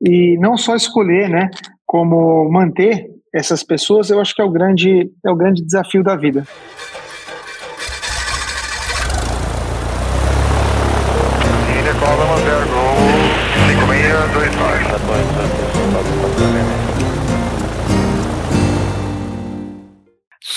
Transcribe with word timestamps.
e 0.00 0.36
não 0.38 0.56
só 0.56 0.74
escolher, 0.74 1.28
né, 1.28 1.50
como 1.84 2.48
manter 2.50 3.06
essas 3.34 3.62
pessoas, 3.62 4.10
eu 4.10 4.20
acho 4.20 4.34
que 4.34 4.42
é 4.42 4.44
o 4.44 4.50
grande, 4.50 5.10
é 5.24 5.30
o 5.30 5.36
grande 5.36 5.62
desafio 5.62 6.02
da 6.02 6.16
vida. 6.16 6.46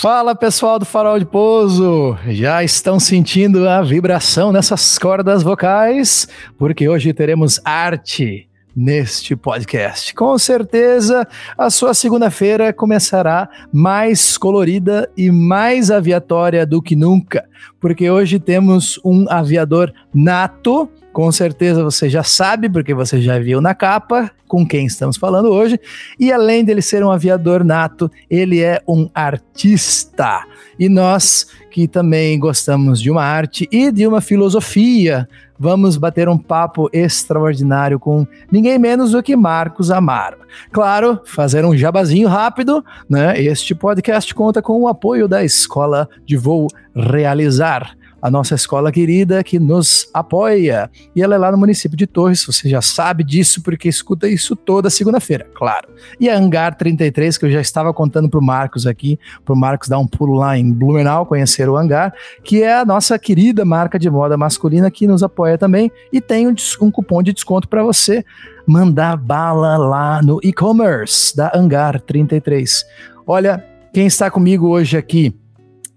Fala 0.02 0.34
pessoal 0.34 0.80
do 0.80 0.86
Farol 0.86 1.20
de 1.20 1.26
Pouso! 1.26 2.18
Já 2.28 2.64
estão 2.64 2.98
sentindo 3.02 3.68
a 3.68 3.82
vibração 3.82 4.50
nessas 4.50 4.98
cordas 4.98 5.44
vocais? 5.44 6.26
Porque 6.58 6.88
hoje 6.88 7.14
teremos 7.14 7.60
arte 7.66 8.49
neste 8.76 9.36
podcast. 9.36 10.14
Com 10.14 10.38
certeza, 10.38 11.28
a 11.58 11.70
sua 11.70 11.94
segunda-feira 11.94 12.72
começará 12.72 13.50
mais 13.72 14.38
colorida 14.38 15.10
e 15.18 15.32
mais 15.32 15.92
aviatória 15.92 16.66
do 16.66 16.82
que 16.82 16.96
nunca, 16.96 17.48
porque 17.80 18.10
hoje 18.10 18.40
temos 18.40 19.00
um 19.04 19.26
aviador 19.30 19.94
nato 20.14 20.90
com 21.12 21.32
certeza 21.32 21.84
você 21.84 22.10
já 22.10 22.24
sabe, 22.24 22.70
porque 22.70 22.94
você 22.94 23.20
já 23.20 23.40
viu 23.40 23.60
na 23.60 23.74
capa 23.74 24.32
com 24.48 24.66
quem 24.66 24.86
estamos 24.86 25.18
falando 25.18 25.50
hoje. 25.50 25.80
E 26.20 26.32
além 26.32 26.64
dele 26.64 26.82
ser 26.82 27.04
um 27.04 27.12
aviador 27.12 27.64
nato, 27.64 28.10
ele 28.30 28.62
é 28.62 28.82
um 28.88 29.10
artista. 29.14 30.46
E 30.78 30.88
nós, 30.88 31.48
que 31.80 31.88
também 31.88 32.38
gostamos 32.38 33.00
de 33.00 33.10
uma 33.10 33.24
arte 33.24 33.66
e 33.72 33.90
de 33.90 34.06
uma 34.06 34.20
filosofia, 34.20 35.26
vamos 35.58 35.96
bater 35.96 36.28
um 36.28 36.38
papo 36.38 36.90
extraordinário 36.92 37.98
com 37.98 38.28
ninguém 38.52 38.78
menos 38.78 39.14
do 39.14 39.24
que 39.24 39.34
Marcos 39.34 39.90
Amaro. 39.90 40.40
Claro, 40.74 41.22
fazer 41.24 41.64
um 41.64 41.78
jabazinho 41.78 42.28
rápido, 42.28 42.84
né? 43.10 43.42
Este 43.42 43.74
podcast 43.74 44.36
conta 44.36 44.62
com 44.62 44.82
o 44.82 44.90
apoio 44.90 45.26
da 45.26 45.42
Escola 45.42 46.10
de 46.26 46.36
Voo 46.36 46.68
Realizar 46.94 47.96
a 48.22 48.30
nossa 48.30 48.56
escola 48.56 48.92
querida 48.92 49.44
que 49.44 49.60
nos 49.60 50.10
apoia. 50.14 50.90
E 51.16 51.22
ela 51.22 51.36
é 51.36 51.38
lá 51.38 51.52
no 51.52 51.58
município 51.58 51.98
de 51.98 52.08
Torres, 52.08 52.46
você 52.46 52.70
já 52.70 52.82
sabe 52.82 53.24
disso 53.24 53.62
porque 53.62 53.88
escuta 53.88 54.28
isso 54.28 54.56
toda 54.56 54.90
segunda-feira, 54.90 55.48
claro. 55.54 55.90
E 56.20 56.30
a 56.30 56.38
Hangar 56.38 56.76
33, 56.76 57.38
que 57.38 57.46
eu 57.46 57.52
já 57.52 57.62
estava 57.62 57.94
contando 57.94 58.30
para 58.30 58.40
o 58.40 58.44
Marcos 58.44 58.86
aqui, 58.86 59.20
para 59.44 59.54
o 59.54 59.58
Marcos 59.58 59.88
dar 59.88 60.00
um 60.00 60.08
pulo 60.08 60.34
lá 60.34 60.58
em 60.58 60.72
Blumenau, 60.72 61.26
conhecer 61.26 61.70
o 61.70 61.78
Hangar, 61.78 62.14
que 62.44 62.64
é 62.64 62.80
a 62.80 62.86
nossa 62.86 63.18
querida 63.18 63.64
marca 63.66 63.98
de 63.98 64.10
moda 64.10 64.38
masculina 64.38 64.92
que 64.92 65.08
nos 65.08 65.24
apoia 65.24 65.58
também 65.58 65.92
e 66.12 66.22
tem 66.22 66.48
um, 66.48 66.56
um 66.82 66.92
cupom 66.92 67.22
de 67.22 67.34
desconto 67.34 67.68
para 67.68 67.84
você 67.84 68.24
mandar 68.66 69.18
bala 69.18 69.78
lá 69.78 70.22
no 70.22 70.40
e-commerce 70.44 71.36
da 71.36 71.52
Hangar 71.56 72.00
33. 72.02 72.86
Olha, 73.26 73.66
quem 73.94 74.06
está 74.06 74.30
comigo 74.30 74.68
hoje 74.68 74.98
aqui 74.98 75.36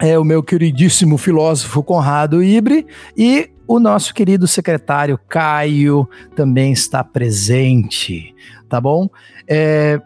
é 0.03 0.19
o 0.19 0.25
meu 0.25 0.43
queridíssimo 0.43 1.17
filósofo 1.17 1.81
Conrado 1.81 2.43
Ibre 2.43 2.85
e 3.17 3.49
o 3.69 3.79
nosso 3.79 4.13
querido 4.13 4.49
secretário 4.49 5.17
Caio 5.29 6.09
também 6.35 6.73
está 6.73 7.05
presente, 7.05 8.35
tá 8.69 8.81
bom? 8.81 9.09
É 9.49 10.01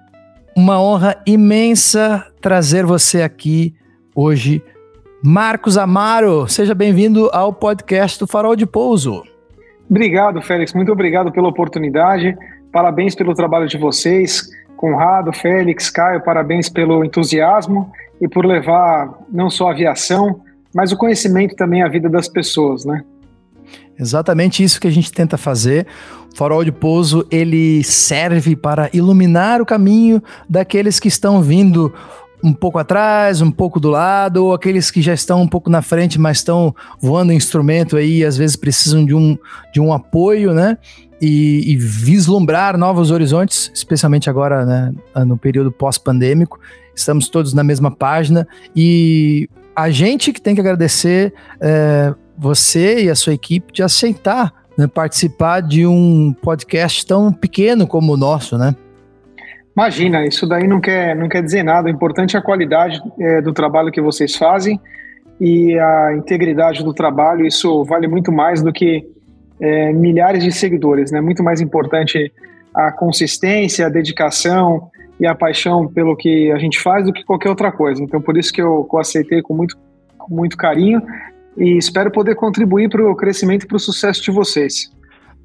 uma 0.55 0.78
honra 0.78 1.16
imensa 1.27 2.27
trazer 2.42 2.84
você 2.84 3.22
aqui 3.22 3.75
hoje. 4.14 4.62
Marcos 5.25 5.78
Amaro, 5.78 6.47
seja 6.47 6.75
bem-vindo 6.75 7.31
ao 7.33 7.50
podcast 7.50 8.19
do 8.19 8.27
Farol 8.27 8.55
de 8.55 8.66
Pouso. 8.66 9.22
Obrigado, 9.88 10.42
Félix, 10.42 10.75
muito 10.75 10.92
obrigado 10.92 11.33
pela 11.33 11.48
oportunidade. 11.48 12.36
Parabéns 12.70 13.14
pelo 13.14 13.33
trabalho 13.33 13.66
de 13.66 13.78
vocês. 13.78 14.47
Conrado, 14.77 15.33
Félix, 15.33 15.88
Caio, 15.88 16.22
parabéns 16.22 16.69
pelo 16.69 17.03
entusiasmo 17.03 17.91
e 18.20 18.28
por 18.28 18.45
levar 18.45 19.12
não 19.31 19.50
só 19.50 19.69
a 19.69 19.72
aviação, 19.72 20.41
mas 20.75 20.92
o 20.92 20.97
conhecimento 20.97 21.54
também 21.54 21.82
à 21.82 21.88
vida 21.88 22.09
das 22.09 22.28
pessoas, 22.28 22.84
né? 22.84 23.03
Exatamente 23.99 24.62
isso 24.62 24.81
que 24.81 24.87
a 24.87 24.91
gente 24.91 25.10
tenta 25.10 25.38
fazer. 25.38 25.87
O 26.32 26.37
farol 26.37 26.62
de 26.62 26.71
pouso, 26.71 27.26
ele 27.31 27.82
serve 27.82 28.55
para 28.55 28.91
iluminar 28.93 29.62
o 29.62 29.66
caminho 29.66 30.22
daqueles 30.49 31.00
que 31.00 31.09
estão 31.09 31.41
vindo 31.41 31.93
um 32.44 32.53
pouco 32.53 32.78
atrás, 32.78 33.41
um 33.41 33.50
pouco 33.50 33.81
do 33.81 33.88
lado, 33.88 34.44
ou 34.44 34.53
aqueles 34.53 34.91
que 34.91 35.00
já 35.00 35.15
estão 35.15 35.41
um 35.41 35.49
pouco 35.49 35.71
na 35.71 35.81
frente, 35.81 36.21
mas 36.21 36.38
estão 36.38 36.75
voando 37.00 37.32
instrumento 37.32 37.97
aí, 37.97 38.19
e 38.19 38.25
às 38.25 38.37
vezes 38.37 38.55
precisam 38.55 39.05
de 39.05 39.15
um, 39.15 39.38
de 39.72 39.81
um 39.81 39.93
apoio, 39.93 40.53
né? 40.53 40.76
E, 41.21 41.72
e 41.72 41.76
vislumbrar 41.76 42.76
novos 42.76 43.10
horizontes, 43.10 43.71
especialmente 43.75 44.28
agora, 44.28 44.66
né, 44.66 44.93
no 45.25 45.38
período 45.38 45.72
pós-pandêmico 45.72 46.60
estamos 46.96 47.28
todos 47.28 47.52
na 47.52 47.62
mesma 47.62 47.90
página 47.90 48.48
e 48.74 49.48
a 49.74 49.90
gente 49.90 50.32
que 50.32 50.40
tem 50.40 50.54
que 50.54 50.60
agradecer 50.60 51.32
é, 51.60 52.14
você 52.36 53.04
e 53.04 53.10
a 53.10 53.14
sua 53.14 53.34
equipe 53.34 53.72
de 53.72 53.82
aceitar 53.82 54.52
né, 54.76 54.86
participar 54.86 55.60
de 55.60 55.86
um 55.86 56.32
podcast 56.34 57.06
tão 57.06 57.32
pequeno 57.32 57.86
como 57.86 58.12
o 58.12 58.16
nosso, 58.16 58.58
né? 58.58 58.74
Imagina, 59.74 60.24
isso 60.24 60.46
daí 60.46 60.66
não 60.66 60.80
quer, 60.80 61.14
não 61.14 61.28
quer 61.28 61.42
dizer 61.42 61.62
nada. 61.62 61.88
O 61.88 61.90
importante 61.90 62.36
é 62.36 62.38
a 62.38 62.42
qualidade 62.42 63.00
é, 63.18 63.42
do 63.42 63.52
trabalho 63.52 63.92
que 63.92 64.00
vocês 64.00 64.34
fazem 64.34 64.80
e 65.38 65.78
a 65.78 66.14
integridade 66.14 66.82
do 66.82 66.94
trabalho. 66.94 67.46
Isso 67.46 67.84
vale 67.84 68.08
muito 68.08 68.32
mais 68.32 68.62
do 68.62 68.72
que 68.72 69.06
é, 69.60 69.92
milhares 69.92 70.42
de 70.42 70.52
seguidores, 70.52 71.10
né? 71.10 71.20
Muito 71.20 71.42
mais 71.42 71.60
importante 71.60 72.32
a 72.74 72.90
consistência, 72.92 73.86
a 73.86 73.90
dedicação, 73.90 74.90
e 75.19 75.27
a 75.27 75.34
paixão 75.34 75.88
pelo 75.88 76.16
que 76.16 76.50
a 76.53 76.59
gente 76.59 76.81
faz 76.81 77.06
do 77.06 77.12
que 77.12 77.25
qualquer 77.25 77.49
outra 77.49 77.72
coisa. 77.72 78.03
Então, 78.03 78.21
por 78.21 78.37
isso 78.37 78.53
que 78.53 78.60
eu, 78.60 78.88
eu 78.91 78.99
aceitei 78.99 79.43
com 79.43 79.54
muito, 79.54 79.77
com 80.19 80.34
muito 80.34 80.56
carinho 80.56 81.03
e 81.56 81.78
espero 81.78 82.10
poder 82.10 82.34
contribuir 82.34 82.88
para 82.88 83.03
o 83.03 83.16
crescimento 83.16 83.65
e 83.65 83.66
para 83.66 83.76
o 83.76 83.81
sucesso 83.81 84.22
de 84.22 84.31
vocês 84.31 84.91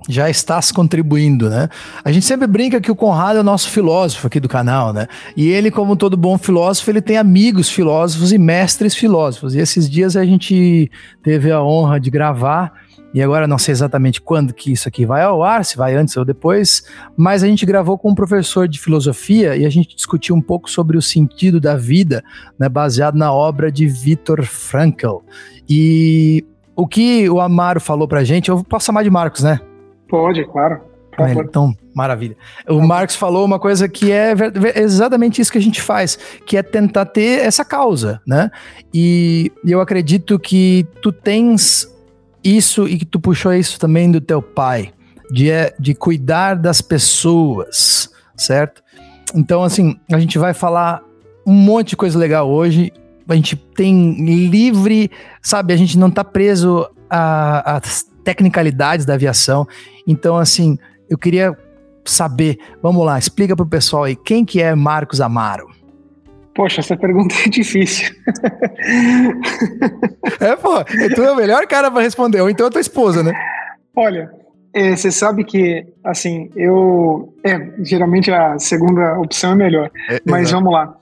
já 0.09 0.29
estás 0.29 0.71
contribuindo, 0.71 1.49
né? 1.49 1.69
A 2.03 2.11
gente 2.11 2.25
sempre 2.25 2.47
brinca 2.47 2.81
que 2.81 2.91
o 2.91 2.95
Conrado 2.95 3.37
é 3.37 3.41
o 3.41 3.43
nosso 3.43 3.69
filósofo 3.69 4.27
aqui 4.27 4.39
do 4.39 4.49
canal, 4.49 4.93
né? 4.93 5.07
E 5.35 5.47
ele, 5.49 5.69
como 5.69 5.95
todo 5.95 6.17
bom 6.17 6.37
filósofo, 6.37 6.89
ele 6.89 7.01
tem 7.01 7.17
amigos 7.17 7.69
filósofos 7.69 8.31
e 8.31 8.37
mestres 8.37 8.95
filósofos. 8.95 9.53
E 9.53 9.59
esses 9.59 9.89
dias 9.89 10.15
a 10.15 10.25
gente 10.25 10.89
teve 11.21 11.51
a 11.51 11.61
honra 11.61 11.99
de 11.99 12.09
gravar 12.09 12.73
e 13.13 13.21
agora 13.21 13.47
não 13.47 13.57
sei 13.57 13.71
exatamente 13.71 14.21
quando 14.21 14.53
que 14.53 14.71
isso 14.71 14.87
aqui 14.87 15.05
vai 15.05 15.21
ao 15.23 15.43
ar, 15.43 15.65
se 15.65 15.77
vai 15.77 15.95
antes 15.95 16.15
ou 16.15 16.23
depois, 16.23 16.83
mas 17.17 17.43
a 17.43 17.47
gente 17.47 17.65
gravou 17.65 17.97
com 17.97 18.11
um 18.11 18.15
professor 18.15 18.67
de 18.67 18.79
filosofia 18.79 19.55
e 19.55 19.65
a 19.65 19.69
gente 19.69 19.95
discutiu 19.95 20.35
um 20.35 20.41
pouco 20.41 20.69
sobre 20.69 20.97
o 20.97 21.01
sentido 21.01 21.59
da 21.59 21.75
vida, 21.75 22.23
né, 22.57 22.69
baseado 22.69 23.15
na 23.15 23.31
obra 23.33 23.71
de 23.71 23.87
Viktor 23.87 24.43
Frankl. 24.43 25.17
E 25.69 26.45
o 26.75 26.87
que 26.87 27.29
o 27.29 27.39
Amaro 27.39 27.81
falou 27.81 28.07
pra 28.07 28.23
gente, 28.23 28.49
eu 28.49 28.63
posso 28.63 28.85
chamar 28.85 29.03
de 29.03 29.09
Marcos, 29.09 29.43
né? 29.43 29.59
Pode, 30.07 30.43
claro. 30.45 30.91
Então, 31.19 31.75
maravilha. 31.93 32.35
O 32.67 32.81
Marcos 32.81 33.15
falou 33.15 33.45
uma 33.45 33.59
coisa 33.59 33.87
que 33.87 34.11
é 34.11 34.33
exatamente 34.75 35.41
isso 35.41 35.51
que 35.51 35.57
a 35.57 35.61
gente 35.61 35.81
faz, 35.81 36.17
que 36.45 36.57
é 36.57 36.63
tentar 36.63 37.05
ter 37.05 37.45
essa 37.45 37.65
causa, 37.65 38.21
né? 38.25 38.49
E 38.93 39.51
eu 39.65 39.81
acredito 39.81 40.39
que 40.39 40.87
tu 41.01 41.11
tens 41.11 41.90
isso 42.43 42.87
e 42.87 42.97
que 42.97 43.05
tu 43.05 43.19
puxou 43.19 43.53
isso 43.53 43.79
também 43.79 44.11
do 44.11 44.19
teu 44.19 44.41
pai, 44.41 44.93
de, 45.31 45.49
é, 45.49 45.73
de 45.79 45.93
cuidar 45.93 46.55
das 46.55 46.81
pessoas, 46.81 48.09
certo? 48.35 48.83
Então, 49.35 49.63
assim, 49.63 49.99
a 50.11 50.19
gente 50.19 50.37
vai 50.37 50.53
falar 50.53 51.01
um 51.45 51.53
monte 51.53 51.89
de 51.89 51.97
coisa 51.97 52.17
legal 52.17 52.49
hoje. 52.49 52.91
A 53.27 53.35
gente 53.35 53.55
tem 53.55 54.25
livre, 54.49 55.09
sabe? 55.41 55.73
A 55.73 55.77
gente 55.77 55.97
não 55.97 56.11
tá 56.11 56.23
preso 56.23 56.89
às 57.09 58.05
tecnicalidades 58.23 59.05
da 59.05 59.13
aviação. 59.13 59.67
Então, 60.05 60.37
assim, 60.37 60.77
eu 61.09 61.17
queria 61.17 61.57
saber, 62.03 62.57
vamos 62.81 63.05
lá, 63.05 63.17
explica 63.17 63.55
pro 63.55 63.65
pessoal 63.65 64.03
aí, 64.03 64.15
quem 64.15 64.43
que 64.43 64.61
é 64.61 64.73
Marcos 64.75 65.21
Amaro? 65.21 65.69
Poxa, 66.61 66.79
essa 66.79 66.95
pergunta 66.95 67.33
é 67.43 67.49
difícil. 67.49 68.15
é, 70.39 70.55
pô, 70.55 70.83
tu 71.15 71.23
é 71.23 71.31
o 71.31 71.35
melhor 71.35 71.65
cara 71.65 71.89
para 71.89 72.03
responder, 72.03 72.39
ou 72.39 72.51
então 72.51 72.67
a 72.67 72.69
tua 72.69 72.79
esposa, 72.79 73.23
né? 73.23 73.33
Olha, 73.95 74.29
é, 74.71 74.95
você 74.95 75.09
sabe 75.09 75.43
que, 75.43 75.83
assim, 76.03 76.51
eu. 76.55 77.33
É, 77.43 77.57
geralmente 77.83 78.29
a 78.29 78.59
segunda 78.59 79.17
opção 79.17 79.53
é 79.53 79.55
melhor. 79.55 79.89
É, 80.07 80.19
mas 80.23 80.49
exato. 80.49 80.63
vamos 80.63 80.71
lá. 80.71 80.95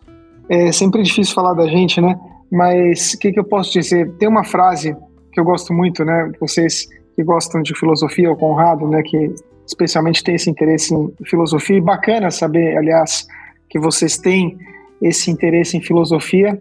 É 0.48 0.72
sempre 0.72 1.04
difícil 1.04 1.36
falar 1.36 1.54
da 1.54 1.68
gente, 1.68 2.00
né? 2.00 2.18
Mas 2.50 3.16
o 3.16 3.20
que, 3.20 3.34
que 3.34 3.40
eu 3.42 3.44
posso 3.44 3.74
dizer? 3.74 4.10
Tem 4.14 4.30
uma 4.30 4.46
frase 4.46 4.96
que 5.34 5.42
eu 5.42 5.44
gosto 5.44 5.74
muito, 5.74 6.06
né? 6.06 6.32
Vocês 6.40 6.88
que 7.18 7.22
gostam 7.22 7.62
de 7.62 7.78
filosofia, 7.78 8.32
o 8.32 8.38
Conrado, 8.38 8.88
né? 8.88 9.04
Que 9.04 9.36
especialmente 9.68 10.24
tem 10.24 10.36
esse 10.36 10.50
interesse 10.50 10.96
em 10.96 11.12
filosofia. 11.26 11.76
E 11.76 11.82
bacana 11.82 12.32
saber, 12.32 12.78
aliás, 12.78 13.28
que 13.70 13.78
vocês 13.78 14.18
têm 14.18 14.58
esse 15.01 15.31
interesse 15.31 15.78
em 15.78 15.81
filosofia 15.81 16.60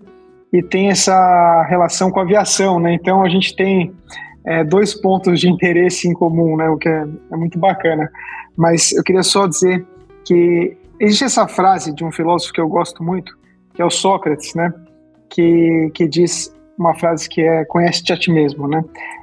e 0.53 0.63
tem 0.63 0.89
essa 0.89 1.67
relação 1.69 2.11
com 2.11 2.21
a 2.21 2.23
aviação, 2.23 2.81
né? 2.81 2.95
Então 2.95 3.23
a 3.23 3.29
gente 3.29 3.55
tem 3.55 3.93
é, 4.47 4.65
dois 4.65 4.95
pontos 4.95 5.41
de 5.41 5.49
interesse 5.49 6.09
em 6.09 6.15
comum, 6.15 6.57
né? 6.57 6.69
O 6.69 6.77
que 6.77 6.89
é, 6.89 7.07
é, 7.31 7.37
muito 7.37 7.59
bacana. 7.59 8.11
Mas 8.57 8.93
eu 8.93 9.03
queria 9.03 9.23
só 9.23 9.47
dizer 9.47 9.87
que 10.25 10.77
existe 10.99 11.25
essa 11.25 11.47
frase 11.47 11.95
de 11.95 12.05
um 12.05 12.11
filósofo 12.11 12.53
que 12.53 12.61
eu 12.61 12.69
gosto 12.69 13.03
muito, 13.03 13.37
que 13.75 13.83
é 13.83 13.85
o 13.85 13.91
Sócrates, 13.91 14.55
né? 14.55 14.73
Que, 15.29 15.91
que 15.95 16.09
diz 16.09 16.53
uma 16.79 16.95
frase 16.95 17.29
que 17.29 17.43
é 17.43 17.65
conhece-te 17.65 18.13
a 18.13 18.17
ti 18.17 18.33
mesmo, 18.33 18.67
né? 18.67 18.83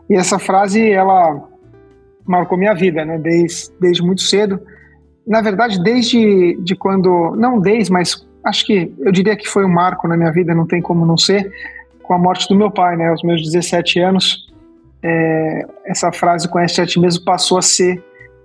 E 0.09 0.15
essa 0.15 0.37
frase, 0.37 0.91
ela 0.91 1.41
marcou 2.27 2.57
minha 2.57 2.73
vida, 2.75 3.03
né? 3.03 3.17
Desde, 3.17 3.71
desde 3.79 4.03
muito 4.03 4.21
cedo. 4.21 4.59
Na 5.25 5.41
verdade, 5.41 5.81
desde 5.81 6.55
de 6.61 6.75
quando, 6.75 7.35
não 7.35 7.59
desde, 7.59 7.91
mas 7.91 8.27
acho 8.45 8.65
que 8.65 8.93
eu 8.99 9.11
diria 9.11 9.35
que 9.35 9.47
foi 9.47 9.65
um 9.65 9.73
marco 9.73 10.07
na 10.07 10.15
minha 10.15 10.31
vida, 10.31 10.53
não 10.53 10.67
tem 10.67 10.81
como 10.81 11.05
não 11.05 11.17
ser, 11.17 11.51
com 12.03 12.13
a 12.13 12.17
morte 12.17 12.47
do 12.47 12.55
meu 12.55 12.69
pai, 12.69 12.95
né? 12.95 13.09
Aos 13.09 13.23
meus 13.23 13.41
17 13.41 13.99
anos, 13.99 14.47
é, 15.01 15.65
essa 15.85 16.11
frase 16.11 16.47
conhece 16.47 16.79
a 16.79 16.85
ti 16.85 16.99
mesmo 16.99 17.25
passou 17.25 17.57
a 17.57 17.61
ser 17.61 18.01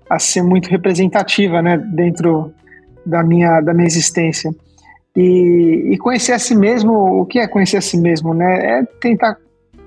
a 0.09 0.19
ser 0.19 0.43
muito 0.43 0.69
representativa, 0.69 1.63
né? 1.63 1.77
Dentro 1.77 2.53
da 3.05 3.23
minha 3.23 3.61
da 3.61 3.75
minha 3.75 3.87
existência. 3.87 4.51
E, 5.15 5.91
e 5.93 5.99
conhecer 5.99 6.33
a 6.33 6.39
si 6.39 6.55
mesmo, 6.57 6.93
o 7.21 7.27
que 7.27 7.39
é 7.39 7.47
conhecer 7.47 7.77
a 7.77 7.83
si 7.83 7.99
mesmo, 7.99 8.33
né? 8.33 8.81
É 8.81 8.85
tentar 9.01 9.37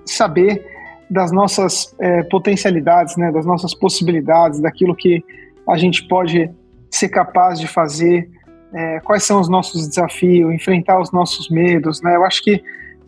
saber 0.06 0.66
das 1.10 1.32
nossas 1.32 1.96
é, 2.00 2.24
potencialidades, 2.24 3.18
né? 3.18 3.32
Das 3.32 3.46
nossas 3.46 3.74
possibilidades, 3.74 4.60
daquilo 4.60 4.96
que 4.96 5.24
a 5.68 5.78
gente 5.78 6.08
pode 6.08 6.50
ser 6.90 7.10
capaz 7.10 7.60
de 7.60 7.68
fazer, 7.68 8.30
é, 8.74 9.00
quais 9.02 9.24
são 9.24 9.40
os 9.40 9.48
nossos 9.48 9.88
desafios, 9.88 10.54
enfrentar 10.54 11.00
os 11.00 11.12
nossos 11.12 11.50
medos, 11.50 12.02
né? 12.02 12.16
Eu 12.16 12.26
acho 12.26 12.44
que 12.44 12.64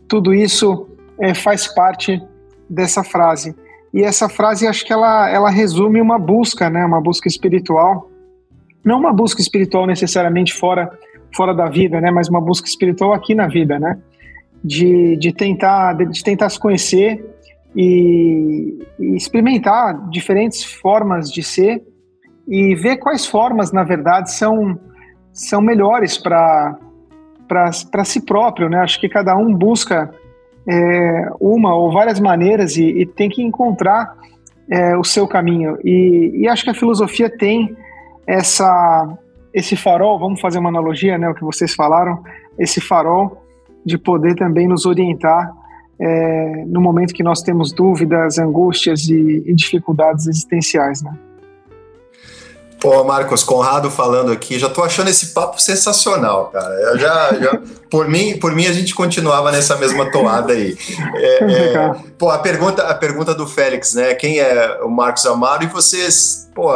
tudo 0.08 0.32
isso 0.32 0.88
é, 1.18 1.34
faz 1.34 1.66
parte 1.66 2.22
dessa 2.68 3.02
frase. 3.02 3.54
E 3.92 4.02
essa 4.02 4.28
frase, 4.28 4.66
acho 4.66 4.84
que 4.84 4.92
ela, 4.92 5.28
ela 5.28 5.50
resume 5.50 6.00
uma 6.00 6.18
busca, 6.18 6.68
né? 6.68 6.84
Uma 6.84 7.00
busca 7.00 7.28
espiritual. 7.28 8.10
Não 8.84 8.98
uma 8.98 9.12
busca 9.12 9.40
espiritual 9.40 9.86
necessariamente 9.86 10.52
fora, 10.52 10.90
fora 11.34 11.54
da 11.54 11.68
vida, 11.68 12.00
né? 12.00 12.10
Mas 12.10 12.28
uma 12.28 12.40
busca 12.40 12.68
espiritual 12.68 13.12
aqui 13.12 13.34
na 13.34 13.48
vida, 13.48 13.78
né? 13.78 13.98
De, 14.62 15.16
de, 15.16 15.32
tentar, 15.32 15.94
de, 15.94 16.22
tentar 16.22 16.48
se 16.48 16.58
conhecer 16.58 17.24
e, 17.74 18.78
e 18.98 19.16
experimentar 19.16 20.08
diferentes 20.10 20.64
formas 20.64 21.30
de 21.30 21.42
ser 21.42 21.82
e 22.48 22.74
ver 22.74 22.96
quais 22.98 23.26
formas, 23.26 23.72
na 23.72 23.82
verdade, 23.82 24.32
são, 24.32 24.78
são 25.36 25.60
melhores 25.60 26.16
para 26.16 26.78
si 28.04 28.24
próprio, 28.24 28.70
né? 28.70 28.78
Acho 28.78 28.98
que 28.98 29.08
cada 29.08 29.36
um 29.36 29.54
busca 29.54 30.10
é, 30.66 31.28
uma 31.38 31.74
ou 31.74 31.92
várias 31.92 32.18
maneiras 32.18 32.76
e, 32.76 32.84
e 32.84 33.06
tem 33.06 33.28
que 33.28 33.42
encontrar 33.42 34.16
é, 34.70 34.96
o 34.96 35.04
seu 35.04 35.28
caminho. 35.28 35.76
E, 35.84 36.32
e, 36.34 36.48
acho 36.48 36.64
que 36.64 36.70
a 36.70 36.74
filosofia 36.74 37.30
tem 37.30 37.76
essa 38.26 39.18
esse 39.52 39.74
farol, 39.74 40.18
vamos 40.18 40.38
fazer 40.38 40.58
uma 40.58 40.68
analogia, 40.68 41.16
né? 41.16 41.28
O 41.28 41.34
que 41.34 41.44
vocês 41.44 41.74
falaram, 41.74 42.22
esse 42.58 42.80
farol 42.80 43.42
de 43.84 43.96
poder 43.96 44.34
também 44.34 44.66
nos 44.66 44.84
orientar 44.84 45.50
é, 45.98 46.64
no 46.66 46.80
momento 46.80 47.14
que 47.14 47.22
nós 47.22 47.42
temos 47.42 47.72
dúvidas, 47.72 48.38
angústias 48.38 49.08
e, 49.08 49.42
e 49.46 49.54
dificuldades 49.54 50.26
existenciais, 50.26 51.02
né? 51.02 51.25
Pô, 52.80 53.02
Marcos, 53.04 53.42
Conrado 53.42 53.90
falando 53.90 54.30
aqui, 54.30 54.58
já 54.58 54.68
tô 54.68 54.82
achando 54.82 55.08
esse 55.08 55.28
papo 55.28 55.60
sensacional, 55.60 56.50
cara. 56.52 56.74
Eu 56.74 56.98
já, 56.98 57.34
já 57.34 57.60
por 57.90 58.08
mim, 58.08 58.38
por 58.38 58.54
mim 58.54 58.66
a 58.66 58.72
gente 58.72 58.94
continuava 58.94 59.50
nessa 59.50 59.76
mesma 59.76 60.10
toada 60.10 60.52
aí. 60.52 60.76
É, 61.14 61.44
é, 61.44 61.94
pô, 62.18 62.30
a 62.30 62.38
pergunta, 62.38 62.82
a 62.82 62.94
pergunta 62.94 63.34
do 63.34 63.46
Félix, 63.46 63.94
né? 63.94 64.14
Quem 64.14 64.38
é 64.38 64.78
o 64.82 64.88
Marcos 64.88 65.24
Amaro? 65.26 65.64
E 65.64 65.68
vocês, 65.68 66.50
pô, 66.54 66.70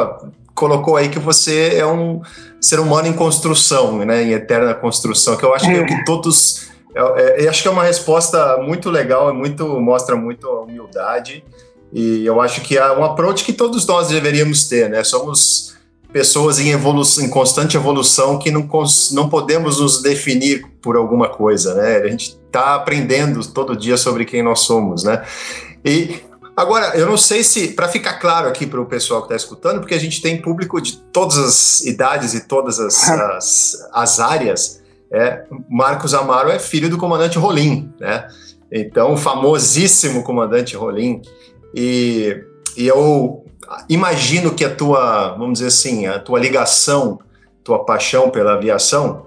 colocou 0.55 0.97
aí 0.97 1.09
que 1.09 1.19
você 1.19 1.77
é 1.77 1.87
um 1.87 2.23
ser 2.61 2.81
humano 2.81 3.07
em 3.07 3.13
construção, 3.13 3.99
né? 3.99 4.23
Em 4.23 4.33
eterna 4.33 4.75
construção, 4.75 5.37
que 5.37 5.45
eu 5.45 5.55
acho 5.55 5.67
que 5.67 5.77
é 5.77 5.81
o 5.81 5.87
que 5.87 5.95
é. 5.95 6.05
todos 6.05 6.71
eu, 6.95 7.17
é, 7.17 7.45
eu 7.45 7.51
acho 7.51 7.63
que 7.63 7.69
é 7.69 7.71
uma 7.71 7.85
resposta 7.85 8.59
muito 8.59 8.91
legal, 8.91 9.33
muito 9.35 9.81
mostra 9.81 10.17
muito 10.17 10.47
a 10.49 10.63
humildade 10.63 11.45
e 11.93 12.25
eu 12.25 12.41
acho 12.41 12.61
que 12.61 12.77
é 12.77 12.93
um 12.93 13.05
approach 13.05 13.45
que 13.45 13.53
todos 13.53 13.87
nós 13.87 14.09
deveríamos 14.09 14.69
ter, 14.69 14.89
né? 14.89 15.03
Somos 15.05 15.75
pessoas 16.13 16.59
em, 16.59 16.71
evolução, 16.71 17.25
em 17.25 17.29
constante 17.29 17.77
evolução 17.77 18.39
que 18.39 18.51
não, 18.51 18.69
não 19.13 19.29
podemos 19.29 19.81
nos 19.81 20.03
definir 20.03 20.67
por 20.83 20.97
alguma 20.97 21.29
coisa, 21.29 21.75
né? 21.75 21.99
A 21.99 22.09
gente 22.09 22.39
está 22.47 22.75
aprendendo 22.75 23.45
todo 23.47 23.77
dia 23.77 23.97
sobre 23.97 24.25
quem 24.25 24.43
nós 24.43 24.61
somos, 24.61 25.05
né? 25.05 25.25
E 25.85 26.17
agora, 26.57 26.97
eu 26.97 27.07
não 27.07 27.17
sei 27.17 27.45
se, 27.45 27.69
para 27.69 27.89
ficar 27.89 28.15
claro 28.15 28.49
aqui 28.49 28.67
para 28.67 28.81
o 28.81 28.87
pessoal 28.87 29.21
que 29.21 29.27
está 29.27 29.37
escutando, 29.37 29.81
porque 29.81 29.95
a 29.95 30.01
gente 30.01 30.21
tem 30.21 30.41
público 30.41 30.81
de 30.81 30.97
todas 31.13 31.39
as 31.39 31.81
idades 31.83 32.35
e 32.35 32.47
todas 32.47 32.81
as, 32.81 33.09
as, 33.09 33.89
as 33.93 34.21
áreas, 34.21 34.83
é, 35.13 35.45
Marcos 35.69 36.15
Amaro 36.15 36.51
é 36.51 36.59
filho 36.59 36.89
do 36.89 36.99
comandante 36.99 37.39
Rolim, 37.39 37.93
né? 37.99 38.27
Então, 38.73 39.15
o 39.15 39.17
famosíssimo 39.17 40.23
comandante 40.23 40.77
Rolim. 40.77 41.21
E, 41.75 42.45
e 42.77 42.87
eu 42.87 43.45
imagino 43.89 44.55
que 44.55 44.65
a 44.65 44.75
tua, 44.75 45.31
vamos 45.31 45.55
dizer 45.55 45.69
assim, 45.69 46.07
a 46.07 46.19
tua 46.19 46.39
ligação, 46.39 47.19
tua 47.63 47.85
paixão 47.85 48.31
pela 48.31 48.55
aviação, 48.55 49.27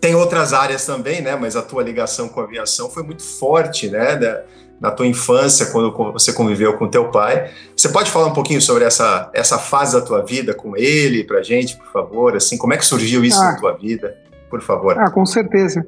tem 0.00 0.14
outras 0.14 0.52
áreas 0.52 0.84
também, 0.84 1.20
né? 1.20 1.36
Mas 1.36 1.54
a 1.54 1.62
tua 1.62 1.82
ligação 1.82 2.28
com 2.28 2.40
a 2.40 2.44
aviação 2.44 2.90
foi 2.90 3.02
muito 3.02 3.22
forte, 3.22 3.88
né? 3.88 4.16
Da, 4.16 4.42
na 4.80 4.90
tua 4.90 5.06
infância, 5.06 5.66
quando 5.66 5.92
você 6.12 6.32
conviveu 6.32 6.76
com 6.76 6.88
teu 6.88 7.08
pai. 7.08 7.52
Você 7.76 7.88
pode 7.88 8.10
falar 8.10 8.26
um 8.26 8.32
pouquinho 8.32 8.60
sobre 8.60 8.82
essa, 8.82 9.30
essa 9.32 9.56
fase 9.56 9.92
da 9.92 10.04
tua 10.04 10.24
vida 10.24 10.54
com 10.54 10.76
ele, 10.76 11.22
pra 11.22 11.40
gente, 11.40 11.76
por 11.76 11.86
favor? 11.86 12.36
Assim, 12.36 12.58
como 12.58 12.74
é 12.74 12.76
que 12.76 12.84
surgiu 12.84 13.24
isso 13.24 13.40
ah, 13.40 13.52
na 13.52 13.60
tua 13.60 13.74
vida? 13.74 14.18
Por 14.50 14.60
favor. 14.60 14.98
Ah, 14.98 15.08
com 15.08 15.24
certeza. 15.24 15.86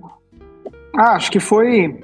Ah, 0.96 1.16
acho 1.16 1.28
que 1.32 1.40
foi, 1.40 1.98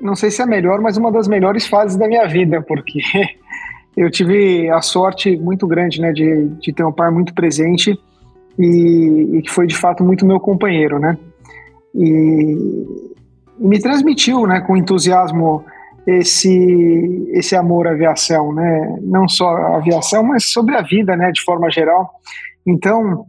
não 0.00 0.16
sei 0.16 0.30
se 0.30 0.40
é 0.40 0.44
a 0.44 0.46
melhor, 0.46 0.80
mas 0.80 0.96
uma 0.96 1.12
das 1.12 1.28
melhores 1.28 1.66
fases 1.66 1.98
da 1.98 2.08
minha 2.08 2.26
vida, 2.26 2.62
porque 2.62 3.00
eu 3.96 4.10
tive 4.10 4.68
a 4.70 4.82
sorte 4.82 5.36
muito 5.36 5.66
grande, 5.66 6.00
né, 6.00 6.12
de, 6.12 6.48
de 6.60 6.72
ter 6.72 6.84
um 6.84 6.92
pai 6.92 7.10
muito 7.10 7.32
presente 7.32 7.98
e, 8.58 9.38
e 9.38 9.42
que 9.42 9.50
foi 9.50 9.66
de 9.66 9.76
fato 9.76 10.04
muito 10.04 10.26
meu 10.26 10.38
companheiro, 10.38 10.98
né, 10.98 11.16
e, 11.94 12.56
e, 13.58 13.66
me 13.66 13.80
transmitiu, 13.80 14.46
né, 14.46 14.60
com 14.60 14.76
entusiasmo 14.76 15.64
esse 16.06 17.28
esse 17.32 17.56
amor 17.56 17.88
à 17.88 17.92
aviação, 17.92 18.52
né, 18.52 18.98
não 19.02 19.26
só 19.26 19.48
a 19.48 19.76
aviação, 19.78 20.22
mas 20.22 20.50
sobre 20.50 20.76
a 20.76 20.82
vida, 20.82 21.16
né, 21.16 21.32
de 21.32 21.42
forma 21.42 21.70
geral. 21.70 22.10
Então, 22.66 23.24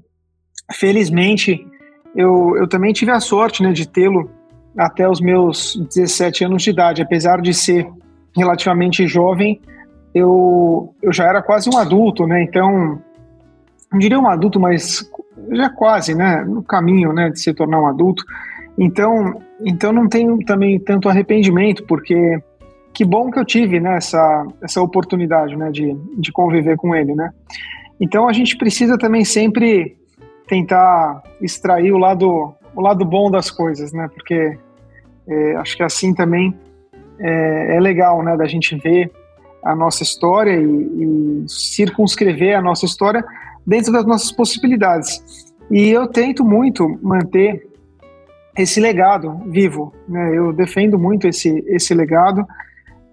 felizmente, 0.74 1.66
eu, 2.16 2.58
eu 2.58 2.68
também 2.68 2.92
tive 2.92 3.12
a 3.12 3.20
sorte, 3.20 3.64
né, 3.64 3.72
de 3.72 3.88
tê-lo 3.88 4.30
até 4.78 5.10
os 5.10 5.20
meus 5.20 5.76
17 5.94 6.46
anos 6.46 6.62
de 6.62 6.70
idade, 6.70 7.02
apesar 7.02 7.42
de 7.42 7.54
ser 7.54 7.88
relativamente 8.36 9.08
jovem, 9.08 9.60
eu, 10.18 10.94
eu 11.02 11.14
já 11.14 11.26
era 11.26 11.42
quase 11.42 11.70
um 11.70 11.78
adulto, 11.78 12.26
né? 12.26 12.44
Então, 12.44 13.00
não 13.92 14.00
diria 14.00 14.20
um 14.20 14.28
adulto, 14.28 14.60
mas 14.60 15.10
já 15.52 15.70
quase, 15.70 16.16
né? 16.16 16.44
No 16.44 16.64
caminho, 16.64 17.14
né? 17.14 17.30
De 17.30 17.40
se 17.40 17.54
tornar 17.54 17.82
um 17.82 17.88
adulto. 17.88 18.24
Então, 18.78 19.42
então 19.62 19.92
não 19.92 20.08
tenho 20.08 20.38
também 20.46 20.80
tanto 20.80 21.10
arrependimento, 21.10 21.84
porque 21.86 22.40
que 22.94 23.06
bom 23.06 23.30
que 23.30 23.40
eu 23.40 23.46
tive 23.46 23.80
né, 23.80 23.98
essa, 23.98 24.48
essa 24.62 24.82
oportunidade 24.82 25.56
né, 25.56 25.70
de, 25.70 25.94
de 26.18 26.32
conviver 26.32 26.76
com 26.78 26.96
ele, 26.96 27.14
né? 27.14 27.32
Então 28.00 28.28
a 28.28 28.34
gente 28.34 28.58
precisa 28.58 28.98
também 28.98 29.24
sempre 29.24 29.96
tentar 30.48 31.22
extrair 31.42 31.92
o 31.92 31.98
lado, 31.98 32.56
o 32.76 32.82
lado 32.82 33.06
bom 33.06 33.30
das 33.30 33.52
coisas, 33.52 33.92
né? 33.92 34.10
Porque 34.14 34.58
é, 35.28 35.56
acho 35.58 35.76
que 35.76 35.84
assim 35.84 36.14
também 36.14 36.56
é, 37.20 37.76
é 37.76 37.80
legal, 37.80 38.24
né? 38.24 38.36
Da 38.38 38.48
gente 38.48 38.76
ver 38.78 39.12
a 39.68 39.76
nossa 39.76 40.04
história 40.04 40.56
e, 40.56 40.64
e 40.64 41.46
circunscrever 41.48 42.58
a 42.58 42.62
nossa 42.62 42.86
história 42.86 43.24
dentro 43.66 43.92
das 43.92 44.06
nossas 44.06 44.32
possibilidades. 44.32 45.22
E 45.70 45.90
eu 45.90 46.08
tento 46.08 46.44
muito 46.46 46.98
manter 47.02 47.68
esse 48.58 48.80
legado 48.80 49.42
vivo. 49.48 49.94
Né? 50.08 50.38
Eu 50.38 50.54
defendo 50.54 50.98
muito 50.98 51.28
esse, 51.28 51.64
esse 51.68 51.94
legado 51.94 52.46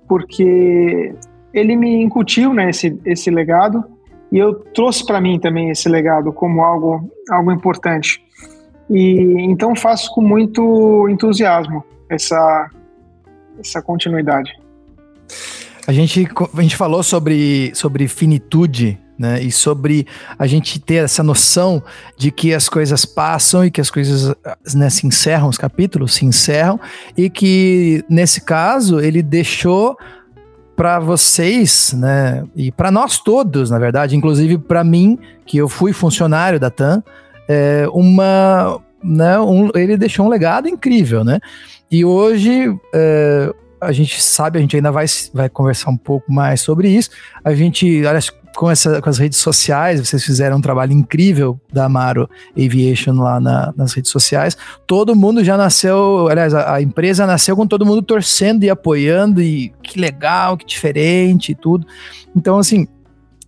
porque 0.08 1.14
ele 1.52 1.76
me 1.76 2.02
incutiu 2.02 2.54
né, 2.54 2.70
esse, 2.70 2.98
esse 3.04 3.30
legado 3.30 3.84
e 4.30 4.38
eu 4.38 4.54
trouxe 4.54 5.04
para 5.04 5.20
mim 5.20 5.38
também 5.38 5.70
esse 5.70 5.88
legado 5.88 6.32
como 6.32 6.62
algo, 6.62 7.10
algo 7.30 7.52
importante. 7.52 8.22
E 8.90 9.42
então 9.42 9.74
faço 9.74 10.12
com 10.14 10.20
muito 10.20 11.08
entusiasmo 11.08 11.84
essa, 12.08 12.70
essa 13.58 13.82
continuidade. 13.82 14.52
A 15.86 15.92
gente, 15.92 16.26
a 16.56 16.62
gente 16.62 16.76
falou 16.76 17.02
sobre, 17.02 17.72
sobre 17.74 18.08
finitude, 18.08 18.98
né? 19.18 19.42
E 19.42 19.52
sobre 19.52 20.06
a 20.38 20.46
gente 20.46 20.80
ter 20.80 21.04
essa 21.04 21.22
noção 21.22 21.82
de 22.16 22.30
que 22.30 22.52
as 22.52 22.68
coisas 22.68 23.04
passam 23.04 23.64
e 23.64 23.70
que 23.70 23.80
as 23.80 23.90
coisas 23.90 24.34
né, 24.74 24.90
se 24.90 25.06
encerram, 25.06 25.48
os 25.48 25.58
capítulos 25.58 26.14
se 26.14 26.24
encerram, 26.24 26.80
e 27.16 27.30
que 27.30 28.04
nesse 28.08 28.40
caso 28.40 29.00
ele 29.00 29.22
deixou 29.22 29.96
para 30.74 30.98
vocês, 30.98 31.94
né, 31.96 32.44
e 32.56 32.72
para 32.72 32.90
nós 32.90 33.18
todos, 33.18 33.70
na 33.70 33.78
verdade, 33.78 34.16
inclusive 34.16 34.58
para 34.58 34.82
mim, 34.82 35.16
que 35.46 35.56
eu 35.56 35.68
fui 35.68 35.92
funcionário 35.92 36.58
da 36.58 36.68
TAM, 36.68 37.00
é, 37.48 37.86
uma, 37.92 38.80
né, 39.02 39.38
um, 39.38 39.70
ele 39.76 39.96
deixou 39.96 40.26
um 40.26 40.28
legado 40.28 40.68
incrível, 40.68 41.22
né? 41.22 41.38
E 41.88 42.04
hoje 42.04 42.74
é, 42.92 43.54
a 43.80 43.92
gente 43.92 44.22
sabe, 44.22 44.58
a 44.58 44.62
gente 44.62 44.76
ainda 44.76 44.90
vai, 44.90 45.06
vai 45.32 45.48
conversar 45.48 45.90
um 45.90 45.96
pouco 45.96 46.32
mais 46.32 46.60
sobre 46.60 46.88
isso. 46.88 47.10
A 47.44 47.54
gente, 47.54 48.04
olha, 48.04 48.20
com, 48.54 48.70
essa, 48.70 49.02
com 49.02 49.10
as 49.10 49.18
redes 49.18 49.38
sociais, 49.38 50.00
vocês 50.00 50.24
fizeram 50.24 50.58
um 50.58 50.60
trabalho 50.60 50.92
incrível 50.92 51.60
da 51.72 51.86
Amaro 51.86 52.28
Aviation 52.56 53.14
lá 53.14 53.40
na, 53.40 53.74
nas 53.76 53.92
redes 53.92 54.10
sociais. 54.10 54.56
Todo 54.86 55.16
mundo 55.16 55.42
já 55.42 55.56
nasceu, 55.56 56.28
aliás, 56.28 56.54
a, 56.54 56.74
a, 56.74 56.82
empresa 56.82 57.26
nasceu 57.26 57.56
com 57.56 57.66
todo 57.66 57.84
mundo 57.84 58.02
torcendo 58.02 58.64
e 58.64 58.70
apoiando, 58.70 59.42
e 59.42 59.72
que 59.82 59.98
legal, 59.98 60.56
que 60.56 60.64
diferente 60.64 61.52
e 61.52 61.54
tudo. 61.54 61.86
Então, 62.34 62.58
assim, 62.58 62.86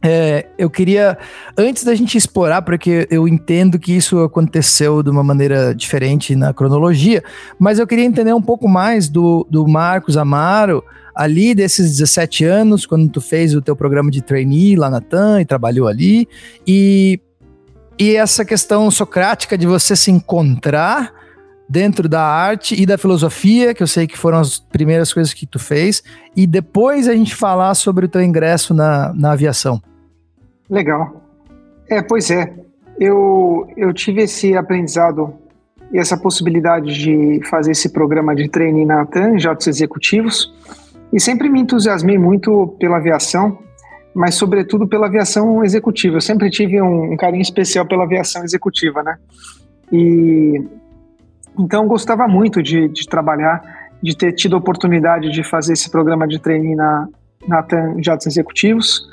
é, 0.08 0.46
eu 0.56 0.70
queria, 0.70 1.18
antes 1.58 1.82
da 1.82 1.92
gente 1.92 2.16
explorar, 2.16 2.62
porque 2.62 3.08
eu 3.10 3.26
entendo 3.26 3.76
que 3.76 3.92
isso 3.92 4.20
aconteceu 4.20 5.02
de 5.02 5.10
uma 5.10 5.24
maneira 5.24 5.74
diferente 5.74 6.36
na 6.36 6.54
cronologia, 6.54 7.24
mas 7.58 7.80
eu 7.80 7.86
queria 7.88 8.04
entender 8.04 8.32
um 8.32 8.40
pouco 8.40 8.68
mais 8.68 9.08
do, 9.08 9.44
do 9.50 9.66
Marcos 9.66 10.16
Amaro, 10.16 10.84
ali 11.12 11.56
desses 11.56 11.96
17 11.98 12.44
anos, 12.44 12.86
quando 12.86 13.08
tu 13.08 13.20
fez 13.20 13.52
o 13.52 13.60
teu 13.60 13.74
programa 13.74 14.08
de 14.08 14.22
trainee 14.22 14.76
lá 14.76 14.88
na 14.88 15.00
TAM 15.00 15.40
e 15.40 15.44
trabalhou 15.44 15.88
ali, 15.88 16.28
e, 16.64 17.20
e 17.98 18.14
essa 18.14 18.44
questão 18.44 18.88
socrática 18.92 19.58
de 19.58 19.66
você 19.66 19.96
se 19.96 20.12
encontrar 20.12 21.12
dentro 21.68 22.08
da 22.08 22.22
arte 22.22 22.80
e 22.80 22.86
da 22.86 22.96
filosofia, 22.96 23.74
que 23.74 23.82
eu 23.82 23.88
sei 23.88 24.06
que 24.06 24.16
foram 24.16 24.38
as 24.38 24.60
primeiras 24.60 25.12
coisas 25.12 25.34
que 25.34 25.46
tu 25.46 25.58
fez, 25.58 26.00
e 26.36 26.46
depois 26.46 27.08
a 27.08 27.14
gente 27.14 27.34
falar 27.34 27.74
sobre 27.74 28.06
o 28.06 28.08
teu 28.08 28.22
ingresso 28.22 28.72
na, 28.72 29.12
na 29.12 29.32
aviação. 29.32 29.82
Legal. 30.68 31.22
É, 31.88 32.02
pois 32.02 32.30
é. 32.30 32.52
Eu, 32.98 33.68
eu 33.76 33.92
tive 33.92 34.22
esse 34.22 34.56
aprendizado 34.56 35.34
e 35.92 35.98
essa 35.98 36.16
possibilidade 36.16 36.94
de 36.94 37.40
fazer 37.48 37.72
esse 37.72 37.90
programa 37.90 38.34
de 38.34 38.48
treino 38.48 38.84
na 38.86 39.04
TAM, 39.06 39.38
Jatos 39.38 39.66
Executivos, 39.66 40.52
e 41.12 41.20
sempre 41.20 41.48
me 41.48 41.60
entusiasmei 41.60 42.18
muito 42.18 42.74
pela 42.80 42.96
aviação, 42.96 43.58
mas 44.14 44.34
sobretudo 44.34 44.88
pela 44.88 45.06
aviação 45.06 45.62
executiva. 45.62 46.16
Eu 46.16 46.20
sempre 46.20 46.50
tive 46.50 46.80
um, 46.80 47.12
um 47.12 47.16
carinho 47.16 47.42
especial 47.42 47.86
pela 47.86 48.04
aviação 48.04 48.42
executiva, 48.42 49.02
né? 49.02 49.18
E 49.92 50.64
então 51.58 51.86
gostava 51.86 52.26
muito 52.26 52.62
de, 52.62 52.88
de, 52.88 53.06
trabalhar, 53.06 53.62
de 54.02 54.16
ter 54.16 54.32
tido 54.32 54.56
a 54.56 54.58
oportunidade 54.58 55.30
de 55.30 55.42
fazer 55.42 55.72
esse 55.72 55.90
programa 55.90 56.26
de 56.26 56.38
treino 56.38 56.74
na, 56.76 57.08
na 57.46 57.62
TAM 57.62 58.02
Jatos 58.02 58.26
Executivos, 58.26 59.06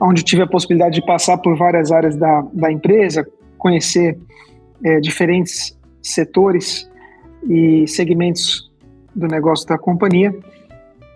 onde 0.00 0.22
tive 0.22 0.42
a 0.42 0.46
possibilidade 0.46 0.96
de 0.96 1.06
passar 1.06 1.38
por 1.38 1.56
várias 1.56 1.90
áreas 1.90 2.16
da, 2.16 2.44
da 2.52 2.70
empresa, 2.70 3.26
conhecer 3.56 4.18
é, 4.84 5.00
diferentes 5.00 5.76
setores 6.02 6.88
e 7.48 7.86
segmentos 7.86 8.70
do 9.14 9.26
negócio 9.26 9.66
da 9.66 9.76
companhia. 9.76 10.34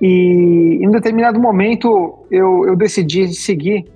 E 0.00 0.78
em 0.80 0.88
um 0.88 0.90
determinado 0.90 1.38
momento 1.38 2.26
eu, 2.30 2.66
eu 2.66 2.76
decidi 2.76 3.28
seguir 3.28 3.86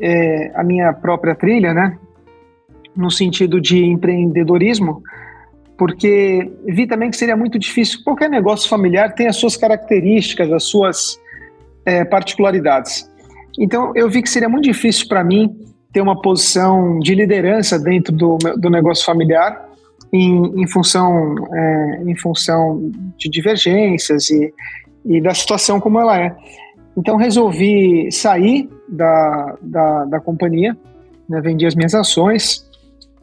é, 0.00 0.50
a 0.54 0.64
minha 0.64 0.92
própria 0.92 1.34
trilha, 1.34 1.74
né? 1.74 1.98
No 2.96 3.10
sentido 3.10 3.60
de 3.60 3.84
empreendedorismo, 3.84 5.02
porque 5.76 6.50
vi 6.66 6.86
também 6.86 7.10
que 7.10 7.16
seria 7.16 7.36
muito 7.36 7.58
difícil. 7.58 8.00
Qualquer 8.04 8.28
negócio 8.28 8.68
familiar 8.68 9.14
tem 9.14 9.26
as 9.26 9.36
suas 9.36 9.56
características, 9.56 10.50
as 10.50 10.64
suas 10.64 11.20
é, 11.84 12.04
particularidades. 12.04 13.09
Então 13.58 13.92
eu 13.94 14.08
vi 14.08 14.22
que 14.22 14.30
seria 14.30 14.48
muito 14.48 14.64
difícil 14.64 15.08
para 15.08 15.24
mim 15.24 15.56
ter 15.92 16.00
uma 16.00 16.20
posição 16.20 16.98
de 16.98 17.14
liderança 17.14 17.78
dentro 17.78 18.14
do, 18.14 18.38
do 18.56 18.70
negócio 18.70 19.04
familiar 19.04 19.68
em, 20.12 20.62
em 20.62 20.66
função, 20.66 21.34
é, 21.52 22.02
em 22.06 22.16
função 22.16 22.90
de 23.16 23.28
divergências 23.28 24.30
e, 24.30 24.52
e 25.04 25.20
da 25.20 25.34
situação 25.34 25.80
como 25.80 25.98
ela 26.00 26.20
é. 26.20 26.34
Então 26.96 27.16
resolvi 27.16 28.10
sair 28.10 28.68
da, 28.88 29.56
da, 29.62 30.04
da 30.04 30.20
companhia, 30.20 30.76
né, 31.28 31.40
vendi 31.40 31.66
as 31.66 31.74
minhas 31.74 31.94
ações 31.94 32.68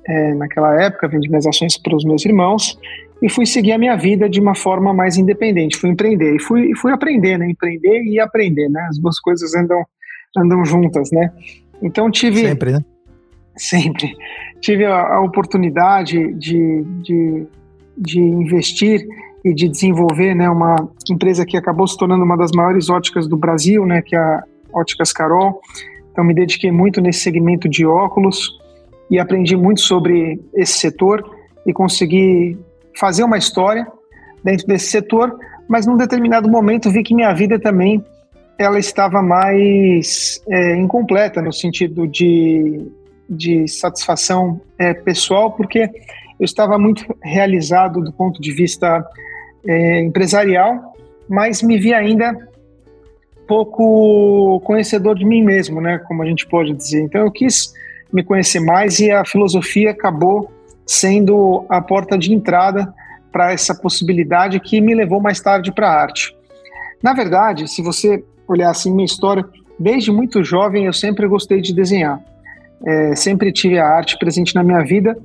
é, 0.08 0.34
naquela 0.34 0.82
época, 0.82 1.08
vendi 1.08 1.30
minhas 1.30 1.46
ações 1.46 1.78
para 1.78 1.96
os 1.96 2.06
meus 2.06 2.26
irmãos 2.26 2.80
e 3.22 3.30
fui 3.30 3.46
seguir 3.46 3.74
a 3.74 3.78
minha 3.78 3.96
vida 3.96 4.30
de 4.30 4.40
uma 4.40 4.56
forma 4.56 4.94
mais 4.94 5.18
independente, 5.18 5.78
fui 5.78 5.90
empreender 5.90 6.36
e 6.36 6.40
fui, 6.40 6.74
fui 6.76 6.92
aprender, 6.92 7.38
né, 7.38 7.50
empreender 7.50 8.04
e 8.04 8.20
aprender, 8.20 8.70
né, 8.70 8.88
as 8.90 8.98
duas 8.98 9.20
coisas 9.20 9.54
andam, 9.54 9.84
andam 10.36 10.64
juntas, 10.66 11.12
né. 11.12 11.32
Então 11.82 12.10
tive... 12.10 12.42
Sempre, 12.42 12.72
né? 12.74 12.86
Sempre. 13.56 14.16
Tive 14.62 14.86
a, 14.86 15.16
a 15.16 15.22
oportunidade 15.22 16.34
de, 16.34 16.84
de, 17.02 17.48
de 17.98 18.20
investir 18.20 19.06
e 19.44 19.54
de 19.54 19.68
desenvolver 19.68 20.36
né, 20.36 20.50
uma 20.50 20.76
empresa 21.10 21.46
que 21.46 21.58
acabou 21.58 21.88
se 21.88 21.98
tornando 21.98 22.24
uma 22.24 22.38
das 22.38 22.52
maiores 22.52 22.90
óticas 22.90 23.28
do 23.28 23.38
Brasil, 23.38 23.86
né, 23.86 24.02
que 24.02 24.16
é 24.16 24.20
a 24.20 24.44
Óticas 24.74 25.14
Carol. 25.14 25.62
Então 26.12 26.24
me 26.24 26.34
dediquei 26.34 26.72
muito 26.72 27.00
nesse 27.00 27.20
segmento 27.20 27.70
de 27.70 27.86
óculos 27.86 28.60
e 29.10 29.20
aprendi 29.20 29.56
muito 29.56 29.82
sobre 29.82 30.40
esse 30.54 30.74
setor 30.74 31.24
e 31.66 31.72
consegui 31.72 32.58
fazer 33.00 33.24
uma 33.24 33.38
história 33.38 33.88
dentro 34.44 34.68
desse 34.68 34.88
setor, 34.88 35.38
mas 35.68 35.86
num 35.86 35.98
determinado 35.98 36.50
momento 36.50 36.90
vi 36.90 37.04
que 37.04 37.14
minha 37.14 37.34
vida 37.34 37.60
também 37.60 38.04
ela 38.58 38.80
estava 38.80 39.22
mais 39.22 40.42
é, 40.50 40.76
incompleta 40.76 41.42
no 41.42 41.54
sentido 41.54 42.08
de, 42.08 42.88
de 43.30 43.68
satisfação 43.68 44.60
é, 44.78 44.94
pessoal, 44.94 45.52
porque 45.52 45.90
eu 46.40 46.46
estava 46.46 46.78
muito 46.78 47.06
realizado 47.22 48.02
do 48.02 48.12
ponto 48.12 48.42
de 48.42 48.52
vista 48.52 49.06
é, 49.66 50.02
empresarial, 50.02 50.94
mas 51.30 51.62
me 51.62 51.78
vi 51.78 51.94
ainda 51.94 52.36
pouco 53.48 54.60
conhecedor 54.62 55.16
de 55.16 55.26
mim 55.26 55.42
mesmo, 55.42 55.80
né, 55.80 56.00
como 56.00 56.22
a 56.22 56.26
gente 56.26 56.46
pode 56.48 56.74
dizer. 56.74 57.02
Então 57.02 57.22
eu 57.22 57.32
quis 57.32 57.74
me 58.12 58.24
conhecer 58.24 58.60
mais 58.60 59.00
e 59.00 59.12
a 59.12 59.24
filosofia 59.26 59.92
acabou 59.92 60.52
sendo 60.86 61.66
a 61.70 61.82
porta 61.82 62.18
de 62.18 62.34
entrada 62.34 62.94
para 63.32 63.52
essa 63.52 63.76
possibilidade 63.76 64.60
que 64.60 64.82
me 64.82 64.96
levou 64.96 65.22
mais 65.22 65.40
tarde 65.40 65.72
para 65.72 65.90
a 65.90 66.02
arte. 66.02 66.36
Na 67.04 67.14
verdade, 67.14 67.68
se 67.68 67.82
você 67.82 68.24
olhar 68.48 68.70
assim 68.70 68.92
minha 68.92 69.06
história, 69.06 69.46
desde 69.80 70.12
muito 70.12 70.44
jovem 70.44 70.86
eu 70.86 70.94
sempre 70.94 71.28
gostei 71.28 71.62
de 71.62 71.74
desenhar. 71.74 72.22
É, 72.86 73.16
sempre 73.16 73.52
tive 73.52 73.80
a 73.80 73.88
arte 73.88 74.18
presente 74.18 74.54
na 74.54 74.64
minha 74.64 74.84
vida 74.84 75.18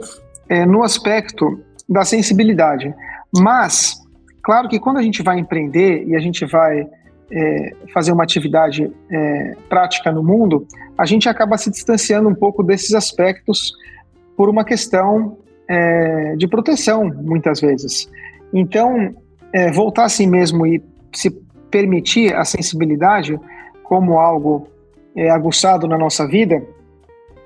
é, 0.49 0.65
no 0.65 0.83
aspecto 0.83 1.61
da 1.89 2.05
sensibilidade. 2.05 2.95
Mas 3.37 4.03
Claro 4.43 4.69
que 4.69 4.79
quando 4.81 4.99
a 4.99 5.03
gente 5.03 5.23
vai 5.23 5.39
empreender 5.39 6.05
e 6.07 6.17
a 6.17 6.19
gente 6.19 6.45
vai 6.45 6.87
é, 7.31 7.73
fazer 7.95 8.13
uma 8.13 8.25
atividade 8.25 8.91
é, 9.11 9.57
prática 9.69 10.11
no 10.11 10.23
mundo, 10.23 10.67
a 10.99 11.07
gente 11.07 11.29
acaba 11.29 11.57
se 11.57 11.71
distanciando 11.71 12.29
um 12.29 12.35
pouco 12.35 12.63
desses 12.63 12.93
aspectos 12.93 13.73
por 14.37 14.49
uma 14.49 14.65
questão 14.65 15.39
é, 15.69 16.35
de 16.37 16.49
proteção, 16.49 17.05
muitas 17.05 17.61
vezes. 17.61 18.11
Então, 18.53 19.15
é, 19.53 19.71
voltar 19.71 20.05
assim 20.05 20.27
mesmo 20.27 20.67
e 20.67 20.83
se 21.15 21.31
permitir 21.73 22.37
a 22.37 22.45
sensibilidade 22.45 23.41
como 23.83 24.19
algo 24.19 24.69
é, 25.17 25.31
aguçado 25.31 25.89
na 25.89 25.99
nossa 25.99 26.27
vida 26.29 26.63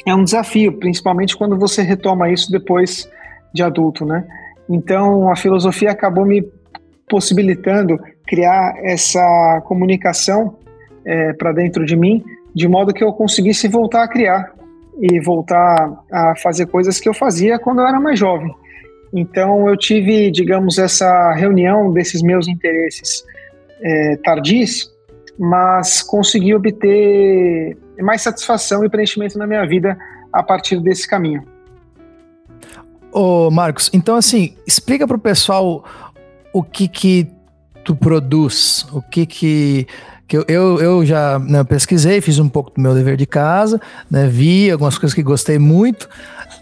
é 0.05 0.15
um 0.15 0.23
desafio, 0.23 0.79
principalmente 0.79 1.37
quando 1.37 1.59
você 1.59 1.83
retoma 1.83 2.31
isso 2.31 2.51
depois 2.51 3.11
de 3.55 3.63
adulto, 3.63 4.05
né? 4.05 4.25
Então, 4.69 5.31
a 5.31 5.37
filosofia 5.37 5.91
acabou 5.91 6.27
me 6.27 6.47
possibilitando 7.09 7.99
criar 8.27 8.75
essa 8.83 9.63
comunicação 9.65 10.59
é, 11.05 11.33
para 11.33 11.53
dentro 11.53 11.85
de 11.85 11.97
mim, 11.97 12.23
de 12.55 12.69
modo 12.69 12.93
que 12.93 13.03
eu 13.03 13.13
conseguisse 13.13 13.69
voltar 13.69 14.03
a 14.03 14.09
criar 14.09 14.53
e 15.01 15.21
voltar 15.21 16.05
a 16.11 16.35
fazer 16.37 16.67
coisas 16.67 16.99
que 16.99 17.09
eu 17.09 17.15
fazia 17.15 17.59
quando 17.59 17.81
eu 17.81 17.87
era 17.87 18.01
mais 18.01 18.19
jovem. 18.19 18.53
Então 19.13 19.69
eu 19.69 19.77
tive, 19.77 20.31
digamos, 20.31 20.79
essa 20.79 21.33
reunião 21.33 21.93
desses 21.93 22.23
meus 22.23 22.49
interesses 22.49 23.25
é, 23.83 24.17
mas 25.39 26.03
consegui 26.03 26.55
obter 26.55 27.77
mais 28.01 28.23
satisfação 28.23 28.85
e 28.85 28.89
preenchimento 28.89 29.39
na 29.39 29.47
minha 29.47 29.67
vida 29.67 29.97
a 30.33 30.43
partir 30.43 30.81
desse 30.81 31.09
caminho. 31.09 31.43
Ô 33.13 33.51
Marcos, 33.51 33.91
então 33.93 34.17
assim, 34.17 34.55
explica 34.67 35.07
para 35.07 35.17
o 35.17 35.21
pessoal 35.21 35.85
o 36.53 36.63
que 36.63 36.89
que 36.89 37.29
tu 37.85 37.95
produz, 37.95 38.87
o 38.93 39.01
que 39.01 39.25
que 39.27 39.87
que 40.29 40.37
eu, 40.37 40.45
eu, 40.49 40.81
eu 40.81 41.07
já 41.07 41.39
né, 41.39 41.63
pesquisei, 41.63 42.21
fiz 42.21 42.41
um 42.41 42.49
pouco 42.49 42.73
do 42.75 42.81
meu 42.81 42.95
dever 42.95 43.17
de 43.17 43.27
casa, 43.27 43.81
né, 44.11 44.27
vi 44.27 44.69
algumas 44.69 44.99
coisas 44.99 45.15
que 45.15 45.23
gostei 45.23 45.57
muito, 45.57 46.09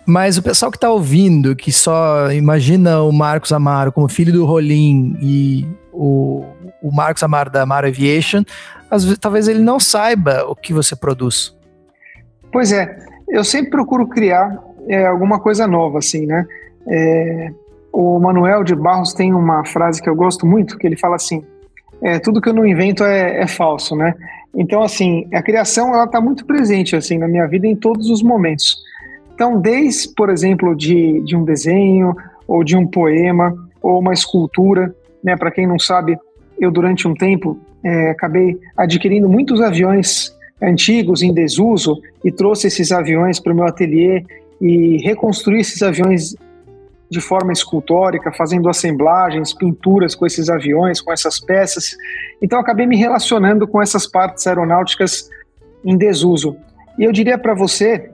mas 0.05 0.37
o 0.37 0.43
pessoal 0.43 0.71
que 0.71 0.77
está 0.77 0.91
ouvindo, 0.91 1.57
que 1.57 1.73
só 1.73 2.31
imagina 2.31 3.01
o 3.01 3.11
Marcos 3.11 3.53
Amaro 3.53 3.91
como 3.91 4.07
filho 4.07 4.33
do 4.35 4.45
Rolim 4.45 5.17
e 5.19 5.67
o, 5.91 6.45
o 6.85 6.95
Marcos 6.95 7.23
Amar 7.23 7.49
da 7.49 7.63
Amar 7.63 7.87
Aviation, 7.87 8.45
vezes, 8.91 9.19
talvez 9.19 9.49
ele 9.49 9.61
não 9.61 9.81
saiba 9.81 10.45
o 10.47 10.55
que 10.55 10.71
você 10.73 10.95
produz. 10.95 11.57
Pois 12.53 12.71
é, 12.73 12.99
eu 13.27 13.43
sempre 13.43 13.71
procuro 13.71 14.07
criar 14.07 14.63
é, 14.87 15.07
alguma 15.07 15.41
coisa 15.41 15.67
nova, 15.67 15.99
assim, 15.99 16.27
né? 16.27 16.47
É, 16.87 17.51
o 17.91 18.21
Manuel 18.21 18.63
de 18.63 18.75
Barros 18.75 19.15
tem 19.15 19.33
uma 19.33 19.65
frase 19.65 20.03
que 20.03 20.09
eu 20.09 20.15
gosto 20.15 20.47
muito, 20.47 20.77
que 20.77 20.87
ele 20.87 20.97
fala 20.97 21.17
assim, 21.17 21.43
é, 22.03 22.19
tudo 22.19 22.41
que 22.41 22.51
eu 22.51 22.53
não 22.53 22.67
invento 22.67 23.03
é, 23.03 23.41
é 23.41 23.47
falso, 23.47 23.97
né? 23.97 24.15
Então, 24.55 24.83
assim, 24.83 25.27
a 25.33 25.43
criação, 25.43 25.95
ela 25.95 26.05
está 26.05 26.21
muito 26.21 26.45
presente, 26.45 26.95
assim, 26.95 27.17
na 27.17 27.27
minha 27.27 27.47
vida 27.47 27.67
em 27.67 27.75
todos 27.75 28.11
os 28.11 28.23
momentos. 28.23 28.77
Então, 29.35 29.59
desde, 29.59 30.15
por 30.15 30.29
exemplo, 30.29 30.77
de, 30.77 31.23
de 31.23 31.35
um 31.35 31.45
desenho, 31.45 32.15
ou 32.47 32.63
de 32.63 32.77
um 32.77 32.87
poema, 32.87 33.55
ou 33.83 33.99
uma 33.99 34.13
escultura, 34.13 34.95
né? 35.23 35.35
Para 35.35 35.51
quem 35.51 35.67
não 35.67 35.79
sabe, 35.79 36.19
eu 36.65 36.71
durante 36.71 37.07
um 37.07 37.15
tempo 37.15 37.59
é, 37.83 38.11
acabei 38.11 38.59
adquirindo 38.77 39.29
muitos 39.29 39.61
aviões 39.61 40.35
antigos 40.63 41.23
em 41.23 41.33
desuso 41.33 42.01
e 42.25 42.33
trouxe 42.33 42.69
esses 42.69 42.91
aviões 42.91 43.39
para 43.39 43.53
o 43.53 43.57
meu 43.57 43.67
ateliê 43.67 44.25
e 44.61 44.99
reconstruí 45.03 45.61
esses 45.61 45.83
aviões 45.83 46.35
de 47.11 47.21
forma 47.21 47.53
escultórica, 47.53 48.33
fazendo 48.33 48.69
assemblagens, 48.69 49.53
pinturas 49.53 50.15
com 50.15 50.27
esses 50.27 50.49
aviões, 50.49 51.01
com 51.01 51.13
essas 51.13 51.39
peças. 51.39 51.97
Então 52.43 52.59
acabei 52.59 52.87
me 52.87 52.97
relacionando 52.97 53.69
com 53.69 53.81
essas 53.81 54.07
partes 54.07 54.47
aeronáuticas 54.47 55.29
em 55.85 55.97
desuso. 55.97 56.57
E 56.99 57.05
eu 57.05 57.13
diria 57.13 57.37
para 57.37 57.55
você, 57.55 58.11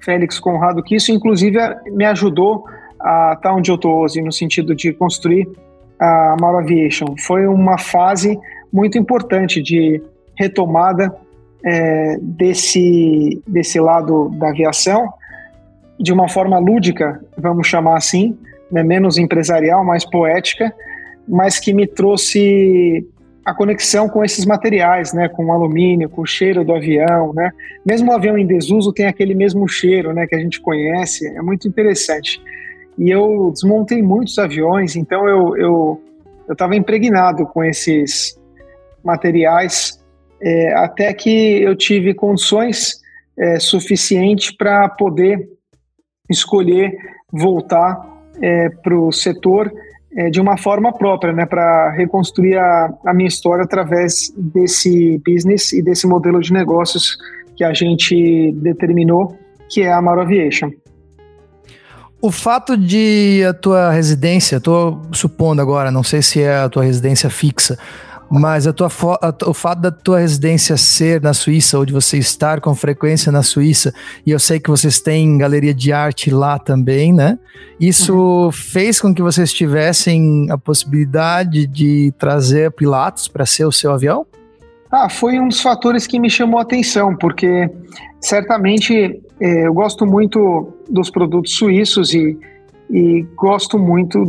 Félix 0.00 0.38
Conrado, 0.38 0.82
que 0.82 0.94
isso 0.94 1.10
inclusive 1.10 1.58
me 1.90 2.04
ajudou 2.04 2.64
a 3.00 3.34
estar 3.36 3.52
onde 3.54 3.70
eu 3.70 3.74
estou 3.74 4.02
hoje, 4.02 4.22
no 4.22 4.32
sentido 4.32 4.74
de 4.74 4.92
construir 4.92 5.48
a 5.98 6.36
Mauro 6.40 6.58
Aviation. 6.58 7.14
Foi 7.18 7.46
uma 7.46 7.78
fase 7.78 8.38
muito 8.72 8.98
importante 8.98 9.62
de 9.62 10.02
retomada 10.34 11.14
é, 11.64 12.18
desse, 12.20 13.42
desse 13.46 13.80
lado 13.80 14.30
da 14.38 14.50
aviação, 14.50 15.12
de 15.98 16.12
uma 16.12 16.28
forma 16.28 16.58
lúdica, 16.58 17.20
vamos 17.36 17.66
chamar 17.66 17.96
assim, 17.96 18.36
né, 18.70 18.82
menos 18.82 19.16
empresarial, 19.16 19.84
mais 19.84 20.04
poética, 20.04 20.72
mas 21.26 21.58
que 21.58 21.72
me 21.72 21.86
trouxe 21.86 23.06
a 23.44 23.54
conexão 23.54 24.08
com 24.08 24.24
esses 24.24 24.44
materiais, 24.44 25.12
né, 25.12 25.28
com 25.28 25.46
o 25.46 25.52
alumínio, 25.52 26.10
com 26.10 26.22
o 26.22 26.26
cheiro 26.26 26.64
do 26.64 26.74
avião, 26.74 27.32
né? 27.32 27.52
Mesmo 27.84 28.10
o 28.10 28.14
avião 28.14 28.36
em 28.36 28.44
desuso 28.44 28.92
tem 28.92 29.06
aquele 29.06 29.34
mesmo 29.34 29.68
cheiro, 29.68 30.12
né, 30.12 30.26
que 30.26 30.34
a 30.34 30.38
gente 30.38 30.60
conhece, 30.60 31.26
é 31.28 31.40
muito 31.40 31.66
interessante. 31.68 32.42
E 32.98 33.10
eu 33.10 33.50
desmontei 33.52 34.02
muitos 34.02 34.38
aviões, 34.38 34.96
então 34.96 35.28
eu 35.28 35.56
eu 35.56 36.02
estava 36.52 36.76
impregnado 36.76 37.46
com 37.46 37.64
esses 37.64 38.38
materiais 39.04 40.02
é, 40.40 40.74
até 40.74 41.12
que 41.12 41.62
eu 41.62 41.74
tive 41.74 42.14
condições 42.14 43.00
é, 43.38 43.58
suficientes 43.58 44.50
para 44.50 44.88
poder 44.88 45.48
escolher 46.30 46.96
voltar 47.32 48.00
é, 48.40 48.68
para 48.68 48.98
o 48.98 49.12
setor 49.12 49.72
é, 50.14 50.30
de 50.30 50.40
uma 50.40 50.56
forma 50.56 50.92
própria, 50.92 51.32
né, 51.32 51.44
para 51.44 51.90
reconstruir 51.90 52.56
a, 52.56 52.92
a, 53.04 53.14
minha 53.14 53.28
história 53.28 53.64
através 53.64 54.32
desse 54.36 55.20
business 55.26 55.72
e 55.72 55.82
desse 55.82 56.06
modelo 56.06 56.40
de 56.40 56.52
negócios 56.52 57.16
que 57.54 57.62
a 57.64 57.72
gente 57.72 58.52
determinou, 58.52 59.36
que 59.68 59.82
é 59.82 59.92
a 59.92 59.98
Amaro 59.98 60.22
Aviation. 60.22 60.70
O 62.20 62.30
fato 62.30 62.76
de 62.76 63.44
a 63.48 63.52
tua 63.52 63.90
residência, 63.90 64.56
estou 64.56 65.02
supondo 65.12 65.60
agora, 65.60 65.90
não 65.90 66.02
sei 66.02 66.22
se 66.22 66.40
é 66.40 66.58
a 66.58 66.68
tua 66.68 66.82
residência 66.82 67.28
fixa, 67.28 67.78
mas 68.30 68.66
a 68.66 68.72
tua 68.72 68.88
a, 69.20 69.48
o 69.48 69.54
fato 69.54 69.80
da 69.80 69.90
tua 69.90 70.18
residência 70.18 70.76
ser 70.76 71.20
na 71.20 71.32
Suíça, 71.32 71.78
ou 71.78 71.84
de 71.84 71.92
você 71.92 72.18
estar 72.18 72.60
com 72.60 72.74
frequência 72.74 73.30
na 73.30 73.42
Suíça, 73.42 73.94
e 74.24 74.30
eu 74.30 74.38
sei 74.38 74.58
que 74.58 74.70
vocês 74.70 74.98
têm 74.98 75.38
galeria 75.38 75.74
de 75.74 75.92
arte 75.92 76.30
lá 76.30 76.58
também, 76.58 77.12
né? 77.12 77.38
Isso 77.78 78.14
uhum. 78.14 78.52
fez 78.52 79.00
com 79.00 79.14
que 79.14 79.22
vocês 79.22 79.52
tivessem 79.52 80.46
a 80.50 80.58
possibilidade 80.58 81.66
de 81.66 82.12
trazer 82.18 82.72
Pilatos 82.72 83.28
para 83.28 83.46
ser 83.46 83.66
o 83.66 83.72
seu 83.72 83.92
avião? 83.92 84.26
Ah, 84.98 85.10
foi 85.10 85.38
um 85.38 85.48
dos 85.48 85.60
fatores 85.60 86.06
que 86.06 86.18
me 86.18 86.30
chamou 86.30 86.58
a 86.58 86.62
atenção, 86.62 87.14
porque 87.14 87.68
certamente 88.18 89.20
é, 89.38 89.66
eu 89.66 89.74
gosto 89.74 90.06
muito 90.06 90.72
dos 90.88 91.10
produtos 91.10 91.54
suíços 91.54 92.14
e, 92.14 92.38
e 92.88 93.20
gosto 93.36 93.78
muito 93.78 94.24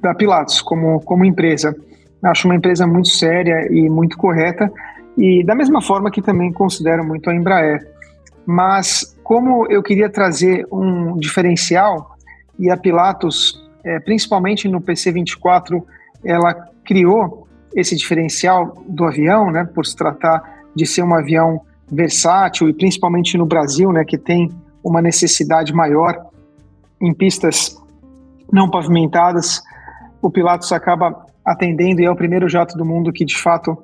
da 0.00 0.14
Pilatos 0.14 0.62
como, 0.62 1.00
como 1.00 1.22
empresa. 1.22 1.76
Acho 2.22 2.48
uma 2.48 2.56
empresa 2.56 2.86
muito 2.86 3.08
séria 3.08 3.68
e 3.70 3.90
muito 3.90 4.16
correta, 4.16 4.72
e 5.18 5.44
da 5.44 5.54
mesma 5.54 5.82
forma 5.82 6.10
que 6.10 6.22
também 6.22 6.50
considero 6.50 7.04
muito 7.04 7.28
a 7.28 7.34
Embraer. 7.34 7.86
Mas 8.46 9.14
como 9.22 9.70
eu 9.70 9.82
queria 9.82 10.08
trazer 10.08 10.66
um 10.72 11.18
diferencial, 11.18 12.16
e 12.58 12.70
a 12.70 12.76
Pilatus, 12.78 13.62
é, 13.84 14.00
principalmente 14.00 14.66
no 14.66 14.80
PC24, 14.80 15.82
ela 16.24 16.54
criou 16.86 17.45
esse 17.76 17.94
diferencial 17.94 18.82
do 18.88 19.04
avião, 19.04 19.50
né, 19.52 19.64
por 19.64 19.84
se 19.84 19.94
tratar 19.94 20.42
de 20.74 20.86
ser 20.86 21.02
um 21.02 21.14
avião 21.14 21.60
versátil 21.86 22.68
e 22.68 22.72
principalmente 22.72 23.36
no 23.36 23.44
Brasil, 23.44 23.92
né, 23.92 24.04
que 24.04 24.16
tem 24.16 24.50
uma 24.82 25.02
necessidade 25.02 25.74
maior 25.74 26.26
em 27.00 27.12
pistas 27.12 27.76
não 28.50 28.70
pavimentadas, 28.70 29.62
o 30.22 30.30
Pilatus 30.30 30.72
acaba 30.72 31.26
atendendo 31.44 32.00
e 32.00 32.06
é 32.06 32.10
o 32.10 32.16
primeiro 32.16 32.48
jato 32.48 32.76
do 32.78 32.84
mundo 32.84 33.12
que 33.12 33.24
de 33.24 33.36
fato 33.36 33.76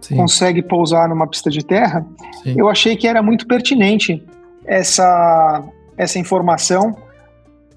Sim. 0.00 0.16
consegue 0.16 0.62
pousar 0.62 1.08
numa 1.08 1.26
pista 1.26 1.50
de 1.50 1.64
terra, 1.64 2.06
Sim. 2.42 2.54
eu 2.56 2.68
achei 2.68 2.96
que 2.96 3.08
era 3.08 3.22
muito 3.22 3.46
pertinente 3.46 4.24
essa, 4.64 5.64
essa 5.96 6.18
informação 6.18 6.96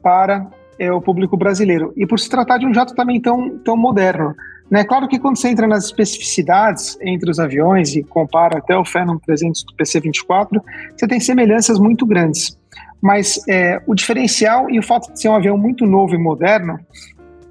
para 0.02 0.48
é, 0.78 0.92
o 0.92 1.02
público 1.02 1.36
brasileiro. 1.36 1.94
E 1.96 2.06
por 2.06 2.20
se 2.20 2.30
tratar 2.30 2.58
de 2.58 2.66
um 2.66 2.74
jato 2.74 2.94
também 2.94 3.20
tão, 3.20 3.58
tão 3.60 3.76
moderno. 3.76 4.36
Né? 4.74 4.84
Claro 4.84 5.08
que 5.08 5.20
quando 5.20 5.38
você 5.38 5.50
entra 5.50 5.68
nas 5.68 5.86
especificidades 5.86 6.98
entre 7.00 7.30
os 7.30 7.40
aviões 7.40 7.96
e 7.96 8.02
compara 8.02 8.58
até 8.58 8.76
o 8.76 8.84
Phenom 8.84 9.20
300 9.20 9.66
do 9.66 9.76
PC-24, 9.76 10.60
você 10.98 11.08
tem 11.08 11.20
semelhanças 11.20 11.78
muito 11.78 12.08
grandes. 12.08 12.58
Mas 13.00 13.40
é, 13.48 13.80
o 13.86 13.94
diferencial 13.94 14.72
e 14.72 14.80
o 14.80 14.82
fato 14.82 15.14
de 15.14 15.22
ser 15.22 15.30
um 15.30 15.36
avião 15.36 15.56
muito 15.60 15.86
novo 15.86 16.16
e 16.16 16.18
moderno 16.18 16.80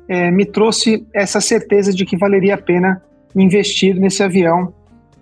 é, 0.08 0.32
me 0.32 0.44
trouxe 0.44 1.06
essa 1.14 1.40
certeza 1.40 1.92
de 1.92 2.04
que 2.04 2.16
valeria 2.16 2.56
a 2.56 2.58
pena 2.58 3.00
investir 3.36 3.94
nesse 3.94 4.20
avião 4.20 4.74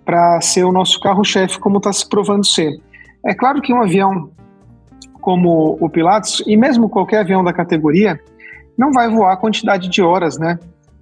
para 0.03 0.41
ser 0.41 0.63
o 0.63 0.71
nosso 0.71 0.99
carro-chefe, 1.01 1.59
como 1.59 1.77
está 1.77 1.93
se 1.93 2.09
provando 2.09 2.43
ser. 2.43 2.81
É 3.23 3.35
claro 3.35 3.61
que 3.61 3.71
um 3.71 3.79
avião 3.79 4.31
como 5.21 5.77
o 5.79 5.87
Pilatus, 5.87 6.43
e 6.47 6.57
mesmo 6.57 6.89
qualquer 6.89 7.19
avião 7.19 7.43
da 7.43 7.53
categoria, 7.53 8.19
não 8.75 8.91
vai 8.91 9.07
voar 9.07 9.33
a 9.33 9.37
quantidade 9.37 9.87
de 9.87 10.01
horas, 10.01 10.39
né? 10.39 10.57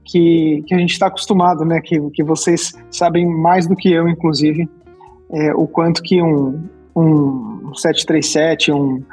Que, 0.06 0.64
que 0.66 0.74
a 0.74 0.78
gente 0.78 0.92
está 0.92 1.08
acostumado, 1.08 1.64
né? 1.64 1.82
Que, 1.82 2.00
que 2.12 2.24
vocês 2.24 2.74
sabem 2.90 3.28
mais 3.28 3.68
do 3.68 3.76
que 3.76 3.92
eu, 3.92 4.08
inclusive, 4.08 4.68
é, 5.32 5.54
o 5.54 5.68
quanto 5.68 6.02
que 6.02 6.22
um, 6.22 6.64
um 6.96 7.74
737, 7.76 8.72
um, 8.72 9.04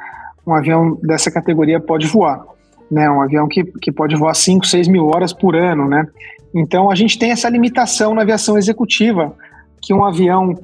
um 0.45 0.53
avião 0.53 0.97
dessa 1.03 1.29
categoria 1.29 1.79
pode 1.79 2.07
voar 2.07 2.43
né? 2.89 3.09
Um 3.09 3.21
avião 3.21 3.47
que, 3.47 3.63
que 3.63 3.91
pode 3.91 4.15
voar 4.15 4.33
5, 4.33 4.65
6 4.65 4.87
mil 4.87 5.07
horas 5.07 5.33
por 5.33 5.55
ano, 5.55 5.87
né? 5.87 6.07
Então 6.55 6.89
a 6.89 6.95
gente 6.95 7.19
tem 7.19 7.31
essa 7.31 7.49
limitação 7.49 8.15
na 8.15 8.21
aviação 8.21 8.57
executiva, 8.57 9.35
que 9.81 9.93
um 9.93 10.03
avião 10.03 10.55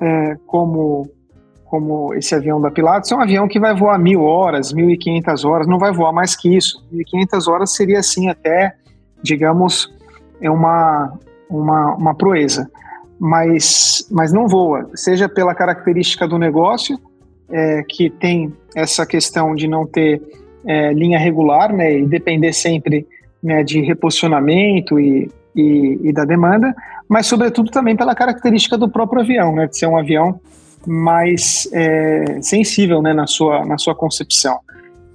é, 0.00 0.36
como 0.46 1.08
como 1.64 2.14
esse 2.14 2.34
avião 2.34 2.58
da 2.58 2.70
Pilatus 2.70 3.12
é 3.12 3.14
um 3.14 3.20
avião 3.20 3.46
que 3.46 3.60
vai 3.60 3.74
voar 3.74 3.98
mil 3.98 4.22
horas, 4.22 4.72
1.500 4.72 5.46
horas, 5.46 5.66
não 5.66 5.78
vai 5.78 5.92
voar 5.92 6.14
mais 6.14 6.34
que 6.34 6.56
isso. 6.56 6.82
1.500 6.90 7.46
horas 7.46 7.74
seria 7.74 7.98
assim 7.98 8.30
até, 8.30 8.74
digamos, 9.22 9.92
é 10.40 10.50
uma, 10.50 11.18
uma, 11.48 11.94
uma 11.94 12.14
proeza. 12.14 12.70
Mas, 13.18 14.06
mas 14.10 14.32
não 14.32 14.46
voa, 14.46 14.88
seja 14.94 15.28
pela 15.28 15.54
característica 15.54 16.26
do 16.26 16.38
negócio, 16.38 16.98
é, 17.50 17.82
que 17.88 18.10
tem 18.10 18.52
essa 18.76 19.04
questão 19.04 19.54
de 19.54 19.66
não 19.66 19.86
ter 19.86 20.22
é, 20.64 20.92
linha 20.92 21.18
regular, 21.18 21.72
né, 21.72 21.98
e 21.98 22.06
depender 22.06 22.52
sempre 22.52 23.06
né, 23.42 23.64
de 23.64 23.80
reposicionamento 23.80 25.00
e, 25.00 25.30
e, 25.54 25.98
e, 26.04 26.12
da 26.12 26.24
demanda, 26.24 26.74
mas 27.08 27.26
sobretudo 27.26 27.70
também 27.70 27.96
pela 27.96 28.14
característica 28.14 28.76
do 28.76 28.88
próprio 28.88 29.22
avião, 29.22 29.54
né, 29.54 29.66
de 29.66 29.76
ser 29.76 29.86
um 29.86 29.96
avião 29.96 30.40
mais 30.86 31.68
é, 31.72 32.38
sensível 32.42 33.02
né, 33.02 33.12
na, 33.12 33.26
sua, 33.26 33.64
na 33.64 33.78
sua 33.78 33.94
concepção. 33.94 34.58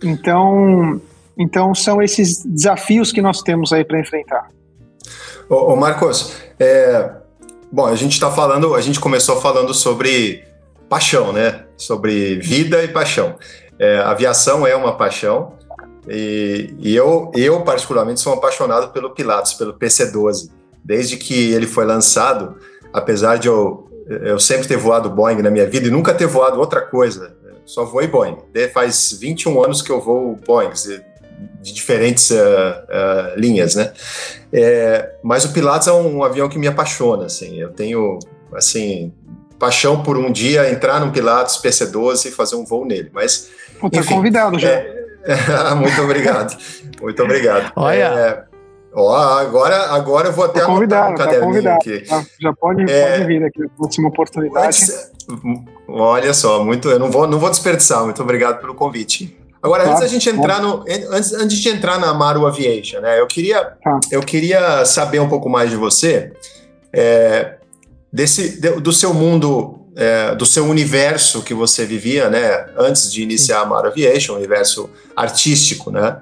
Então, 0.04 1.00
então 1.38 1.74
são 1.74 2.02
esses 2.02 2.44
desafios 2.46 3.12
que 3.12 3.22
nós 3.22 3.42
temos 3.42 3.74
aí 3.74 3.84
para 3.84 4.00
enfrentar. 4.00 4.48
Ô, 5.50 5.74
ô 5.74 5.76
Marcos, 5.76 6.34
é, 6.60 7.12
bom, 7.72 7.86
a 7.86 7.96
gente 7.96 8.14
está 8.14 8.32
falando, 8.32 8.76
a 8.76 8.82
gente 8.82 9.00
começou 9.00 9.42
falando 9.42 9.74
sobre 9.74 10.44
paixão, 10.88 11.34
né? 11.34 11.66
Sobre 11.76 12.36
vida 12.36 12.84
e 12.84 12.88
paixão. 12.88 13.36
É, 13.80 13.98
aviação 14.00 14.66
é 14.66 14.76
uma 14.76 14.96
paixão 14.96 15.54
e, 16.08 16.74
e, 16.80 16.96
eu, 16.96 17.32
eu, 17.34 17.62
particularmente, 17.62 18.20
sou 18.20 18.34
apaixonado 18.34 18.92
pelo 18.92 19.12
Pilatos, 19.12 19.54
pelo 19.54 19.74
PC-12. 19.74 20.50
desde 20.84 21.18
que 21.18 21.52
ele 21.54 21.66
foi 21.66 21.86
lançado, 21.86 22.58
apesar 22.92 23.38
de 23.38 23.48
eu, 23.48 23.90
eu 24.08 24.40
sempre 24.40 24.68
ter 24.68 24.78
voado 24.78 25.10
Boeing 25.10 25.42
na 25.42 25.50
minha 25.50 25.68
vida 25.68 25.88
e 25.88 25.92
nunca 25.92 26.14
ter 26.14 26.28
voado 26.28 26.60
outra 26.60 26.82
coisa, 26.82 27.38
só 27.66 27.86
voei 27.86 28.08
Boeing. 28.08 28.38
Faz 28.74 29.14
21 29.14 29.64
anos 29.64 29.82
que 29.82 29.90
eu 29.90 30.02
voo 30.02 30.38
Boeing, 30.46 30.72
de 31.62 31.74
diferentes 31.74 32.30
uh, 32.32 32.36
uh, 32.36 33.40
linhas, 33.40 33.76
né? 33.76 33.92
É, 34.52 35.16
mas 35.24 35.46
o 35.46 35.54
Pilates 35.54 35.88
é 35.88 35.92
um, 35.92 36.18
um, 36.18 36.24
avião 36.24 36.50
que 36.50 36.58
me 36.58 36.68
apaixona, 36.68 37.26
assim. 37.26 37.60
Eu 37.60 37.72
tenho, 37.72 38.20
assim, 38.54 39.14
paixão 39.58 40.04
por 40.04 40.18
um 40.18 40.32
dia 40.32 40.72
entrar 40.72 41.00
num 41.00 41.12
Pilates 41.12 41.58
PC-12 41.58 42.28
e 42.28 42.32
fazer 42.32 42.56
um 42.56 42.66
voo 42.66 42.86
nele. 42.86 43.10
Mas, 43.14 43.50
Puta, 43.80 44.04
convidado 44.04 44.60
já. 44.60 44.70
É, 44.70 45.06
muito 45.76 46.02
obrigado, 46.02 46.58
muito 47.02 47.24
obrigado. 47.24 47.72
Olha... 47.76 48.04
É, 48.04 48.54
Ó, 48.96 49.12
agora, 49.40 49.88
agora 49.92 50.28
eu 50.28 50.32
vou 50.32 50.46
até 50.46 50.60
tá 50.60 50.68
convidado, 50.68 51.14
um 51.14 51.16
tá 51.16 51.40
convidado. 51.40 51.78
aqui. 51.78 52.04
Já 52.40 52.54
pode, 52.54 52.84
é, 52.92 53.12
pode 53.14 53.26
vir 53.26 53.44
aqui, 53.44 53.68
próxima 53.76 54.10
oportunidade. 54.10 54.68
Antes, 54.68 55.12
olha 55.88 56.32
só, 56.32 56.64
muito, 56.64 56.90
eu 56.90 57.00
não 57.00 57.10
vou, 57.10 57.26
não 57.26 57.40
vou 57.40 57.50
desperdiçar. 57.50 58.04
Muito 58.04 58.22
obrigado 58.22 58.62
pelo 58.62 58.76
convite. 58.76 59.36
Agora, 59.64 59.88
antes 59.88 60.02
da 60.02 60.08
gente 60.08 60.30
entrar 60.30 60.62
no, 60.62 60.84
antes, 61.10 61.32
antes 61.32 61.58
de 61.58 61.70
entrar 61.70 61.98
na 61.98 62.10
Amaru 62.10 62.46
Aviation, 62.46 63.00
né? 63.00 63.18
Eu 63.18 63.26
queria, 63.26 63.64
tá. 63.82 63.98
eu 64.12 64.22
queria 64.22 64.84
saber 64.84 65.22
um 65.22 65.30
pouco 65.30 65.48
mais 65.50 65.70
de 65.70 65.78
você, 65.78 66.34
é, 66.92 67.56
desse, 68.12 68.60
do 68.60 68.92
seu 68.92 69.14
mundo, 69.14 69.80
é, 69.96 70.36
do 70.36 70.46
seu 70.46 70.66
universo 70.66 71.42
que 71.42 71.54
você 71.54 71.86
vivia, 71.86 72.30
né? 72.30 72.66
Antes 72.78 73.10
de 73.10 73.24
iniciar 73.24 73.60
a 73.60 73.62
Amaru 73.62 73.88
Aviation, 73.88 74.36
universo 74.36 74.90
artístico, 75.16 75.90
né? 75.90 76.18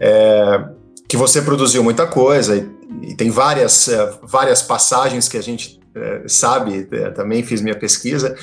É, 0.00 0.64
que 1.06 1.18
você 1.18 1.42
produziu 1.42 1.84
muita 1.84 2.06
coisa 2.06 2.56
e, 2.56 3.10
e 3.10 3.14
tem 3.14 3.28
várias, 3.28 3.88
é, 3.88 4.10
várias 4.22 4.62
passagens 4.62 5.28
que 5.28 5.36
a 5.36 5.42
gente 5.42 5.75
é, 5.96 6.22
sabe, 6.26 6.86
é, 6.92 7.10
também 7.10 7.42
fiz 7.42 7.62
minha 7.62 7.74
pesquisa. 7.74 8.36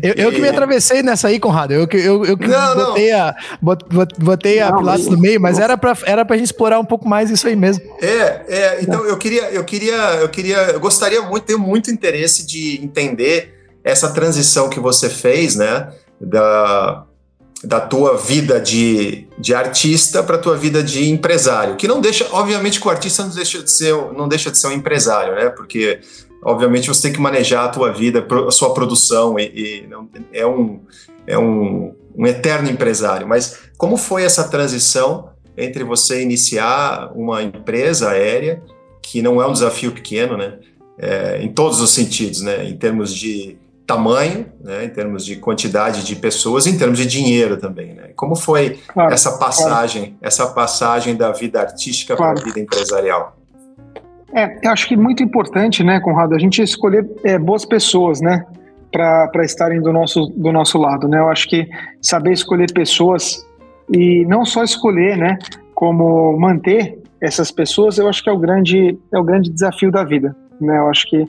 Eu, 0.00 0.14
eu 0.14 0.30
que 0.30 0.40
me 0.40 0.48
atravessei 0.48 1.02
nessa 1.02 1.28
aí, 1.28 1.40
Conrado. 1.40 1.72
Eu 1.72 1.88
que 1.88 1.96
eu, 1.96 2.24
eu 2.24 2.38
que 2.38 2.46
não, 2.46 2.74
botei, 2.76 3.10
não. 3.10 3.18
A, 3.18 3.36
bot, 3.60 3.84
botei 4.18 4.60
a 4.60 4.72
Pilates 4.72 5.08
no 5.08 5.18
meio, 5.18 5.40
mas 5.40 5.58
era 5.58 5.76
para 5.76 5.96
era 6.04 6.26
a 6.28 6.36
gente 6.36 6.44
explorar 6.44 6.78
um 6.78 6.84
pouco 6.84 7.08
mais 7.08 7.28
isso 7.28 7.48
aí 7.48 7.56
mesmo. 7.56 7.82
É, 8.00 8.44
é 8.48 8.78
então 8.82 9.04
eu 9.04 9.16
queria, 9.18 9.50
eu 9.50 9.64
queria, 9.64 9.96
eu 10.20 10.28
queria, 10.28 10.56
eu 10.70 10.78
gostaria 10.80 11.20
muito, 11.22 11.44
tenho 11.44 11.58
muito 11.58 11.90
interesse 11.90 12.46
de 12.46 12.80
entender 12.82 13.54
essa 13.82 14.10
transição 14.10 14.68
que 14.68 14.78
você 14.78 15.10
fez, 15.10 15.56
né? 15.56 15.88
Da, 16.20 17.06
da 17.64 17.80
tua 17.80 18.16
vida 18.16 18.60
de, 18.60 19.26
de 19.38 19.54
artista 19.54 20.22
para 20.22 20.36
a 20.36 20.38
tua 20.38 20.56
vida 20.56 20.82
de 20.82 21.10
empresário, 21.10 21.76
que 21.76 21.88
não 21.88 22.00
deixa, 22.00 22.26
obviamente 22.30 22.80
que 22.80 22.86
o 22.86 22.90
artista 22.90 23.22
não 23.22 23.30
deixa 23.30 23.62
de 23.62 23.70
ser, 23.70 23.94
não 24.12 24.28
deixa 24.28 24.50
de 24.50 24.58
ser 24.58 24.68
um 24.68 24.72
empresário, 24.72 25.34
né? 25.34 25.48
Porque 25.50 26.00
obviamente 26.42 26.88
você 26.88 27.02
tem 27.02 27.12
que 27.12 27.20
manejar 27.20 27.64
a 27.64 27.68
tua 27.68 27.92
vida, 27.92 28.26
a 28.46 28.50
sua 28.50 28.72
produção 28.72 29.38
e, 29.38 29.82
e 29.82 29.86
não, 29.86 30.08
é 30.32 30.46
um 30.46 30.80
é 31.26 31.38
um, 31.38 31.94
um 32.16 32.26
eterno 32.26 32.68
empresário. 32.68 33.26
Mas 33.26 33.70
como 33.76 33.96
foi 33.96 34.24
essa 34.24 34.48
transição 34.48 35.30
entre 35.56 35.84
você 35.84 36.22
iniciar 36.22 37.12
uma 37.14 37.42
empresa 37.42 38.10
aérea 38.10 38.62
que 39.02 39.22
não 39.22 39.40
é 39.40 39.46
um 39.46 39.52
desafio 39.52 39.92
pequeno, 39.92 40.36
né? 40.36 40.58
É, 40.98 41.40
em 41.40 41.48
todos 41.48 41.80
os 41.80 41.90
sentidos, 41.90 42.42
né? 42.42 42.64
Em 42.64 42.76
termos 42.76 43.14
de 43.14 43.56
tamanho, 43.86 44.46
né? 44.60 44.84
Em 44.84 44.90
termos 44.90 45.24
de 45.24 45.36
quantidade 45.36 46.04
de 46.04 46.14
pessoas, 46.16 46.66
em 46.66 46.76
termos 46.76 46.98
de 46.98 47.06
dinheiro 47.06 47.56
também, 47.56 47.94
né? 47.94 48.10
Como 48.14 48.36
foi 48.36 48.78
claro, 48.88 49.12
essa 49.12 49.38
passagem, 49.38 50.02
claro. 50.02 50.18
essa 50.20 50.46
passagem 50.48 51.16
da 51.16 51.32
vida 51.32 51.60
artística 51.60 52.16
claro. 52.16 52.34
para 52.34 52.42
a 52.42 52.44
vida 52.44 52.60
empresarial? 52.60 53.39
É, 54.32 54.66
eu 54.66 54.70
acho 54.70 54.86
que 54.86 54.94
é 54.94 54.96
muito 54.96 55.22
importante, 55.22 55.82
né, 55.82 55.98
Conrado, 56.00 56.34
a 56.34 56.38
gente 56.38 56.62
escolher 56.62 57.08
é, 57.24 57.38
boas 57.38 57.64
pessoas, 57.64 58.20
né, 58.20 58.46
para 58.92 59.44
estarem 59.44 59.80
do 59.80 59.92
nosso, 59.92 60.26
do 60.36 60.52
nosso 60.52 60.76
lado, 60.78 61.06
né? 61.06 61.20
Eu 61.20 61.28
acho 61.28 61.48
que 61.48 61.68
saber 62.02 62.32
escolher 62.32 62.72
pessoas 62.72 63.46
e 63.92 64.24
não 64.26 64.44
só 64.44 64.64
escolher, 64.64 65.16
né, 65.16 65.38
como 65.74 66.36
manter 66.38 66.98
essas 67.20 67.50
pessoas, 67.50 67.98
eu 67.98 68.08
acho 68.08 68.22
que 68.22 68.28
é 68.28 68.32
o 68.32 68.38
grande, 68.38 68.98
é 69.12 69.18
o 69.18 69.22
grande 69.22 69.50
desafio 69.50 69.90
da 69.90 70.02
vida, 70.04 70.34
né? 70.60 70.76
Eu 70.78 70.88
acho 70.88 71.08
que 71.08 71.28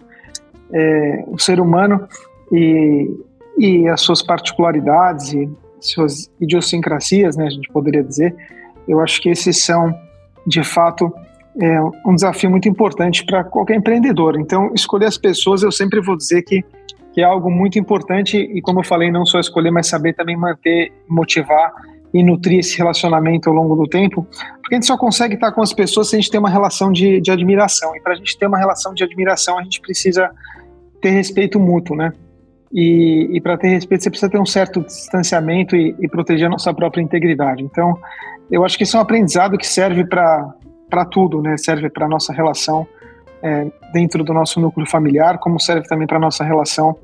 é, 0.74 1.24
o 1.28 1.38
ser 1.38 1.60
humano 1.60 2.08
e, 2.52 3.10
e 3.58 3.88
as 3.88 4.02
suas 4.02 4.22
particularidades 4.22 5.34
e 5.34 5.50
suas 5.80 6.32
idiosincrasias, 6.40 7.36
né, 7.36 7.48
a 7.48 7.50
gente 7.50 7.68
poderia 7.70 8.04
dizer, 8.04 8.36
eu 8.88 9.00
acho 9.00 9.22
que 9.22 9.30
esses 9.30 9.64
são, 9.64 9.94
de 10.46 10.64
fato, 10.64 11.14
é 11.60 11.82
um 12.06 12.16
desafio 12.16 12.50
muito 12.50 12.70
importante 12.70 13.26
para 13.26 13.44
qualquer 13.44 13.76
empreendedor. 13.76 14.40
Então, 14.40 14.72
escolher 14.74 15.06
as 15.06 15.18
pessoas, 15.18 15.64
eu 15.64 15.72
sempre 15.72 16.00
vou 16.00 16.16
dizer 16.16 16.44
que, 16.44 16.64
que 17.14 17.22
é 17.22 17.24
algo 17.24 17.52
muito 17.52 17.78
importante 17.78 18.38
e, 18.38 18.62
como 18.62 18.80
eu 18.80 18.84
falei, 18.84 19.12
não 19.12 19.26
só 19.26 19.40
escolher, 19.40 19.72
mas 19.72 19.88
saber 19.88 20.14
também 20.14 20.38
manter, 20.38 20.92
motivar 21.08 21.72
e 22.14 22.24
nutrir 22.24 22.60
esse 22.60 22.78
relacionamento 22.78 23.50
ao 23.50 23.56
longo 23.56 23.76
do 23.76 23.88
tempo, 23.88 24.28
porque 24.62 24.76
a 24.76 24.78
gente 24.78 24.86
só 24.86 24.98
consegue 24.98 25.36
estar 25.36 25.52
com 25.52 25.62
as 25.62 25.74
pessoas 25.74 26.10
se 26.10 26.16
a 26.16 26.20
gente 26.20 26.30
tem 26.30 26.40
uma 26.40 26.50
relação 26.50 26.92
de, 26.92 27.22
de 27.22 27.32
admiração. 27.32 27.96
E 27.96 28.02
para 28.02 28.14
a 28.14 28.16
gente 28.16 28.38
ter 28.38 28.48
uma 28.48 28.58
relação 28.58 28.94
de 28.94 29.04
admiração, 29.04 29.58
a 29.58 29.64
gente 29.64 29.80
precisa 29.80 30.30
ter 31.02 31.12
respeito 31.12 31.60
mútuo, 31.60 31.96
né? 31.96 32.12
E, 32.74 33.30
e 33.32 33.42
para 33.42 33.58
ter 33.58 33.70
respeito, 33.70 34.04
você 34.04 34.10
precisa 34.10 34.32
ter 34.32 34.40
um 34.40 34.46
certo 34.46 34.82
distanciamento 34.82 35.76
e, 35.76 35.96
e 36.00 36.08
proteger 36.08 36.48
a 36.48 36.50
nossa 36.50 36.74
própria 36.74 37.02
integridade. 37.02 37.64
Então, 37.64 37.98
eu 38.50 38.64
acho 38.66 38.78
que 38.78 38.84
isso 38.84 38.96
é 38.96 39.00
um 39.00 39.04
aprendizado 39.04 39.58
que 39.58 39.68
serve 39.68 40.06
para 40.06 40.54
para 40.92 41.06
tudo, 41.06 41.42
né? 41.42 41.58
Serve 41.58 41.90
para 41.90 42.08
nossa 42.08 42.34
relação 42.34 42.86
é, 43.42 43.72
dentro 43.94 44.24
do 44.24 44.34
nosso 44.34 44.60
núcleo 44.60 44.88
familiar, 44.88 45.40
como 45.40 45.60
serve 45.60 45.88
também 45.88 46.06
para 46.06 46.20
nossa 46.20 46.44
relação 46.44 46.96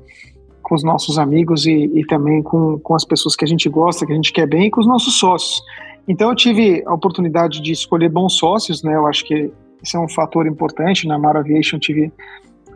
com 0.62 0.74
os 0.74 0.84
nossos 0.84 1.18
amigos 1.18 1.66
e, 1.66 1.90
e, 1.94 2.06
também 2.06 2.42
com, 2.42 2.78
com 2.78 2.94
as 2.94 3.02
pessoas 3.04 3.34
que 3.34 3.44
a 3.44 3.48
gente 3.48 3.68
gosta, 3.70 4.04
que 4.04 4.12
a 4.12 4.14
gente 4.14 4.32
quer 4.32 4.46
bem, 4.46 4.66
e 4.66 4.70
com 4.70 4.80
os 4.80 4.86
nossos 4.86 5.18
sócios. 5.18 5.62
Então 6.06 6.28
eu 6.28 6.36
tive 6.36 6.82
a 6.86 6.92
oportunidade 6.92 7.62
de 7.62 7.72
escolher 7.72 8.10
bons 8.10 8.34
sócios, 8.34 8.82
né? 8.82 8.94
Eu 8.94 9.06
acho 9.06 9.24
que 9.24 9.50
esse 9.82 9.96
é 9.96 9.98
um 9.98 10.08
fator 10.08 10.46
importante. 10.46 11.08
Na 11.08 11.18
Mara 11.18 11.40
Aviation 11.40 11.78
tive 11.78 12.12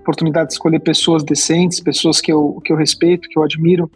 oportunidade 0.01 0.49
de 0.49 0.55
escolher 0.55 0.81
pessoas 0.81 1.23
decentes, 1.23 1.81
pessoas 1.81 2.21
que 2.21 2.33
eu, 2.33 2.61
que 2.65 2.73
eu 2.73 2.77
respeito, 2.77 3.29
que 3.29 3.39
eu 3.39 3.43
admiro, 3.43 3.91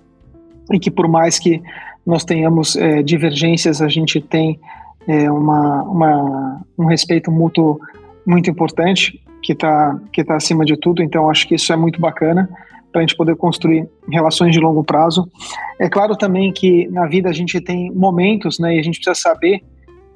e 0.72 0.79
que 0.79 0.90
por 0.90 1.09
mais 1.09 1.38
que 1.38 1.62
nós 2.05 2.24
tenhamos 2.24 2.76
é, 2.76 3.02
divergências, 3.02 3.83
a 3.83 3.88
gente 3.88 4.20
tem 4.20 4.61
é 5.07 5.31
uma, 5.31 5.83
uma, 5.85 6.61
um 6.79 6.87
respeito 6.87 7.31
mútuo 7.31 7.79
muito 8.27 8.51
importante 8.51 9.21
que 9.42 9.53
está 9.53 10.01
que 10.12 10.25
tá 10.25 10.37
acima 10.37 10.64
de 10.64 10.77
tudo. 10.77 11.03
Então, 11.03 11.31
acho 11.31 11.47
que 11.47 11.55
isso 11.55 11.73
é 11.73 11.77
muito 11.77 12.01
bacana 12.01 12.49
para 12.90 13.01
a 13.01 13.03
gente 13.03 13.16
poder 13.16 13.37
construir 13.37 13.88
relações 14.11 14.53
de 14.53 14.61
longo 14.61 14.83
prazo. 14.83 15.31
É 15.79 15.88
claro 15.88 16.16
também 16.16 16.53
que 16.53 16.88
na 16.88 17.07
vida 17.07 17.29
a 17.29 17.33
gente 17.33 17.61
tem 17.61 17.90
momentos, 17.92 18.59
né, 18.59 18.77
e 18.77 18.81
a 18.81 18.83
gente 18.83 18.99
precisa 18.99 19.14
saber 19.14 19.62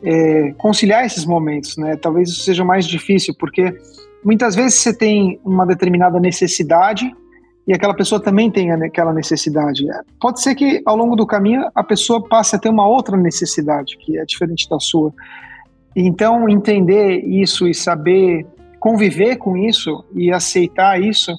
é, 0.02 0.52
conciliar 0.56 1.04
esses 1.04 1.26
momentos, 1.26 1.76
né? 1.76 1.96
Talvez 1.96 2.30
isso 2.30 2.42
seja 2.42 2.64
mais 2.64 2.86
difícil, 2.86 3.34
porque 3.38 3.76
muitas 4.24 4.54
vezes 4.54 4.80
você 4.80 4.96
tem 4.96 5.38
uma 5.44 5.66
determinada 5.66 6.18
necessidade 6.18 7.14
e 7.70 7.72
aquela 7.72 7.94
pessoa 7.94 8.20
também 8.20 8.50
tem 8.50 8.72
aquela 8.72 9.12
necessidade. 9.12 9.86
Pode 10.20 10.42
ser 10.42 10.56
que 10.56 10.82
ao 10.84 10.96
longo 10.96 11.14
do 11.14 11.24
caminho 11.24 11.70
a 11.72 11.84
pessoa 11.84 12.20
passe 12.20 12.56
a 12.56 12.58
ter 12.58 12.68
uma 12.68 12.84
outra 12.84 13.16
necessidade 13.16 13.96
que 13.96 14.18
é 14.18 14.24
diferente 14.24 14.68
da 14.68 14.80
sua. 14.80 15.14
Então, 15.94 16.48
entender 16.48 17.20
isso 17.20 17.68
e 17.68 17.72
saber 17.72 18.44
conviver 18.80 19.36
com 19.36 19.56
isso 19.56 20.04
e 20.16 20.32
aceitar 20.32 21.00
isso, 21.00 21.32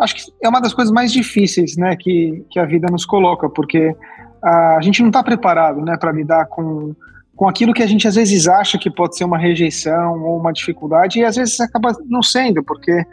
acho 0.00 0.16
que 0.16 0.22
é 0.42 0.48
uma 0.48 0.60
das 0.60 0.74
coisas 0.74 0.92
mais 0.92 1.12
difíceis, 1.12 1.76
né, 1.76 1.94
que, 1.94 2.44
que 2.50 2.58
a 2.58 2.64
vida 2.64 2.88
nos 2.90 3.06
coloca, 3.06 3.48
porque 3.48 3.94
a 4.42 4.80
gente 4.82 5.02
não 5.02 5.08
está 5.10 5.22
preparado, 5.22 5.82
né, 5.82 5.96
para 5.96 6.10
lidar 6.10 6.46
com 6.46 6.96
com 7.36 7.46
aquilo 7.46 7.74
que 7.74 7.82
a 7.82 7.86
gente 7.86 8.08
às 8.08 8.14
vezes 8.14 8.48
acha 8.48 8.78
que 8.78 8.90
pode 8.90 9.14
ser 9.14 9.24
uma 9.24 9.36
rejeição 9.36 10.22
ou 10.24 10.40
uma 10.40 10.52
dificuldade 10.52 11.18
e 11.18 11.24
às 11.24 11.36
vezes 11.36 11.60
acaba 11.60 11.94
não 12.06 12.22
sendo, 12.22 12.64
porque 12.64 13.04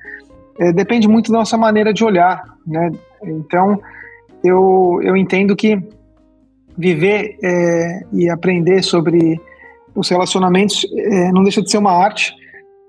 é, 0.60 0.72
depende 0.72 1.08
muito 1.08 1.32
da 1.32 1.40
nossa 1.40 1.58
maneira 1.58 1.94
de 1.94 2.04
olhar, 2.04 2.44
né? 2.66 2.92
Então, 3.24 3.80
eu, 4.44 5.00
eu 5.02 5.16
entendo 5.16 5.56
que 5.56 5.82
viver 6.78 7.38
é, 7.44 8.02
e 8.12 8.30
aprender 8.30 8.84
sobre 8.84 9.40
os 9.96 10.10
relacionamentos 10.10 10.86
é, 10.96 11.32
não 11.32 11.44
deixa 11.44 11.62
de 11.62 11.70
ser 11.70 11.78
uma 11.78 11.92
arte 11.92 12.34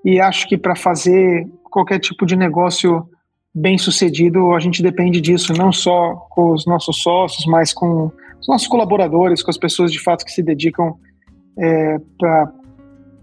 e 0.03 0.19
acho 0.19 0.47
que 0.47 0.57
para 0.57 0.75
fazer 0.75 1.47
qualquer 1.63 1.99
tipo 1.99 2.25
de 2.25 2.35
negócio 2.35 3.07
bem 3.53 3.77
sucedido, 3.77 4.53
a 4.53 4.59
gente 4.59 4.83
depende 4.83 5.21
disso, 5.21 5.53
não 5.53 5.71
só 5.71 6.15
com 6.29 6.51
os 6.51 6.65
nossos 6.65 7.01
sócios, 7.01 7.45
mas 7.45 7.73
com 7.73 8.11
os 8.39 8.47
nossos 8.47 8.67
colaboradores, 8.67 9.41
com 9.41 9.49
as 9.49 9.57
pessoas 9.57 9.91
de 9.91 9.99
fato 9.99 10.25
que 10.25 10.31
se 10.31 10.43
dedicam 10.43 10.95
é, 11.57 11.97
para 12.17 12.51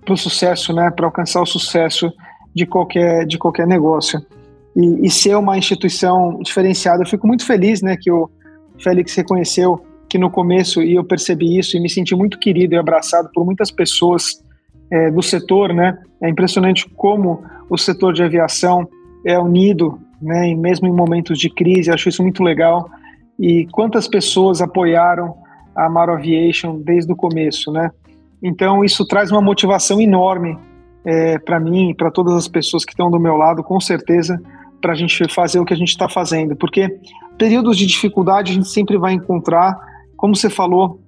o 0.09 0.17
sucesso, 0.17 0.73
né, 0.73 0.91
para 0.91 1.07
alcançar 1.07 1.43
o 1.43 1.47
sucesso 1.47 2.11
de 2.55 2.67
qualquer, 2.67 3.27
de 3.27 3.39
qualquer 3.39 3.67
negócio. 3.67 4.25
E, 4.75 5.07
e, 5.07 5.11
ser 5.11 5.37
uma 5.37 5.59
instituição 5.59 6.39
diferenciada. 6.43 7.03
Eu 7.03 7.07
fico 7.07 7.27
muito 7.27 7.45
feliz 7.45 7.83
né, 7.83 7.97
que 8.01 8.11
o 8.11 8.31
Félix 8.79 9.15
reconheceu 9.15 9.85
que 10.09 10.19
no 10.19 10.31
começo, 10.31 10.83
e 10.83 10.95
eu 10.95 11.05
percebi 11.05 11.59
isso, 11.59 11.77
e 11.77 11.81
me 11.81 11.89
senti 11.89 12.15
muito 12.15 12.39
querido 12.39 12.75
e 12.75 12.79
abraçado 12.79 13.31
por 13.33 13.47
muitas 13.47 13.71
pessoas 13.71 14.43
é, 14.91 15.11
do 15.11 15.23
setor, 15.23 15.73
né? 15.73 15.99
É 16.23 16.29
impressionante 16.29 16.87
como 16.91 17.43
o 17.71 17.79
setor 17.79 18.13
de 18.13 18.23
aviação 18.23 18.87
é 19.25 19.39
unido, 19.39 19.99
né? 20.21 20.51
E 20.51 20.55
mesmo 20.55 20.87
em 20.87 20.93
momentos 20.93 21.39
de 21.39 21.49
crise, 21.49 21.91
acho 21.91 22.11
isso 22.11 22.23
muito 22.23 22.43
legal. 22.43 22.91
E 23.39 23.67
quantas 23.73 24.07
pessoas 24.07 24.61
apoiaram 24.61 25.35
a 25.75 25.87
Amaro 25.87 26.13
Aviation 26.13 26.79
desde 26.79 27.11
o 27.11 27.17
começo, 27.17 27.73
né? 27.73 27.91
Então 28.43 28.85
isso 28.85 29.07
traz 29.07 29.31
uma 29.31 29.41
motivação 29.41 29.99
enorme 29.99 30.59
é, 31.05 31.39
para 31.39 31.59
mim 31.59 31.95
para 31.95 32.11
todas 32.11 32.35
as 32.35 32.49
pessoas 32.49 32.85
que 32.85 32.93
estão 32.93 33.11
do 33.11 33.19
meu 33.19 33.37
lado, 33.37 33.63
com 33.63 33.81
certeza, 33.81 34.41
para 34.81 34.93
a 34.93 34.97
gente 34.97 35.29
fazer 35.33 35.61
o 35.61 35.65
que 35.65 35.75
a 35.75 35.77
gente 35.77 35.91
está 35.91 36.09
fazendo, 36.09 36.57
porque 36.57 36.99
períodos 37.39 37.77
de 37.77 37.87
dificuldade 37.87 38.53
a 38.53 38.55
gente 38.55 38.69
sempre 38.69 38.99
vai 38.99 39.13
encontrar, 39.13 39.79
como 40.17 40.35
você 40.35 40.51
falou, 40.51 41.01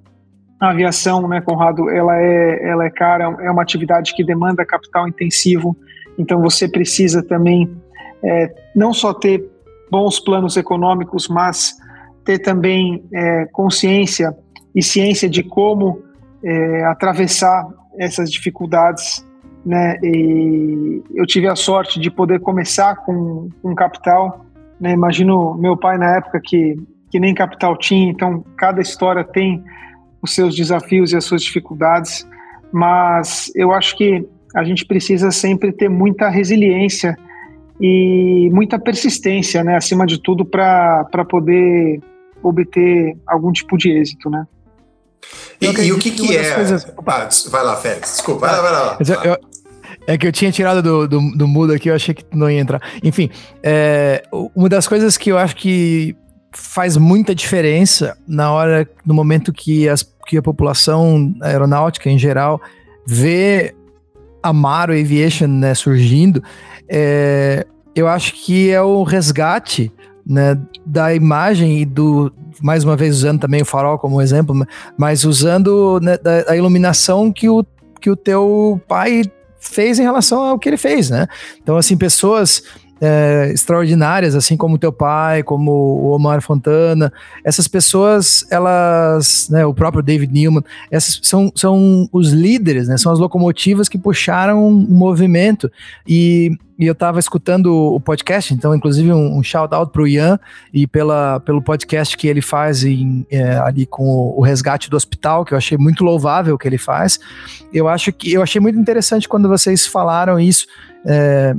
a 0.61 0.71
aviação, 0.71 1.27
né, 1.29 1.41
Conrado, 1.41 1.91
ela 1.91 2.17
é, 2.17 2.69
ela 2.69 2.85
é 2.87 2.91
cara, 2.91 3.25
é 3.41 3.51
uma 3.51 3.63
atividade 3.63 4.15
que 4.15 4.25
demanda 4.25 4.65
capital 4.65 5.09
intensivo, 5.09 5.77
então 6.17 6.41
você 6.41 6.69
precisa 6.69 7.23
também 7.23 7.71
é, 8.23 8.55
não 8.75 8.93
só 8.93 9.13
ter 9.13 9.45
bons 9.91 10.19
planos 10.19 10.57
econômicos, 10.57 11.29
mas 11.29 11.77
ter 12.25 12.39
também 12.39 13.05
é, 13.13 13.45
consciência 13.47 14.35
e 14.75 14.83
ciência 14.83 15.29
de 15.29 15.43
como 15.43 16.03
é, 16.43 16.85
atravessar 16.85 17.69
essas 17.99 18.31
dificuldades, 18.31 19.25
né? 19.65 19.99
E 20.03 21.03
eu 21.15 21.27
tive 21.27 21.49
a 21.49 21.57
sorte 21.57 21.99
de 21.99 22.11
poder 22.11 22.41
começar 22.41 22.97
com 22.97 23.49
um 23.63 23.75
capital, 23.75 24.45
né? 24.81 24.93
Imagino 24.93 25.55
meu 25.55 25.77
pai 25.77 25.99
na 25.99 26.17
época 26.17 26.41
que 26.43 26.77
que 27.11 27.21
nem 27.21 27.33
capital 27.33 27.77
tinha, 27.77 28.11
então 28.11 28.45
cada 28.57 28.83
história 28.83 29.23
tem 29.23 29.63
os 30.21 30.35
seus 30.35 30.53
desafios 30.53 31.13
e 31.13 31.17
as 31.17 31.25
suas 31.25 31.45
dificuldades, 31.45 32.27
mas 32.73 33.53
eu 33.55 33.71
acho 33.71 33.97
que 33.97 34.27
a 34.53 34.65
gente 34.65 34.85
precisa 34.85 35.31
sempre 35.31 35.71
ter 35.71 35.89
muita 35.89 36.29
resiliência 36.29 37.17
e 37.81 38.51
muita 38.53 38.81
persistência, 38.81 39.63
né? 39.63 39.77
Acima 39.77 40.05
de 40.05 40.21
tudo, 40.21 40.45
para 40.45 41.25
poder 41.29 42.01
obter 42.43 43.17
algum 43.29 43.53
tipo 43.53 43.79
de 43.79 43.93
êxito, 43.93 44.29
né? 44.29 44.45
E, 45.61 45.67
e 45.67 45.93
o 45.93 45.99
que, 45.99 46.11
que 46.11 46.37
é? 46.37 46.55
Coisas... 46.55 46.85
Ah, 47.07 47.29
vai 47.51 47.65
lá, 47.65 47.77
Félix. 47.77 48.15
Desculpa, 48.15 48.49
vai 48.49 48.57
lá, 48.57 48.63
vai 48.63 48.73
lá. 48.73 48.99
Eu, 49.25 49.39
é 50.07 50.19
que 50.19 50.27
eu 50.27 50.33
tinha 50.33 50.53
tirado 50.53 50.83
do, 50.83 51.09
do, 51.09 51.37
do 51.37 51.49
mudo 51.49 51.73
aqui, 51.73 51.89
eu 51.89 51.95
achei 51.95 52.15
que 52.15 52.25
não 52.33 52.51
ia 52.51 52.61
entrar. 52.61 52.81
Enfim, 53.03 53.31
é, 53.63 54.23
uma 54.55 54.69
das 54.69 54.87
coisas 54.87 55.17
que 55.17 55.31
eu 55.31 55.39
acho 55.39 55.57
que 55.57 56.17
faz 56.53 56.97
muita 56.97 57.35
diferença 57.35 58.17
na 58.27 58.53
hora, 58.53 58.89
no 59.05 59.15
momento 59.15 59.53
que, 59.53 59.89
as, 59.89 60.03
que 60.27 60.37
a 60.37 60.43
população 60.43 61.35
aeronáutica 61.41 62.09
em 62.09 62.19
geral 62.19 62.61
vê 63.07 63.75
a 64.43 64.53
Maro 64.53 64.93
Aviation 64.93 65.49
né, 65.49 65.75
surgindo, 65.75 66.43
é, 66.89 67.67
eu 67.95 68.07
acho 68.07 68.35
que 68.35 68.71
é 68.71 68.83
o 68.83 69.03
resgate 69.03 69.91
né, 70.27 70.59
da 70.85 71.15
imagem 71.15 71.81
e 71.81 71.85
do, 71.85 72.33
mais 72.63 72.85
uma 72.85 72.97
vez 72.97 73.17
usando 73.17 73.41
também 73.41 73.63
o 73.63 73.65
farol 73.65 73.99
como 73.99 74.21
exemplo, 74.21 74.55
mas 74.97 75.25
usando 75.25 75.99
né, 76.01 76.19
da, 76.19 76.57
iluminação 76.57 77.33
que 77.33 77.49
o, 77.49 77.65
que 78.01 78.11
o 78.11 78.17
teu 78.17 78.81
pai 78.87 79.23
fez 79.71 79.99
em 79.99 80.03
relação 80.03 80.43
ao 80.43 80.59
que 80.59 80.69
ele 80.69 80.77
fez, 80.77 81.11
né? 81.11 81.27
Então, 81.63 81.77
assim, 81.77 81.97
pessoas 81.97 82.63
é, 83.01 83.51
extraordinárias, 83.53 84.35
assim 84.35 84.57
como 84.57 84.79
teu 84.79 84.93
pai, 84.93 85.43
como 85.43 85.71
o 85.71 86.11
Omar 86.13 86.41
Fontana, 86.41 87.13
essas 87.43 87.69
pessoas, 87.69 88.47
elas, 88.51 89.49
né, 89.51 89.65
o 89.67 89.75
próprio 89.75 90.03
David 90.03 90.33
Newman, 90.33 90.63
essas 90.91 91.21
são, 91.23 91.53
são 91.55 92.09
os 92.13 92.31
líderes, 92.31 92.89
né, 92.89 92.97
são 92.97 93.13
as 93.13 93.19
locomotivas 93.19 93.89
que 93.89 93.99
puxaram 93.99 94.67
um 94.67 94.73
movimento 94.73 95.71
e 96.07 96.57
e 96.77 96.87
eu 96.87 96.93
estava 96.93 97.21
escutando 97.21 97.73
o 97.73 98.01
podcast, 98.01 98.53
então, 98.53 98.75
inclusive, 98.75 99.13
um, 99.13 99.39
um 99.39 99.43
shout-out 99.45 99.93
para 99.93 100.03
o 100.03 100.09
Ian 100.09 100.41
e 100.73 100.89
pela, 100.89 101.39
pelo 101.39 101.63
podcast 101.63 102.17
que 102.17 102.27
ele 102.27 102.43
faz 102.43 102.83
em, 102.83 103.25
é, 103.31 103.57
ali 103.59 103.87
com 103.87 104.03
o, 104.05 104.41
o, 104.41 104.43
resgate 104.43 104.91
do 104.91 104.97
hospital, 104.97 105.45
que 105.45 105.55
eu 105.55 105.59
achei 105.59 105.79
muito 105.79 106.03
louvável 106.03 106.57
o 106.57 106.59
que 106.59 106.67
ele 106.67 106.79
faz. 106.79 107.21
Eu 107.73 107.87
acho 107.87 108.13
que 108.13 108.33
eu 108.33 108.43
achei 108.43 108.61
muito 108.61 108.77
interessante 108.77 109.29
quando 109.29 109.49
vocês 109.49 109.87
falaram 109.87 110.41
isso. 110.41 110.67
É, 111.07 111.55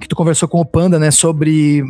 que 0.00 0.08
tu 0.08 0.16
conversou 0.16 0.48
com 0.48 0.60
o 0.60 0.64
Panda, 0.64 0.98
né, 0.98 1.10
sobre 1.10 1.82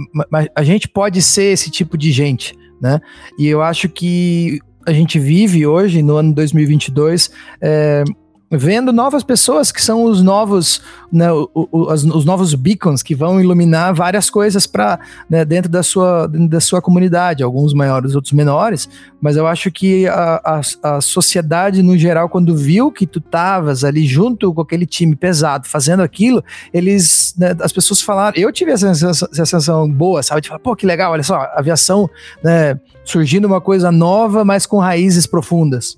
a 0.55 0.63
gente 0.63 0.89
pode 0.89 1.21
ser 1.23 1.53
esse 1.53 1.71
tipo 1.71 1.97
de 1.97 2.11
gente, 2.11 2.57
né? 2.81 3.01
E 3.39 3.47
eu 3.47 3.63
acho 3.63 3.89
que 3.89 4.59
a 4.87 4.93
gente 4.93 5.19
vive 5.19 5.67
hoje, 5.67 6.03
no 6.03 6.17
ano 6.17 6.33
2022, 6.33 7.31
é, 7.61 8.05
vendo 8.51 8.93
novas 8.93 9.23
pessoas 9.23 9.71
que 9.71 9.83
são 9.83 10.05
os 10.05 10.23
novos, 10.23 10.81
né, 11.13 11.31
o, 11.31 11.51
o, 11.55 11.93
os, 11.93 12.05
os, 12.05 12.25
novos 12.25 12.55
beacons 12.55 13.03
que 13.03 13.15
vão 13.15 13.41
iluminar 13.41 13.95
várias 13.95 14.31
coisas 14.31 14.67
para 14.67 14.99
né, 15.29 15.45
dentro 15.45 15.71
da 15.71 15.83
sua, 15.83 16.27
dentro 16.27 16.49
da 16.49 16.61
sua 16.61 16.81
comunidade, 16.81 17.43
alguns 17.43 17.75
maiores, 17.75 18.15
outros 18.15 18.33
menores, 18.33 18.89
mas 19.21 19.37
eu 19.37 19.47
acho 19.47 19.71
que 19.71 20.07
a, 20.09 20.61
a, 20.83 20.97
a 20.97 21.01
sociedade 21.01 21.83
no 21.83 21.97
geral, 21.99 22.29
quando 22.29 22.57
viu 22.57 22.91
que 22.91 23.07
tu 23.07 23.19
estavas 23.19 23.85
ali 23.85 24.07
junto 24.07 24.53
com 24.55 24.63
aquele 24.63 24.87
time 24.87 25.15
pesado 25.15 25.69
fazendo 25.69 26.03
aquilo, 26.03 26.43
eles, 26.73 27.35
né, 27.37 27.55
as 27.61 27.73
pessoas 27.73 28.01
falaram, 28.01 28.41
eu 28.41 28.51
tive 28.51 28.73
essa 28.73 28.95
sensação, 28.95 29.29
essa 29.31 29.45
sensação 29.45 29.91
boa, 29.91 30.23
sabe, 30.23 30.41
de 30.41 30.49
falar, 30.49 30.61
pô, 30.61 30.75
que 30.75 30.87
legal, 30.87 31.13
olha 31.13 31.23
só, 31.23 31.47
aviação, 31.55 32.09
né, 32.43 32.81
surgindo 33.05 33.47
uma 33.47 33.61
coisa 33.61 33.93
nova, 33.93 34.45
mas 34.45 34.65
com 34.65 34.79
raízes 34.79 35.27
profundas. 35.27 35.97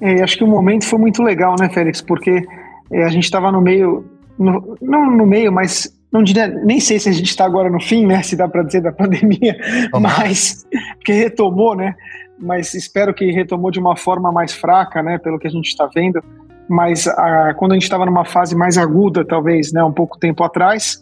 É, 0.00 0.22
acho 0.22 0.38
que 0.38 0.44
o 0.44 0.48
momento 0.48 0.84
foi 0.84 0.98
muito 0.98 1.22
legal, 1.22 1.56
né, 1.58 1.68
Félix? 1.68 2.00
Porque 2.00 2.46
é, 2.90 3.04
a 3.04 3.08
gente 3.08 3.24
estava 3.24 3.50
no 3.50 3.60
meio, 3.60 4.04
no, 4.38 4.76
não 4.80 5.10
no 5.10 5.26
meio, 5.26 5.52
mas 5.52 5.92
não 6.12 6.22
diria, 6.22 6.48
nem 6.48 6.80
sei 6.80 6.98
se 6.98 7.08
a 7.08 7.12
gente 7.12 7.28
está 7.28 7.44
agora 7.44 7.68
no 7.68 7.80
fim, 7.80 8.06
né? 8.06 8.22
Se 8.22 8.36
dá 8.36 8.48
para 8.48 8.62
dizer 8.62 8.80
da 8.80 8.92
pandemia, 8.92 9.56
mas 10.00 10.66
que 11.04 11.12
retomou, 11.12 11.76
né? 11.76 11.94
Mas 12.38 12.72
espero 12.74 13.12
que 13.12 13.30
retomou 13.30 13.70
de 13.70 13.80
uma 13.80 13.96
forma 13.96 14.30
mais 14.32 14.52
fraca, 14.52 15.02
né? 15.02 15.18
Pelo 15.18 15.38
que 15.38 15.46
a 15.46 15.50
gente 15.50 15.68
está 15.68 15.88
vendo. 15.92 16.22
Mas 16.68 17.06
a, 17.06 17.54
quando 17.54 17.72
a 17.72 17.74
gente 17.74 17.82
estava 17.82 18.06
numa 18.06 18.24
fase 18.24 18.54
mais 18.54 18.78
aguda, 18.78 19.24
talvez, 19.24 19.72
né? 19.72 19.82
Um 19.82 19.92
pouco 19.92 20.18
tempo 20.18 20.44
atrás, 20.44 21.00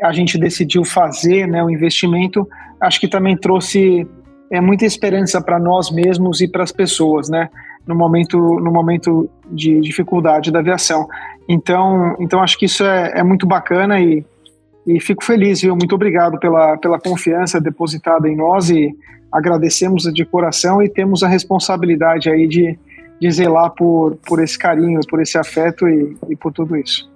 a 0.00 0.12
gente 0.12 0.38
decidiu 0.38 0.84
fazer, 0.84 1.46
né? 1.48 1.62
O 1.62 1.68
investimento. 1.68 2.48
Acho 2.80 3.00
que 3.00 3.08
também 3.08 3.36
trouxe 3.36 4.06
é, 4.50 4.60
muita 4.60 4.84
esperança 4.86 5.40
para 5.40 5.58
nós 5.58 5.90
mesmos 5.90 6.40
e 6.40 6.48
para 6.48 6.62
as 6.62 6.72
pessoas, 6.72 7.28
né? 7.28 7.50
No 7.86 7.94
momento, 7.94 8.38
no 8.38 8.72
momento 8.72 9.30
de 9.50 9.80
dificuldade 9.80 10.50
da 10.50 10.58
aviação. 10.58 11.06
Então, 11.48 12.16
então 12.18 12.42
acho 12.42 12.58
que 12.58 12.66
isso 12.66 12.84
é, 12.84 13.12
é 13.16 13.22
muito 13.22 13.46
bacana 13.46 14.00
e, 14.00 14.24
e 14.86 15.00
fico 15.00 15.24
feliz, 15.24 15.60
viu? 15.60 15.76
Muito 15.76 15.94
obrigado 15.94 16.38
pela, 16.38 16.76
pela 16.76 16.98
confiança 16.98 17.60
depositada 17.60 18.28
em 18.28 18.36
nós 18.36 18.70
e 18.70 18.94
agradecemos 19.32 20.04
de 20.04 20.24
coração 20.24 20.82
e 20.82 20.88
temos 20.88 21.22
a 21.22 21.28
responsabilidade 21.28 22.28
aí 22.28 22.48
de, 22.48 22.78
de 23.20 23.30
zelar 23.30 23.70
por, 23.70 24.16
por 24.26 24.42
esse 24.42 24.58
carinho, 24.58 25.00
por 25.08 25.20
esse 25.22 25.38
afeto 25.38 25.86
e, 25.86 26.16
e 26.28 26.36
por 26.36 26.52
tudo 26.52 26.76
isso. 26.76 27.08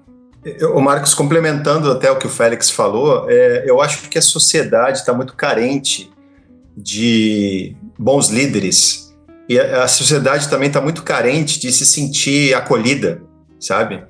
O 0.75 0.81
Marcos, 0.81 1.13
complementando 1.13 1.91
até 1.91 2.11
o 2.11 2.17
que 2.17 2.27
o 2.27 2.31
Félix 2.31 2.71
falou, 2.71 3.27
é, 3.29 3.65
eu 3.67 3.81
acho 3.83 4.09
que 4.09 4.19
a 4.19 4.23
sociedade 4.23 4.99
está 4.99 5.13
muito 5.13 5.35
carente 5.35 6.11
de 6.75 7.77
bons 7.99 8.31
líderes 8.31 9.10
e 9.51 9.59
a, 9.59 9.89
sociedade 9.89 10.49
também 10.49 10.69
está 10.69 10.81
muito 10.81 11.03
carente 11.03 11.59
de 11.59 11.73
se 11.73 11.85
sentir 11.85 12.55
acolhida, 12.55 13.21
sabe? 13.59 14.05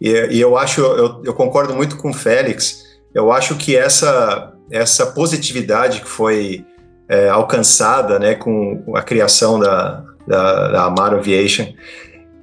E, 0.00 0.10
e 0.32 0.40
eu 0.40 0.58
acho, 0.58 0.80
eu, 0.80 1.22
eu, 1.24 1.32
concordo 1.32 1.72
muito 1.76 1.96
com 1.96 2.10
o 2.10 2.12
Félix, 2.12 2.82
eu 3.14 3.30
acho 3.30 3.54
que 3.54 3.76
essa, 3.76 4.52
essa 4.68 5.06
positividade 5.06 6.00
que 6.00 6.08
foi 6.08 6.66
é, 7.08 7.28
alcançada 7.28 8.18
né, 8.18 8.34
com 8.34 8.82
a 8.96 9.00
criação 9.00 9.60
da, 9.60 10.04
da, 10.26 10.72
da 10.72 10.84
Amaro 10.86 11.18
Aviation 11.18 11.66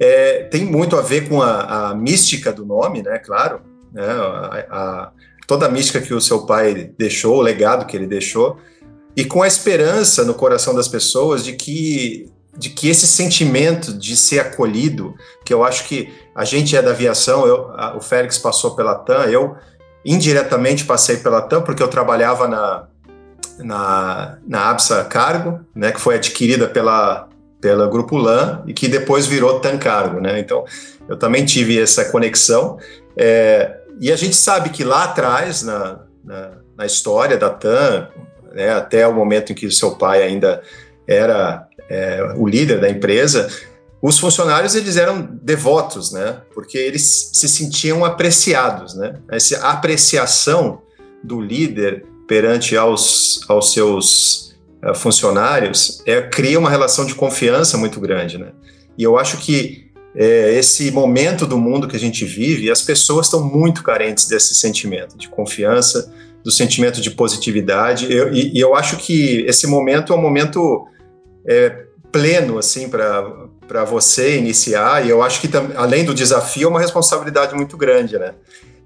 é, 0.00 0.44
tem 0.44 0.64
muito 0.64 0.96
a 0.96 1.02
ver 1.02 1.28
com 1.28 1.42
a, 1.42 1.90
a, 1.90 1.94
mística 1.94 2.50
do 2.50 2.64
nome, 2.64 3.02
né? 3.02 3.18
Claro, 3.18 3.60
né, 3.92 4.06
a, 4.08 4.64
a, 4.70 5.12
toda 5.46 5.66
a 5.66 5.68
mística 5.68 6.00
que 6.00 6.14
o 6.14 6.20
seu 6.20 6.46
pai 6.46 6.94
deixou, 6.96 7.36
o 7.36 7.42
legado 7.42 7.84
que 7.84 7.94
ele 7.94 8.06
deixou, 8.06 8.56
e 9.14 9.22
com 9.22 9.42
a 9.42 9.46
esperança 9.46 10.24
no 10.24 10.32
coração 10.32 10.74
das 10.74 10.88
pessoas 10.88 11.44
de 11.44 11.52
que 11.52 12.32
de 12.58 12.70
que 12.70 12.88
esse 12.88 13.06
sentimento 13.06 13.94
de 13.94 14.16
ser 14.16 14.40
acolhido, 14.40 15.14
que 15.44 15.54
eu 15.54 15.64
acho 15.64 15.84
que 15.84 16.12
a 16.34 16.44
gente 16.44 16.76
é 16.76 16.82
da 16.82 16.90
aviação, 16.90 17.46
eu, 17.46 17.70
a, 17.76 17.96
o 17.96 18.00
Félix 18.00 18.36
passou 18.36 18.74
pela 18.74 18.96
TAM, 18.96 19.26
eu 19.26 19.56
indiretamente 20.04 20.84
passei 20.84 21.18
pela 21.18 21.40
TAM 21.40 21.62
porque 21.62 21.82
eu 21.82 21.88
trabalhava 21.88 22.48
na, 22.48 22.86
na, 23.58 24.38
na 24.44 24.70
ABSA 24.70 25.04
Cargo, 25.04 25.60
né, 25.72 25.92
que 25.92 26.00
foi 26.00 26.16
adquirida 26.16 26.66
pela, 26.66 27.28
pela 27.60 27.86
Grupo 27.86 28.16
LAN 28.16 28.62
e 28.66 28.74
que 28.74 28.88
depois 28.88 29.24
virou 29.24 29.60
TAM 29.60 29.78
Cargo, 29.78 30.20
né, 30.20 30.40
então 30.40 30.64
eu 31.08 31.16
também 31.16 31.44
tive 31.44 31.80
essa 31.80 32.06
conexão, 32.06 32.76
é, 33.16 33.78
e 34.00 34.10
a 34.10 34.16
gente 34.16 34.34
sabe 34.34 34.70
que 34.70 34.82
lá 34.82 35.04
atrás, 35.04 35.62
na, 35.62 36.00
na, 36.24 36.50
na 36.76 36.86
história 36.86 37.36
da 37.36 37.50
TAM, 37.50 38.08
né, 38.52 38.72
até 38.72 39.06
o 39.06 39.14
momento 39.14 39.52
em 39.52 39.54
que 39.54 39.66
o 39.66 39.72
seu 39.72 39.92
pai 39.92 40.24
ainda 40.24 40.60
era 41.06 41.67
é, 41.88 42.34
o 42.36 42.46
líder 42.46 42.80
da 42.80 42.88
empresa, 42.88 43.48
os 44.00 44.18
funcionários 44.18 44.74
eles 44.74 44.96
eram 44.96 45.28
devotos, 45.42 46.12
né? 46.12 46.42
Porque 46.54 46.78
eles 46.78 47.30
se 47.32 47.48
sentiam 47.48 48.04
apreciados, 48.04 48.94
né? 48.94 49.14
Essa 49.28 49.58
apreciação 49.68 50.82
do 51.22 51.40
líder 51.40 52.04
perante 52.28 52.76
aos, 52.76 53.40
aos 53.48 53.72
seus 53.72 54.56
uh, 54.84 54.94
funcionários 54.94 56.02
é, 56.06 56.20
cria 56.22 56.58
uma 56.58 56.70
relação 56.70 57.04
de 57.04 57.14
confiança 57.14 57.76
muito 57.76 57.98
grande, 58.00 58.38
né? 58.38 58.52
E 58.96 59.02
eu 59.02 59.18
acho 59.18 59.38
que 59.38 59.88
é, 60.14 60.54
esse 60.54 60.90
momento 60.90 61.46
do 61.46 61.58
mundo 61.58 61.88
que 61.88 61.96
a 61.96 62.00
gente 62.00 62.24
vive, 62.24 62.70
as 62.70 62.82
pessoas 62.82 63.26
estão 63.26 63.42
muito 63.42 63.82
carentes 63.82 64.26
desse 64.26 64.54
sentimento 64.54 65.16
de 65.16 65.28
confiança, 65.28 66.12
do 66.44 66.50
sentimento 66.50 67.00
de 67.00 67.10
positividade. 67.10 68.12
Eu, 68.12 68.32
e, 68.32 68.56
e, 68.56 68.60
eu 68.60 68.74
acho 68.74 68.96
que 68.96 69.44
esse 69.46 69.66
momento 69.66 70.12
é 70.12 70.16
um 70.16 70.20
momento 70.20 70.86
é, 71.46 71.84
pleno 72.10 72.58
assim 72.58 72.88
para 72.88 73.84
você 73.84 74.38
iniciar. 74.38 75.04
E 75.04 75.10
eu 75.10 75.22
acho 75.22 75.40
que 75.40 75.48
além 75.76 76.04
do 76.04 76.14
desafio 76.14 76.66
é 76.66 76.70
uma 76.70 76.80
responsabilidade 76.80 77.54
muito 77.54 77.76
grande, 77.76 78.18
né? 78.18 78.34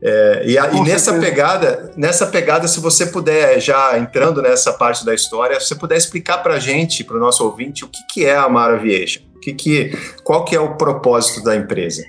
É, 0.04 0.42
e, 0.44 0.58
a, 0.58 0.68
e 0.72 0.80
nessa 0.80 1.16
pegada, 1.16 1.92
nessa 1.96 2.26
pegada, 2.26 2.66
se 2.66 2.80
você 2.80 3.06
puder 3.06 3.60
já 3.60 3.96
entrando 3.96 4.42
nessa 4.42 4.72
parte 4.72 5.06
da 5.06 5.14
história, 5.14 5.60
se 5.60 5.68
você 5.68 5.76
puder 5.76 5.96
explicar 5.96 6.38
para 6.38 6.54
a 6.54 6.58
gente, 6.58 7.04
para 7.04 7.16
o 7.16 7.20
nosso 7.20 7.44
ouvinte, 7.44 7.84
o 7.84 7.88
que, 7.88 8.00
que 8.12 8.26
é 8.26 8.34
a 8.34 8.42
Amara 8.42 8.74
Aviation, 8.74 9.22
o 9.36 9.38
que, 9.38 9.54
que, 9.54 9.92
qual 10.24 10.44
que 10.44 10.56
é 10.56 10.60
o 10.60 10.74
propósito 10.74 11.44
da 11.44 11.54
empresa? 11.54 12.02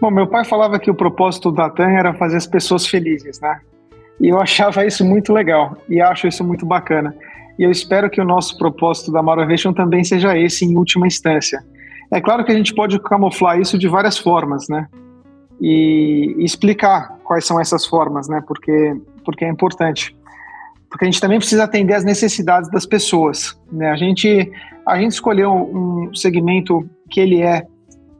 Bom, 0.00 0.12
meu 0.12 0.28
pai 0.28 0.44
falava 0.44 0.78
que 0.78 0.90
o 0.90 0.94
propósito 0.94 1.50
da 1.50 1.68
TAN 1.68 1.88
era 1.88 2.14
fazer 2.14 2.36
as 2.36 2.46
pessoas 2.46 2.86
felizes, 2.86 3.40
né? 3.40 3.58
E 4.20 4.28
eu 4.28 4.40
achava 4.40 4.86
isso 4.86 5.04
muito 5.04 5.32
legal 5.32 5.76
e 5.88 6.00
acho 6.00 6.28
isso 6.28 6.44
muito 6.44 6.64
bacana. 6.64 7.16
E 7.58 7.62
eu 7.62 7.70
espero 7.70 8.10
que 8.10 8.20
o 8.20 8.24
nosso 8.24 8.58
propósito 8.58 9.12
da 9.12 9.22
Maravation 9.22 9.72
também 9.72 10.02
seja 10.02 10.36
esse 10.36 10.64
em 10.64 10.76
última 10.76 11.06
instância. 11.06 11.64
É 12.10 12.20
claro 12.20 12.44
que 12.44 12.52
a 12.52 12.54
gente 12.54 12.74
pode 12.74 12.98
camuflar 13.00 13.60
isso 13.60 13.78
de 13.78 13.88
várias 13.88 14.18
formas, 14.18 14.68
né? 14.68 14.88
E, 15.60 16.34
e 16.38 16.44
explicar 16.44 17.16
quais 17.24 17.44
são 17.44 17.60
essas 17.60 17.86
formas, 17.86 18.28
né? 18.28 18.42
Porque, 18.46 18.96
porque 19.24 19.44
é 19.44 19.48
importante. 19.48 20.16
Porque 20.88 21.04
a 21.04 21.10
gente 21.10 21.20
também 21.20 21.38
precisa 21.38 21.64
atender 21.64 21.94
às 21.94 22.04
necessidades 22.04 22.70
das 22.70 22.86
pessoas. 22.86 23.58
Né? 23.72 23.90
A, 23.90 23.96
gente, 23.96 24.50
a 24.86 24.98
gente 24.98 25.12
escolheu 25.12 25.52
um 25.52 26.14
segmento 26.14 26.88
que 27.10 27.20
ele 27.20 27.42
é 27.42 27.66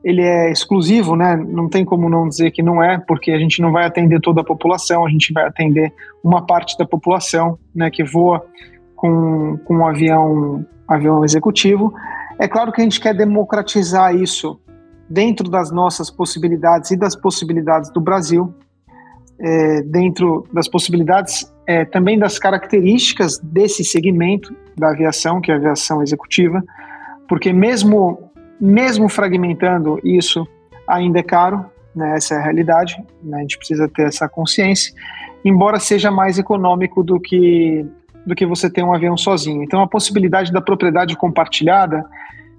ele 0.05 0.20
é 0.20 0.53
exclusivo, 0.53 1.16
né? 1.16 1.35
Não 1.35 1.66
tem 1.66 1.83
como 1.83 2.11
não 2.11 2.29
dizer 2.29 2.51
que 2.51 2.62
não 2.62 2.83
é, 2.83 2.99
porque 2.99 3.31
a 3.31 3.38
gente 3.38 3.62
não 3.62 3.73
vai 3.73 3.87
atender 3.87 4.20
toda 4.20 4.42
a 4.42 4.44
população, 4.44 5.07
a 5.07 5.09
gente 5.09 5.33
vai 5.33 5.47
atender 5.47 5.90
uma 6.23 6.47
parte 6.47 6.77
da 6.77 6.85
população, 6.85 7.59
né, 7.75 7.90
que 7.90 8.05
voa 8.05 8.44
com, 9.04 9.58
com 9.66 9.76
um 9.76 9.86
avião, 9.86 10.64
avião 10.88 11.22
executivo. 11.22 11.92
É 12.38 12.48
claro 12.48 12.72
que 12.72 12.80
a 12.80 12.84
gente 12.84 12.98
quer 12.98 13.14
democratizar 13.14 14.16
isso 14.16 14.58
dentro 15.10 15.50
das 15.50 15.70
nossas 15.70 16.08
possibilidades 16.10 16.90
e 16.90 16.96
das 16.96 17.14
possibilidades 17.14 17.90
do 17.90 18.00
Brasil, 18.00 18.54
é, 19.38 19.82
dentro 19.82 20.46
das 20.50 20.66
possibilidades 20.66 21.52
é, 21.66 21.84
também 21.84 22.18
das 22.18 22.38
características 22.38 23.38
desse 23.38 23.84
segmento 23.84 24.56
da 24.74 24.88
aviação, 24.88 25.38
que 25.38 25.50
é 25.50 25.54
a 25.54 25.58
aviação 25.58 26.02
executiva, 26.02 26.64
porque 27.28 27.52
mesmo 27.52 28.30
mesmo 28.58 29.06
fragmentando 29.10 30.00
isso, 30.02 30.48
ainda 30.88 31.18
é 31.18 31.22
caro, 31.22 31.66
né? 31.94 32.14
essa 32.16 32.36
é 32.36 32.38
a 32.38 32.42
realidade, 32.42 32.96
né? 33.22 33.36
a 33.36 33.40
gente 33.40 33.58
precisa 33.58 33.86
ter 33.86 34.06
essa 34.06 34.26
consciência, 34.30 34.94
embora 35.44 35.78
seja 35.78 36.10
mais 36.10 36.38
econômico 36.38 37.02
do 37.02 37.20
que, 37.20 37.84
do 38.26 38.34
que 38.34 38.46
você 38.46 38.70
ter 38.70 38.82
um 38.82 38.94
avião 38.94 39.16
sozinho. 39.16 39.62
Então, 39.62 39.80
a 39.82 39.87
possibilidade 39.87 40.52
da 40.52 40.60
propriedade 40.60 41.16
compartilhada, 41.16 42.04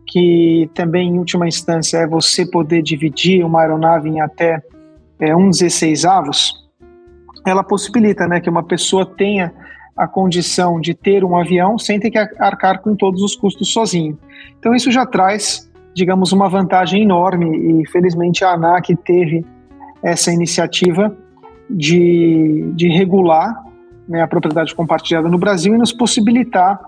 que 0.08 0.70
também, 0.74 1.10
em 1.10 1.18
última 1.18 1.48
instância, 1.48 1.98
é 1.98 2.08
você 2.08 2.46
poder 2.46 2.82
dividir 2.82 3.44
uma 3.44 3.62
aeronave 3.62 4.10
em 4.10 4.22
até 4.22 4.62
é, 5.20 5.36
um 5.36 5.50
16 5.50 6.06
avos, 6.06 6.54
ela 7.46 7.64
possibilita 7.64 8.28
né, 8.28 8.40
que 8.40 8.50
uma 8.50 8.64
pessoa 8.64 9.06
tenha 9.06 9.54
a 9.98 10.08
condição 10.08 10.80
de 10.80 10.94
ter 10.94 11.24
um 11.24 11.38
avião 11.38 11.78
sem 11.80 12.00
ter 12.00 12.12
que 12.12 12.18
arcar 12.18 12.82
com 12.82 12.96
todos 12.96 13.22
os 13.22 13.36
custos 13.36 13.72
sozinho. 13.72 14.18
Então, 14.60 14.76
isso 14.76 14.92
já 14.92 15.06
traz 15.06 15.70
digamos, 15.96 16.34
uma 16.34 16.50
vantagem 16.50 17.04
enorme 17.04 17.82
e 17.82 17.88
felizmente 17.88 18.44
a 18.44 18.52
ANAC 18.52 18.94
teve 18.98 19.46
essa 20.04 20.30
iniciativa 20.30 21.16
de, 21.70 22.70
de 22.76 22.90
regular 22.90 23.64
né, 24.08 24.22
a 24.22 24.28
propriedade 24.28 24.74
compartilhada 24.76 25.28
no 25.28 25.38
Brasil 25.38 25.74
e 25.74 25.78
nos 25.78 25.92
possibilitar 25.92 26.80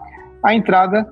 a 0.44 0.54
entrada 0.54 1.08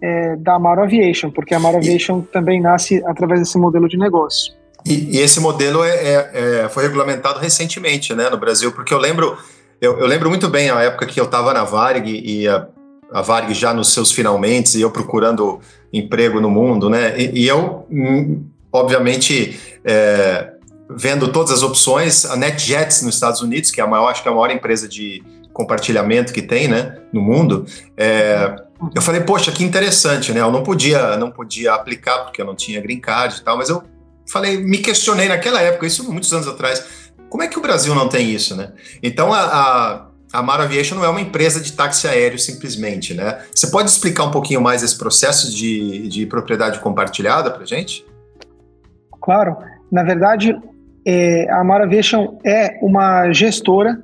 é, 0.00 0.36
da 0.36 0.54
Amaro 0.54 0.82
Aviation, 0.82 1.30
porque 1.30 1.54
a 1.54 1.56
Amaro 1.56 1.76
Aviation 1.76 2.20
e, 2.20 2.22
também 2.22 2.60
nasce 2.60 3.02
através 3.06 3.40
desse 3.40 3.58
modelo 3.58 3.88
de 3.88 3.96
negócio. 3.96 4.54
E, 4.84 5.16
e 5.16 5.20
esse 5.20 5.38
modelo 5.40 5.84
é, 5.84 5.90
é, 5.90 6.30
é, 6.64 6.68
foi 6.68 6.82
regulamentado 6.84 7.38
recentemente 7.38 8.14
né, 8.14 8.28
no 8.28 8.36
Brasil, 8.36 8.72
porque 8.72 8.92
eu 8.92 8.98
lembro, 8.98 9.36
eu, 9.80 9.98
eu 9.98 10.06
lembro 10.06 10.28
muito 10.28 10.48
bem 10.48 10.70
a 10.70 10.80
época 10.80 11.06
que 11.06 11.20
eu 11.20 11.24
estava 11.24 11.54
na 11.54 11.62
Varig 11.62 12.20
e 12.24 12.48
a, 12.48 12.66
a 13.12 13.22
Varig 13.22 13.54
já 13.54 13.72
nos 13.72 13.92
seus 13.92 14.10
finalmente 14.10 14.76
e 14.76 14.80
eu 14.80 14.90
procurando 14.90 15.60
emprego 15.92 16.40
no 16.40 16.50
mundo, 16.50 16.90
né? 16.90 17.16
E, 17.20 17.42
e 17.42 17.48
eu, 17.48 17.86
hum, 17.90 18.44
obviamente, 18.72 19.60
é, 19.84 20.51
vendo 20.96 21.28
todas 21.28 21.52
as 21.52 21.62
opções, 21.62 22.24
a 22.24 22.36
NetJets 22.36 23.02
nos 23.02 23.14
Estados 23.14 23.40
Unidos, 23.40 23.70
que 23.70 23.80
é 23.80 23.84
a 23.84 23.86
maior, 23.86 24.08
acho 24.08 24.22
que 24.22 24.28
é 24.28 24.32
a 24.32 24.34
maior 24.34 24.50
empresa 24.50 24.88
de 24.88 25.22
compartilhamento 25.52 26.32
que 26.32 26.40
tem, 26.40 26.66
né, 26.66 26.98
no 27.12 27.20
mundo, 27.20 27.66
é, 27.96 28.56
eu 28.94 29.02
falei, 29.02 29.20
poxa, 29.20 29.52
que 29.52 29.62
interessante, 29.62 30.32
né? 30.32 30.40
Eu 30.40 30.50
não 30.50 30.62
podia, 30.62 31.16
não 31.16 31.30
podia 31.30 31.74
aplicar 31.74 32.24
porque 32.24 32.40
eu 32.40 32.46
não 32.46 32.54
tinha 32.54 32.80
green 32.80 32.98
card 32.98 33.38
e 33.38 33.42
tal, 33.42 33.56
mas 33.56 33.68
eu 33.68 33.82
falei, 34.26 34.56
me 34.56 34.78
questionei 34.78 35.28
naquela 35.28 35.60
época, 35.60 35.86
isso 35.86 36.10
muitos 36.10 36.32
anos 36.32 36.48
atrás, 36.48 36.84
como 37.28 37.42
é 37.42 37.48
que 37.48 37.58
o 37.58 37.62
Brasil 37.62 37.94
não 37.94 38.08
tem 38.08 38.30
isso, 38.30 38.56
né? 38.56 38.72
Então 39.02 39.32
a, 39.32 39.40
a 39.40 40.06
a 40.32 40.42
Mara 40.42 40.64
Aviation 40.64 40.96
não 40.96 41.04
é 41.04 41.08
uma 41.08 41.20
empresa 41.20 41.60
de 41.60 41.72
táxi 41.72 42.08
aéreo 42.08 42.38
simplesmente, 42.38 43.12
né? 43.12 43.44
Você 43.54 43.66
pode 43.70 43.90
explicar 43.90 44.24
um 44.24 44.30
pouquinho 44.30 44.62
mais 44.62 44.82
esse 44.82 44.96
processo 44.96 45.54
de, 45.54 46.08
de 46.08 46.24
propriedade 46.24 46.80
compartilhada 46.80 47.50
para 47.50 47.66
gente? 47.66 48.04
Claro. 49.20 49.58
Na 49.90 50.02
verdade, 50.02 50.58
é, 51.06 51.50
a 51.50 51.64
Mara 51.64 51.84
Aviation 51.84 52.38
é 52.44 52.78
uma 52.82 53.32
gestora 53.32 54.02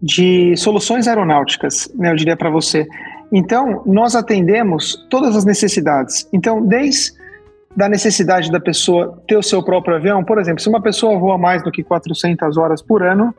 de 0.00 0.56
soluções 0.56 1.06
aeronáuticas, 1.06 1.88
né, 1.94 2.10
eu 2.10 2.16
diria 2.16 2.36
para 2.36 2.50
você. 2.50 2.86
Então, 3.32 3.82
nós 3.86 4.14
atendemos 4.14 5.06
todas 5.08 5.36
as 5.36 5.44
necessidades. 5.44 6.28
Então, 6.32 6.64
desde 6.64 7.12
da 7.74 7.88
necessidade 7.88 8.50
da 8.50 8.60
pessoa 8.60 9.22
ter 9.26 9.36
o 9.36 9.42
seu 9.42 9.62
próprio 9.64 9.96
avião, 9.96 10.22
por 10.22 10.38
exemplo, 10.38 10.60
se 10.60 10.68
uma 10.68 10.82
pessoa 10.82 11.18
voa 11.18 11.38
mais 11.38 11.62
do 11.62 11.70
que 11.70 11.82
400 11.82 12.58
horas 12.58 12.82
por 12.82 13.02
ano, 13.02 13.34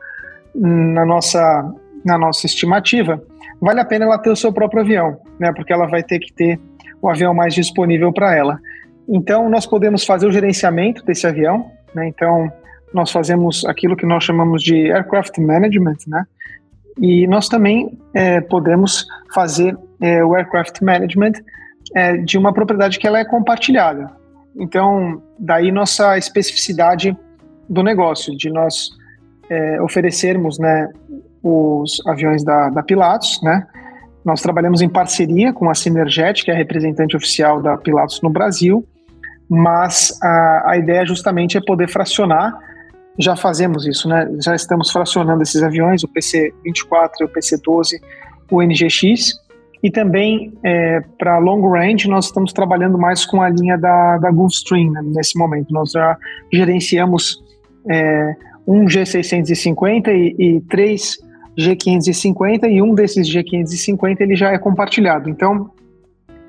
na 0.54 1.04
nossa 1.04 1.72
na 2.04 2.18
nossa 2.18 2.44
estimativa, 2.44 3.22
vale 3.58 3.80
a 3.80 3.84
pena 3.84 4.04
ela 4.04 4.18
ter 4.18 4.28
o 4.28 4.36
seu 4.36 4.52
próprio 4.52 4.82
avião, 4.82 5.16
né? 5.40 5.52
Porque 5.54 5.72
ela 5.72 5.86
vai 5.86 6.02
ter 6.02 6.18
que 6.18 6.30
ter 6.34 6.60
o 7.00 7.08
avião 7.08 7.32
mais 7.32 7.54
disponível 7.54 8.12
para 8.12 8.36
ela. 8.36 8.58
Então, 9.08 9.48
nós 9.48 9.64
podemos 9.64 10.04
fazer 10.04 10.26
o 10.26 10.32
gerenciamento 10.32 11.02
desse 11.04 11.26
avião, 11.26 11.70
né? 11.94 12.06
Então, 12.06 12.52
nós 12.94 13.10
fazemos 13.10 13.64
aquilo 13.64 13.96
que 13.96 14.06
nós 14.06 14.22
chamamos 14.24 14.62
de 14.62 14.90
aircraft 14.92 15.38
management, 15.38 15.98
né? 16.06 16.24
E 17.00 17.26
nós 17.26 17.48
também 17.48 17.98
é, 18.14 18.40
podemos 18.40 19.06
fazer 19.34 19.76
é, 20.00 20.24
o 20.24 20.34
aircraft 20.34 20.80
management 20.80 21.32
é, 21.94 22.16
de 22.16 22.38
uma 22.38 22.52
propriedade 22.52 22.98
que 22.98 23.06
ela 23.06 23.18
é 23.18 23.24
compartilhada. 23.24 24.10
Então, 24.56 25.20
daí 25.38 25.72
nossa 25.72 26.16
especificidade 26.16 27.16
do 27.68 27.82
negócio, 27.82 28.36
de 28.36 28.48
nós 28.48 28.90
é, 29.50 29.82
oferecermos 29.82 30.58
né, 30.58 30.88
os 31.42 32.00
aviões 32.06 32.44
da, 32.44 32.70
da 32.70 32.82
Pilatus, 32.82 33.40
né? 33.42 33.66
Nós 34.24 34.40
trabalhamos 34.40 34.80
em 34.80 34.88
parceria 34.88 35.52
com 35.52 35.68
a 35.68 35.74
Synerjet, 35.74 36.44
que 36.44 36.50
é 36.50 36.54
a 36.54 36.56
representante 36.56 37.14
oficial 37.14 37.60
da 37.60 37.76
Pilatus 37.76 38.22
no 38.22 38.30
Brasil, 38.30 38.86
mas 39.50 40.18
a, 40.22 40.70
a 40.70 40.78
ideia 40.78 41.04
justamente 41.04 41.58
é 41.58 41.60
poder 41.60 41.88
fracionar. 41.88 42.56
Já 43.18 43.36
fazemos 43.36 43.86
isso, 43.86 44.08
né? 44.08 44.28
Já 44.42 44.54
estamos 44.54 44.90
fracionando 44.90 45.42
esses 45.42 45.62
aviões, 45.62 46.02
o 46.02 46.08
PC-24, 46.08 47.10
o 47.22 47.28
PC-12, 47.28 48.00
o 48.50 48.62
NGX, 48.62 49.32
e 49.82 49.90
também 49.90 50.52
é, 50.64 51.00
para 51.18 51.38
long 51.38 51.60
range 51.68 52.08
nós 52.08 52.26
estamos 52.26 52.52
trabalhando 52.52 52.98
mais 52.98 53.26
com 53.26 53.42
a 53.42 53.50
linha 53.50 53.76
da, 53.76 54.16
da 54.18 54.30
Gulfstream 54.30 54.90
né, 54.90 55.02
nesse 55.04 55.38
momento. 55.38 55.72
Nós 55.72 55.92
já 55.92 56.16
gerenciamos 56.52 57.42
é, 57.88 58.34
um 58.66 58.86
G650 58.86 60.08
e, 60.08 60.34
e 60.38 60.60
três 60.62 61.18
G550 61.58 62.68
e 62.70 62.82
um 62.82 62.94
desses 62.94 63.28
G550 63.28 64.20
ele 64.20 64.34
já 64.34 64.52
é 64.52 64.58
compartilhado. 64.58 65.28
Então, 65.28 65.70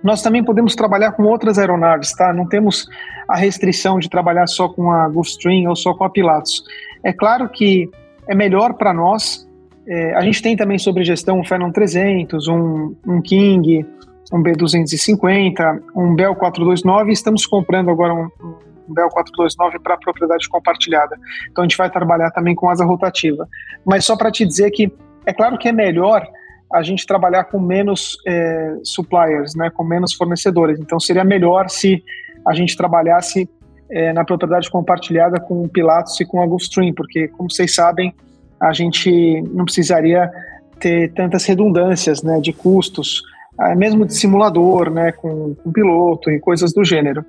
nós 0.05 0.21
também 0.21 0.43
podemos 0.43 0.75
trabalhar 0.75 1.13
com 1.13 1.23
outras 1.23 1.57
aeronaves, 1.57 2.11
tá? 2.13 2.31
Não 2.31 2.47
temos 2.47 2.87
a 3.27 3.35
restrição 3.35 3.97
de 3.97 4.07
trabalhar 4.07 4.45
só 4.45 4.69
com 4.69 4.91
a 4.91 5.09
Gulfstream 5.09 5.67
ou 5.67 5.75
só 5.75 5.95
com 5.95 6.03
a 6.03 6.09
Pilatus. 6.11 6.63
É 7.03 7.11
claro 7.11 7.49
que 7.49 7.89
é 8.27 8.35
melhor 8.35 8.75
para 8.75 8.93
nós. 8.93 9.49
É, 9.87 10.13
a 10.15 10.21
gente 10.21 10.43
tem 10.43 10.55
também 10.55 10.77
sobre 10.77 11.03
gestão 11.03 11.39
um 11.39 11.43
Phenom 11.43 11.71
300, 11.71 12.47
um, 12.47 12.95
um 13.07 13.19
King, 13.19 13.83
um 14.31 14.43
B250, 14.43 15.81
um 15.95 16.13
Bell 16.13 16.35
429 16.35 17.11
estamos 17.11 17.47
comprando 17.47 17.89
agora 17.89 18.13
um, 18.13 18.29
um 18.87 18.93
Bell 18.93 19.09
429 19.09 19.79
para 19.79 19.97
propriedade 19.97 20.47
compartilhada. 20.47 21.17
Então 21.49 21.63
a 21.63 21.67
gente 21.67 21.77
vai 21.77 21.89
trabalhar 21.89 22.29
também 22.29 22.53
com 22.53 22.69
asa 22.69 22.85
rotativa. 22.85 23.47
Mas 23.83 24.05
só 24.05 24.15
para 24.15 24.29
te 24.29 24.45
dizer 24.45 24.69
que 24.69 24.93
é 25.25 25.33
claro 25.33 25.57
que 25.57 25.67
é 25.67 25.71
melhor 25.71 26.23
a 26.73 26.81
gente 26.81 27.05
trabalhar 27.05 27.45
com 27.45 27.59
menos 27.59 28.17
é, 28.27 28.77
suppliers, 28.83 29.55
né, 29.55 29.69
com 29.69 29.83
menos 29.83 30.13
fornecedores. 30.13 30.79
Então 30.79 30.99
seria 30.99 31.23
melhor 31.23 31.69
se 31.69 32.03
a 32.47 32.53
gente 32.53 32.75
trabalhasse 32.75 33.49
é, 33.89 34.11
na 34.13 34.25
propriedade 34.25 34.69
compartilhada 34.69 35.39
com 35.39 35.63
o 35.63 35.69
Pilatus 35.69 36.19
e 36.19 36.25
com 36.25 36.41
a 36.41 36.45
Gulfstream, 36.47 36.93
porque 36.93 37.27
como 37.29 37.51
vocês 37.51 37.73
sabem, 37.73 38.13
a 38.59 38.73
gente 38.73 39.41
não 39.53 39.65
precisaria 39.65 40.31
ter 40.79 41.13
tantas 41.13 41.45
redundâncias 41.45 42.23
né, 42.23 42.39
de 42.39 42.51
custos, 42.51 43.21
ah, 43.57 43.75
mesmo 43.75 44.05
de 44.05 44.13
simulador, 44.13 44.89
né, 44.89 45.11
com, 45.11 45.55
com 45.55 45.71
piloto 45.71 46.29
e 46.29 46.39
coisas 46.39 46.73
do 46.73 46.83
gênero. 46.83 47.23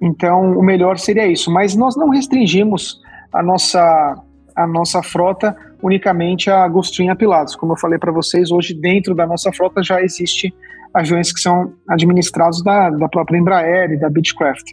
Então, 0.00 0.58
o 0.58 0.62
melhor 0.62 0.98
seria 0.98 1.26
isso. 1.26 1.50
Mas 1.50 1.76
nós 1.76 1.96
não 1.96 2.08
restringimos 2.08 3.00
a 3.32 3.42
nossa, 3.42 4.16
a 4.54 4.66
nossa 4.66 5.02
frota 5.02 5.56
unicamente 5.82 6.50
a 6.50 6.66
Gulfstream 6.68 7.08
e 7.08 7.10
a 7.10 7.16
Pilatus. 7.16 7.56
Como 7.56 7.72
eu 7.72 7.76
falei 7.76 7.98
para 7.98 8.12
vocês, 8.12 8.50
hoje 8.50 8.72
dentro 8.72 9.14
da 9.14 9.26
nossa 9.26 9.52
frota 9.52 9.82
já 9.82 10.00
existe 10.00 10.54
aviões 10.94 11.32
que 11.32 11.40
são 11.40 11.72
administrados 11.88 12.62
da, 12.62 12.90
da 12.90 13.08
própria 13.08 13.38
Embraer 13.38 13.90
e 13.92 13.98
da 13.98 14.08
Beechcraft. 14.08 14.70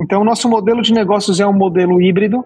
Então, 0.00 0.24
nosso 0.24 0.48
modelo 0.48 0.80
de 0.80 0.92
negócios 0.92 1.40
é 1.40 1.46
um 1.46 1.52
modelo 1.52 2.00
híbrido. 2.00 2.44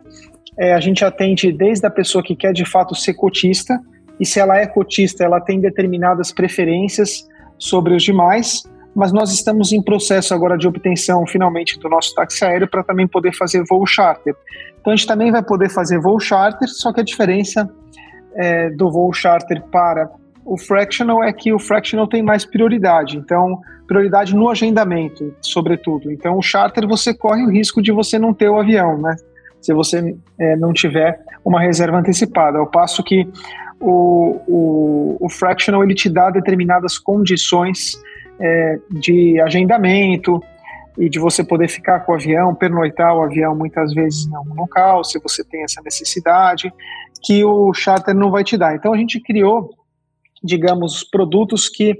É, 0.59 0.75
a 0.75 0.81
gente 0.81 1.05
atende 1.05 1.53
desde 1.53 1.87
a 1.87 1.91
pessoa 1.91 2.25
que 2.25 2.35
quer 2.35 2.53
de 2.53 2.65
fato 2.65 2.95
ser 2.95 3.15
cotista, 3.15 3.79
e 4.19 4.27
se 4.27 4.41
ela 4.41 4.59
é 4.59 4.67
cotista, 4.67 5.25
ela 5.25 5.41
tem 5.41 5.61
determinadas 5.61 6.33
preferências 6.33 7.27
sobre 7.59 7.95
os 7.95 8.03
demais, 8.03 8.63
mas 8.95 9.13
nós 9.13 9.33
estamos 9.33 9.73
em 9.73 9.83
processo 9.83 10.35
agora 10.35 10.57
de 10.57 10.69
obtenção 10.69 11.27
finalmente 11.27 11.79
do 11.79 11.89
nosso 11.89 12.15
táxi 12.15 12.45
aéreo 12.45 12.69
para 12.69 12.83
também 12.83 13.09
poder 13.09 13.35
fazer 13.35 13.65
voo 13.69 13.87
charter. 13.87 14.35
Então 14.81 14.93
a 14.93 14.97
gente 14.97 15.07
também 15.07 15.31
vai 15.31 15.43
poder 15.43 15.71
fazer 15.71 15.99
voo 15.99 16.21
charter, 16.21 16.69
só 16.69 16.93
que 16.93 17.01
a 17.01 17.05
diferença 17.05 17.69
é, 18.35 18.71
do 18.71 18.91
voo 18.91 19.13
charter 19.13 19.63
para 19.71 20.11
o 20.45 20.59
fractional 20.59 21.23
é 21.23 21.33
que 21.33 21.53
o 21.53 21.59
fractional 21.59 22.09
tem 22.09 22.23
mais 22.23 22.45
prioridade, 22.45 23.17
então 23.17 23.61
prioridade 23.87 24.35
no 24.35 24.49
agendamento, 24.49 25.35
sobretudo. 25.41 26.11
Então 26.11 26.37
o 26.37 26.43
charter 26.43 26.87
você 26.87 27.15
corre 27.15 27.45
o 27.45 27.51
risco 27.51 27.81
de 27.83 27.93
você 27.93 28.19
não 28.19 28.35
ter 28.35 28.49
o 28.49 28.59
avião, 28.59 28.99
né? 28.99 29.15
Se 29.61 29.73
você 29.73 30.17
é, 30.39 30.57
não 30.57 30.73
tiver 30.73 31.21
uma 31.45 31.61
reserva 31.61 31.99
antecipada, 31.99 32.59
ao 32.59 32.67
passo 32.67 33.03
que 33.05 33.29
o, 33.79 34.41
o, 34.49 35.17
o 35.21 35.29
fractional 35.29 35.85
ele 35.85 35.95
te 35.95 36.09
dá 36.09 36.31
determinadas 36.31 36.99
condições 36.99 37.93
é, 38.41 38.79
de 38.91 39.41
agendamento 39.41 40.43
e 40.99 41.09
de 41.09 41.19
você 41.19 41.45
poder 41.45 41.69
ficar 41.69 42.01
com 42.01 42.13
o 42.13 42.15
avião, 42.15 42.55
pernoitar 42.55 43.17
o 43.17 43.23
avião 43.23 43.55
muitas 43.55 43.95
vezes 43.95 44.27
em 44.27 44.35
algum 44.35 44.55
local, 44.55 45.05
se 45.05 45.19
você 45.21 45.45
tem 45.45 45.63
essa 45.63 45.81
necessidade, 45.83 46.73
que 47.23 47.45
o 47.45 47.73
charter 47.73 48.15
não 48.15 48.31
vai 48.31 48.43
te 48.45 48.57
dar. 48.57 48.75
Então 48.75 48.93
a 48.93 48.97
gente 48.97 49.21
criou, 49.21 49.71
digamos, 50.43 51.05
produtos 51.05 51.69
que 51.69 51.99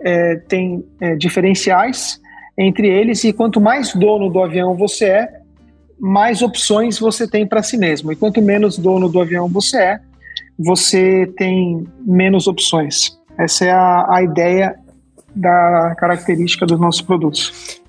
é, 0.00 0.36
têm 0.36 0.84
é, 1.00 1.14
diferenciais 1.14 2.20
entre 2.56 2.88
eles 2.88 3.24
e 3.24 3.32
quanto 3.32 3.60
mais 3.60 3.94
dono 3.94 4.30
do 4.30 4.42
avião 4.42 4.74
você 4.74 5.06
é, 5.06 5.40
mais 5.98 6.42
opções 6.42 6.98
você 6.98 7.26
tem 7.26 7.46
para 7.46 7.62
si 7.62 7.76
mesmo. 7.76 8.12
E 8.12 8.16
quanto 8.16 8.42
menos 8.42 8.76
dono 8.78 9.08
do 9.08 9.20
avião 9.20 9.48
você 9.48 9.78
é, 9.78 10.00
você 10.58 11.32
tem 11.36 11.86
menos 12.00 12.46
opções. 12.46 13.18
Essa 13.38 13.64
é 13.64 13.70
a, 13.70 14.06
a 14.08 14.22
ideia 14.22 14.76
da 15.34 15.94
característica 15.98 16.64
dos 16.64 16.78
nossos 16.78 17.02
produtos. 17.02 17.82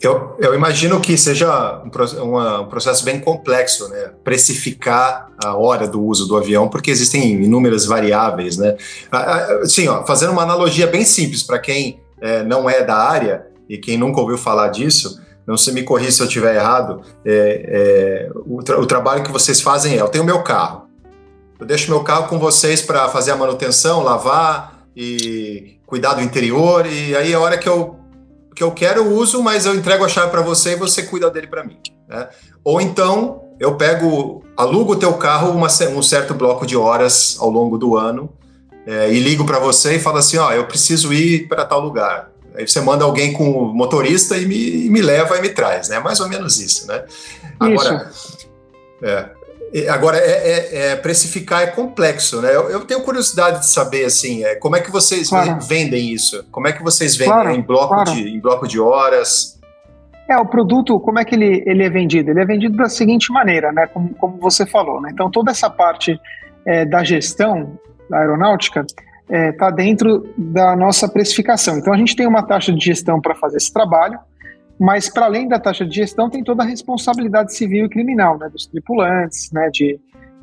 Eu, 0.00 0.36
eu, 0.38 0.54
imagino 0.54 1.00
que 1.00 1.16
seja 1.16 1.82
um, 1.82 2.60
um, 2.60 2.66
processo 2.66 3.04
bem 3.04 3.18
complexo, 3.18 3.88
né? 3.88 4.10
Precificar 4.22 5.30
a 5.42 5.56
hora 5.56 5.88
do 5.88 6.02
uso 6.02 6.26
do 6.26 6.36
avião, 6.36 6.68
porque 6.68 6.90
existem 6.90 7.42
inúmeras 7.42 7.86
variáveis, 7.86 8.58
né? 8.58 8.76
Sim, 9.64 9.88
ó, 9.88 10.04
fazendo 10.04 10.32
uma 10.32 10.42
analogia 10.42 10.86
bem 10.86 11.04
simples 11.04 11.42
para 11.42 11.58
quem 11.58 11.98
é, 12.20 12.42
não 12.42 12.68
é 12.68 12.82
da 12.82 12.96
área 12.96 13.46
e 13.68 13.78
quem 13.78 13.96
nunca 13.96 14.20
ouviu 14.20 14.36
falar 14.36 14.68
disso, 14.68 15.20
não 15.46 15.56
se 15.56 15.72
me 15.72 15.82
corrija 15.82 16.10
se 16.10 16.22
eu 16.22 16.26
estiver 16.26 16.56
errado. 16.56 17.00
É, 17.24 18.28
é, 18.28 18.30
o, 18.34 18.62
tra 18.62 18.78
o, 18.78 18.86
trabalho 18.86 19.22
que 19.22 19.32
vocês 19.32 19.60
fazem 19.60 19.96
é: 19.96 20.00
eu 20.00 20.08
tenho 20.08 20.24
meu 20.24 20.42
carro, 20.42 20.86
eu 21.58 21.64
deixo 21.64 21.90
meu 21.90 22.02
carro 22.02 22.28
com 22.28 22.38
vocês 22.38 22.82
para 22.82 23.08
fazer 23.08 23.30
a 23.30 23.36
manutenção, 23.36 24.02
lavar 24.02 24.86
e 24.94 25.78
cuidar 25.86 26.14
do 26.14 26.20
interior. 26.20 26.86
E 26.86 27.16
aí 27.16 27.32
a 27.32 27.40
hora 27.40 27.56
que 27.56 27.68
eu 27.68 27.96
que 28.56 28.62
eu 28.62 28.72
quero 28.72 29.02
eu 29.02 29.12
uso, 29.12 29.42
mas 29.42 29.66
eu 29.66 29.74
entrego 29.74 30.02
a 30.02 30.08
chave 30.08 30.30
para 30.30 30.40
você 30.40 30.72
e 30.72 30.76
você 30.76 31.02
cuida 31.02 31.30
dele 31.30 31.46
para 31.46 31.62
mim. 31.62 31.78
Né? 32.08 32.26
Ou 32.64 32.80
então 32.80 33.44
eu 33.60 33.76
pego, 33.76 34.42
alugo 34.56 34.94
o 34.94 34.96
teu 34.96 35.12
carro 35.14 35.50
uma, 35.50 35.68
um 35.94 36.02
certo 36.02 36.32
bloco 36.32 36.66
de 36.66 36.74
horas 36.74 37.36
ao 37.38 37.50
longo 37.50 37.76
do 37.76 37.98
ano 37.98 38.32
é, 38.86 39.12
e 39.12 39.20
ligo 39.20 39.44
para 39.44 39.58
você 39.58 39.96
e 39.96 40.00
falo 40.00 40.16
assim, 40.16 40.38
ó, 40.38 40.50
eu 40.52 40.66
preciso 40.66 41.12
ir 41.12 41.46
para 41.48 41.66
tal 41.66 41.80
lugar. 41.80 42.30
Aí 42.54 42.66
você 42.66 42.80
manda 42.80 43.04
alguém 43.04 43.34
com 43.34 43.50
o 43.50 43.74
motorista 43.74 44.38
e 44.38 44.46
me, 44.46 44.86
e 44.86 44.90
me 44.90 45.02
leva 45.02 45.36
e 45.36 45.42
me 45.42 45.50
traz, 45.50 45.90
né? 45.90 45.98
Mais 45.98 46.18
ou 46.20 46.28
menos 46.28 46.58
isso, 46.58 46.86
né? 46.86 47.04
Agora, 47.60 48.10
isso. 48.10 48.48
É, 49.02 49.28
Agora, 49.90 50.16
é, 50.18 50.22
é, 50.22 50.76
é, 50.92 50.96
precificar 50.96 51.62
é 51.62 51.66
complexo, 51.66 52.40
né? 52.40 52.54
Eu, 52.54 52.70
eu, 52.70 52.84
tenho 52.84 53.02
curiosidade 53.02 53.60
de 53.60 53.66
saber, 53.66 54.04
assim, 54.04 54.44
é, 54.44 54.54
como 54.54 54.76
é 54.76 54.80
que 54.80 54.90
vocês 54.90 55.28
claro. 55.28 55.58
vendem 55.60 56.12
isso? 56.12 56.44
Como 56.50 56.66
é 56.66 56.72
que 56.72 56.82
vocês 56.82 57.16
vendem 57.16 57.34
claro, 57.34 57.50
em, 57.50 57.62
bloco 57.62 57.94
claro. 57.94 58.12
de, 58.12 58.28
em 58.28 58.40
bloco 58.40 58.66
de 58.66 58.80
horas? 58.80 59.60
É, 60.28 60.36
o 60.38 60.46
produto, 60.46 60.98
como 61.00 61.18
é 61.18 61.24
que 61.24 61.34
ele, 61.34 61.62
ele 61.66 61.84
é 61.84 61.90
vendido? 61.90 62.30
Ele 62.30 62.40
é 62.40 62.44
vendido 62.44 62.76
da 62.76 62.88
seguinte 62.88 63.30
maneira, 63.32 63.70
né? 63.72 63.86
Como, 63.86 64.14
como 64.14 64.38
você 64.38 64.64
falou, 64.64 65.00
né? 65.00 65.10
Então, 65.12 65.30
toda 65.30 65.50
essa 65.50 65.68
parte 65.68 66.18
é, 66.64 66.84
da 66.84 67.04
gestão 67.04 67.78
da 68.08 68.18
aeronáutica 68.18 68.84
está 69.28 69.66
é, 69.66 69.72
dentro 69.72 70.32
da 70.38 70.74
nossa 70.76 71.08
precificação. 71.08 71.78
Então, 71.78 71.92
a 71.92 71.96
gente 71.96 72.16
tem 72.16 72.26
uma 72.26 72.42
taxa 72.42 72.72
de 72.72 72.84
gestão 72.84 73.20
para 73.20 73.34
fazer 73.34 73.56
esse 73.58 73.72
trabalho, 73.72 74.18
mas, 74.78 75.08
para 75.08 75.26
além 75.26 75.48
da 75.48 75.58
taxa 75.58 75.84
de 75.84 75.94
gestão, 75.94 76.28
tem 76.28 76.44
toda 76.44 76.62
a 76.62 76.66
responsabilidade 76.66 77.54
civil 77.54 77.86
e 77.86 77.88
criminal, 77.88 78.38
né, 78.38 78.48
dos 78.48 78.66
tripulantes, 78.66 79.50
né, 79.52 79.70
de, 79.72 79.98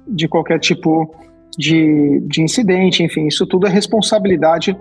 de 0.08 0.28
qualquer 0.28 0.60
tipo 0.60 1.14
de, 1.58 2.20
de 2.28 2.42
incidente, 2.42 3.04
enfim, 3.04 3.28
isso 3.28 3.46
tudo 3.46 3.68
é 3.68 3.70
responsabilidade 3.70 4.76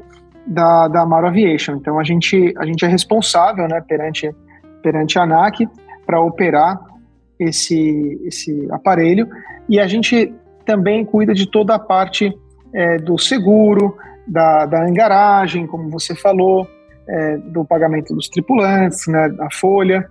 da, 0.47 0.89
da 0.89 1.03
Amaro 1.03 1.27
Aviation. 1.27 1.77
Então, 1.77 1.99
a 1.99 2.05
gente, 2.05 2.55
a 2.57 2.65
gente 2.65 2.85
é 2.85 2.89
responsável 2.89 3.69
né, 3.69 3.81
perante, 3.87 4.35
perante 4.83 5.19
a 5.19 5.23
ANAC 5.23 5.69
para 6.07 6.21
operar 6.21 6.81
esse, 7.39 8.21
esse 8.25 8.69
aparelho 8.71 9.29
e 9.69 9.79
a 9.79 9.87
gente 9.87 10.33
também 10.65 11.05
cuida 11.05 11.35
de 11.35 11.47
toda 11.47 11.75
a 11.75 11.79
parte 11.79 12.33
é, 12.75 12.97
do 12.99 13.19
seguro, 13.19 13.97
da, 14.27 14.67
da 14.67 14.89
engaragem, 14.89 15.67
como 15.67 15.91
você 15.91 16.15
falou, 16.15 16.67
é, 17.09 17.37
do 17.39 17.65
pagamento 17.65 18.15
dos 18.15 18.29
tripulantes, 18.29 19.07
né, 19.07 19.29
da 19.29 19.49
folha, 19.51 20.09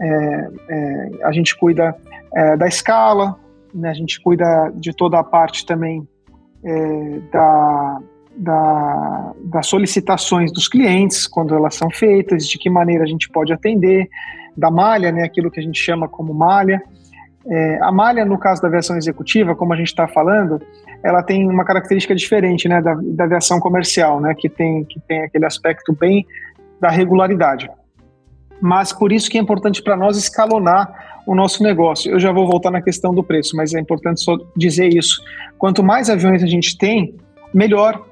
é, 0.00 0.48
é, 0.68 1.10
a 1.24 1.32
gente 1.32 1.56
cuida 1.56 1.94
é, 2.34 2.56
da 2.56 2.66
escala, 2.66 3.36
né, 3.74 3.90
a 3.90 3.94
gente 3.94 4.20
cuida 4.20 4.72
de 4.74 4.94
toda 4.94 5.18
a 5.18 5.24
parte 5.24 5.66
também 5.66 6.06
é, 6.64 7.18
da, 7.32 7.98
da, 8.36 9.32
das 9.44 9.66
solicitações 9.66 10.52
dos 10.52 10.68
clientes, 10.68 11.26
quando 11.26 11.54
elas 11.54 11.74
são 11.74 11.90
feitas, 11.90 12.46
de 12.46 12.58
que 12.58 12.70
maneira 12.70 13.04
a 13.04 13.06
gente 13.06 13.28
pode 13.28 13.52
atender, 13.52 14.08
da 14.56 14.70
malha, 14.70 15.12
né, 15.12 15.22
aquilo 15.22 15.50
que 15.50 15.60
a 15.60 15.62
gente 15.62 15.78
chama 15.78 16.08
como 16.08 16.34
malha. 16.34 16.82
É, 17.46 17.78
a 17.82 17.92
malha, 17.92 18.24
no 18.24 18.38
caso 18.38 18.60
da 18.60 18.68
aviação 18.68 18.96
executiva, 18.96 19.54
como 19.54 19.72
a 19.72 19.76
gente 19.76 19.88
está 19.88 20.06
falando, 20.06 20.60
ela 21.02 21.22
tem 21.22 21.48
uma 21.48 21.64
característica 21.64 22.14
diferente 22.14 22.68
né, 22.68 22.80
da, 22.80 22.94
da 23.02 23.24
aviação 23.24 23.58
comercial, 23.58 24.20
né, 24.20 24.34
que, 24.36 24.48
tem, 24.48 24.84
que 24.84 25.00
tem 25.00 25.22
aquele 25.22 25.46
aspecto 25.46 25.92
bem 25.92 26.26
da 26.80 26.90
regularidade. 26.90 27.70
Mas 28.60 28.92
por 28.92 29.10
isso 29.10 29.30
que 29.30 29.38
é 29.38 29.40
importante 29.40 29.82
para 29.82 29.96
nós 29.96 30.16
escalonar 30.16 31.20
o 31.26 31.34
nosso 31.34 31.62
negócio. 31.62 32.10
Eu 32.10 32.20
já 32.20 32.32
vou 32.32 32.46
voltar 32.46 32.70
na 32.70 32.82
questão 32.82 33.14
do 33.14 33.22
preço, 33.22 33.56
mas 33.56 33.74
é 33.74 33.80
importante 33.80 34.22
só 34.22 34.36
dizer 34.56 34.88
isso. 34.88 35.22
Quanto 35.58 35.82
mais 35.82 36.10
aviões 36.10 36.42
a 36.42 36.46
gente 36.46 36.76
tem, 36.76 37.14
melhor, 37.54 38.04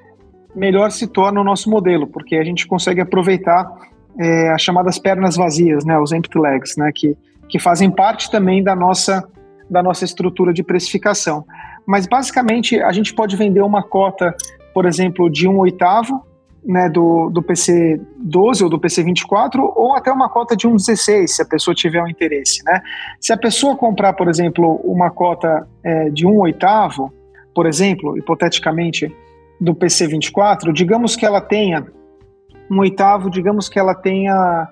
melhor 0.54 0.90
se 0.90 1.06
torna 1.06 1.40
o 1.40 1.44
nosso 1.44 1.68
modelo, 1.70 2.06
porque 2.06 2.36
a 2.36 2.44
gente 2.44 2.66
consegue 2.66 3.00
aproveitar 3.00 3.70
é, 4.18 4.50
as 4.50 4.62
chamadas 4.62 4.98
pernas 4.98 5.36
vazias, 5.36 5.84
né, 5.84 5.98
os 5.98 6.12
empty 6.12 6.38
legs, 6.38 6.76
né, 6.76 6.90
que, 6.94 7.16
que 7.48 7.58
fazem 7.58 7.90
parte 7.90 8.30
também 8.30 8.62
da 8.62 8.74
nossa, 8.74 9.26
da 9.70 9.82
nossa 9.82 10.04
estrutura 10.04 10.52
de 10.52 10.62
precificação. 10.62 11.44
Mas 11.88 12.06
basicamente 12.06 12.78
a 12.82 12.92
gente 12.92 13.14
pode 13.14 13.34
vender 13.34 13.62
uma 13.62 13.82
cota, 13.82 14.36
por 14.74 14.84
exemplo, 14.84 15.30
de 15.30 15.48
um 15.48 15.58
oitavo 15.58 16.22
né, 16.62 16.86
do, 16.86 17.30
do 17.30 17.42
PC 17.42 17.98
12 18.18 18.62
ou 18.62 18.68
do 18.68 18.78
PC 18.78 19.02
24 19.02 19.72
ou 19.74 19.94
até 19.94 20.12
uma 20.12 20.28
cota 20.28 20.54
de 20.54 20.66
um 20.66 20.76
16, 20.76 21.36
se 21.36 21.40
a 21.40 21.46
pessoa 21.46 21.74
tiver 21.74 22.02
um 22.02 22.06
interesse. 22.06 22.62
Né? 22.62 22.82
Se 23.18 23.32
a 23.32 23.38
pessoa 23.38 23.74
comprar, 23.74 24.12
por 24.12 24.28
exemplo, 24.28 24.78
uma 24.84 25.10
cota 25.10 25.66
é, 25.82 26.10
de 26.10 26.26
um 26.26 26.38
oitavo, 26.40 27.10
por 27.54 27.64
exemplo, 27.64 28.18
hipoteticamente, 28.18 29.10
do 29.58 29.74
PC 29.74 30.08
24, 30.08 30.74
digamos 30.74 31.16
que 31.16 31.24
ela 31.24 31.40
tenha 31.40 31.86
um 32.70 32.80
oitavo, 32.80 33.30
digamos 33.30 33.66
que 33.66 33.78
ela 33.78 33.94
tenha 33.94 34.68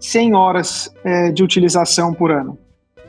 100 0.00 0.34
horas 0.34 0.92
é, 1.04 1.30
de 1.30 1.44
utilização 1.44 2.12
por 2.12 2.32
ano, 2.32 2.58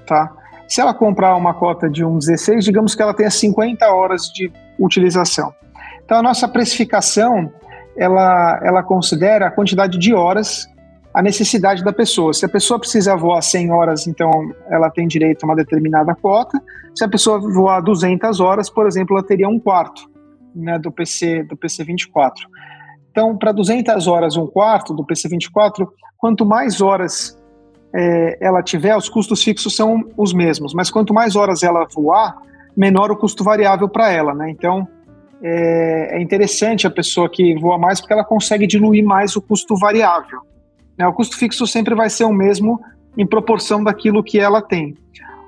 tá? 0.05 0.31
Se 0.67 0.81
ela 0.81 0.93
comprar 0.93 1.35
uma 1.35 1.53
cota 1.53 1.89
de 1.89 2.03
um 2.03 2.17
16, 2.17 2.65
digamos 2.65 2.93
que 2.93 3.01
ela 3.01 3.13
tenha 3.13 3.29
50 3.29 3.89
horas 3.89 4.23
de 4.33 4.51
utilização. 4.77 5.53
Então, 6.03 6.17
a 6.17 6.21
nossa 6.21 6.47
precificação, 6.47 7.51
ela, 7.95 8.59
ela 8.63 8.83
considera 8.83 9.47
a 9.47 9.51
quantidade 9.51 9.97
de 9.97 10.13
horas, 10.13 10.67
a 11.13 11.21
necessidade 11.21 11.83
da 11.83 11.91
pessoa. 11.91 12.33
Se 12.33 12.45
a 12.45 12.49
pessoa 12.49 12.79
precisa 12.79 13.15
voar 13.15 13.41
100 13.41 13.71
horas, 13.71 14.07
então 14.07 14.29
ela 14.69 14.89
tem 14.89 15.07
direito 15.07 15.43
a 15.43 15.47
uma 15.47 15.55
determinada 15.55 16.13
cota. 16.13 16.61
Se 16.93 17.03
a 17.03 17.07
pessoa 17.07 17.39
voar 17.39 17.81
200 17.81 18.39
horas, 18.39 18.69
por 18.69 18.85
exemplo, 18.85 19.17
ela 19.17 19.25
teria 19.25 19.47
um 19.47 19.59
quarto 19.59 20.09
né, 20.53 20.77
do 20.77 20.91
PC 20.91 21.43
do 21.43 21.55
PC 21.55 21.83
24. 21.83 22.47
Então, 23.11 23.35
para 23.37 23.51
200 23.51 24.07
horas, 24.07 24.37
um 24.37 24.45
quarto 24.45 24.93
do 24.93 25.03
PC 25.03 25.27
24, 25.29 25.91
quanto 26.17 26.45
mais 26.45 26.81
horas 26.81 27.37
é, 27.93 28.37
ela 28.41 28.61
tiver, 28.61 28.95
os 28.95 29.09
custos 29.09 29.43
fixos 29.43 29.75
são 29.75 30.03
os 30.17 30.33
mesmos, 30.33 30.73
mas 30.73 30.89
quanto 30.89 31.13
mais 31.13 31.35
horas 31.35 31.63
ela 31.63 31.85
voar, 31.93 32.37
menor 32.75 33.11
o 33.11 33.17
custo 33.17 33.43
variável 33.43 33.89
para 33.89 34.11
ela, 34.11 34.33
né? 34.33 34.49
Então, 34.49 34.87
é, 35.41 36.17
é, 36.17 36.21
interessante 36.21 36.87
a 36.87 36.91
pessoa 36.91 37.29
que 37.29 37.55
voa 37.59 37.77
mais 37.77 37.99
porque 37.99 38.13
ela 38.13 38.23
consegue 38.23 38.65
diluir 38.65 39.03
mais 39.03 39.35
o 39.35 39.41
custo 39.41 39.75
variável. 39.75 40.41
Né? 40.97 41.07
O 41.07 41.13
custo 41.13 41.37
fixo 41.37 41.67
sempre 41.67 41.93
vai 41.93 42.09
ser 42.09 42.23
o 42.23 42.33
mesmo 42.33 42.81
em 43.15 43.25
proporção 43.25 43.83
daquilo 43.83 44.23
que 44.23 44.39
ela 44.39 44.61
tem. 44.61 44.95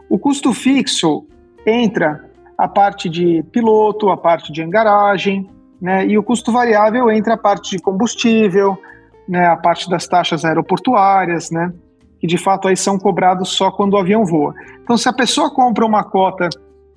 O 0.09 0.17
custo 0.17 0.53
fixo 0.53 1.25
entra 1.65 2.23
a 2.57 2.67
parte 2.67 3.09
de 3.09 3.43
piloto, 3.51 4.09
a 4.09 4.17
parte 4.17 4.51
de 4.51 4.61
engaragem, 4.61 5.49
né? 5.81 6.05
E 6.05 6.17
o 6.17 6.23
custo 6.23 6.51
variável 6.51 7.09
entra 7.09 7.35
a 7.35 7.37
parte 7.37 7.71
de 7.71 7.81
combustível, 7.81 8.77
né? 9.27 9.47
A 9.47 9.55
parte 9.55 9.89
das 9.89 10.07
taxas 10.07 10.43
aeroportuárias, 10.43 11.51
né? 11.51 11.71
Que 12.19 12.27
de 12.27 12.37
fato 12.37 12.67
aí 12.67 12.75
são 12.75 12.97
cobrados 12.97 13.49
só 13.49 13.71
quando 13.71 13.93
o 13.93 13.97
avião 13.97 14.25
voa. 14.25 14.53
Então, 14.83 14.97
se 14.97 15.07
a 15.07 15.13
pessoa 15.13 15.49
compra 15.49 15.85
uma 15.85 16.03
cota 16.03 16.49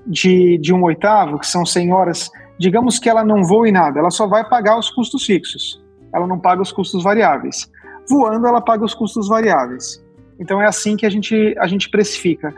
de, 0.07 0.59
de 0.59 0.73
um 0.73 0.83
oitavo, 0.83 1.39
que 1.39 1.47
são 1.47 1.65
100 1.65 1.93
horas, 1.93 2.31
digamos 2.59 2.99
que 2.99 3.09
ela 3.09 3.25
não 3.25 3.43
voe 3.45 3.71
nada, 3.71 4.01
ela 4.01 4.11
só 4.11 4.27
vai 4.27 4.49
pagar 4.49 4.79
os 4.79 4.91
custos 4.91 5.25
fixos. 5.25 5.83
Ela 6.13 6.27
não 6.27 6.39
paga 6.39 6.63
os 6.63 6.73
custos 6.73 7.03
variáveis. 7.03 7.71
Voando, 8.09 8.47
ela 8.47 8.61
paga 8.61 8.85
os 8.85 8.95
custos 8.95 9.29
variáveis. 9.29 10.05
Então 10.39 10.61
é 10.61 10.67
assim 10.67 10.97
que 10.97 11.07
a 11.07 11.11
gente, 11.11 11.55
a 11.59 11.67
gente 11.67 11.89
precifica. 11.89 12.55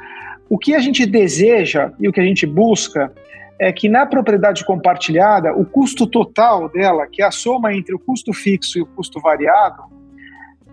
O 0.49 0.59
que 0.59 0.75
a 0.75 0.81
gente 0.81 1.07
deseja 1.07 1.93
e 2.01 2.09
o 2.09 2.12
que 2.12 2.21
a 2.21 2.25
gente 2.25 2.47
busca 2.47 3.12
é 3.59 3.73
que 3.73 3.89
na 3.89 4.05
propriedade 4.05 4.65
compartilhada, 4.65 5.55
o 5.55 5.65
custo 5.65 6.07
total 6.07 6.69
dela, 6.69 7.07
que 7.07 7.23
é 7.23 7.27
a 7.27 7.31
soma 7.31 7.75
entre 7.75 7.95
o 7.95 7.99
custo 7.99 8.33
fixo 8.33 8.79
e 8.79 8.83
o 8.83 8.87
custo 8.87 9.21
variável, 9.21 9.85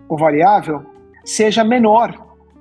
o 0.08 0.16
variável, 0.16 0.84
seja 1.24 1.64
menor 1.64 2.14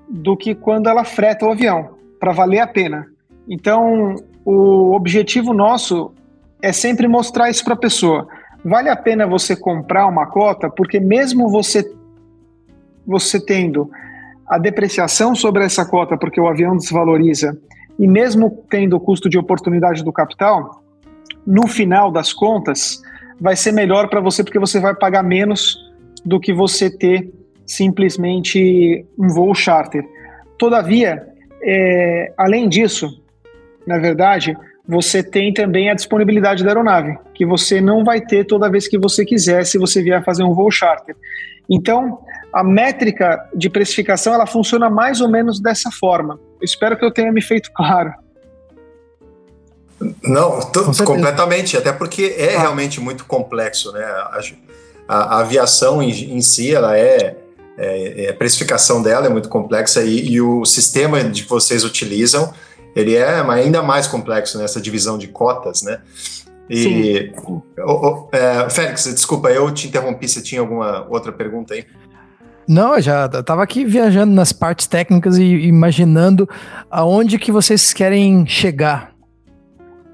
do 0.10 0.36
que 0.36 0.54
quando 0.54 0.88
ela 0.88 1.04
freta 1.04 1.46
o 1.46 1.52
avião, 1.52 1.92
para 2.20 2.34
valer 2.34 2.60
a 2.60 2.68
pena. 2.68 3.08
Então, 3.48 4.16
o 4.46 4.94
objetivo 4.94 5.54
nosso 5.54 6.14
é 6.62 6.72
sempre 6.72 7.08
mostrar 7.08 7.50
isso 7.50 7.64
para 7.64 7.74
a 7.74 7.78
pessoa. 7.78 8.28
Vale 8.64 8.90
a 8.90 8.96
pena 8.96 9.26
você 9.26 9.56
comprar 9.56 10.06
uma 10.06 10.28
cota, 10.28 10.70
porque 10.70 11.00
mesmo 11.00 11.50
você 11.50 11.92
você 13.06 13.44
tendo 13.44 13.90
a 14.48 14.60
depreciação 14.60 15.34
sobre 15.34 15.64
essa 15.64 15.84
cota, 15.86 16.16
porque 16.18 16.40
o 16.40 16.48
avião 16.48 16.78
desvaloriza, 16.78 17.58
e 17.98 18.08
mesmo 18.08 18.64
tendo 18.70 18.96
o 18.96 19.00
custo 19.00 19.28
de 19.28 19.40
oportunidade 19.40 20.04
do 20.04 20.14
capital, 20.14 20.84
no 21.46 21.68
final 21.68 22.12
das 22.12 22.32
contas, 22.32 23.02
vai 23.40 23.56
ser 23.56 23.72
melhor 23.72 24.08
para 24.08 24.22
você 24.22 24.44
porque 24.44 24.60
você 24.60 24.80
vai 24.80 24.94
pagar 24.94 25.24
menos 25.24 25.76
do 26.24 26.40
que 26.40 26.54
você 26.54 26.96
ter 26.96 27.32
simplesmente 27.76 29.06
um 29.18 29.28
voo 29.30 29.54
charter. 29.56 30.04
Todavia, 30.58 31.26
é, 31.64 32.34
além 32.38 32.68
disso, 32.68 33.22
na 33.88 33.98
verdade, 33.98 34.58
você 34.88 35.24
tem 35.24 35.54
também 35.54 35.90
a 35.90 35.94
disponibilidade 35.94 36.64
da 36.64 36.72
aeronave, 36.72 37.18
que 37.34 37.46
você 37.46 37.80
não 37.80 38.04
vai 38.04 38.20
ter 38.20 38.46
toda 38.46 38.70
vez 38.70 38.88
que 38.88 38.98
você 38.98 39.24
quiser 39.24 39.66
se 39.66 39.78
você 39.78 40.02
vier 40.02 40.24
fazer 40.24 40.44
um 40.44 40.54
voo 40.54 40.70
charter. 40.70 41.16
Então, 41.70 42.20
a 42.54 42.64
métrica 42.64 43.50
de 43.56 43.70
precificação 43.70 44.34
ela 44.34 44.46
funciona 44.46 44.90
mais 44.90 45.22
ou 45.22 45.30
menos 45.30 45.62
dessa 45.62 45.90
forma. 45.90 46.40
Eu 46.60 46.66
espero 46.66 46.98
que 46.98 47.06
eu 47.06 47.12
tenha 47.12 47.32
me 47.32 47.42
feito 47.42 47.72
claro. 47.74 48.14
Não, 50.24 50.60
completamente, 51.06 51.78
até 51.78 51.94
porque 51.94 52.36
é 52.38 52.56
ah. 52.56 52.60
realmente 52.60 53.00
muito 53.00 53.24
complexo, 53.26 53.92
né? 53.94 54.04
A, 54.04 54.42
a, 55.08 55.16
a 55.16 55.40
aviação 55.40 56.02
em, 56.02 56.10
em, 56.10 56.42
si, 56.42 56.74
ela 56.74 56.98
é, 56.98 57.38
é, 57.78 58.26
é, 58.26 58.30
a 58.30 58.34
precificação 58.34 59.02
dela 59.02 59.26
é 59.26 59.30
muito 59.30 59.50
complexa 59.50 60.02
e, 60.04 60.32
e 60.32 60.42
o 60.42 60.66
sistema 60.66 61.24
que 61.30 61.44
vocês 61.44 61.84
utilizam, 61.84 62.54
ele 62.96 63.16
é 63.16 63.42
ainda 63.50 63.82
mais 63.82 64.08
complexo 64.08 64.58
nessa 64.58 64.80
divisão 64.82 65.18
de 65.18 65.28
cotas, 65.28 65.82
né? 65.82 66.00
E, 66.70 67.34
o, 67.46 67.62
o, 67.80 68.30
é, 68.32 68.70
Félix, 68.70 69.06
desculpa, 69.06 69.50
eu 69.50 69.72
te 69.74 69.88
interrompi, 69.88 70.28
você 70.28 70.42
tinha 70.42 70.62
alguma 70.62 71.06
outra 71.10 71.32
pergunta 71.32 71.74
aí? 71.74 71.86
Não, 72.68 72.96
eu 72.96 73.02
já 73.02 73.26
estava 73.26 73.64
aqui 73.64 73.84
viajando 73.84 74.34
nas 74.34 74.54
partes 74.54 74.88
técnicas 74.88 75.38
e 75.38 75.44
imaginando 75.44 76.48
aonde 76.90 77.38
que 77.38 77.52
vocês 77.52 77.92
querem 77.92 78.46
chegar. 78.46 79.12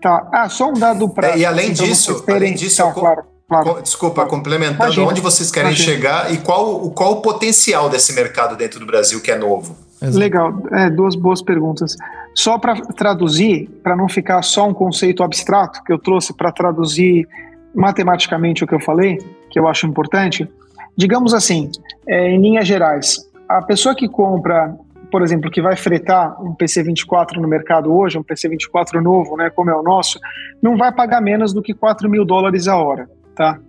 Tá. 0.01 0.27
Ah, 0.31 0.49
só 0.49 0.69
um 0.69 0.73
dado 0.73 1.09
para. 1.09 1.31
É, 1.31 1.39
e 1.39 1.45
além 1.45 1.73
disso, 1.73 2.23
além 2.27 2.55
disso, 2.55 2.83
tá, 2.83 2.91
claro, 2.91 3.23
claro, 3.47 3.81
desculpa, 3.81 4.15
claro. 4.15 4.29
complementando, 4.29 4.83
imagina, 4.83 5.07
onde 5.07 5.21
vocês 5.21 5.51
querem 5.51 5.71
imagina. 5.71 5.91
chegar 5.91 6.33
e 6.33 6.37
qual, 6.37 6.89
qual 6.91 7.13
o 7.13 7.21
potencial 7.21 7.89
desse 7.89 8.13
mercado 8.13 8.55
dentro 8.55 8.79
do 8.79 8.85
Brasil 8.85 9.21
que 9.21 9.31
é 9.31 9.37
novo? 9.37 9.75
Exato. 10.01 10.17
Legal, 10.17 10.53
é, 10.71 10.89
duas 10.89 11.15
boas 11.15 11.41
perguntas. 11.41 11.95
Só 12.35 12.59
para 12.59 12.75
traduzir, 12.75 13.67
para 13.81 13.95
não 13.95 14.07
ficar 14.07 14.41
só 14.43 14.67
um 14.67 14.73
conceito 14.73 15.23
abstrato 15.23 15.83
que 15.83 15.91
eu 15.91 15.97
trouxe 15.97 16.35
para 16.35 16.51
traduzir 16.51 17.27
matematicamente 17.73 18.63
o 18.63 18.67
que 18.67 18.75
eu 18.75 18.79
falei, 18.79 19.17
que 19.49 19.59
eu 19.59 19.67
acho 19.67 19.87
importante, 19.87 20.47
digamos 20.95 21.33
assim, 21.33 21.71
é, 22.07 22.29
em 22.29 22.41
linhas 22.41 22.67
gerais, 22.67 23.17
a 23.47 23.61
pessoa 23.61 23.95
que 23.95 24.07
compra, 24.07 24.75
por 25.11 25.21
exemplo, 25.21 25.49
que 25.49 25.61
vai 25.61 25.75
fretar 25.75 26.41
um 26.41 26.55
PC24 26.55 27.37
no 27.37 27.47
mercado 27.47 27.95
hoje, 27.95 28.17
um 28.17 28.23
PC24 28.23 29.01
novo, 29.01 29.37
né, 29.37 29.49
como 29.49 29.69
é 29.69 29.75
o 29.75 29.83
nosso, 29.83 30.19
não 30.61 30.75
vai 30.75 30.91
pagar 30.91 31.21
menos 31.21 31.53
do 31.53 31.61
que 31.61 31.73
4 31.73 32.09
mil 32.09 32.25
dólares 32.25 32.67
a 32.67 32.75
hora, 32.75 33.09
tá? 33.37 33.59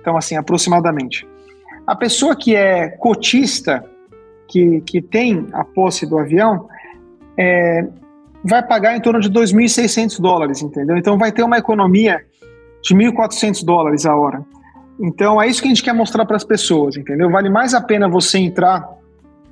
Então, 0.00 0.16
assim, 0.16 0.36
aproximadamente. 0.36 1.26
A 1.86 1.96
pessoa 1.96 2.36
que 2.36 2.54
é 2.54 2.88
cotista, 2.88 3.84
que, 4.46 4.82
que 4.82 5.02
tem 5.02 5.46
a 5.52 5.64
posse 5.64 6.06
do 6.06 6.18
avião, 6.18 6.68
é, 7.36 7.86
vai 8.44 8.62
pagar 8.62 8.96
em 8.96 9.00
torno 9.00 9.20
de 9.20 9.30
2.600 9.30 10.20
dólares, 10.20 10.62
entendeu? 10.62 10.96
Então 10.96 11.16
vai 11.16 11.32
ter 11.32 11.42
uma 11.42 11.58
economia 11.58 12.22
de 12.82 12.94
1.400 12.94 13.64
dólares 13.64 14.04
a 14.04 14.14
hora. 14.14 14.44
Então 15.00 15.40
é 15.40 15.48
isso 15.48 15.60
que 15.60 15.68
a 15.68 15.70
gente 15.70 15.82
quer 15.82 15.94
mostrar 15.94 16.24
para 16.26 16.36
as 16.36 16.44
pessoas, 16.44 16.96
entendeu? 16.96 17.30
Vale 17.30 17.48
mais 17.48 17.74
a 17.74 17.80
pena 17.80 18.08
você 18.08 18.38
entrar, 18.38 18.86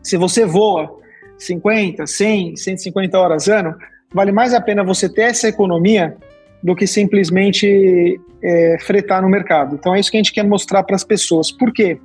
se 0.03 0.17
você 0.17 0.45
voa 0.45 0.99
50, 1.39 2.07
100, 2.07 2.57
150 2.57 3.19
horas 3.19 3.49
ano, 3.49 3.75
vale 4.15 4.31
mais 4.31 4.53
a 4.53 4.61
pena 4.61 4.85
você 4.85 5.09
ter 5.09 5.23
essa 5.23 5.49
economia 5.49 6.17
do 6.63 6.77
que 6.77 6.87
simplesmente 6.87 8.21
é, 8.43 8.77
fretar 8.81 9.23
no 9.23 9.29
mercado. 9.29 9.75
Então 9.75 9.95
é 9.95 10.01
isso 10.01 10.11
que 10.11 10.17
a 10.17 10.23
gente 10.23 10.33
quer 10.33 10.45
mostrar 10.45 10.83
para 10.83 10.97
as 10.97 11.05
pessoas. 11.05 11.51
Por 11.51 11.73
quê? 11.73 12.01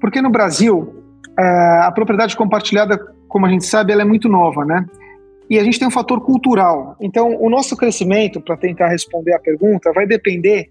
Porque 0.00 0.20
no 0.20 0.30
Brasil, 0.30 1.04
a 1.36 1.90
propriedade 1.94 2.36
compartilhada, 2.36 2.98
como 3.28 3.46
a 3.46 3.48
gente 3.48 3.64
sabe, 3.64 3.92
ela 3.92 4.02
é 4.02 4.04
muito 4.04 4.28
nova, 4.28 4.64
né? 4.64 4.84
E 5.48 5.58
a 5.58 5.64
gente 5.64 5.78
tem 5.78 5.88
um 5.88 5.90
fator 5.90 6.20
cultural. 6.20 6.96
Então, 7.00 7.34
o 7.40 7.48
nosso 7.48 7.76
crescimento, 7.76 8.40
para 8.40 8.56
tentar 8.56 8.88
responder 8.88 9.32
a 9.32 9.38
pergunta, 9.38 9.92
vai 9.92 10.06
depender 10.06 10.68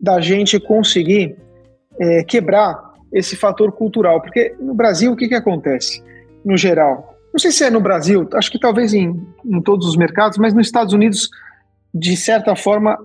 da 0.00 0.20
gente 0.20 0.60
conseguir 0.60 1.36
é, 1.98 2.22
quebrar 2.22 2.92
esse 3.12 3.34
fator 3.34 3.72
cultural. 3.72 4.20
Porque 4.20 4.54
no 4.60 4.74
Brasil, 4.74 5.12
o 5.12 5.16
que, 5.16 5.26
que 5.26 5.34
acontece, 5.34 6.02
no 6.44 6.56
geral? 6.56 7.16
Não 7.32 7.38
sei 7.40 7.50
se 7.50 7.64
é 7.64 7.70
no 7.70 7.80
Brasil, 7.80 8.28
acho 8.34 8.50
que 8.52 8.60
talvez 8.60 8.94
em, 8.94 9.20
em 9.44 9.60
todos 9.60 9.88
os 9.88 9.96
mercados, 9.96 10.38
mas 10.38 10.54
nos 10.54 10.66
Estados 10.66 10.94
Unidos, 10.94 11.28
de 11.92 12.16
certa 12.16 12.54
forma, 12.54 12.96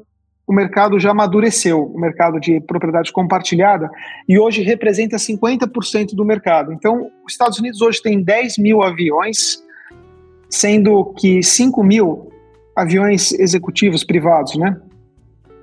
o 0.50 0.54
mercado 0.54 1.00
já 1.00 1.12
amadureceu, 1.12 1.84
o 1.84 2.00
mercado 2.00 2.39
de 2.39 2.60
propriedade 2.60 3.12
compartilhada, 3.12 3.88
e 4.28 4.39
hoje 4.39 4.64
representa 4.64 5.16
50% 5.16 6.16
do 6.16 6.26
mercado. 6.26 6.74
Então, 6.74 7.12
os 7.24 7.34
Estados 7.34 7.60
Unidos 7.60 7.80
hoje 7.84 8.02
tem 8.02 8.20
10 8.20 8.58
mil 8.58 8.82
aviões 8.82 9.64
sendo 10.50 11.14
que 11.16 11.43
5 11.43 11.84
mil 11.84 12.32
aviões 12.76 13.32
executivos 13.34 14.04
privados, 14.04 14.58
né? 14.58 14.76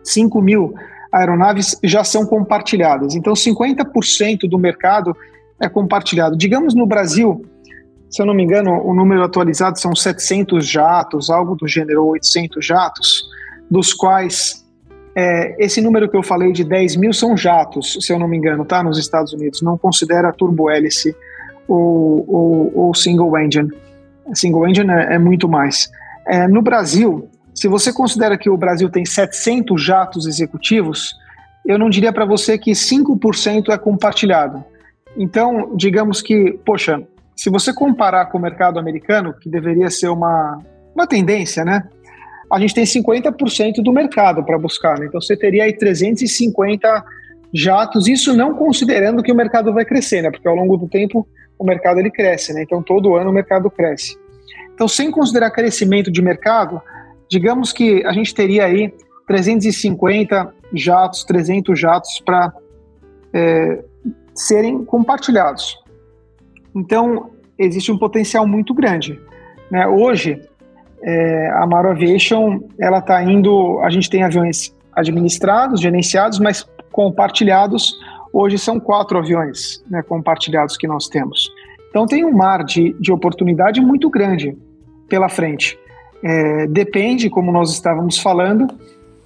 5 0.05 0.41
mil 0.41 0.73
aeronaves 1.11 1.77
já 1.83 2.05
são 2.05 2.25
compartilhadas. 2.25 3.17
Então, 3.17 3.33
50% 3.33 4.49
do 4.49 4.57
mercado 4.57 5.17
é 5.61 5.69
compartilhado. 5.69 6.37
Digamos 6.37 6.77
no 6.77 6.87
Brasil, 6.87 7.45
se 8.09 8.23
eu 8.23 8.27
não 8.27 8.35
me 8.35 8.45
engano, 8.45 8.81
o 8.87 8.95
número 8.95 9.25
atualizado 9.25 9.81
são 9.81 9.97
700 9.97 10.65
jatos, 10.65 11.29
algo 11.29 11.57
do 11.57 11.67
gênero 11.67 12.05
800 12.05 12.65
jatos, 12.65 13.25
dos 13.69 13.93
quais 13.93 14.65
é, 15.19 15.57
esse 15.59 15.81
número 15.81 16.11
que 16.11 16.17
eu 16.17 16.23
falei 16.23 16.53
de 16.53 16.63
10 16.63 16.97
mil 16.97 17.11
são 17.11 17.35
jatos, 17.35 17.97
se 18.03 18.13
eu 18.13 18.19
não 18.19 18.29
me 18.29 18.37
engano, 18.37 18.67
tá? 18.67 18.83
Nos 18.83 18.99
Estados 18.99 19.33
Unidos. 19.33 19.63
Não 19.63 19.79
considera 19.79 20.31
turbo-hélice 20.31 21.17
ou, 21.67 22.25
ou, 22.29 22.73
ou, 22.75 22.95
single 22.95 23.39
engine. 23.39 23.71
Single 24.35 24.69
engine 24.69 24.91
é, 24.91 25.15
é 25.15 25.19
muito 25.19 25.49
mais. 25.49 25.91
É, 26.27 26.47
no 26.47 26.61
Brasil, 26.61 27.31
se 27.55 27.67
você 27.67 27.95
considera 27.95 28.37
que 28.37 28.51
o 28.51 28.59
Brasil 28.59 28.91
tem 28.91 29.07
700 29.07 29.83
jatos 29.83 30.27
executivos, 30.27 31.15
eu 31.65 31.79
não 31.79 31.89
diria 31.89 32.13
para 32.13 32.27
você 32.27 32.59
que 32.59 32.73
5% 32.73 33.71
é 33.71 33.79
compartilhado. 33.79 34.63
Então, 35.17 35.75
digamos 35.75 36.21
que, 36.21 36.61
poxa, 36.63 37.03
se 37.35 37.49
você 37.49 37.73
comparar 37.73 38.27
com 38.27 38.37
o 38.37 38.41
mercado 38.41 38.79
americano, 38.79 39.33
que 39.33 39.49
deveria 39.49 39.89
ser 39.89 40.09
uma, 40.09 40.59
uma 40.95 41.07
tendência, 41.07 41.65
né? 41.65 41.85
A 42.53 42.61
gente 42.61 42.75
tem 42.75 42.85
50% 42.85 43.83
do 43.83 43.93
mercado 43.93 44.45
para 44.45 44.59
buscar, 44.59 44.99
né? 44.99 45.07
Então 45.07 45.21
você 45.21 45.37
teria 45.37 45.65
aí 45.65 45.73
350 45.73 47.05
jatos, 47.53 48.07
isso 48.07 48.37
não 48.37 48.55
considerando 48.55 49.23
que 49.23 49.33
o 49.33 49.35
mercado 49.35 49.73
vai 49.73 49.85
crescer, 49.85 50.23
né? 50.23 50.31
Porque 50.31 50.47
ao 50.47 50.55
longo 50.55 50.77
do 50.77 50.89
tempo 50.89 51.27
o 51.59 51.65
mercado 51.65 51.99
ele 51.99 52.11
cresce, 52.11 52.53
né? 52.53 52.63
Então 52.63 52.83
todo 52.83 53.15
ano 53.15 53.31
o 53.31 53.33
mercado 53.33 53.71
cresce. 53.71 54.17
Então, 54.77 54.87
sem 54.87 55.11
considerar 55.11 55.51
crescimento 55.51 56.13
de 56.13 56.21
mercado, 56.21 56.83
digamos 57.31 57.73
que 57.73 58.05
a 58.05 58.13
gente 58.13 58.35
teria 58.35 58.67
aí 58.67 58.93
350 59.27 60.53
jatos, 60.75 61.25
300 61.25 61.81
jatos 61.81 62.23
para 62.23 62.53
é, 63.33 63.83
serem 64.35 64.85
compartilhados. 64.85 65.79
Então, 66.75 67.31
existe 67.59 67.91
um 67.91 67.97
potencial 67.97 68.47
muito 68.47 68.75
grande. 68.75 69.19
Né? 69.71 69.87
Hoje, 69.87 70.43
é, 71.03 71.51
a 71.55 71.67
Maro 71.67 71.91
Aviation, 71.91 72.61
ela 72.81 72.99
está 72.99 73.23
indo, 73.23 73.81
a 73.81 73.91
gente 73.91 74.09
tem 74.09 74.23
aviões 74.23 74.75
administrados, 74.93 75.81
gerenciados, 75.81 76.39
mas 76.39 76.67
compartilhados. 76.91 77.95
Hoje 78.33 78.59
são 78.59 78.81
quatro 78.81 79.19
aviões 79.19 79.83
né, 79.91 80.03
compartilhados 80.03 80.77
que 80.77 80.87
nós 80.87 81.09
temos. 81.09 81.51
Então 81.91 82.07
tem 82.07 82.25
um 82.25 82.33
mar 82.33 82.65
de, 82.65 82.95
de 83.01 83.13
oportunidade 83.13 83.81
muito 83.81 84.11
grande 84.11 84.57
pela 85.09 85.29
frente. 85.29 85.79
É, 86.23 86.67
depende, 86.67 87.31
como 87.31 87.53
nós 87.53 87.71
estávamos 87.73 88.19
falando, 88.19 88.67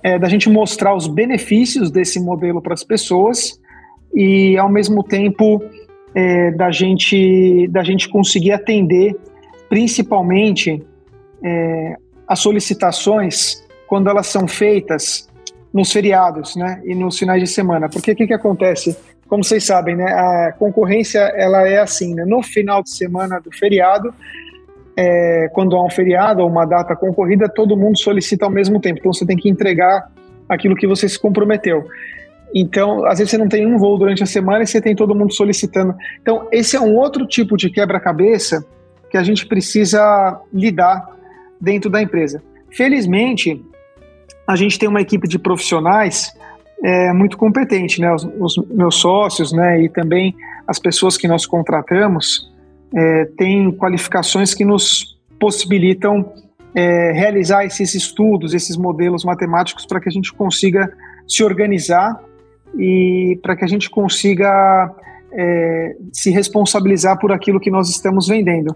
é, 0.03 0.19
da 0.19 0.29
gente 0.29 0.49
mostrar 0.49 0.95
os 0.95 1.07
benefícios 1.07 1.91
desse 1.91 2.21
modelo 2.21 2.61
para 2.61 2.75
as 2.75 2.85
pessoas 2.85 3.61
e, 4.15 4.57
ao 4.59 4.69
mesmo 4.69 5.03
tempo, 5.03 5.63
é, 6.15 6.51
da, 6.53 6.71
gente, 6.71 7.69
da 7.69 7.83
gente 7.83 8.09
conseguir 8.09 8.53
atender 8.53 9.17
principalmente 9.69 10.83
é, 11.43 11.97
as 12.27 12.39
solicitações 12.39 13.65
quando 13.87 14.09
elas 14.09 14.27
são 14.27 14.47
feitas 14.47 15.29
nos 15.73 15.93
feriados 15.93 16.57
né, 16.57 16.81
e 16.85 16.95
nos 16.95 17.19
finais 17.19 17.43
de 17.43 17.49
semana. 17.49 17.89
Porque 17.89 18.13
o 18.13 18.17
que, 18.17 18.27
que 18.27 18.35
acontece? 18.35 18.97
Como 19.29 19.45
vocês 19.45 19.65
sabem, 19.65 19.97
né, 19.97 20.05
a 20.05 20.53
concorrência 20.59 21.21
ela 21.37 21.67
é 21.67 21.79
assim, 21.79 22.15
né, 22.15 22.25
no 22.25 22.43
final 22.43 22.83
de 22.83 22.91
semana 22.91 23.41
do 23.41 23.51
feriado, 23.51 24.13
é, 24.97 25.49
quando 25.53 25.77
há 25.77 25.85
um 25.85 25.91
feriado 25.91 26.43
ou 26.43 26.49
uma 26.49 26.65
data 26.65 26.95
concorrida, 26.97 27.49
todo 27.49 27.77
mundo 27.77 27.99
solicita 27.99 28.45
ao 28.45 28.51
mesmo 28.51 28.81
tempo. 28.81 28.99
Então 28.99 29.13
você 29.13 29.25
tem 29.25 29.37
que 29.37 29.49
entregar 29.49 30.11
aquilo 30.49 30.75
que 30.75 30.87
você 30.87 31.09
se 31.09 31.19
comprometeu. 31.19 31.87
Então, 32.55 33.05
às 33.07 33.19
vezes 33.19 33.31
você 33.31 33.39
não 33.39 33.49
tem 33.49 33.65
um 33.65 33.79
voo 33.79 33.97
durante 33.97 34.23
a 34.23 34.27
semana 34.27 34.65
e 34.65 34.67
você 34.67 34.81
tem 34.81 34.95
todo 34.95 35.15
mundo 35.15 35.33
solicitando. 35.33 35.95
Então, 36.21 36.49
esse 36.51 36.77
é 36.77 36.81
um 36.81 36.97
outro 36.97 37.25
tipo 37.27 37.57
de 37.57 37.71
quebra-cabeça 37.71 38.65
que 39.09 39.17
a 39.17 39.23
gente 39.23 39.47
precisa 39.47 40.41
lidar 40.53 41.09
dentro 41.61 41.91
da 41.91 42.01
empresa. 42.01 42.43
Felizmente, 42.71 43.63
a 44.47 44.57
gente 44.57 44.79
tem 44.79 44.89
uma 44.89 45.01
equipe 45.01 45.29
de 45.29 45.39
profissionais 45.39 46.33
é, 46.83 47.13
muito 47.13 47.37
competente, 47.37 48.01
né? 48.01 48.13
Os, 48.13 48.25
os, 48.39 48.57
meus 48.69 48.97
sócios, 48.97 49.53
né? 49.53 49.83
E 49.83 49.89
também 49.89 50.35
as 50.67 50.79
pessoas 50.79 51.17
que 51.17 51.29
nós 51.29 51.47
contratamos 51.47 52.51
é, 52.95 53.25
têm 53.37 53.71
qualificações 53.73 54.55
que 54.55 54.65
nos 54.65 55.19
possibilitam 55.39 56.33
é, 56.75 57.13
realizar 57.13 57.65
esses 57.65 57.95
estudos, 57.95 58.55
esses 58.55 58.77
modelos 58.77 59.25
matemáticos 59.25 59.85
para 59.87 60.01
que 60.01 60.09
a 60.09 60.13
gente 60.13 60.33
consiga 60.33 60.93
se 61.27 61.43
organizar 61.43 62.21
e 62.79 63.39
para 63.43 63.57
que 63.57 63.65
a 63.65 63.69
gente 63.69 63.91
consiga 63.91 64.95
é, 65.33 65.97
se 66.13 66.31
responsabilizar 66.31 67.19
por 67.19 67.33
aquilo 67.33 67.61
que 67.61 67.71
nós 67.71 67.89
estamos 67.89 68.29
vendendo. 68.29 68.75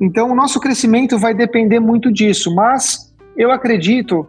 Então, 0.00 0.30
o 0.30 0.34
nosso 0.34 0.60
crescimento 0.60 1.18
vai 1.18 1.34
depender 1.34 1.80
muito 1.80 2.12
disso, 2.12 2.54
mas 2.54 3.12
eu 3.36 3.50
acredito 3.50 4.26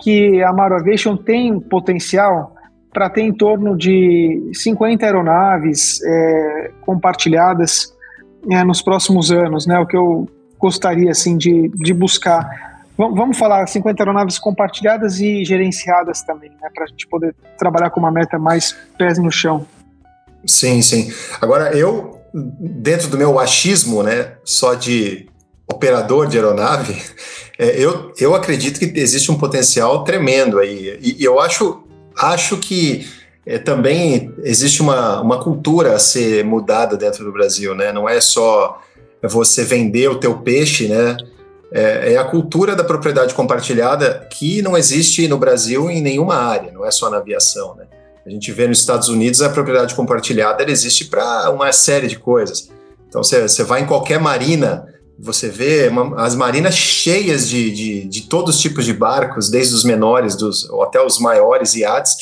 que 0.00 0.42
a 0.42 0.52
Maro 0.52 0.76
Aviation 0.76 1.16
tem 1.16 1.58
potencial 1.58 2.54
para 2.92 3.10
ter 3.10 3.22
em 3.22 3.32
torno 3.32 3.76
de 3.76 4.50
50 4.54 5.04
aeronaves 5.04 6.00
é, 6.02 6.70
compartilhadas 6.80 7.94
é, 8.50 8.64
nos 8.64 8.80
próximos 8.80 9.30
anos, 9.30 9.66
né? 9.66 9.78
O 9.78 9.86
que 9.86 9.96
eu 9.96 10.28
gostaria 10.58 11.10
assim 11.10 11.36
de, 11.36 11.68
de 11.68 11.92
buscar 11.92 12.68
Vamos 12.98 13.38
falar 13.38 13.64
50 13.64 14.02
aeronaves 14.02 14.40
compartilhadas 14.40 15.20
e 15.20 15.44
gerenciadas 15.44 16.20
também, 16.22 16.50
né, 16.60 16.68
para 16.74 16.82
a 16.82 16.86
gente 16.88 17.06
poder 17.06 17.32
trabalhar 17.56 17.90
com 17.90 18.00
uma 18.00 18.10
meta 18.10 18.40
mais 18.40 18.76
pés 18.98 19.20
no 19.20 19.30
chão. 19.30 19.64
Sim, 20.44 20.82
sim. 20.82 21.12
Agora, 21.40 21.76
eu, 21.76 22.17
dentro 22.32 23.08
do 23.08 23.18
meu 23.18 23.38
achismo, 23.38 24.02
né, 24.02 24.34
só 24.44 24.74
de 24.74 25.28
operador 25.66 26.26
de 26.26 26.36
aeronave, 26.36 27.00
é, 27.58 27.80
eu, 27.80 28.12
eu 28.18 28.34
acredito 28.34 28.78
que 28.78 28.98
existe 28.98 29.30
um 29.30 29.38
potencial 29.38 30.04
tremendo 30.04 30.58
aí. 30.58 30.98
E, 31.00 31.22
e 31.22 31.24
eu 31.24 31.40
acho, 31.40 31.82
acho 32.16 32.56
que 32.58 33.08
é, 33.46 33.58
também 33.58 34.34
existe 34.42 34.82
uma, 34.82 35.20
uma 35.20 35.42
cultura 35.42 35.94
a 35.94 35.98
ser 35.98 36.44
mudada 36.44 36.96
dentro 36.96 37.24
do 37.24 37.32
Brasil, 37.32 37.74
né? 37.74 37.92
Não 37.92 38.08
é 38.08 38.20
só 38.20 38.80
você 39.22 39.64
vender 39.64 40.08
o 40.08 40.20
teu 40.20 40.38
peixe, 40.38 40.86
né? 40.86 41.16
é, 41.72 42.14
é, 42.14 42.16
a 42.16 42.24
cultura 42.24 42.74
da 42.74 42.84
propriedade 42.84 43.34
compartilhada 43.34 44.26
que 44.32 44.62
não 44.62 44.76
existe 44.76 45.28
no 45.28 45.38
Brasil 45.38 45.90
em 45.90 46.00
nenhuma 46.00 46.36
área, 46.36 46.72
não 46.72 46.84
é 46.84 46.90
só 46.90 47.10
na 47.10 47.18
aviação. 47.18 47.74
Né? 47.76 47.86
A 48.28 48.30
gente 48.30 48.52
vê 48.52 48.68
nos 48.68 48.80
Estados 48.80 49.08
Unidos 49.08 49.40
a 49.40 49.48
propriedade 49.48 49.94
compartilhada 49.94 50.62
ela 50.62 50.70
existe 50.70 51.06
para 51.06 51.50
uma 51.50 51.72
série 51.72 52.06
de 52.06 52.18
coisas. 52.18 52.70
Então 53.08 53.22
você 53.24 53.64
vai 53.64 53.80
em 53.80 53.86
qualquer 53.86 54.20
marina, 54.20 54.86
você 55.18 55.48
vê 55.48 55.88
uma, 55.88 56.22
as 56.22 56.34
marinas 56.36 56.76
cheias 56.76 57.48
de, 57.48 57.70
de, 57.70 58.04
de, 58.04 58.22
todos 58.28 58.56
os 58.56 58.60
tipos 58.60 58.84
de 58.84 58.92
barcos, 58.92 59.48
desde 59.48 59.74
os 59.74 59.82
menores 59.82 60.36
dos, 60.36 60.68
até 60.82 61.02
os 61.02 61.18
maiores 61.18 61.74
iates, 61.74 62.16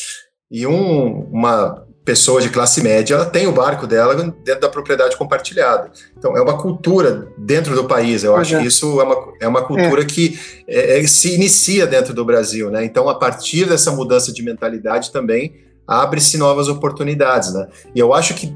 e 0.49 0.65
um, 0.65 1.29
uma 1.33 1.85
pessoa 2.05 2.41
de 2.41 2.51
classe 2.51 2.81
média, 2.81 3.17
ela 3.17 3.27
tem 3.27 3.49
o 3.49 3.53
barco 3.53 3.85
dela 3.85 4.15
dentro 4.15 4.61
da 4.61 4.69
propriedade 4.69 5.17
compartilhada. 5.17 5.91
Então, 6.17 6.37
é 6.37 6.41
uma 6.41 6.57
cultura 6.57 7.27
dentro 7.37 7.75
do 7.75 7.85
país. 7.85 8.23
Eu 8.23 8.37
acho 8.37 8.55
é. 8.55 8.61
que 8.61 8.67
isso 8.69 9.01
é 9.01 9.05
uma, 9.05 9.33
é 9.41 9.49
uma 9.49 9.63
cultura 9.65 10.03
é. 10.03 10.05
que 10.05 10.39
é, 10.69 11.01
é, 11.01 11.07
se 11.09 11.35
inicia 11.35 11.85
dentro 11.85 12.15
do 12.15 12.25
Brasil, 12.25 12.71
né? 12.71 12.85
Então, 12.85 13.09
a 13.09 13.15
partir 13.17 13.65
dessa 13.69 13.91
mudança 13.91 14.33
de 14.33 14.41
mentalidade 14.41 15.11
também 15.11 15.66
abre-se 15.87 16.37
novas 16.37 16.69
oportunidades, 16.69 17.53
né? 17.53 17.69
E 17.95 17.99
eu 17.99 18.13
acho 18.13 18.35
que, 18.35 18.55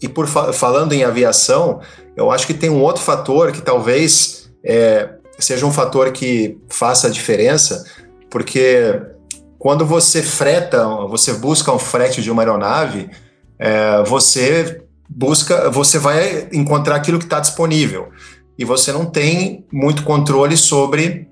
e 0.00 0.08
por 0.08 0.26
falando 0.26 0.92
em 0.92 1.04
aviação, 1.04 1.80
eu 2.16 2.30
acho 2.30 2.46
que 2.46 2.54
tem 2.54 2.70
um 2.70 2.82
outro 2.82 3.02
fator 3.02 3.52
que 3.52 3.60
talvez 3.60 4.50
é, 4.64 5.10
seja 5.38 5.66
um 5.66 5.72
fator 5.72 6.10
que 6.12 6.58
faça 6.68 7.06
a 7.06 7.10
diferença, 7.10 7.84
porque 8.30 9.00
quando 9.58 9.84
você 9.84 10.22
freta, 10.22 10.86
você 11.08 11.34
busca 11.34 11.72
um 11.72 11.78
frete 11.78 12.22
de 12.22 12.30
uma 12.30 12.42
aeronave, 12.42 13.10
é, 13.58 14.02
você 14.04 14.82
busca, 15.08 15.68
você 15.70 15.98
vai 15.98 16.48
encontrar 16.52 16.96
aquilo 16.96 17.18
que 17.18 17.24
está 17.24 17.40
disponível 17.40 18.08
e 18.58 18.64
você 18.64 18.92
não 18.92 19.04
tem 19.04 19.66
muito 19.72 20.02
controle 20.04 20.56
sobre 20.56 21.28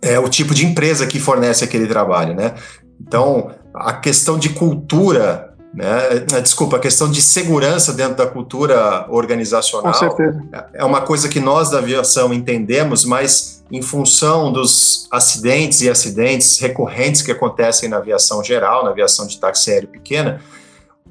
é, 0.00 0.18
o 0.18 0.28
tipo 0.28 0.54
de 0.54 0.66
empresa 0.66 1.06
que 1.06 1.20
fornece 1.20 1.64
aquele 1.64 1.86
trabalho, 1.86 2.34
né? 2.34 2.54
Então, 3.00 3.50
a 3.74 3.92
questão 3.94 4.38
de 4.38 4.50
cultura 4.50 5.52
né? 5.74 6.26
É, 6.34 6.40
desculpa, 6.40 6.76
a 6.76 6.80
questão 6.80 7.10
de 7.10 7.22
segurança 7.22 7.94
dentro 7.94 8.16
da 8.16 8.26
cultura 8.26 9.06
organizacional 9.08 9.94
é 10.74 10.84
uma 10.84 11.00
coisa 11.00 11.30
que 11.30 11.40
nós 11.40 11.70
da 11.70 11.78
aviação 11.78 12.32
entendemos, 12.32 13.06
mas 13.06 13.64
em 13.70 13.80
função 13.80 14.52
dos 14.52 15.08
acidentes 15.10 15.80
e 15.80 15.88
acidentes 15.88 16.58
recorrentes 16.58 17.22
que 17.22 17.32
acontecem 17.32 17.88
na 17.88 17.96
aviação 17.96 18.44
geral, 18.44 18.84
na 18.84 18.90
aviação 18.90 19.26
de 19.26 19.38
táxi 19.40 19.70
aéreo 19.70 19.88
pequena, 19.88 20.42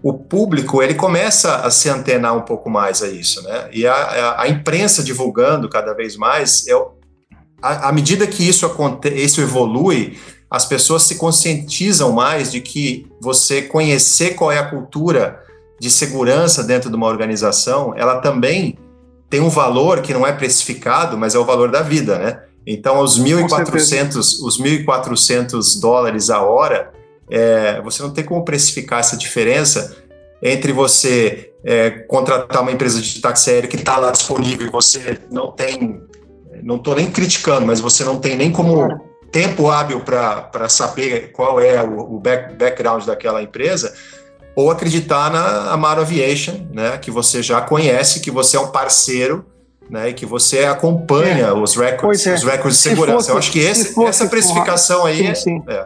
o 0.03 0.13
público 0.13 0.81
ele 0.81 0.93
começa 0.93 1.55
a 1.57 1.71
se 1.71 1.89
antenar 1.89 2.37
um 2.37 2.41
pouco 2.41 2.69
mais 2.69 3.01
a 3.01 3.07
isso, 3.07 3.41
né? 3.43 3.67
E 3.71 3.87
a, 3.87 3.93
a, 3.93 4.43
a 4.43 4.47
imprensa 4.47 5.03
divulgando 5.03 5.67
cada 5.69 5.93
vez 5.93 6.15
mais, 6.15 6.67
é, 6.67 6.73
à 7.61 7.91
medida 7.91 8.27
que 8.27 8.47
isso, 8.47 8.69
isso 9.15 9.41
evolui, 9.41 10.19
as 10.51 10.65
pessoas 10.65 11.03
se 11.03 11.15
conscientizam 11.15 12.11
mais 12.11 12.51
de 12.51 12.59
que 12.59 13.07
você 13.21 13.61
conhecer 13.61 14.35
qual 14.35 14.51
é 14.51 14.57
a 14.57 14.69
cultura 14.69 15.41
de 15.79 15.89
segurança 15.89 16.61
dentro 16.61 16.89
de 16.89 16.95
uma 16.97 17.07
organização, 17.07 17.93
ela 17.95 18.19
também 18.19 18.77
tem 19.29 19.39
um 19.39 19.47
valor 19.47 20.01
que 20.01 20.13
não 20.13 20.27
é 20.27 20.33
precificado, 20.33 21.17
mas 21.17 21.33
é 21.33 21.39
o 21.39 21.45
valor 21.45 21.71
da 21.71 21.81
vida, 21.81 22.19
né? 22.19 22.41
Então, 22.67 22.99
os 22.99 23.17
1.400 23.17 24.17
os 24.17 24.61
1.400 24.61 25.79
dólares 25.79 26.29
a 26.29 26.41
hora 26.41 26.91
é, 27.29 27.81
você 27.81 28.03
não 28.03 28.11
tem 28.11 28.25
como 28.25 28.43
precificar 28.43 28.99
essa 28.99 29.15
diferença 29.15 29.95
entre 30.43 30.73
você 30.73 31.53
é, 31.63 31.91
contratar 31.91 32.61
uma 32.61 32.73
empresa 32.73 33.01
de 33.01 33.21
táxi 33.21 33.51
aéreo 33.51 33.69
que 33.69 33.77
está 33.77 33.97
lá 33.97 34.11
disponível 34.11 34.67
e 34.67 34.69
você 34.69 35.17
não 35.31 35.49
tem, 35.51 36.01
não 36.61 36.75
estou 36.75 36.93
nem 36.93 37.09
criticando, 37.09 37.65
mas 37.65 37.79
você 37.79 38.03
não 38.03 38.19
tem 38.19 38.35
nem 38.35 38.51
como 38.51 39.10
tempo 39.31 39.69
hábil 39.69 40.01
para 40.01 40.67
saber 40.67 41.31
qual 41.31 41.59
é 41.59 41.81
o, 41.81 42.15
o 42.15 42.19
back, 42.19 42.53
background 42.55 43.05
daquela 43.05 43.41
empresa, 43.41 43.93
ou 44.55 44.69
acreditar 44.69 45.31
na 45.31 45.71
Amaro 45.71 46.01
Aviation, 46.01 46.67
né, 46.73 46.97
que 46.97 47.09
você 47.09 47.41
já 47.41 47.61
conhece, 47.61 48.19
que 48.19 48.29
você 48.29 48.57
é 48.57 48.59
um 48.59 48.67
parceiro 48.67 49.45
né, 49.89 50.09
e 50.09 50.13
que 50.13 50.25
você 50.25 50.65
acompanha 50.65 51.47
é. 51.47 51.53
os 51.53 51.75
records, 51.75 52.25
é. 52.27 52.33
os 52.33 52.43
records 52.43 52.77
de 52.77 52.83
segurança. 52.83 53.17
Fosse, 53.17 53.31
Eu 53.31 53.37
acho 53.37 53.51
que 53.51 53.59
esse, 53.59 53.93
fosse, 53.93 54.09
essa 54.09 54.27
precificação 54.27 55.05
aí 55.05 55.35
sim, 55.35 55.35
sim. 55.35 55.63
É. 55.67 55.85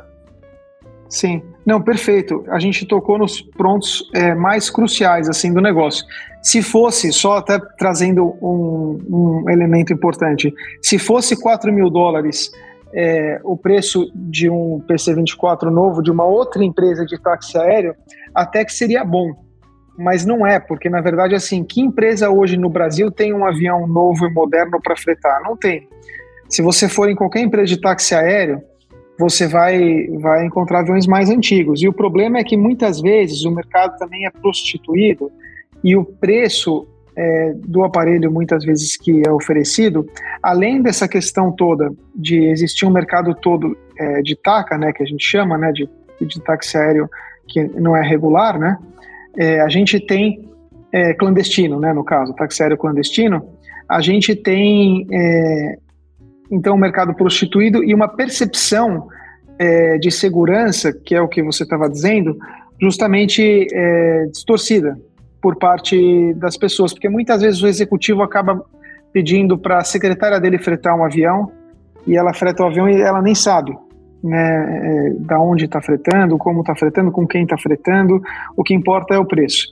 Sim, 1.07 1.43
não, 1.65 1.81
perfeito. 1.81 2.43
A 2.49 2.59
gente 2.59 2.85
tocou 2.85 3.17
nos 3.17 3.41
pontos 3.41 4.09
é, 4.13 4.33
mais 4.33 4.69
cruciais 4.69 5.29
assim 5.29 5.53
do 5.53 5.61
negócio. 5.61 6.05
Se 6.41 6.61
fosse, 6.61 7.11
só 7.13 7.37
até 7.37 7.59
trazendo 7.77 8.35
um, 8.41 8.99
um 9.09 9.49
elemento 9.49 9.93
importante, 9.93 10.53
se 10.81 10.99
fosse 10.99 11.39
4 11.39 11.71
mil 11.71 11.89
dólares 11.89 12.51
é, 12.93 13.39
o 13.43 13.57
preço 13.57 14.11
de 14.13 14.49
um 14.49 14.81
PC-24 14.87 15.69
novo 15.69 16.01
de 16.01 16.11
uma 16.11 16.25
outra 16.25 16.63
empresa 16.63 17.05
de 17.05 17.21
táxi 17.21 17.57
aéreo, 17.57 17.95
até 18.33 18.63
que 18.63 18.73
seria 18.73 19.03
bom. 19.03 19.33
Mas 19.97 20.25
não 20.25 20.45
é, 20.45 20.59
porque 20.59 20.89
na 20.89 21.01
verdade, 21.01 21.35
assim, 21.35 21.63
que 21.63 21.81
empresa 21.81 22.29
hoje 22.29 22.57
no 22.57 22.69
Brasil 22.69 23.09
tem 23.09 23.33
um 23.33 23.45
avião 23.45 23.87
novo 23.87 24.25
e 24.25 24.33
moderno 24.33 24.79
para 24.81 24.95
fretar? 24.95 25.41
Não 25.43 25.55
tem. 25.55 25.87
Se 26.49 26.61
você 26.61 26.87
for 26.87 27.09
em 27.09 27.15
qualquer 27.15 27.41
empresa 27.41 27.67
de 27.67 27.81
táxi 27.81 28.13
aéreo, 28.13 28.61
você 29.17 29.47
vai, 29.47 30.07
vai 30.19 30.45
encontrar 30.45 30.79
aviões 30.79 31.07
mais 31.07 31.29
antigos. 31.29 31.81
E 31.81 31.87
o 31.87 31.93
problema 31.93 32.37
é 32.37 32.43
que 32.43 32.57
muitas 32.57 33.01
vezes 33.01 33.45
o 33.45 33.51
mercado 33.51 33.97
também 33.97 34.25
é 34.25 34.29
prostituído 34.29 35.31
e 35.83 35.95
o 35.95 36.03
preço 36.03 36.87
é, 37.15 37.53
do 37.55 37.83
aparelho, 37.83 38.31
muitas 38.31 38.65
vezes, 38.65 38.97
que 38.97 39.23
é 39.25 39.31
oferecido, 39.31 40.05
além 40.43 40.81
dessa 40.81 41.07
questão 41.07 41.51
toda 41.51 41.91
de 42.13 42.43
existir 42.45 42.85
um 42.85 42.91
mercado 42.91 43.33
todo 43.33 43.77
é, 43.97 44.21
de 44.21 44.35
TACA, 44.35 44.77
né, 44.77 44.91
que 44.91 45.01
a 45.01 45.05
gente 45.05 45.23
chama, 45.23 45.57
né, 45.57 45.71
de, 45.71 45.89
de 46.21 46.41
táxi 46.41 46.77
aéreo 46.77 47.09
que 47.47 47.63
não 47.79 47.95
é 47.95 48.01
regular, 48.01 48.59
né, 48.59 48.77
é, 49.37 49.61
a 49.61 49.69
gente 49.69 49.99
tem 49.99 50.49
é, 50.91 51.13
clandestino, 51.13 51.79
né, 51.79 51.93
no 51.93 52.03
caso, 52.03 52.33
táxi 52.33 52.63
aéreo 52.63 52.77
clandestino, 52.77 53.49
a 53.87 54.01
gente 54.01 54.35
tem, 54.35 55.07
é, 55.11 55.77
então, 56.51 56.75
um 56.75 56.79
mercado 56.79 57.13
prostituído 57.13 57.83
e 57.83 57.93
uma 57.93 58.07
percepção 58.07 59.07
é, 59.57 59.97
de 59.97 60.11
segurança, 60.11 60.91
que 60.91 61.15
é 61.15 61.21
o 61.21 61.27
que 61.27 61.41
você 61.41 61.63
estava 61.63 61.89
dizendo, 61.89 62.37
justamente 62.77 63.67
distorcida 64.29 64.97
por 65.45 65.57
parte 65.57 66.33
das 66.37 66.57
pessoas, 66.57 66.91
porque 66.91 67.07
muitas 67.07 67.43
vezes 67.43 67.61
o 67.61 67.67
executivo 67.67 68.23
acaba 68.23 68.65
pedindo 69.13 69.59
para 69.59 69.77
a 69.77 69.83
secretária 69.83 70.39
dele 70.39 70.57
fretar 70.57 70.97
um 70.97 71.05
avião 71.05 71.51
e 72.07 72.17
ela 72.17 72.33
freta 72.33 72.63
o 72.63 72.65
avião 72.65 72.89
e 72.89 72.99
ela 72.99 73.21
nem 73.21 73.35
sabe 73.35 73.77
né, 74.23 74.39
é, 74.39 75.13
da 75.19 75.39
onde 75.39 75.65
está 75.65 75.79
fretando, 75.79 76.35
como 76.39 76.61
está 76.61 76.75
fretando, 76.75 77.11
com 77.11 77.27
quem 77.27 77.43
está 77.43 77.59
fretando, 77.59 78.19
o 78.57 78.63
que 78.63 78.73
importa 78.73 79.13
é 79.13 79.19
o 79.19 79.25
preço. 79.25 79.67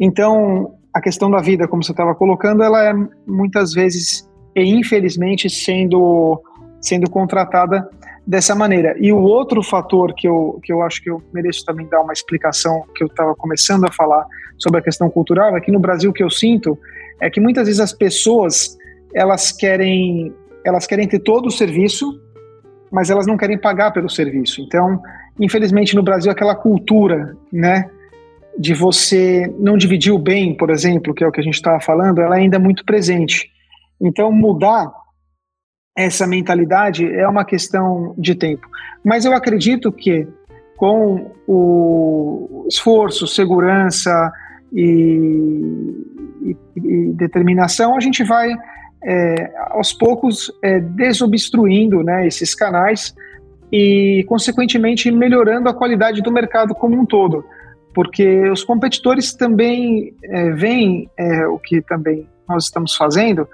Então, 0.00 0.72
a 0.94 0.98
questão 1.02 1.30
da 1.30 1.42
vida, 1.42 1.68
como 1.68 1.84
você 1.84 1.92
estava 1.92 2.14
colocando, 2.14 2.62
ela 2.62 2.82
é 2.82 2.94
muitas 3.26 3.74
vezes 3.74 4.26
e 4.56 4.62
infelizmente 4.62 5.50
sendo 5.50 6.42
sendo 6.80 7.10
contratada 7.10 7.86
dessa 8.26 8.54
maneira. 8.54 8.96
E 8.98 9.12
o 9.12 9.18
outro 9.18 9.62
fator 9.62 10.14
que 10.14 10.26
eu, 10.26 10.58
que 10.62 10.72
eu 10.72 10.80
acho 10.80 11.02
que 11.02 11.10
eu 11.10 11.22
mereço 11.34 11.66
também 11.66 11.86
dar 11.86 12.00
uma 12.00 12.14
explicação, 12.14 12.82
que 12.94 13.04
eu 13.04 13.08
estava 13.08 13.34
começando 13.34 13.84
a 13.84 13.92
falar 13.92 14.24
sobre 14.58 14.80
a 14.80 14.82
questão 14.82 15.08
cultural, 15.08 15.56
é 15.56 15.60
que 15.60 15.72
no 15.72 15.78
Brasil 15.78 16.10
o 16.10 16.12
que 16.12 16.22
eu 16.22 16.30
sinto 16.30 16.78
é 17.20 17.30
que 17.30 17.40
muitas 17.40 17.66
vezes 17.66 17.80
as 17.80 17.92
pessoas 17.92 18.76
elas 19.14 19.52
querem 19.52 20.32
elas 20.64 20.86
querem 20.86 21.08
ter 21.08 21.20
todo 21.20 21.46
o 21.46 21.50
serviço, 21.50 22.20
mas 22.90 23.10
elas 23.10 23.26
não 23.26 23.36
querem 23.36 23.58
pagar 23.58 23.92
pelo 23.92 24.08
serviço. 24.08 24.60
Então, 24.60 25.00
infelizmente 25.40 25.94
no 25.94 26.02
Brasil 26.02 26.30
aquela 26.30 26.54
cultura, 26.54 27.36
né, 27.52 27.88
de 28.58 28.74
você 28.74 29.52
não 29.58 29.76
dividir 29.76 30.12
o 30.12 30.18
bem, 30.18 30.54
por 30.54 30.70
exemplo, 30.70 31.14
que 31.14 31.22
é 31.22 31.26
o 31.26 31.32
que 31.32 31.40
a 31.40 31.44
gente 31.44 31.54
estava 31.54 31.80
falando, 31.80 32.20
ela 32.20 32.36
é 32.36 32.40
ainda 32.40 32.56
é 32.56 32.58
muito 32.58 32.84
presente. 32.84 33.48
Então, 34.00 34.32
mudar 34.32 34.92
essa 35.96 36.26
mentalidade 36.26 37.04
é 37.12 37.26
uma 37.26 37.44
questão 37.44 38.14
de 38.18 38.34
tempo. 38.34 38.68
Mas 39.04 39.24
eu 39.24 39.32
acredito 39.32 39.90
que 39.90 40.26
com 40.76 41.32
o 41.46 42.64
esforço, 42.68 43.26
segurança 43.26 44.32
e, 44.72 46.04
e, 46.42 46.56
e 46.76 47.12
determinação, 47.14 47.96
a 47.96 48.00
gente 48.00 48.22
vai 48.24 48.54
é, 49.02 49.52
aos 49.70 49.92
poucos 49.92 50.52
é, 50.62 50.80
desobstruindo 50.80 52.02
né, 52.02 52.26
esses 52.26 52.54
canais 52.54 53.14
e, 53.72 54.24
consequentemente, 54.28 55.10
melhorando 55.10 55.68
a 55.68 55.74
qualidade 55.74 56.22
do 56.22 56.32
mercado 56.32 56.74
como 56.74 56.98
um 56.98 57.06
todo. 57.06 57.44
Porque 57.94 58.48
os 58.48 58.64
competidores 58.64 59.34
também 59.34 60.14
é, 60.24 60.50
veem 60.50 61.08
é, 61.16 61.46
o 61.46 61.58
que 61.58 61.80
também 61.82 62.26
nós 62.48 62.64
estamos 62.64 62.94
fazendo 62.94 63.48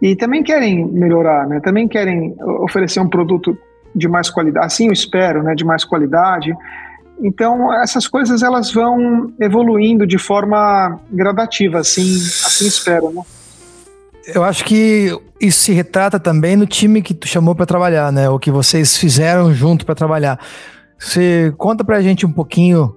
e 0.00 0.16
também 0.16 0.42
querem 0.42 0.84
melhorar, 0.84 1.46
né? 1.46 1.60
Também 1.60 1.86
querem 1.86 2.34
oferecer 2.60 3.00
um 3.00 3.08
produto 3.08 3.56
de 3.94 4.08
mais 4.08 4.30
qualidade, 4.30 4.66
assim 4.66 4.86
eu 4.86 4.92
espero, 4.92 5.42
né? 5.42 5.54
De 5.54 5.64
mais 5.64 5.84
qualidade. 5.84 6.52
Então 7.20 7.72
essas 7.82 8.06
coisas 8.06 8.42
elas 8.42 8.72
vão 8.72 9.32
evoluindo 9.40 10.06
de 10.06 10.18
forma 10.18 10.98
gradativa, 11.10 11.78
assim, 11.78 12.02
assim 12.02 12.66
espero, 12.66 13.10
né? 13.10 13.22
Eu 14.34 14.44
acho 14.44 14.64
que 14.64 15.10
isso 15.40 15.60
se 15.60 15.72
retrata 15.72 16.18
também 16.18 16.54
no 16.54 16.66
time 16.66 17.02
que 17.02 17.12
tu 17.12 17.26
chamou 17.26 17.54
para 17.54 17.66
trabalhar, 17.66 18.12
né? 18.12 18.28
O 18.28 18.38
que 18.38 18.50
vocês 18.50 18.96
fizeram 18.96 19.52
junto 19.52 19.84
para 19.84 19.94
trabalhar. 19.94 20.38
Você 20.96 21.52
conta 21.58 21.84
para 21.84 21.96
a 21.96 22.02
gente 22.02 22.24
um 22.24 22.32
pouquinho 22.32 22.94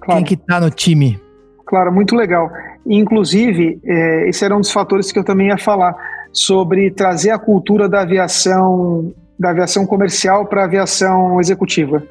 claro. 0.00 0.18
quem 0.18 0.24
que 0.24 0.36
tá 0.36 0.60
no 0.60 0.70
time. 0.70 1.20
Claro, 1.66 1.92
muito 1.92 2.14
legal. 2.14 2.48
Inclusive, 2.86 3.80
é, 3.84 4.28
esse 4.28 4.44
era 4.44 4.56
um 4.56 4.60
dos 4.60 4.70
fatores 4.70 5.10
que 5.10 5.18
eu 5.18 5.24
também 5.24 5.48
ia 5.48 5.58
falar 5.58 5.96
sobre 6.32 6.90
trazer 6.90 7.30
a 7.30 7.38
cultura 7.38 7.88
da 7.88 8.02
aviação 8.02 9.12
da 9.38 9.50
aviação 9.50 9.84
comercial 9.84 10.46
para 10.46 10.62
a 10.62 10.64
aviação 10.66 11.40
executiva, 11.40 12.04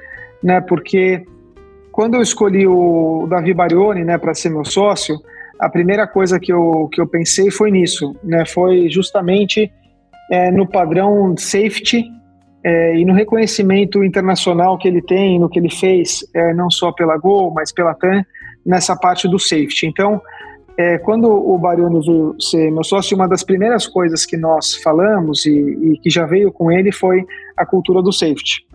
né? 0.43 0.61
Porque 0.61 1.25
quando 1.91 2.15
eu 2.15 2.21
escolhi 2.21 2.65
o 2.67 3.27
Davi 3.29 3.53
Barioni, 3.53 4.03
né, 4.03 4.17
para 4.17 4.33
ser 4.33 4.49
meu 4.49 4.65
sócio, 4.65 5.19
a 5.59 5.69
primeira 5.69 6.07
coisa 6.07 6.39
que 6.39 6.51
eu, 6.51 6.89
que 6.91 6.99
eu 6.99 7.07
pensei 7.07 7.51
foi 7.51 7.69
nisso, 7.69 8.15
né? 8.23 8.45
Foi 8.45 8.89
justamente 8.89 9.71
é, 10.31 10.49
no 10.49 10.67
padrão 10.67 11.35
safety 11.37 12.05
é, 12.63 12.95
e 12.95 13.05
no 13.05 13.13
reconhecimento 13.13 14.03
internacional 14.03 14.77
que 14.77 14.87
ele 14.87 15.01
tem, 15.01 15.39
no 15.39 15.49
que 15.49 15.59
ele 15.59 15.69
fez, 15.69 16.25
é, 16.33 16.53
não 16.53 16.69
só 16.69 16.91
pela 16.91 17.17
Gol, 17.17 17.51
mas 17.51 17.71
pela 17.71 17.93
TAM, 17.93 18.23
nessa 18.65 18.95
parte 18.95 19.27
do 19.27 19.37
safety. 19.37 19.85
Então, 19.85 20.21
é, 20.77 20.97
quando 20.97 21.25
o 21.25 21.57
Barioni 21.57 21.99
veio 22.05 22.35
ser 22.39 22.71
meu 22.71 22.83
sócio, 22.83 23.15
uma 23.15 23.27
das 23.27 23.43
primeiras 23.43 23.85
coisas 23.85 24.25
que 24.25 24.37
nós 24.37 24.75
falamos 24.75 25.45
e, 25.45 25.51
e, 25.51 25.97
que 25.99 26.09
já 26.09 26.25
veio 26.25 26.51
com 26.51 26.71
ele 26.71 26.91
foi 26.91 27.25
a 27.57 27.65
cultura 27.65 28.01
do 28.01 28.11
safety. 28.11 28.65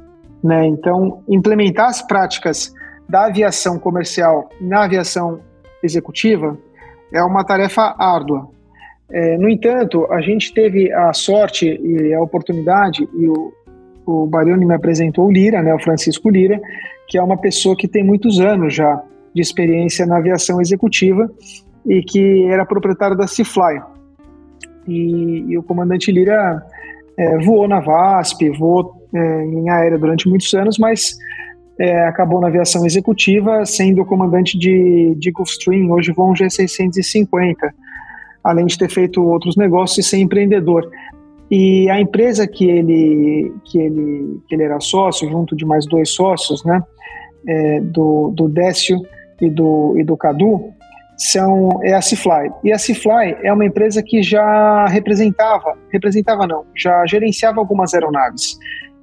Né? 0.43 0.66
Então, 0.66 1.22
implementar 1.28 1.89
as 1.89 2.03
práticas 2.03 2.74
da 3.09 3.26
aviação 3.26 3.78
comercial 3.78 4.49
na 4.61 4.84
aviação 4.84 5.41
executiva 5.82 6.59
é 7.12 7.22
uma 7.22 7.45
tarefa 7.45 7.95
árdua. 7.99 8.49
É, 9.11 9.39
no 9.39 9.49
entanto, 9.49 10.05
a 10.11 10.20
gente 10.20 10.53
teve 10.53 10.93
a 10.93 11.12
sorte 11.12 11.66
e 11.66 12.12
a 12.12 12.20
oportunidade, 12.20 13.09
e 13.14 13.28
o, 13.28 13.53
o 14.05 14.26
Barioni 14.26 14.64
me 14.64 14.74
apresentou 14.74 15.26
o 15.26 15.30
Lira, 15.30 15.62
né, 15.62 15.72
o 15.72 15.78
Francisco 15.78 16.28
Lira, 16.28 16.61
que 17.07 17.16
é 17.16 17.22
uma 17.22 17.37
pessoa 17.37 17.76
que 17.76 17.87
tem 17.87 18.03
muitos 18.03 18.41
anos 18.41 18.74
já 18.74 19.01
de 19.32 19.41
experiência 19.41 20.05
na 20.07 20.16
aviação 20.16 20.61
executiva 20.61 21.30
e 21.84 22.03
que 22.03 22.47
era 22.47 22.66
proprietário 22.66 23.16
da 23.16 23.28
Seafly. 23.28 23.80
E, 24.89 25.45
e 25.49 25.59
o 25.59 25.62
comandante 25.62 26.11
Lira 26.11 26.64
é, 27.16 27.39
voou 27.39 27.68
na 27.68 27.80
VASP, 27.80 28.51
voou 28.51 28.96
é, 29.15 29.45
em 29.45 29.69
aérea 29.69 29.99
durante 29.99 30.29
muitos 30.29 30.53
anos, 30.55 30.79
mas 30.79 31.17
é, 31.79 32.07
acabou 32.07 32.41
na 32.41 32.49
aviação 32.49 32.87
executiva, 32.87 33.65
sendo 33.67 34.05
comandante 34.05 34.59
de, 34.59 35.15
de 35.17 35.31
Gulfstream, 35.31 35.91
hoje 35.91 36.13
um 36.13 36.33
G650, 36.33 37.55
além 38.43 38.67
de 38.67 38.79
ter 38.79 38.91
feito 38.91 39.23
outros 39.23 39.57
negócios 39.57 40.07
e 40.07 40.09
ser 40.09 40.19
empreendedor. 40.19 40.89
E 41.51 41.89
a 41.91 42.01
empresa 42.01 42.47
que 42.47 42.69
ele, 42.69 43.53
que 43.65 43.79
ele, 43.79 44.41
que 44.49 44.55
ele 44.55 44.65
era 44.65 44.81
sócio, 44.81 45.29
junto 45.29 45.55
de 45.55 45.65
mais 45.65 45.87
dois 45.87 46.11
sócios, 46.11 46.65
né, 46.65 46.83
é, 47.47 47.81
do, 47.81 48.33
do 48.35 48.49
Décio 48.49 49.01
e 49.41 49.49
do, 49.49 49.95
e 49.97 50.03
do 50.03 50.17
Cadu, 50.17 50.73
são 51.17 51.81
é 51.83 51.95
a 51.95 52.03
Cifly. 52.03 52.51
E 52.63 52.73
a 52.73 52.79
Cifly 52.79 53.37
é 53.43 53.53
uma 53.53 53.65
empresa 53.65 54.03
que 54.03 54.23
já 54.23 54.87
representava, 54.87 55.77
representava 55.91 56.47
não, 56.47 56.65
já 56.75 57.07
gerenciava 57.07 57.61
algumas 57.61 57.95
aeronaves. 57.95 58.59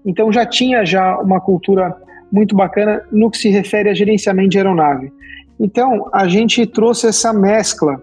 Então 0.06 0.32
já 0.32 0.46
tinha 0.46 0.86
já 0.86 1.18
uma 1.20 1.40
cultura 1.40 1.96
muito 2.32 2.56
bacana 2.56 3.04
no 3.12 3.30
que 3.30 3.38
se 3.38 3.50
refere 3.50 3.90
a 3.90 3.94
gerenciamento 3.94 4.50
de 4.50 4.58
aeronave. 4.58 5.12
Então, 5.60 6.10
a 6.12 6.28
gente 6.28 6.66
trouxe 6.66 7.08
essa 7.08 7.32
mescla 7.32 8.02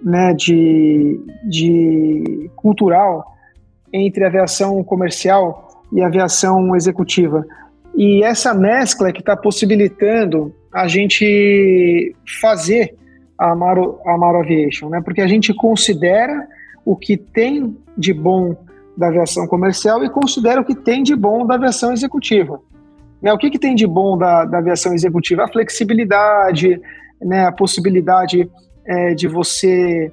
né, 0.00 0.32
de, 0.34 1.20
de 1.44 2.50
cultural 2.54 3.24
entre 3.92 4.24
aviação 4.24 4.82
comercial 4.84 5.82
e 5.92 6.00
aviação 6.00 6.74
executiva. 6.74 7.44
E 7.94 8.22
essa 8.22 8.54
mescla 8.54 9.08
é 9.08 9.12
que 9.12 9.20
está 9.20 9.36
possibilitando 9.36 10.54
a 10.72 10.88
gente 10.88 12.14
fazer 12.40 12.94
a 13.36 13.50
Amaro, 13.50 13.98
a 14.06 14.14
Amaro 14.14 14.38
Aviation, 14.38 14.88
né? 14.88 15.02
porque 15.04 15.20
a 15.20 15.26
gente 15.26 15.52
considera 15.52 16.48
o 16.84 16.96
que 16.96 17.16
tem 17.16 17.76
de 17.98 18.12
bom 18.12 18.56
da 18.96 19.08
aviação 19.08 19.46
comercial 19.46 20.04
e 20.04 20.10
considera 20.10 20.60
o 20.60 20.64
que 20.64 20.74
tem 20.74 21.02
de 21.02 21.14
bom 21.14 21.46
da 21.46 21.54
aviação 21.54 21.92
executiva. 21.92 22.60
Né? 23.20 23.32
O 23.32 23.38
que, 23.38 23.50
que 23.50 23.58
tem 23.58 23.74
de 23.74 23.86
bom 23.86 24.18
da, 24.18 24.44
da 24.44 24.58
aviação 24.58 24.92
executiva? 24.92 25.44
A 25.44 25.48
flexibilidade, 25.48 26.80
né? 27.20 27.46
a 27.46 27.52
possibilidade 27.52 28.50
é, 28.84 29.14
de 29.14 29.28
você 29.28 30.12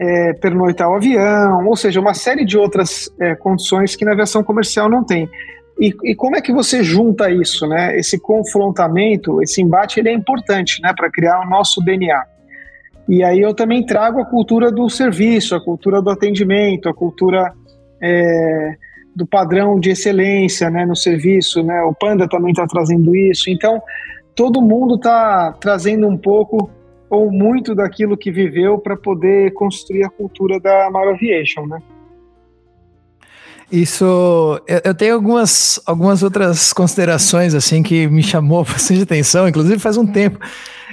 é, 0.00 0.32
pernoitar 0.34 0.88
o 0.88 0.94
avião, 0.94 1.66
ou 1.66 1.76
seja, 1.76 2.00
uma 2.00 2.14
série 2.14 2.44
de 2.44 2.56
outras 2.56 3.12
é, 3.18 3.34
condições 3.34 3.96
que 3.96 4.04
na 4.04 4.12
aviação 4.12 4.42
comercial 4.42 4.88
não 4.88 5.04
tem. 5.04 5.28
E, 5.78 5.94
e, 6.04 6.14
como 6.14 6.36
é 6.36 6.42
que 6.42 6.52
você 6.52 6.82
junta 6.82 7.30
isso, 7.30 7.66
né? 7.66 7.98
Esse 7.98 8.18
confrontamento, 8.18 9.42
esse 9.42 9.62
embate, 9.62 9.98
ele 9.98 10.10
é 10.10 10.12
importante, 10.12 10.80
né, 10.82 10.92
para 10.94 11.10
criar 11.10 11.40
o 11.40 11.48
nosso 11.48 11.82
DNA. 11.82 12.22
E 13.08 13.24
aí 13.24 13.40
eu 13.40 13.54
também 13.54 13.84
trago 13.84 14.20
a 14.20 14.26
cultura 14.26 14.70
do 14.70 14.88
serviço, 14.90 15.54
a 15.54 15.60
cultura 15.60 16.02
do 16.02 16.10
atendimento, 16.10 16.88
a 16.88 16.94
cultura 16.94 17.52
é, 18.00 18.74
do 19.14 19.26
padrão 19.26 19.78
de 19.78 19.90
excelência 19.90 20.70
né, 20.70 20.84
no 20.86 20.96
serviço. 20.96 21.62
Né? 21.62 21.82
O 21.82 21.94
Panda 21.94 22.28
também 22.28 22.50
está 22.50 22.66
trazendo 22.66 23.14
isso. 23.14 23.50
Então, 23.50 23.82
todo 24.34 24.62
mundo 24.62 24.94
está 24.96 25.52
trazendo 25.60 26.06
um 26.06 26.16
pouco 26.16 26.70
ou 27.10 27.30
muito 27.30 27.74
daquilo 27.74 28.16
que 28.16 28.30
viveu 28.30 28.78
para 28.78 28.96
poder 28.96 29.52
construir 29.52 30.04
a 30.04 30.10
cultura 30.10 30.60
da 30.60 30.86
Amaro 30.86 31.10
Aviation, 31.10 31.66
né? 31.66 31.80
Isso, 33.70 34.60
eu, 34.84 34.94
tenho 34.94 35.14
algumas, 35.14 35.80
algumas 35.86 36.24
outras 36.24 36.72
considerações 36.72 37.54
assim 37.54 37.82
que 37.82 38.08
me 38.08 38.22
chamou 38.22 38.64
bastante 38.66 39.02
atenção, 39.02 39.48
inclusive 39.48 39.78
faz 39.78 39.96
um 39.96 40.06
tempo. 40.06 40.40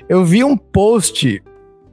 Eu 0.08 0.24
vi 0.24 0.44
um 0.44 0.56
post 0.56 1.42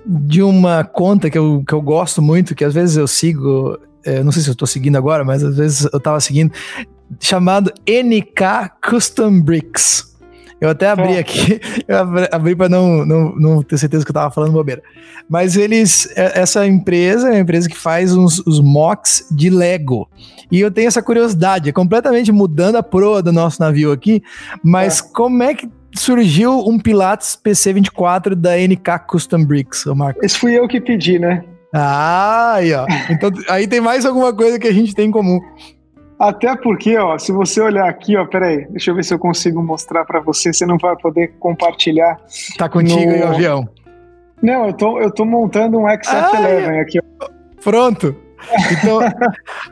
de 0.07 0.43
uma 0.43 0.85
conta 0.85 1.31
que 1.31 1.39
eu, 1.39 1.65
que 1.67 1.73
eu 1.73 1.81
gosto 1.81 2.21
muito, 2.21 2.55
que 2.55 2.65
às 2.65 2.75
vezes 2.75 2.97
eu 2.97 3.07
sigo, 3.07 3.79
é, 4.05 4.23
não 4.23 4.33
sei 4.33 4.43
se 4.43 4.49
eu 4.49 4.53
estou 4.53 4.67
seguindo 4.67 4.97
agora, 4.97 5.25
mas 5.25 5.43
às 5.43 5.57
vezes 5.57 5.89
eu 5.93 5.99
estava 5.99 6.21
seguindo, 6.21 6.53
chamado 7.21 7.73
NK 7.89 8.71
Custom 8.83 9.41
Bricks. 9.41 10.15
Eu 10.61 10.71
até 10.71 10.89
abri 10.89 11.19
aqui, 11.19 11.61
eu 11.87 11.97
abri 12.33 12.57
para 12.57 12.69
não, 12.69 13.05
não, 13.05 13.37
não 13.37 13.63
ter 13.63 13.77
certeza 13.77 14.05
que 14.05 14.11
eu 14.11 14.13
estava 14.15 14.31
falando 14.31 14.53
bobeira. 14.53 14.83
Mas 15.29 15.57
eles, 15.57 16.09
é, 16.17 16.41
essa 16.41 16.67
empresa 16.67 17.29
é 17.29 17.33
uma 17.33 17.41
empresa 17.41 17.69
que 17.69 17.77
faz 17.77 18.15
uns, 18.15 18.39
os 18.47 18.61
mocks 18.61 19.27
de 19.31 19.51
Lego. 19.51 20.09
E 20.51 20.61
eu 20.61 20.71
tenho 20.71 20.89
essa 20.89 21.03
curiosidade, 21.03 21.69
é 21.69 21.73
completamente 21.73 22.31
mudando 22.31 22.77
a 22.77 22.83
proa 22.83 23.23
do 23.23 23.33
nosso 23.33 23.61
navio 23.61 23.93
aqui, 23.93 24.23
mas 24.63 25.01
é. 25.01 25.03
como 25.13 25.43
é 25.43 25.55
que 25.55 25.69
surgiu 25.95 26.59
um 26.67 26.79
Pilates 26.79 27.39
PC24 27.43 28.35
da 28.35 28.57
NK 28.57 29.07
Custom 29.07 29.45
Bricks, 29.45 29.85
Marco? 29.87 30.25
Esse 30.25 30.39
fui 30.39 30.59
eu 30.59 30.67
que 30.69 30.81
pedi, 30.81 31.19
né? 31.19 31.45
Ah, 31.77 32.55
aí, 32.55 32.73
ó. 32.73 32.87
Então 33.11 33.31
aí 33.49 33.67
tem 33.67 33.81
mais 33.81 34.07
alguma 34.07 34.33
coisa 34.33 34.61
que 34.61 34.69
a 34.69 34.73
gente 34.73 34.95
tem 34.95 35.09
em 35.09 35.11
comum. 35.11 35.41
Até 36.17 36.55
porque, 36.57 36.97
ó, 36.97 37.19
se 37.19 37.33
você 37.33 37.61
olhar 37.61 37.89
aqui, 37.89 38.17
ó, 38.17 38.25
peraí, 38.25 38.65
deixa 38.71 38.93
eu 38.93 38.95
ver 38.95 39.03
se 39.03 39.13
eu 39.13 39.19
consigo 39.19 39.61
mostrar 39.61 40.05
para 40.05 40.21
você, 40.21 40.53
você 40.53 40.65
não 40.65 40.79
vai 40.79 40.95
poder 40.97 41.35
compartilhar. 41.41 42.17
Tá 42.57 42.69
contigo 42.69 43.11
no... 43.11 43.15
aí 43.15 43.23
o 43.23 43.27
avião. 43.27 43.69
Não, 44.41 44.67
eu 44.67 44.73
tô, 44.73 45.01
eu 45.01 45.11
tô 45.11 45.25
montando 45.25 45.79
um 45.79 45.85
XF11 45.85 46.79
ah, 46.79 46.81
aqui. 46.81 47.01
Ó. 47.21 47.29
Pronto. 47.63 48.15
Então, 48.73 49.01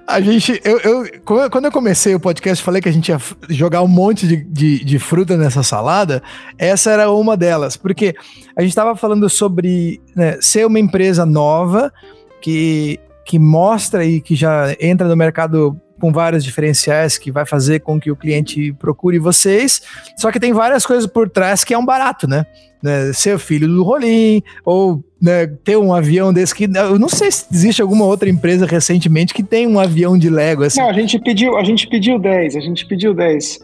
a 0.06 0.20
gente. 0.20 0.60
Eu, 0.64 0.78
eu, 0.80 1.04
quando 1.50 1.64
eu 1.66 1.72
comecei 1.72 2.14
o 2.14 2.20
podcast, 2.20 2.62
falei 2.62 2.80
que 2.80 2.88
a 2.88 2.92
gente 2.92 3.08
ia 3.08 3.18
jogar 3.48 3.82
um 3.82 3.88
monte 3.88 4.26
de, 4.26 4.36
de, 4.36 4.84
de, 4.84 4.98
fruta 4.98 5.36
nessa 5.36 5.62
salada. 5.62 6.22
Essa 6.58 6.90
era 6.90 7.10
uma 7.10 7.36
delas, 7.36 7.76
porque 7.76 8.14
a 8.56 8.60
gente 8.62 8.70
estava 8.70 8.94
falando 8.96 9.28
sobre 9.28 10.00
né, 10.14 10.38
ser 10.40 10.66
uma 10.66 10.78
empresa 10.78 11.26
nova 11.26 11.92
que, 12.40 12.98
que 13.24 13.38
mostra 13.38 14.04
e 14.04 14.20
que 14.20 14.34
já 14.34 14.76
entra 14.80 15.08
no 15.08 15.16
mercado 15.16 15.80
com 16.02 16.10
vários 16.10 16.42
diferenciais 16.42 17.16
que 17.16 17.30
vai 17.30 17.46
fazer 17.46 17.78
com 17.78 18.00
que 18.00 18.10
o 18.10 18.16
cliente 18.16 18.72
procure 18.72 19.20
vocês. 19.20 19.80
Só 20.16 20.32
que 20.32 20.40
tem 20.40 20.52
várias 20.52 20.84
coisas 20.84 21.06
por 21.06 21.30
trás 21.30 21.62
que 21.62 21.72
é 21.72 21.78
um 21.78 21.84
barato, 21.84 22.26
né? 22.26 22.44
né? 22.82 23.12
Ser 23.12 23.38
filho 23.38 23.68
do 23.68 23.84
Rolim, 23.84 24.42
ou 24.64 25.00
né, 25.20 25.46
ter 25.46 25.76
um 25.76 25.94
avião 25.94 26.32
desse 26.32 26.52
que. 26.52 26.64
Eu 26.64 26.98
não 26.98 27.08
sei 27.08 27.30
se 27.30 27.46
existe 27.52 27.80
alguma 27.80 28.04
outra 28.04 28.28
empresa 28.28 28.66
recentemente 28.66 29.32
que 29.32 29.44
tem 29.44 29.68
um 29.68 29.78
avião 29.78 30.18
de 30.18 30.28
Lego 30.28 30.64
assim. 30.64 30.80
Não, 30.80 30.90
a 30.90 30.92
gente 30.92 31.20
pediu, 31.20 31.56
a 31.56 31.62
gente 31.62 31.86
pediu 31.86 32.18
10, 32.18 32.56
a 32.56 32.60
gente 32.60 32.84
pediu 32.84 33.14
10. 33.14 33.60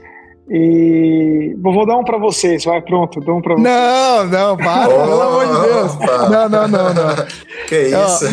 E 0.49 1.57
vou 1.61 1.84
dar 1.84 1.97
um 1.97 2.05
para 2.05 2.18
vocês, 2.18 2.64
vai, 2.64 2.80
pronto, 2.80 3.20
dou 3.20 3.39
um 3.39 3.43
para 3.43 3.57
vocês. 3.57 3.68
Não, 3.68 4.24
não, 4.26 4.57
para, 4.57 4.89
oh, 4.89 5.03
pelo 5.03 5.20
amor 5.22 5.47
de 5.47 5.68
Deus. 5.68 5.99
Não, 6.30 6.49
não, 6.49 6.68
não, 6.68 6.95
não. 6.95 7.26
Que 7.68 7.89
isso? 7.89 8.26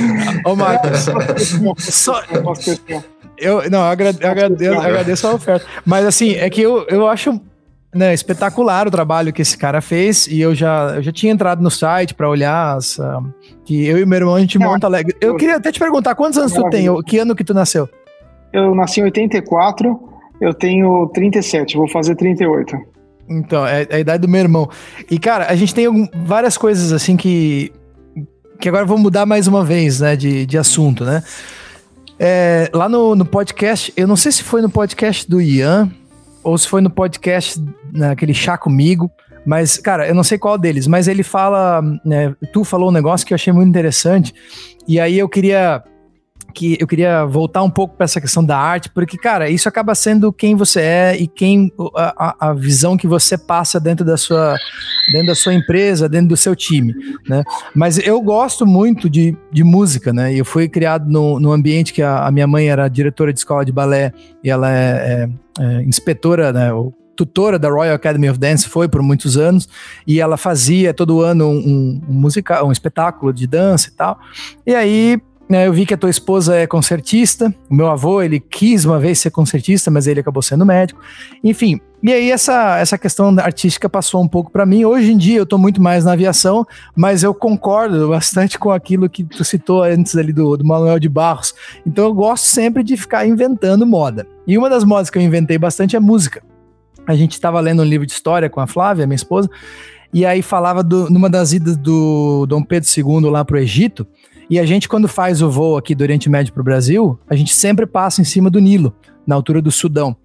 Ô, 0.45 0.51
oh, 0.51 0.55
Marcos, 0.55 1.09
só, 1.79 2.21
eu, 3.37 3.69
não, 3.69 3.79
eu 3.79 3.85
agradeço, 3.85 4.27
agradeço, 4.27 4.79
agradeço 4.79 5.27
a 5.27 5.33
oferta. 5.33 5.65
Mas 5.85 6.05
assim, 6.05 6.33
é 6.33 6.49
que 6.49 6.61
eu, 6.61 6.85
eu 6.87 7.07
acho 7.07 7.39
né, 7.93 8.13
espetacular 8.13 8.87
o 8.87 8.91
trabalho 8.91 9.31
que 9.31 9.41
esse 9.41 9.57
cara 9.57 9.79
fez 9.79 10.27
e 10.27 10.41
eu 10.41 10.53
já, 10.53 10.95
eu 10.95 11.01
já 11.01 11.11
tinha 11.11 11.31
entrado 11.31 11.63
no 11.63 11.71
site 11.71 12.13
para 12.13 12.29
olhar 12.29 12.75
as, 12.75 12.97
uh, 12.97 13.23
que 13.63 13.85
eu 13.87 13.97
e 13.97 14.05
meu 14.05 14.17
irmão 14.17 14.35
a 14.35 14.39
gente 14.39 14.59
monta 14.59 14.85
alegre. 14.85 15.15
Eu 15.21 15.37
queria 15.37 15.55
até 15.55 15.71
te 15.71 15.79
perguntar 15.79 16.13
quantos 16.13 16.37
anos 16.37 16.51
tu 16.51 16.69
tem? 16.69 16.87
Que 17.03 17.19
ano 17.19 17.33
que 17.33 17.43
tu 17.43 17.53
nasceu? 17.53 17.87
Eu 18.51 18.75
nasci 18.75 18.99
em 18.99 19.03
84, 19.03 19.97
eu 20.41 20.53
tenho 20.53 21.07
37, 21.13 21.77
vou 21.77 21.87
fazer 21.87 22.15
38. 22.15 22.75
Então, 23.29 23.65
é, 23.65 23.87
é 23.89 23.95
a 23.95 23.99
idade 23.99 24.21
do 24.21 24.27
meu 24.27 24.41
irmão. 24.41 24.69
E 25.09 25.17
cara, 25.17 25.47
a 25.49 25.55
gente 25.55 25.73
tem 25.73 25.85
algum, 25.85 26.05
várias 26.13 26.57
coisas 26.57 26.91
assim 26.91 27.15
que 27.15 27.71
que 28.59 28.69
agora 28.69 28.85
vou 28.85 28.97
mudar 28.97 29.25
mais 29.25 29.47
uma 29.47 29.63
vez, 29.63 29.99
né, 29.99 30.15
de, 30.15 30.45
de 30.45 30.57
assunto, 30.57 31.03
né? 31.03 31.21
É, 32.19 32.69
lá 32.73 32.87
no, 32.87 33.15
no 33.15 33.25
podcast, 33.25 33.93
eu 33.95 34.07
não 34.07 34.15
sei 34.15 34.31
se 34.31 34.43
foi 34.43 34.61
no 34.61 34.69
podcast 34.69 35.29
do 35.29 35.41
Ian 35.41 35.91
ou 36.43 36.57
se 36.57 36.67
foi 36.67 36.81
no 36.81 36.89
podcast 36.89 37.61
naquele 37.91 38.33
chá 38.33 38.57
comigo, 38.57 39.11
mas, 39.45 39.77
cara, 39.77 40.07
eu 40.07 40.15
não 40.15 40.23
sei 40.23 40.37
qual 40.37 40.57
deles, 40.57 40.87
mas 40.87 41.07
ele 41.07 41.23
fala. 41.23 41.81
Né, 42.03 42.35
tu 42.51 42.63
falou 42.63 42.89
um 42.89 42.93
negócio 42.93 43.25
que 43.25 43.33
eu 43.33 43.35
achei 43.35 43.53
muito 43.53 43.69
interessante, 43.69 44.33
e 44.87 44.99
aí 44.99 45.19
eu 45.19 45.29
queria 45.29 45.83
que 46.55 46.77
eu 46.79 46.87
queria 46.87 47.25
voltar 47.25 47.61
um 47.61 47.69
pouco 47.69 47.95
para 47.97 48.05
essa 48.05 48.21
questão 48.21 48.43
da 48.43 48.57
arte, 48.57 48.89
porque, 48.89 49.17
cara, 49.17 49.49
isso 49.49 49.67
acaba 49.67 49.93
sendo 49.93 50.31
quem 50.31 50.55
você 50.55 50.79
é 50.79 51.17
e 51.17 51.27
quem 51.27 51.71
a, 51.95 52.49
a, 52.49 52.53
visão 52.53 52.95
que 52.95 53.05
você 53.05 53.37
passa 53.37 53.79
dentro 53.79 54.05
da 54.05 54.15
sua 54.15 54.55
dentro 55.11 55.27
da 55.27 55.35
sua 55.35 55.53
empresa, 55.53 56.07
dentro 56.07 56.29
do 56.29 56.37
seu 56.37 56.55
time, 56.55 56.95
né? 57.27 57.43
Mas 57.75 57.99
eu 57.99 58.19
gosto 58.21 58.65
muito 58.65 59.09
de, 59.09 59.37
de 59.51 59.63
música, 59.63 60.13
né? 60.13 60.33
Eu 60.33 60.45
fui 60.45 60.69
criado 60.69 61.11
no, 61.11 61.39
no 61.39 61.51
ambiente 61.51 61.93
que 61.93 62.01
a, 62.01 62.25
a 62.25 62.31
minha 62.31 62.47
mãe 62.47 62.69
era 62.69 62.87
diretora 62.87 63.33
de 63.33 63.39
escola 63.39 63.65
de 63.65 63.73
balé 63.73 64.13
e 64.41 64.49
ela 64.49 64.71
é, 64.71 65.29
é, 65.59 65.63
é 65.63 65.83
inspetora, 65.83 66.53
né? 66.53 66.71
tutora 67.15 67.57
da 67.57 67.69
Royal 67.69 67.95
Academy 67.95 68.29
of 68.29 68.37
Dance 68.37 68.67
foi 68.67 68.87
por 68.87 69.01
muitos 69.01 69.37
anos 69.37 69.69
e 70.05 70.19
ela 70.19 70.35
fazia 70.35 70.93
todo 70.93 71.21
ano 71.21 71.47
um, 71.47 72.01
um 72.09 72.13
musical, 72.13 72.67
um 72.67 72.71
espetáculo 72.71 73.31
de 73.31 73.47
dança 73.47 73.89
e 73.89 73.91
tal. 73.91 74.19
E 74.65 74.75
aí 74.75 75.21
eu 75.49 75.71
vi 75.71 75.85
que 75.85 75.93
a 75.93 75.97
tua 75.97 76.09
esposa 76.09 76.55
é 76.55 76.65
concertista, 76.65 77.53
o 77.69 77.75
meu 77.75 77.87
avô, 77.87 78.21
ele 78.21 78.39
quis 78.39 78.83
uma 78.83 78.99
vez 78.99 79.19
ser 79.19 79.29
concertista, 79.29 79.91
mas 79.91 80.07
ele 80.07 80.19
acabou 80.19 80.41
sendo 80.41 80.65
médico. 80.65 80.99
Enfim, 81.43 81.79
e 82.01 82.11
aí 82.11 82.31
essa, 82.31 82.77
essa 82.77 82.97
questão 82.97 83.35
artística 83.39 83.87
passou 83.87 84.23
um 84.23 84.27
pouco 84.27 84.51
para 84.51 84.65
mim. 84.65 84.85
Hoje 84.85 85.11
em 85.11 85.17
dia 85.17 85.37
eu 85.37 85.43
estou 85.43 85.59
muito 85.59 85.81
mais 85.81 86.03
na 86.03 86.13
aviação, 86.13 86.65
mas 86.95 87.21
eu 87.21 87.33
concordo 87.33 88.09
bastante 88.09 88.57
com 88.57 88.71
aquilo 88.71 89.09
que 89.09 89.23
tu 89.23 89.43
citou 89.43 89.83
antes 89.83 90.15
ali 90.15 90.33
do, 90.33 90.57
do 90.57 90.65
Manuel 90.65 90.99
de 90.99 91.09
Barros. 91.09 91.53
Então 91.85 92.05
eu 92.05 92.13
gosto 92.13 92.45
sempre 92.45 92.83
de 92.83 92.97
ficar 92.97 93.27
inventando 93.27 93.85
moda. 93.85 94.27
E 94.47 94.57
uma 94.57 94.69
das 94.69 94.83
modas 94.83 95.09
que 95.09 95.17
eu 95.17 95.21
inventei 95.21 95.57
bastante 95.57 95.95
é 95.95 95.99
música. 95.99 96.43
A 97.07 97.15
gente 97.15 97.33
estava 97.33 97.59
lendo 97.59 97.83
um 97.83 97.85
livro 97.85 98.05
de 98.05 98.13
história 98.13 98.49
com 98.49 98.59
a 98.59 98.65
Flávia, 98.65 99.05
minha 99.05 99.15
esposa, 99.15 99.47
e 100.11 100.25
aí 100.25 100.41
falava 100.41 100.83
do, 100.83 101.09
numa 101.09 101.29
das 101.29 101.53
idas 101.53 101.77
do 101.77 102.45
Dom 102.47 102.63
Pedro 102.63 102.89
II 102.97 103.29
lá 103.29 103.45
para 103.45 103.57
o 103.57 103.59
Egito, 103.59 104.07
e 104.49 104.59
a 104.59 104.65
gente, 104.65 104.87
quando 104.87 105.07
faz 105.07 105.41
o 105.41 105.49
voo 105.49 105.77
aqui 105.77 105.95
do 105.95 106.01
Oriente 106.01 106.29
Médio 106.29 106.53
para 106.53 106.61
o 106.61 106.63
Brasil, 106.63 107.19
a 107.29 107.35
gente 107.35 107.53
sempre 107.53 107.85
passa 107.85 108.21
em 108.21 108.25
cima 108.25 108.49
do 108.49 108.59
Nilo, 108.59 108.93
na 109.25 109.35
altura 109.35 109.61
do 109.61 109.71
Sudão. 109.71 110.15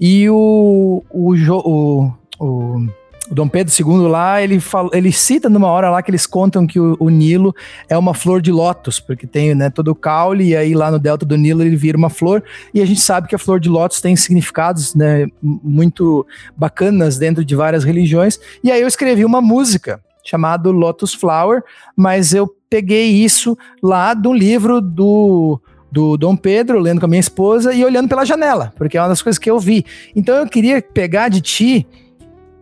E 0.00 0.28
o, 0.28 1.04
o, 1.10 1.34
o, 1.34 2.12
o 2.38 2.88
o 3.30 3.34
Dom 3.34 3.48
Pedro 3.48 3.72
II 3.72 4.08
lá, 4.08 4.42
ele, 4.42 4.58
fala, 4.58 4.90
ele 4.92 5.12
cita 5.12 5.48
numa 5.48 5.68
hora 5.68 5.90
lá 5.90 6.02
que 6.02 6.10
eles 6.10 6.26
contam 6.26 6.66
que 6.66 6.80
o, 6.80 6.96
o, 6.98 7.10
Nilo 7.10 7.54
é 7.88 7.96
uma 7.96 8.14
flor 8.14 8.40
de 8.40 8.50
lótus, 8.50 8.98
porque 8.98 9.26
tem 9.26 9.54
né, 9.54 9.70
todo 9.70 9.88
o 9.88 9.94
caule, 9.94 10.48
e 10.48 10.56
aí 10.56 10.74
lá 10.74 10.90
no 10.90 10.98
delta 10.98 11.26
do 11.26 11.36
Nilo 11.36 11.62
ele 11.62 11.76
vira 11.76 11.98
uma 11.98 12.10
flor, 12.10 12.42
e 12.72 12.80
a 12.80 12.86
gente 12.86 13.00
sabe 13.00 13.28
que 13.28 13.34
a 13.34 13.38
flor 13.38 13.60
de 13.60 13.68
lótus 13.68 14.00
tem 14.00 14.16
significados 14.16 14.94
né, 14.94 15.26
muito 15.42 16.26
bacanas 16.56 17.18
dentro 17.18 17.44
de 17.44 17.54
várias 17.54 17.84
religiões, 17.84 18.40
e 18.64 18.70
aí 18.70 18.80
eu 18.80 18.88
escrevi 18.88 19.24
uma 19.24 19.40
música 19.40 20.00
chamado 20.28 20.70
Lotus 20.70 21.14
Flower, 21.14 21.62
mas 21.96 22.34
eu 22.34 22.48
peguei 22.68 23.06
isso 23.06 23.56
lá 23.82 24.14
do 24.14 24.32
livro 24.32 24.80
do 24.80 25.60
do 25.90 26.18
Dom 26.18 26.36
Pedro, 26.36 26.78
lendo 26.78 27.00
com 27.00 27.06
a 27.06 27.08
minha 27.08 27.18
esposa 27.18 27.72
e 27.72 27.82
olhando 27.82 28.10
pela 28.10 28.22
janela, 28.22 28.74
porque 28.76 28.98
é 28.98 29.00
uma 29.00 29.08
das 29.08 29.22
coisas 29.22 29.38
que 29.38 29.50
eu 29.50 29.58
vi. 29.58 29.86
Então 30.14 30.36
eu 30.36 30.46
queria 30.46 30.82
pegar 30.82 31.30
de 31.30 31.40
ti 31.40 31.86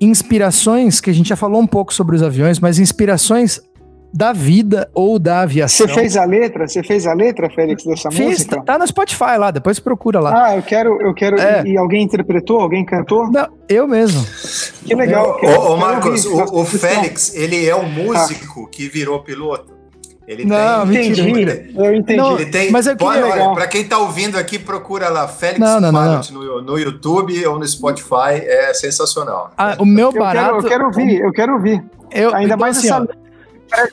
inspirações, 0.01 1.01
que 1.01 1.11
a 1.11 1.13
gente 1.13 1.29
já 1.29 1.35
falou 1.35 1.61
um 1.61 1.67
pouco 1.67 1.93
sobre 1.93 2.15
os 2.15 2.23
aviões, 2.23 2.61
mas 2.61 2.79
inspirações 2.79 3.61
da 4.13 4.33
vida 4.33 4.89
ou 4.95 5.19
da 5.19 5.41
aviação. 5.41 5.87
Você 5.87 5.95
fez 5.95 6.17
a 6.17 6.25
letra? 6.25 6.67
Você 6.67 6.83
fez 6.83 7.07
a 7.07 7.13
letra, 7.13 7.51
Félix, 7.51 7.85
dessa 7.85 8.11
Fiz, 8.11 8.27
música? 8.27 8.63
Tá 8.63 8.79
no 8.79 8.87
Spotify 8.87 9.37
lá, 9.39 9.51
depois 9.51 9.79
procura 9.79 10.21
lá. 10.21 10.47
Ah, 10.47 10.57
eu 10.57 10.63
quero, 10.63 11.01
eu 11.03 11.13
quero. 11.13 11.39
É. 11.39 11.63
E 11.67 11.77
alguém 11.77 12.03
interpretou? 12.03 12.61
Alguém 12.61 12.85
cantou? 12.85 13.31
Não, 13.31 13.49
eu 13.69 13.87
mesmo. 13.87 14.27
Que 14.85 14.95
legal. 14.95 15.39
Ô, 15.43 15.73
ô 15.73 15.77
Marcos, 15.77 16.25
o, 16.25 16.61
o 16.61 16.65
Félix, 16.65 17.35
ele 17.35 17.67
é 17.67 17.77
um 17.77 17.89
músico 17.89 18.65
ah. 18.65 18.69
que 18.71 18.89
virou 18.89 19.23
piloto. 19.23 19.77
Ele 20.27 20.45
não, 20.45 20.89
tem, 20.89 21.13
entendi. 21.13 21.73
Eu 21.77 21.95
entendi. 21.95 22.17
Não, 22.17 22.35
ele 22.35 22.51
tem, 22.51 22.71
mas 22.73 22.87
eu 22.89 22.97
pode, 22.97 23.23
olha, 23.23 23.51
para 23.51 23.69
quem 23.69 23.83
está 23.83 23.99
ouvindo 23.99 24.37
aqui, 24.37 24.59
procura 24.59 25.09
lá 25.09 25.29
Félix 25.29 25.61
não, 25.61 25.81
não, 25.81 25.93
Pilot 25.93 26.33
no, 26.33 26.63
no 26.63 26.79
YouTube 26.79 27.47
ou 27.47 27.61
no 27.61 27.67
Spotify, 27.67 28.43
é 28.43 28.75
sensacional. 28.75 29.53
Ah, 29.57 29.77
o 29.79 29.85
meu 29.85 30.13
barato. 30.13 30.57
Eu 30.57 30.63
quero, 30.63 30.65
eu 30.65 30.69
quero 30.69 30.85
ouvir, 30.87 31.21
eu 31.21 31.33
quero 31.33 31.53
ouvir. 31.53 31.85
Eu, 32.11 32.35
Ainda 32.35 32.47
então, 32.47 32.59
mais 32.59 32.77
assim, 32.77 32.89
essa, 32.89 33.07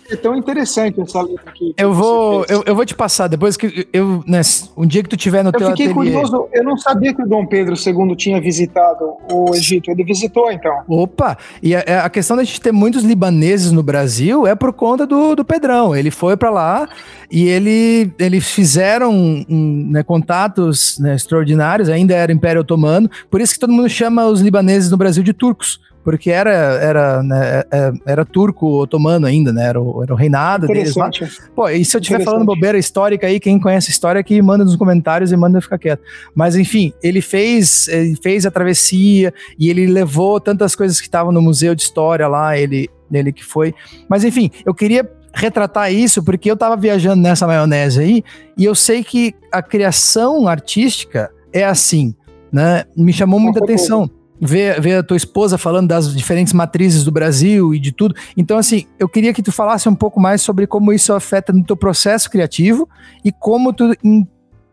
é 0.09 0.15
tão 0.15 0.35
interessante 0.35 1.01
essa 1.01 1.21
letra 1.21 1.49
aqui. 1.49 1.73
Eu 1.77 1.93
vou, 1.93 2.45
eu, 2.47 2.63
eu, 2.65 2.75
vou 2.75 2.85
te 2.85 2.95
passar 2.95 3.27
depois 3.27 3.57
que 3.57 3.87
eu, 3.91 4.23
né, 4.27 4.41
um 4.77 4.85
dia 4.85 5.03
que 5.03 5.09
tu 5.09 5.17
tiver 5.17 5.43
no 5.43 5.49
eu 5.49 5.53
teu 5.53 5.69
fiquei 5.69 5.87
ateliê. 5.87 6.13
curioso, 6.13 6.47
eu 6.51 6.63
não 6.63 6.77
sabia 6.77 7.13
que 7.13 7.21
o 7.21 7.27
Dom 7.27 7.45
Pedro 7.45 7.75
II 7.75 8.15
tinha 8.15 8.39
visitado 8.39 9.17
o 9.31 9.55
Egito. 9.55 9.89
Ele 9.91 10.03
visitou 10.03 10.51
então. 10.51 10.83
Opa! 10.87 11.37
E 11.61 11.75
a, 11.75 12.05
a 12.05 12.09
questão 12.09 12.37
da 12.37 12.43
gente 12.43 12.61
ter 12.61 12.71
muitos 12.71 13.03
libaneses 13.03 13.71
no 13.71 13.83
Brasil 13.83 14.45
é 14.47 14.55
por 14.55 14.73
conta 14.73 15.05
do, 15.05 15.35
do 15.35 15.45
Pedrão. 15.45 15.95
Ele 15.95 16.11
foi 16.11 16.37
para 16.37 16.49
lá 16.49 16.87
e 17.31 17.47
ele, 17.47 18.11
eles 18.19 18.51
fizeram 18.51 19.11
um, 19.11 19.87
né, 19.91 20.03
contatos 20.03 20.99
né, 20.99 21.15
extraordinários. 21.15 21.89
Ainda 21.89 22.13
era 22.13 22.31
Império 22.31 22.61
Otomano. 22.61 23.09
Por 23.29 23.41
isso 23.41 23.53
que 23.53 23.59
todo 23.59 23.73
mundo 23.73 23.89
chama 23.89 24.25
os 24.25 24.41
libaneses 24.41 24.91
no 24.91 24.97
Brasil 24.97 25.23
de 25.23 25.33
turcos 25.33 25.79
porque 26.03 26.29
era 26.29 26.51
era, 26.51 27.23
né, 27.23 27.59
é, 27.59 27.67
é, 27.71 27.93
era 28.05 28.25
turco 28.25 28.81
otomano 28.81 29.25
ainda, 29.25 29.53
né? 29.53 29.67
Era 29.67 29.81
o, 29.81 30.03
era 30.03 30.13
o 30.13 30.15
reinado 30.15 30.67
deles 30.67 30.95
lá. 30.95 31.09
Pô, 31.55 31.69
e 31.69 31.83
se 31.85 31.95
eu 31.95 32.01
estiver 32.01 32.23
falando 32.23 32.45
bobeira 32.45 32.77
histórica 32.77 33.27
aí, 33.27 33.39
quem 33.39 33.59
conhece 33.59 33.89
a 33.89 33.91
história 33.91 34.23
que 34.23 34.41
manda 34.41 34.65
nos 34.65 34.75
comentários 34.75 35.31
e 35.31 35.37
manda 35.37 35.61
ficar 35.61 35.77
quieto. 35.77 36.03
Mas 36.35 36.55
enfim, 36.55 36.93
ele 37.01 37.21
fez, 37.21 37.87
ele 37.87 38.17
fez 38.21 38.45
a 38.45 38.51
travessia 38.51 39.33
e 39.57 39.69
ele 39.69 39.87
levou 39.87 40.39
tantas 40.39 40.75
coisas 40.75 40.99
que 40.99 41.07
estavam 41.07 41.31
no 41.31 41.41
museu 41.41 41.73
de 41.73 41.83
história 41.83 42.27
lá, 42.27 42.57
ele, 42.57 42.89
ele 43.11 43.31
que 43.31 43.43
foi. 43.43 43.73
Mas 44.09 44.23
enfim, 44.23 44.51
eu 44.65 44.73
queria 44.73 45.09
retratar 45.33 45.91
isso 45.91 46.21
porque 46.21 46.51
eu 46.51 46.57
tava 46.57 46.75
viajando 46.75 47.21
nessa 47.21 47.47
maionese 47.47 47.99
aí 47.99 48.23
e 48.57 48.65
eu 48.65 48.75
sei 48.75 49.03
que 49.03 49.33
a 49.51 49.61
criação 49.61 50.47
artística 50.47 51.31
é 51.51 51.63
assim, 51.63 52.13
né? 52.51 52.83
Me 52.95 53.13
chamou 53.13 53.39
muita 53.39 53.63
atenção 53.63 54.09
ver, 54.39 54.79
ver 54.81 54.95
a 54.95 55.03
tua 55.03 55.17
esposa 55.17 55.57
falando 55.57 55.87
das 55.87 56.15
diferentes 56.15 56.53
matrizes 56.53 57.03
do 57.03 57.11
Brasil 57.11 57.73
e 57.73 57.79
de 57.79 57.91
tudo. 57.91 58.15
Então, 58.35 58.57
assim, 58.57 58.85
eu 58.99 59.07
queria 59.07 59.33
que 59.33 59.41
tu 59.41 59.51
falasse 59.51 59.87
um 59.87 59.95
pouco 59.95 60.19
mais 60.19 60.41
sobre 60.41 60.67
como 60.67 60.91
isso 60.91 61.13
afeta 61.13 61.53
no 61.53 61.63
teu 61.63 61.75
processo 61.75 62.29
criativo 62.29 62.87
e 63.23 63.31
como 63.31 63.73
tu 63.73 63.93
in, 64.03 64.27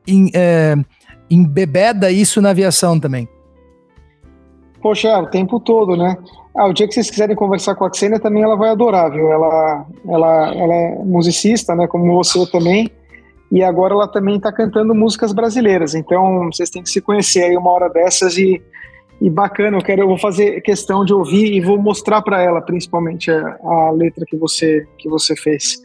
in, 0.06 0.30
é, 0.34 0.74
embebeda 1.30 2.10
isso 2.10 2.40
na 2.40 2.50
aviação 2.50 2.98
também. 2.98 3.28
Poxa, 4.82 5.18
o 5.18 5.26
tempo 5.26 5.60
todo, 5.60 5.96
né? 5.96 6.16
Ah, 6.56 6.66
o 6.66 6.72
dia 6.72 6.88
que 6.88 6.94
vocês 6.94 7.10
quiserem 7.10 7.36
conversar 7.36 7.74
com 7.74 7.84
a 7.84 7.92
Xenia 7.92 8.18
também 8.18 8.42
ela 8.42 8.56
vai 8.56 8.70
adorar, 8.70 9.10
viu? 9.10 9.30
Ela, 9.30 9.86
ela, 10.08 10.54
ela 10.54 10.74
é 10.74 10.98
musicista, 11.04 11.74
né? 11.76 11.86
Como 11.86 12.12
você 12.14 12.44
também. 12.50 12.90
E 13.52 13.62
agora 13.62 13.94
ela 13.94 14.08
também 14.08 14.36
está 14.36 14.50
cantando 14.52 14.94
músicas 14.94 15.32
brasileiras. 15.32 15.94
Então 15.94 16.50
vocês 16.50 16.70
têm 16.70 16.82
que 16.82 16.88
se 16.88 17.00
conhecer 17.00 17.44
aí 17.44 17.56
uma 17.56 17.70
hora 17.70 17.88
dessas 17.88 18.36
e 18.38 18.62
e 19.20 19.28
bacana, 19.28 19.76
eu 19.76 19.82
quero, 19.82 20.02
eu 20.02 20.08
vou 20.08 20.16
fazer 20.16 20.62
questão 20.62 21.04
de 21.04 21.12
ouvir 21.12 21.52
e 21.52 21.60
vou 21.60 21.78
mostrar 21.78 22.22
para 22.22 22.40
ela, 22.40 22.62
principalmente 22.62 23.30
a, 23.30 23.58
a, 23.62 23.90
letra 23.90 24.24
que 24.26 24.36
você 24.36 24.86
que 24.96 25.08
você 25.08 25.36
fez, 25.36 25.76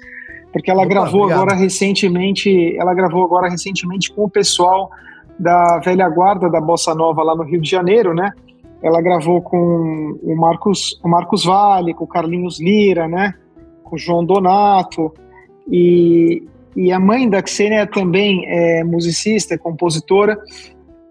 porque 0.53 0.71
ela 0.71 0.83
Opa, 0.83 0.89
gravou 0.89 1.23
obrigado. 1.23 1.41
agora 1.41 1.55
recentemente, 1.55 2.77
ela 2.77 2.93
gravou 2.93 3.23
agora 3.25 3.49
recentemente 3.49 4.13
com 4.13 4.23
o 4.23 4.29
pessoal 4.29 4.89
da 5.38 5.79
velha 5.79 6.07
guarda 6.07 6.49
da 6.49 6.61
bossa 6.61 6.95
nova 6.95 7.21
lá 7.23 7.36
no 7.36 7.43
Rio 7.43 7.59
de 7.59 7.69
Janeiro, 7.69 8.13
né? 8.13 8.31
Ela 8.81 9.01
gravou 9.01 9.41
com 9.41 10.17
o 10.23 10.36
Marcos, 10.38 10.97
o 11.03 11.09
Marcos 11.09 11.43
Vale, 11.43 11.93
com 11.93 12.05
o 12.05 12.07
Carlinhos 12.07 12.61
Lira, 12.61 13.05
né? 13.05 13.33
Com 13.83 13.97
o 13.97 13.99
João 13.99 14.23
Donato 14.23 15.13
e, 15.67 16.47
e 16.73 16.89
a 16.89 16.99
mãe 16.99 17.29
da 17.29 17.45
Xênia 17.45 17.86
também 17.86 18.45
é 18.47 18.83
musicista, 18.83 19.55
é 19.55 19.57
compositora 19.57 20.39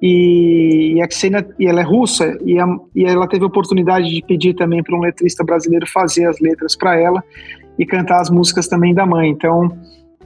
e, 0.07 0.97
e 0.97 1.03
a 1.03 1.09
Ksenia, 1.09 1.49
e 1.59 1.67
ela 1.67 1.81
é 1.81 1.83
russa, 1.83 2.37
e, 2.45 2.61
a, 2.61 2.67
e 2.95 3.07
ela 3.07 3.27
teve 3.27 3.43
a 3.43 3.47
oportunidade 3.47 4.07
de 4.11 4.23
pedir 4.27 4.53
também 4.53 4.83
para 4.83 4.95
um 4.95 5.01
letrista 5.01 5.43
brasileiro 5.43 5.87
fazer 5.91 6.27
as 6.27 6.39
letras 6.41 6.77
para 6.77 7.01
ela 7.01 7.25
e 7.79 7.87
cantar 7.87 8.21
as 8.21 8.29
músicas 8.29 8.69
também 8.69 8.93
da 8.93 9.07
mãe. 9.07 9.31
Então, 9.31 9.75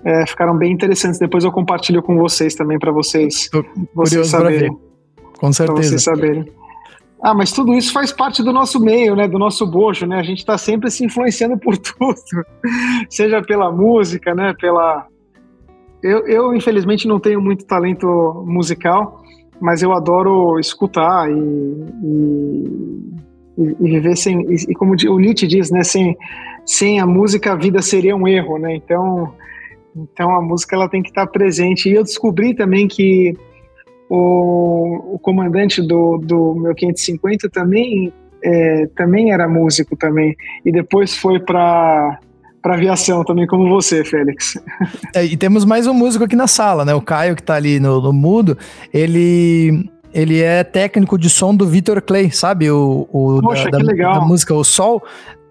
é, 0.05 0.27
ficaram 0.27 0.59
bem 0.59 0.73
interessantes. 0.73 1.21
Depois 1.21 1.45
eu 1.45 1.53
compartilho 1.53 2.03
com 2.03 2.17
vocês 2.19 2.57
também 2.57 2.77
para 2.77 2.91
vocês, 2.91 3.49
vocês 3.95 4.27
saberem. 4.27 4.77
Com 5.39 5.53
certeza. 5.53 5.89
vocês 5.91 6.03
saberem. 6.03 6.53
Ah, 7.23 7.33
mas 7.33 7.53
tudo 7.53 7.73
isso 7.73 7.93
faz 7.93 8.11
parte 8.11 8.43
do 8.43 8.53
nosso 8.53 8.81
meio, 8.81 9.15
né? 9.15 9.29
Do 9.29 9.39
nosso 9.39 9.65
bojo, 9.65 10.07
né? 10.07 10.19
A 10.19 10.25
gente 10.25 10.39
está 10.39 10.59
sempre 10.59 10.91
se 10.91 11.05
influenciando 11.05 11.57
por 11.57 11.79
tudo, 11.79 12.17
seja 13.09 13.41
pela 13.43 13.71
música, 13.71 14.35
né? 14.35 14.55
Pela 14.61 15.07
eu, 16.03 16.27
eu 16.27 16.55
infelizmente 16.55 17.07
não 17.07 17.21
tenho 17.21 17.41
muito 17.41 17.65
talento 17.65 18.45
musical, 18.45 19.23
mas 19.61 19.83
eu 19.83 19.93
adoro 19.93 20.59
escutar 20.59 21.31
e, 21.31 21.35
e, 22.05 23.77
e 23.81 23.91
viver 23.91 24.17
sem. 24.17 24.41
E, 24.51 24.55
e, 24.69 24.75
como 24.75 24.95
o 24.95 25.19
Nietzsche 25.19 25.47
diz, 25.47 25.71
né, 25.71 25.83
sem, 25.83 26.17
sem 26.65 27.01
a 27.01 27.07
música 27.07 27.53
a 27.53 27.57
vida 27.57 27.83
seria 27.83 28.17
um 28.17 28.27
erro, 28.27 28.59
né? 28.59 28.75
Então, 28.75 29.33
então 29.97 30.35
a 30.35 30.41
música 30.41 30.77
ela 30.77 30.89
tem 30.89 31.03
que 31.03 31.09
estar 31.09 31.27
presente. 31.27 31.89
E 31.89 31.95
eu 31.95 32.03
descobri 32.03 32.55
também 32.55 32.87
que 32.87 33.37
o, 34.09 35.15
o 35.15 35.19
comandante 35.19 35.83
do, 35.83 36.19
do 36.19 36.55
meu 36.55 36.75
550 36.75 37.49
também, 37.51 38.13
é, 38.43 38.87
também 38.97 39.33
era 39.33 39.49
músico 39.49 39.97
também. 39.97 40.37
E 40.65 40.73
depois 40.73 41.17
foi 41.17 41.41
para 41.41 42.21
para 42.63 42.75
aviação 42.75 43.25
também, 43.25 43.47
como 43.47 43.69
você, 43.69 44.05
Félix. 44.05 44.57
É, 45.15 45.25
e 45.25 45.37
temos 45.37 45.65
mais 45.65 45.87
um 45.87 45.95
músico 45.95 46.25
aqui 46.25 46.37
na 46.37 46.47
sala, 46.47 46.85
né? 46.85 46.95
O 46.95 47.01
Caio, 47.01 47.35
que 47.35 47.43
tá 47.43 47.55
ali 47.55 47.81
no, 47.81 48.01
no 48.01 48.13
mudo, 48.13 48.57
ele. 48.93 49.91
Ele 50.13 50.41
é 50.41 50.65
técnico 50.65 51.19
de 51.19 51.29
som 51.29 51.55
do 51.55 51.67
Victor 51.67 52.01
Clay, 52.01 52.31
sabe? 52.31 52.71
O, 52.71 53.07
o 53.13 53.43
Poxa, 53.43 53.71
da, 53.71 53.77
que 53.77 53.85
legal. 53.85 54.21
da 54.21 54.27
música 54.27 54.55
O 54.55 54.65
Sol. 54.65 55.03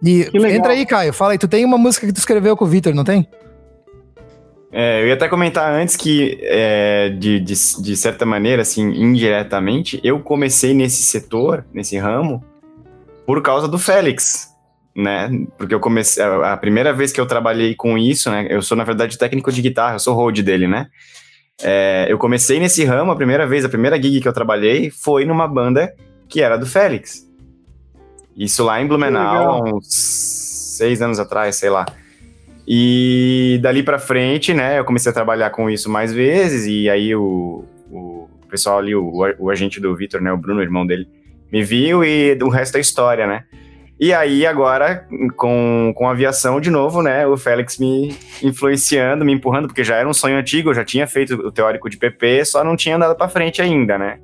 E 0.04 0.28
entra 0.34 0.74
aí, 0.74 0.84
Caio. 0.84 1.14
Fala 1.14 1.34
aí, 1.34 1.38
tu 1.38 1.48
tem 1.48 1.64
uma 1.64 1.78
música 1.78 2.08
que 2.08 2.14
tu 2.14 2.18
escreveu 2.18 2.58
com 2.58 2.66
o 2.66 2.68
Victor, 2.68 2.94
não 2.94 3.04
tem? 3.04 3.28
É, 4.72 5.02
eu 5.02 5.08
ia 5.08 5.14
até 5.14 5.30
comentar 5.30 5.72
antes 5.72 5.96
que, 5.96 6.40
é, 6.42 7.10
de, 7.10 7.40
de, 7.40 7.54
de, 7.54 7.96
certa 7.96 8.26
maneira, 8.26 8.64
assim, 8.64 8.90
indiretamente, 8.90 10.00
eu 10.04 10.20
comecei 10.20 10.74
nesse 10.74 11.04
setor, 11.04 11.64
nesse 11.74 11.98
ramo, 11.98 12.44
por 13.26 13.42
causa 13.42 13.68
do 13.68 13.78
Félix 13.78 14.57
né? 14.98 15.30
Porque 15.60 15.76
eu 15.76 15.80
comecei. 15.80 16.24
A 16.24 16.58
primeira 16.58 16.92
vez 16.92 17.12
que 17.12 17.22
eu 17.22 17.28
trabalhei 17.28 17.76
com 17.76 17.96
isso, 17.96 18.32
né? 18.32 18.48
Eu 18.50 18.64
sou, 18.64 18.76
na 18.76 18.84
verdade, 18.84 19.16
técnico 19.16 19.52
de 19.52 19.62
guitarra, 19.62 19.96
eu 19.96 20.00
sou 20.00 20.16
road 20.16 20.42
dele, 20.42 20.68
né? 20.68 20.88
É, 21.62 22.08
eu 22.10 22.18
comecei 22.18 22.60
nesse 22.60 22.84
ramo 22.84 23.12
a 23.12 23.16
primeira 23.16 23.46
vez, 23.46 23.64
a 23.64 23.70
primeira 23.70 24.02
gig 24.02 24.20
que 24.20 24.28
eu 24.28 24.34
trabalhei 24.34 24.90
foi 24.90 25.24
numa 25.24 25.48
banda 25.48 25.94
que 26.28 26.42
era 26.42 26.58
do 26.58 26.66
Félix. 26.66 27.28
Isso 28.36 28.64
lá 28.64 28.82
em 28.82 28.88
Blumenau, 28.88 29.64
uns 29.76 29.88
seis 30.78 31.02
anos 31.02 31.20
atrás, 31.20 31.56
sei 31.56 31.70
lá. 31.70 31.86
E 32.68 33.60
dali 33.62 33.82
para 33.82 33.98
frente, 33.98 34.54
né, 34.54 34.78
eu 34.78 34.86
comecei 34.86 35.10
a 35.10 35.14
trabalhar 35.14 35.52
com 35.52 35.70
isso 35.70 35.90
mais 35.90 36.14
vezes, 36.14 36.68
e 36.68 36.90
aí 36.90 37.16
o, 37.16 37.64
o 37.90 38.28
pessoal 38.50 38.80
ali, 38.80 38.94
o, 38.94 39.14
o 39.40 39.50
agente 39.50 39.80
do 39.80 39.96
Vitor, 39.96 40.22
né, 40.22 40.32
o 40.32 40.38
Bruno, 40.38 40.60
o 40.60 40.64
irmão 40.64 40.86
dele, 40.86 41.08
me 41.52 41.64
viu 41.64 42.04
e 42.04 42.38
o 42.42 42.50
resto 42.50 42.78
é 42.78 42.82
história, 42.82 43.26
né? 43.26 43.46
E 44.00 44.14
aí, 44.14 44.46
agora, 44.46 45.08
com, 45.36 45.92
com 45.96 46.08
aviação, 46.08 46.62
de 46.62 46.70
novo, 46.70 47.02
né? 47.02 47.26
O 47.26 47.36
Félix 47.36 47.80
me 47.80 48.16
influenciando, 48.44 49.26
me 49.26 49.34
empurrando, 49.34 49.68
porque 49.68 49.84
já 49.84 49.96
era 49.96 50.08
um 50.08 50.14
sonho 50.14 50.38
antigo, 50.38 50.70
eu 50.70 50.74
já 50.74 50.86
tinha 50.86 51.08
feito 51.08 51.34
o 51.34 51.52
teórico 51.52 51.90
de 51.90 51.98
PP, 51.98 52.46
só 52.46 52.64
não 52.64 52.76
tinha 52.76 52.96
andado 52.96 53.16
para 53.16 53.28
frente 53.28 53.60
ainda, 53.60 53.98
né? 53.98 54.20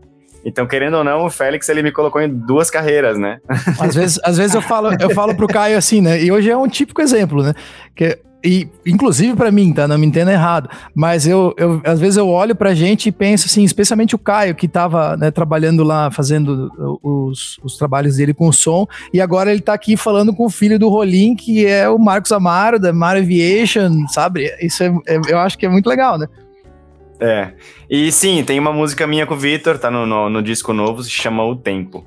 Então, 0.45 0.67
querendo 0.67 0.97
ou 0.97 1.03
não, 1.03 1.25
o 1.25 1.29
Félix 1.29 1.69
ele 1.69 1.81
me 1.81 1.91
colocou 1.91 2.21
em 2.21 2.29
duas 2.29 2.69
carreiras, 2.69 3.17
né? 3.17 3.39
Às 3.79 3.95
vezes, 3.95 4.19
às 4.23 4.37
vezes 4.37 4.55
eu 4.55 4.61
falo, 4.61 4.89
eu 4.99 5.09
falo 5.11 5.35
pro 5.35 5.47
Caio 5.47 5.77
assim, 5.77 6.01
né? 6.01 6.21
E 6.21 6.31
hoje 6.31 6.49
é 6.49 6.57
um 6.57 6.67
típico 6.67 7.01
exemplo, 7.01 7.43
né? 7.43 7.53
Que 7.95 8.19
e 8.43 8.67
inclusive 8.85 9.35
para 9.35 9.51
mim, 9.51 9.71
tá? 9.71 9.87
Não 9.87 9.97
me 9.97 10.05
entenda 10.05 10.33
errado, 10.33 10.69
mas 10.93 11.25
eu, 11.25 11.53
eu 11.57 11.81
às 11.85 11.99
vezes 11.99 12.17
eu 12.17 12.27
olho 12.27 12.53
pra 12.53 12.73
gente 12.73 13.07
e 13.07 13.11
penso 13.11 13.45
assim, 13.45 13.63
especialmente 13.63 14.15
o 14.15 14.19
Caio 14.19 14.53
que 14.53 14.67
tava 14.67 15.15
né, 15.15 15.31
trabalhando 15.31 15.81
lá, 15.81 16.11
fazendo 16.11 16.69
os, 17.01 17.57
os 17.63 17.77
trabalhos 17.77 18.17
dele 18.17 18.33
com 18.33 18.49
o 18.49 18.53
som, 18.53 18.85
e 19.13 19.21
agora 19.21 19.49
ele 19.49 19.61
tá 19.61 19.73
aqui 19.73 19.95
falando 19.95 20.33
com 20.35 20.45
o 20.45 20.49
filho 20.49 20.77
do 20.77 20.89
Rolim, 20.89 21.35
que 21.35 21.65
é 21.65 21.87
o 21.87 21.97
Marcos 21.97 22.33
Amaro, 22.33 22.77
da 22.77 22.91
Mar 22.91 23.15
Aviation, 23.15 24.05
sabe? 24.09 24.53
Isso 24.61 24.83
é, 24.83 24.87
é, 25.07 25.21
eu 25.29 25.39
acho 25.39 25.57
que 25.57 25.65
é 25.65 25.69
muito 25.69 25.87
legal, 25.87 26.17
né? 26.17 26.27
É. 27.23 27.53
E 27.89 28.11
sim, 28.11 28.43
tem 28.43 28.59
uma 28.59 28.73
música 28.73 29.07
minha 29.07 29.25
com 29.25 29.33
o 29.33 29.37
Vitor, 29.37 29.77
tá 29.79 29.89
no, 29.89 30.05
no, 30.05 30.29
no 30.29 30.43
disco 30.43 30.73
novo, 30.73 31.01
se 31.01 31.09
chama 31.09 31.45
O 31.45 31.55
Tempo. 31.55 32.03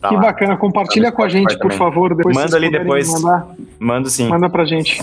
Tá 0.00 0.08
que 0.08 0.14
lá. 0.14 0.20
bacana, 0.22 0.56
compartilha 0.56 1.10
tá 1.10 1.16
com 1.16 1.22
a 1.22 1.28
gente, 1.28 1.58
por 1.58 1.72
favor. 1.72 2.14
Depois 2.14 2.34
Manda 2.34 2.56
ali 2.56 2.70
depois. 2.70 3.08
Mandar, 3.10 3.48
Mando 3.78 4.08
sim. 4.08 4.28
Manda 4.28 4.48
pra 4.48 4.64
gente. 4.64 5.02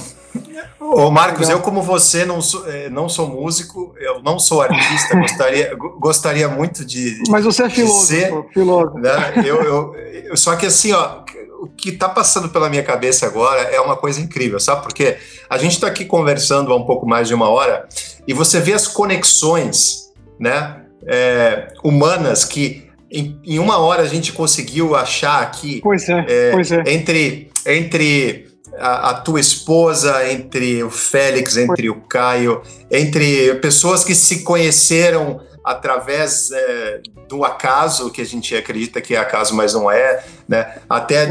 Ô 0.79 1.11
Marcos, 1.11 1.47
Legal. 1.47 1.57
eu 1.57 1.61
como 1.61 1.81
você 1.81 2.25
não 2.25 2.41
sou, 2.41 2.67
eh, 2.67 2.89
não 2.89 3.07
sou 3.09 3.27
músico, 3.27 3.93
eu 3.99 4.21
não 4.23 4.39
sou 4.39 4.61
artista, 4.61 5.17
gostaria, 5.19 5.75
gostaria 5.75 6.47
muito 6.47 6.85
de. 6.85 7.21
Mas 7.29 7.43
você 7.43 7.63
é 7.63 7.69
filósofo. 7.69 8.05
Ser, 8.05 8.33
filósofo. 8.53 8.99
Né? 8.99 9.11
Eu, 9.45 9.61
eu, 9.63 9.95
eu, 10.29 10.37
só 10.37 10.55
que 10.55 10.65
assim, 10.65 10.93
ó, 10.93 11.23
o 11.59 11.67
que 11.67 11.89
está 11.89 12.07
passando 12.07 12.49
pela 12.49 12.69
minha 12.69 12.83
cabeça 12.83 13.25
agora 13.25 13.61
é 13.61 13.79
uma 13.81 13.97
coisa 13.97 14.21
incrível, 14.21 14.59
sabe? 14.59 14.83
Porque 14.83 15.17
a 15.49 15.57
gente 15.57 15.73
está 15.73 15.87
aqui 15.87 16.05
conversando 16.05 16.71
há 16.71 16.75
um 16.75 16.85
pouco 16.85 17.05
mais 17.05 17.27
de 17.27 17.33
uma 17.33 17.49
hora 17.49 17.87
e 18.27 18.33
você 18.33 18.59
vê 18.59 18.73
as 18.73 18.87
conexões, 18.87 20.11
né, 20.39 20.81
é, 21.07 21.67
humanas 21.83 22.43
que 22.43 22.85
em, 23.11 23.39
em, 23.45 23.59
uma 23.59 23.77
hora 23.77 24.01
a 24.01 24.07
gente 24.07 24.33
conseguiu 24.33 24.95
achar 24.95 25.41
aqui 25.41 25.79
pois 25.81 26.09
é, 26.09 26.25
é, 26.27 26.51
pois 26.51 26.71
é. 26.71 26.83
entre, 26.87 27.51
entre 27.65 28.47
a, 28.77 29.11
a, 29.11 29.13
tua 29.13 29.39
esposa, 29.39 30.29
entre 30.29 30.83
o 30.83 30.89
Félix, 30.89 31.55
entre 31.55 31.89
o 31.89 32.01
Caio, 32.01 32.61
entre 32.91 33.55
pessoas 33.55 34.03
que 34.03 34.15
se 34.15 34.43
conheceram 34.43 35.39
através 35.63 36.51
é, 36.51 37.01
do 37.27 37.43
acaso, 37.43 38.11
que 38.11 38.21
a 38.21 38.25
gente 38.25 38.55
acredita 38.55 39.01
que 39.01 39.15
é 39.15 39.17
acaso, 39.17 39.55
mas 39.55 39.73
não 39.73 39.89
é, 39.89 40.23
né? 40.47 40.75
Até 40.87 41.23
é, 41.23 41.27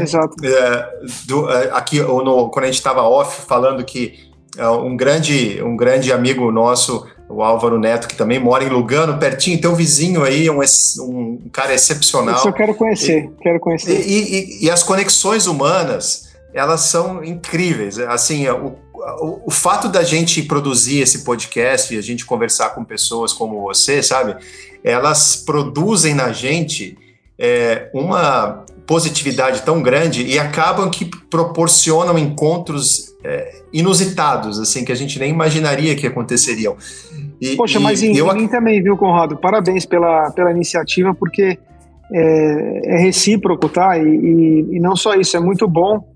do, 1.25 1.49
é, 1.49 1.69
aqui 1.71 1.99
no, 1.99 2.49
quando 2.49 2.63
a 2.63 2.67
gente 2.67 2.75
estava 2.75 3.01
off 3.03 3.45
falando 3.47 3.83
que 3.85 4.33
um 4.83 4.95
grande, 4.95 5.61
um 5.61 5.75
grande 5.75 6.11
amigo 6.11 6.51
nosso 6.51 7.05
o 7.27 7.41
Álvaro 7.41 7.79
Neto, 7.79 8.07
que 8.07 8.15
também 8.15 8.39
mora 8.39 8.63
em 8.63 8.69
Lugano, 8.69 9.17
pertinho, 9.17 9.59
teu 9.59 9.75
vizinho 9.75 10.23
aí, 10.23 10.49
um, 10.49 10.59
um 10.99 11.49
cara 11.51 11.73
excepcional. 11.73 12.35
Isso 12.35 12.47
eu 12.47 12.53
quero 12.53 12.75
conhecer, 12.75 13.25
e, 13.25 13.43
quero 13.43 13.59
conhecer. 13.59 13.99
E, 13.99 14.61
e, 14.61 14.65
e, 14.65 14.71
as 14.71 14.83
conexões 14.83 15.47
humanas, 15.47 16.35
elas 16.53 16.81
são 16.81 17.23
incríveis. 17.23 17.97
Assim, 17.97 18.47
o, 18.47 18.75
o, 18.93 19.41
o, 19.47 19.51
fato 19.51 19.89
da 19.89 20.03
gente 20.03 20.43
produzir 20.43 21.01
esse 21.01 21.23
podcast 21.23 21.93
e 21.93 21.97
a 21.97 22.01
gente 22.01 22.25
conversar 22.25 22.69
com 22.69 22.83
pessoas 22.83 23.33
como 23.33 23.61
você, 23.61 24.03
sabe? 24.03 24.35
Elas 24.83 25.35
produzem 25.35 26.13
na 26.13 26.31
gente 26.31 26.95
é, 27.39 27.89
uma 27.91 28.63
positividade 28.85 29.63
tão 29.63 29.81
grande 29.81 30.23
e 30.23 30.37
acabam 30.37 30.91
que 30.91 31.05
proporcionam 31.05 32.19
encontros 32.19 33.14
é, 33.25 33.51
inusitados, 33.73 34.59
assim, 34.59 34.85
que 34.85 34.91
a 34.91 34.95
gente 34.95 35.17
nem 35.17 35.31
imaginaria 35.31 35.95
que 35.95 36.05
aconteceriam. 36.05 36.77
E, 37.41 37.55
Poxa, 37.55 37.79
e 37.79 37.81
mas 37.81 38.03
em, 38.03 38.15
eu... 38.15 38.31
mim 38.33 38.47
também, 38.47 38.81
viu, 38.81 38.95
Conrado? 38.95 39.35
Parabéns 39.37 39.85
pela, 39.85 40.29
pela 40.31 40.51
iniciativa, 40.51 41.13
porque 41.13 41.57
é, 42.13 42.95
é 42.95 42.97
recíproco, 42.97 43.67
tá? 43.67 43.97
E, 43.97 44.03
e, 44.03 44.75
e, 44.75 44.79
não 44.79 44.95
só 44.95 45.15
isso, 45.15 45.35
é 45.35 45.39
muito 45.39 45.67
bom 45.67 46.07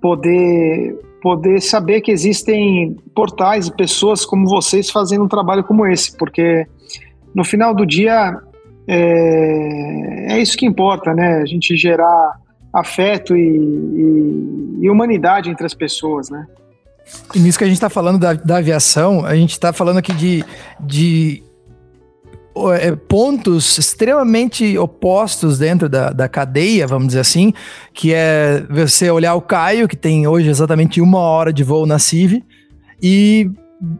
poder, 0.00 0.94
poder 1.20 1.60
saber 1.60 2.00
que 2.00 2.12
existem 2.12 2.96
portais 3.14 3.66
e 3.66 3.76
pessoas 3.76 4.24
como 4.24 4.48
vocês 4.48 4.88
fazendo 4.88 5.24
um 5.24 5.28
trabalho 5.28 5.64
como 5.64 5.86
esse, 5.86 6.16
porque 6.16 6.66
no 7.34 7.44
final 7.44 7.74
do 7.74 7.84
dia 7.84 8.36
é, 8.86 10.34
é 10.34 10.38
isso 10.38 10.56
que 10.56 10.64
importa, 10.64 11.12
né? 11.12 11.40
A 11.42 11.44
gente 11.44 11.76
gerar 11.76 12.40
afeto 12.72 13.36
e, 13.36 13.40
e, 13.40 14.84
e 14.84 14.90
humanidade 14.90 15.50
entre 15.50 15.66
as 15.66 15.74
pessoas, 15.74 16.30
né? 16.30 16.46
E 17.34 17.38
nisso 17.38 17.58
que 17.58 17.64
a 17.64 17.66
gente 17.66 17.76
está 17.76 17.90
falando 17.90 18.18
da, 18.18 18.32
da, 18.32 18.56
aviação, 18.58 19.24
a 19.24 19.34
gente 19.34 19.50
está 19.50 19.72
falando 19.72 19.98
aqui 19.98 20.12
de, 20.14 20.44
de 20.80 21.42
é, 22.78 22.94
pontos 22.94 23.76
extremamente 23.76 24.78
opostos 24.78 25.58
dentro 25.58 25.88
da, 25.88 26.10
da 26.10 26.28
cadeia, 26.28 26.86
vamos 26.86 27.08
dizer 27.08 27.20
assim, 27.20 27.52
que 27.92 28.14
é 28.14 28.64
você 28.70 29.10
olhar 29.10 29.34
o 29.34 29.42
Caio, 29.42 29.88
que 29.88 29.96
tem 29.96 30.26
hoje 30.26 30.48
exatamente 30.48 31.00
uma 31.00 31.18
hora 31.18 31.52
de 31.52 31.64
voo 31.64 31.86
na 31.86 31.98
CIV, 31.98 32.44
e 33.02 33.50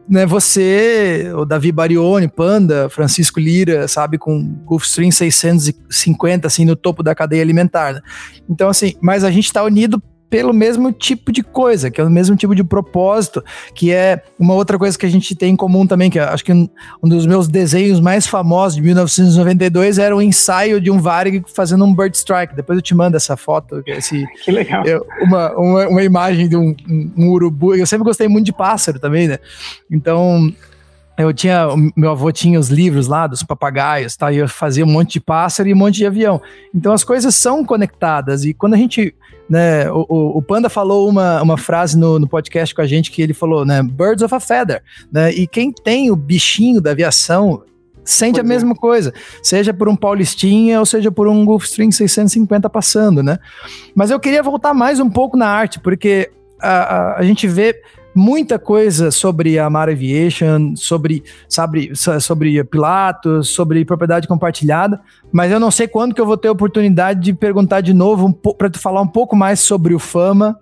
né, 0.08 0.24
você, 0.24 1.32
o 1.34 1.44
Davi 1.44 1.72
Barione, 1.72 2.28
Panda, 2.28 2.88
Francisco 2.88 3.40
Lira, 3.40 3.88
sabe, 3.88 4.16
com 4.16 4.40
Gulfstream 4.64 5.10
650, 5.10 6.46
assim, 6.46 6.64
no 6.64 6.76
topo 6.76 7.02
da 7.02 7.14
cadeia 7.14 7.42
alimentar. 7.42 7.94
Né? 7.94 8.00
Então, 8.48 8.68
assim, 8.68 8.94
mas 9.00 9.24
a 9.24 9.30
gente 9.30 9.46
está 9.46 9.62
unido 9.64 10.00
pelo 10.32 10.54
mesmo 10.54 10.90
tipo 10.90 11.30
de 11.30 11.42
coisa, 11.42 11.90
que 11.90 12.00
é 12.00 12.04
o 12.04 12.08
mesmo 12.08 12.34
tipo 12.34 12.54
de 12.54 12.64
propósito, 12.64 13.44
que 13.74 13.92
é 13.92 14.22
uma 14.38 14.54
outra 14.54 14.78
coisa 14.78 14.96
que 14.98 15.04
a 15.04 15.08
gente 15.10 15.34
tem 15.34 15.52
em 15.52 15.56
comum 15.56 15.86
também, 15.86 16.08
que 16.08 16.18
acho 16.18 16.42
que 16.42 16.50
um, 16.50 16.66
um 17.02 17.08
dos 17.10 17.26
meus 17.26 17.48
desenhos 17.48 18.00
mais 18.00 18.26
famosos 18.26 18.76
de 18.76 18.80
1992 18.80 19.98
era 19.98 20.16
o 20.16 20.22
ensaio 20.22 20.80
de 20.80 20.90
um 20.90 20.98
Varig 20.98 21.44
fazendo 21.54 21.84
um 21.84 21.94
bird 21.94 22.16
strike. 22.16 22.56
Depois 22.56 22.78
eu 22.78 22.82
te 22.82 22.94
mando 22.94 23.14
essa 23.14 23.36
foto, 23.36 23.82
esse, 23.86 24.26
que 24.42 24.50
legal. 24.50 24.86
Eu, 24.86 25.06
uma, 25.20 25.52
uma, 25.52 25.88
uma, 25.88 26.02
imagem 26.02 26.48
de 26.48 26.56
um, 26.56 26.74
um, 26.88 27.12
um 27.14 27.28
urubu. 27.28 27.74
Eu 27.74 27.86
sempre 27.86 28.04
gostei 28.04 28.26
muito 28.26 28.46
de 28.46 28.54
pássaro 28.54 28.98
também, 28.98 29.28
né? 29.28 29.38
Então 29.90 30.50
eu 31.18 31.30
tinha, 31.34 31.66
meu 31.94 32.12
avô 32.12 32.32
tinha 32.32 32.58
os 32.58 32.70
livros 32.70 33.06
lá 33.06 33.26
dos 33.26 33.42
papagaios, 33.42 34.16
tá? 34.16 34.32
E 34.32 34.38
eu 34.38 34.48
fazia 34.48 34.82
um 34.82 34.90
monte 34.90 35.12
de 35.12 35.20
pássaro 35.20 35.68
e 35.68 35.74
um 35.74 35.76
monte 35.76 35.96
de 35.96 36.06
avião. 36.06 36.40
Então 36.74 36.94
as 36.94 37.04
coisas 37.04 37.34
são 37.34 37.62
conectadas 37.66 38.46
e 38.46 38.54
quando 38.54 38.72
a 38.72 38.78
gente 38.78 39.14
né, 39.48 39.90
o, 39.90 40.38
o 40.38 40.42
Panda 40.42 40.68
falou 40.68 41.08
uma, 41.08 41.42
uma 41.42 41.58
frase 41.58 41.98
no, 41.98 42.18
no 42.18 42.28
podcast 42.28 42.74
com 42.74 42.80
a 42.80 42.86
gente 42.86 43.10
que 43.10 43.20
ele 43.20 43.34
falou, 43.34 43.64
né, 43.64 43.82
birds 43.82 44.22
of 44.22 44.34
a 44.34 44.40
feather, 44.40 44.82
né, 45.10 45.32
e 45.32 45.46
quem 45.46 45.72
tem 45.72 46.10
o 46.10 46.16
bichinho 46.16 46.80
da 46.80 46.90
aviação 46.92 47.62
sente 48.04 48.34
pois 48.34 48.44
a 48.44 48.48
mesma 48.48 48.72
é. 48.72 48.74
coisa, 48.74 49.14
seja 49.42 49.72
por 49.72 49.88
um 49.88 49.96
Paulistinha 49.96 50.80
ou 50.80 50.86
seja 50.86 51.10
por 51.10 51.28
um 51.28 51.44
Gulfstream 51.44 51.90
650 51.90 52.68
passando, 52.68 53.22
né? 53.22 53.38
Mas 53.94 54.10
eu 54.10 54.18
queria 54.18 54.42
voltar 54.42 54.74
mais 54.74 54.98
um 54.98 55.08
pouco 55.08 55.36
na 55.36 55.46
arte, 55.46 55.78
porque 55.78 56.30
a, 56.60 56.70
a, 56.70 57.18
a 57.18 57.22
gente 57.22 57.46
vê 57.46 57.80
muita 58.14 58.58
coisa 58.58 59.10
sobre 59.10 59.58
a 59.58 59.68
Mar 59.70 59.88
Aviation, 59.88 60.74
sobre, 60.76 61.22
sabe, 61.48 61.92
sobre 62.20 62.62
Pilatos, 62.64 63.48
sobre 63.48 63.84
propriedade 63.84 64.28
compartilhada, 64.28 65.00
mas 65.30 65.50
eu 65.50 65.58
não 65.58 65.70
sei 65.70 65.88
quando 65.88 66.14
que 66.14 66.20
eu 66.20 66.26
vou 66.26 66.36
ter 66.36 66.48
a 66.48 66.52
oportunidade 66.52 67.20
de 67.20 67.32
perguntar 67.32 67.80
de 67.80 67.94
novo 67.94 68.26
um 68.26 68.32
para 68.32 68.70
tu 68.70 68.78
falar 68.78 69.00
um 69.00 69.06
pouco 69.06 69.34
mais 69.34 69.60
sobre 69.60 69.94
o 69.94 69.98
Fama. 69.98 70.58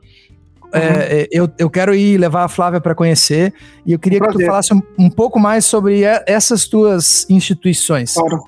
Uhum. 0.72 0.80
É, 0.80 1.22
é, 1.22 1.28
eu, 1.32 1.48
eu 1.59 1.68
quero 1.68 1.92
ir 1.94 2.16
levar 2.16 2.44
a 2.44 2.48
Flávia 2.48 2.80
para 2.80 2.94
conhecer 2.94 3.53
e 3.84 3.92
eu 3.92 3.98
queria 3.98 4.20
que 4.20 4.28
tu 4.28 4.44
falasse 4.44 4.72
um, 4.72 4.80
um, 4.96 5.11
pouco 5.11 5.40
mais 5.40 5.64
sobre 5.64 6.03
essas 6.26 6.68
tuas 6.68 7.28
instituições. 7.28 8.14
Claro. 8.14 8.38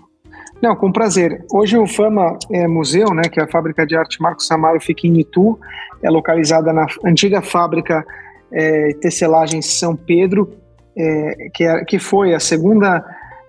Não, 0.62 0.76
com 0.76 0.92
prazer. 0.92 1.44
Hoje 1.53 1.76
o 1.76 1.88
Fama 1.88 2.38
é 2.53 2.68
museu, 2.68 3.08
né, 3.12 3.22
que 3.22 3.41
é 3.41 3.42
a 3.42 3.49
fábrica 3.49 3.84
de 3.84 3.96
arte 3.96 4.22
Marcos 4.22 4.49
Amaro 4.53 4.80
fica 4.80 5.08
em 5.08 5.18
Itu, 5.18 5.58
é 6.00 6.08
localizada 6.08 6.72
na 6.72 6.87
antiga 7.04 7.42
fábrica 7.42 8.04
é, 8.53 8.92
tecelagem 9.00 9.62
São 9.62 9.96
Pedro, 9.96 10.53
é, 10.96 11.49
que, 11.54 11.64
é, 11.64 11.84
que 11.84 11.99
foi 11.99 12.34
a 12.34 12.41
segunda 12.41 13.04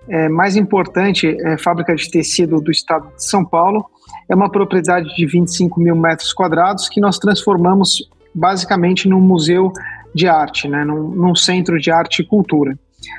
é, 0.08 0.28
mais 0.28 0.56
importante 0.56 1.36
é, 1.40 1.58
fábrica 1.58 1.94
de 1.94 2.10
tecido 2.10 2.60
do 2.60 2.70
estado 2.70 3.08
de 3.14 3.24
São 3.24 3.44
Paulo. 3.44 3.84
É 4.28 4.34
uma 4.34 4.50
propriedade 4.50 5.14
de 5.14 5.26
25 5.26 5.80
mil 5.80 5.96
metros 5.96 6.32
quadrados 6.32 6.88
que 6.88 7.00
nós 7.00 7.18
transformamos 7.18 8.08
basicamente 8.34 9.08
num 9.08 9.20
museu 9.20 9.72
de 10.14 10.28
arte, 10.28 10.68
né, 10.68 10.84
num, 10.84 11.08
num 11.08 11.34
centro 11.34 11.78
de 11.78 11.90
arte 11.90 12.22
e 12.22 12.26
cultura. 12.26 12.78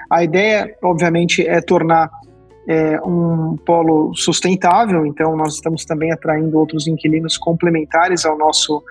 A 0.09 0.23
ideia, 0.23 0.75
obviamente, 0.81 1.45
é 1.45 1.61
tornar 1.61 2.09
é, 2.67 2.99
um 3.01 3.57
polo 3.57 4.13
sustentável, 4.15 5.05
então 5.05 5.35
nós 5.35 5.55
estamos 5.55 5.85
também 5.85 6.11
atraindo 6.11 6.57
outros 6.57 6.87
inquilinos 6.87 7.37
complementares 7.37 8.25
ao 8.25 8.37
nosso 8.37 8.83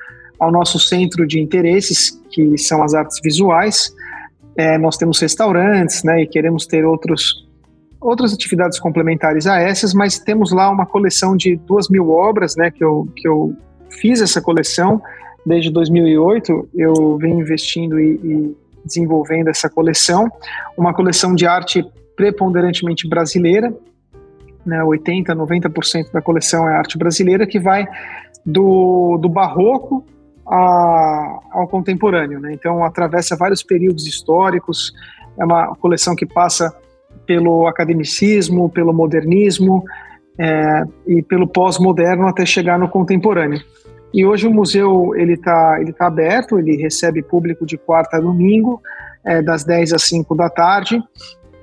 ao 0.45 0.53
nosso 0.53 0.79
centro 0.79 1.27
de 1.27 1.41
interesses, 1.41 2.21
que 2.31 2.57
são 2.59 2.83
as 2.83 2.95
artes 2.95 3.19
visuais. 3.23 3.95
É, 4.57 4.79
nós 4.79 4.97
temos 4.97 5.19
restaurantes, 5.21 6.05
né, 6.05 6.23
e 6.23 6.27
queremos 6.27 6.67
ter 6.67 6.85
outros, 6.85 7.47
outras 8.01 8.33
atividades 8.33 8.79
complementares 8.79 9.47
a 9.47 9.59
essas, 9.59 9.93
mas 9.93 10.19
temos 10.19 10.53
lá 10.53 10.71
uma 10.71 10.87
coleção 10.87 11.37
de 11.37 11.57
duas 11.57 11.89
mil 11.89 12.11
obras, 12.11 12.55
né, 12.57 12.71
que 12.71 12.85
eu, 12.85 13.09
que 13.17 13.27
eu 13.27 13.57
fiz 13.91 14.21
essa 14.21 14.41
coleção 14.41 15.03
desde 15.45 15.71
2008. 15.71 16.69
Eu 16.75 17.19
venho 17.19 17.41
investindo 17.41 17.99
e, 17.99 18.15
e 18.23 18.57
desenvolvendo 18.85 19.49
essa 19.49 19.69
coleção, 19.69 20.31
uma 20.77 20.93
coleção 20.93 21.35
de 21.35 21.47
arte 21.47 21.85
preponderantemente 22.15 23.09
brasileira, 23.09 23.75
né, 24.65 24.81
80%, 24.83 25.35
90% 25.35 26.13
da 26.13 26.23
coleção 26.23 26.69
é 26.69 26.75
arte 26.75 26.97
brasileira, 26.97 27.47
que 27.47 27.59
vai 27.59 27.87
do, 28.45 29.19
do 29.19 29.29
barroco 29.29 30.05
a, 30.47 31.41
ao 31.53 31.69
contemporâneo. 31.69 32.41
Né? 32.41 32.53
Então, 32.53 32.85
atravessa 32.85 33.37
vários 33.37 33.63
períodos 33.63 34.07
históricos, 34.07 34.93
é 35.39 35.45
uma 35.45 35.75
coleção 35.77 36.15
que 36.15 36.27
passa 36.27 36.75
pelo 37.27 37.67
academicismo, 37.67 38.69
pelo 38.69 38.93
modernismo 38.93 39.85
é, 40.39 40.85
e 41.07 41.23
pelo 41.23 41.47
pós-moderno 41.47 42.27
até 42.27 42.45
chegar 42.45 42.79
no 42.79 42.89
contemporâneo. 42.89 43.61
E 44.13 44.25
hoje 44.25 44.47
o 44.47 44.53
museu 44.53 45.13
ele 45.17 45.35
está 45.35 45.79
ele 45.81 45.93
tá 45.93 46.07
aberto, 46.07 46.59
ele 46.59 46.77
recebe 46.77 47.23
público 47.23 47.67
de 47.67 47.77
quarta 47.77 48.17
a 48.17 48.21
domingo, 48.21 48.81
é, 49.25 49.43
das 49.43 49.65
10 49.65 49.93
às 49.93 50.05
5 50.05 50.35
da 50.37 50.49
tarde. 50.49 51.03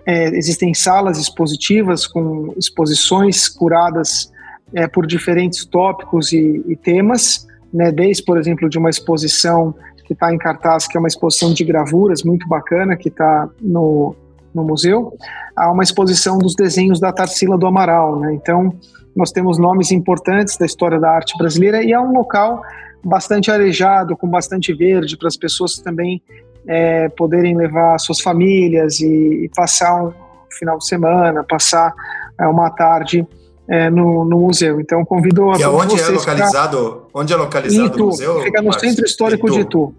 É, 0.05 0.25
existem 0.35 0.73
salas 0.73 1.17
expositivas 1.17 2.07
com 2.07 2.53
exposições 2.57 3.47
curadas 3.47 4.31
é, 4.73 4.87
por 4.87 5.05
diferentes 5.05 5.63
tópicos 5.65 6.33
e, 6.33 6.63
e 6.67 6.75
temas, 6.75 7.47
né, 7.73 7.91
desde, 7.91 8.23
por 8.23 8.37
exemplo, 8.37 8.69
de 8.69 8.77
uma 8.77 8.89
exposição 8.89 9.73
que 10.05 10.13
está 10.13 10.33
em 10.33 10.37
cartaz, 10.37 10.87
que 10.87 10.97
é 10.97 10.99
uma 10.99 11.07
exposição 11.07 11.53
de 11.53 11.63
gravuras 11.63 12.23
muito 12.23 12.47
bacana, 12.47 12.97
que 12.97 13.09
está 13.09 13.49
no, 13.61 14.15
no 14.53 14.63
museu, 14.63 15.13
há 15.55 15.71
uma 15.71 15.83
exposição 15.83 16.37
dos 16.37 16.55
desenhos 16.55 16.99
da 16.99 17.11
Tarsila 17.11 17.57
do 17.57 17.65
Amaral. 17.65 18.19
Né? 18.19 18.33
Então, 18.33 18.73
nós 19.15 19.31
temos 19.31 19.57
nomes 19.57 19.91
importantes 19.91 20.57
da 20.57 20.65
história 20.65 20.99
da 20.99 21.09
arte 21.09 21.37
brasileira 21.37 21.83
e 21.83 21.91
é 21.91 21.99
um 21.99 22.11
local 22.11 22.61
bastante 23.03 23.49
arejado, 23.49 24.15
com 24.15 24.27
bastante 24.27 24.73
verde, 24.73 25.17
para 25.17 25.27
as 25.27 25.37
pessoas 25.37 25.75
também 25.75 26.21
é, 26.67 27.09
poderem 27.09 27.55
levar 27.55 27.97
suas 27.99 28.21
famílias 28.21 28.99
e, 28.99 29.45
e, 29.45 29.49
passar 29.55 30.03
um 30.03 30.13
final 30.51 30.77
de 30.77 30.85
semana, 30.85 31.43
passar 31.43 31.93
é, 32.39 32.45
uma 32.47 32.69
tarde 32.69 33.25
é, 33.71 33.89
no, 33.89 34.25
no, 34.25 34.37
museu. 34.37 34.81
Então 34.81 35.05
convido 35.05 35.49
a 35.49 35.57
e 35.57 35.63
onde 35.63 35.97
é 35.97 36.07
localizado? 36.09 37.07
Pra... 37.09 37.21
Onde 37.21 37.31
é 37.31 37.35
localizado 37.37 37.87
Itu, 37.87 38.03
o 38.03 38.07
museu? 38.07 38.41
Fica 38.41 38.61
no 38.61 38.67
Marcos? 38.67 38.89
Centro 38.89 39.05
Histórico 39.05 39.47
Itu. 39.47 39.55
de 39.55 39.61
Itu. 39.61 39.95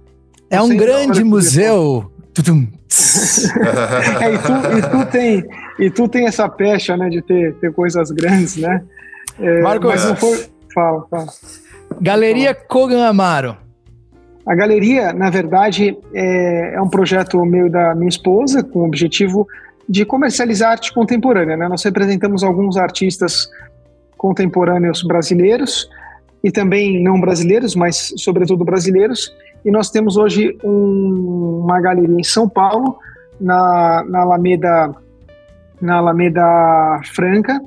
É 0.51 0.61
um 0.61 0.77
grande 0.77 1.25
museu. 1.25 2.13
é, 4.21 4.35
e, 4.35 4.39
tu, 4.39 4.53
e, 4.79 4.83
tu 4.91 5.07
tem, 5.11 5.45
e 5.79 5.91
tu 5.91 6.09
tem 6.09 6.27
essa 6.27 6.49
pecha, 6.49 6.97
né, 6.97 7.09
de 7.09 7.23
ter, 7.23 7.55
ter 7.55 7.73
coisas 7.73 8.11
grandes, 8.11 8.57
né? 8.57 8.83
É, 9.39 9.61
Marcos, 9.63 9.91
mas 9.91 10.05
não 10.05 10.17
foi... 10.17 10.47
Fala, 10.75 11.07
fala. 11.11 11.27
Galeria 12.01 12.55
Kogan 12.55 13.07
Amaro. 13.07 13.57
A 14.47 14.55
galeria, 14.55 15.13
na 15.13 15.31
verdade, 15.31 15.97
é, 16.15 16.75
é 16.75 16.83
um 16.83 16.89
projeto 16.89 17.45
meu 17.45 17.71
da 17.71 17.95
minha 17.95 18.09
esposa, 18.09 18.63
com 18.63 18.81
o 18.81 18.87
objetivo 18.87 19.47
de 19.93 20.07
comercializar 20.07 20.71
arte 20.71 20.91
contemporânea. 20.91 21.55
Né? 21.55 21.69
Nós 21.69 21.85
representamos 21.85 22.43
alguns 22.43 22.79
artistas 22.79 23.51
contemporâneos 24.17 25.03
brasileiros 25.03 25.87
e 26.43 26.51
também 26.51 27.03
não 27.03 27.21
brasileiros, 27.21 27.77
mas 27.77 28.15
sobretudo 28.17 28.65
brasileiros. 28.65 29.31
E 29.63 29.71
nós 29.71 29.91
temos 29.91 30.17
hoje 30.17 30.57
um, 30.65 31.61
uma 31.63 31.79
galeria 31.79 32.19
em 32.19 32.25
São 32.25 32.49
Paulo, 32.49 32.97
na, 33.39 34.03
na 34.09 34.21
Alameda 34.23 34.95
na 35.79 35.97
Alameda 35.97 36.43
Franca, 37.13 37.61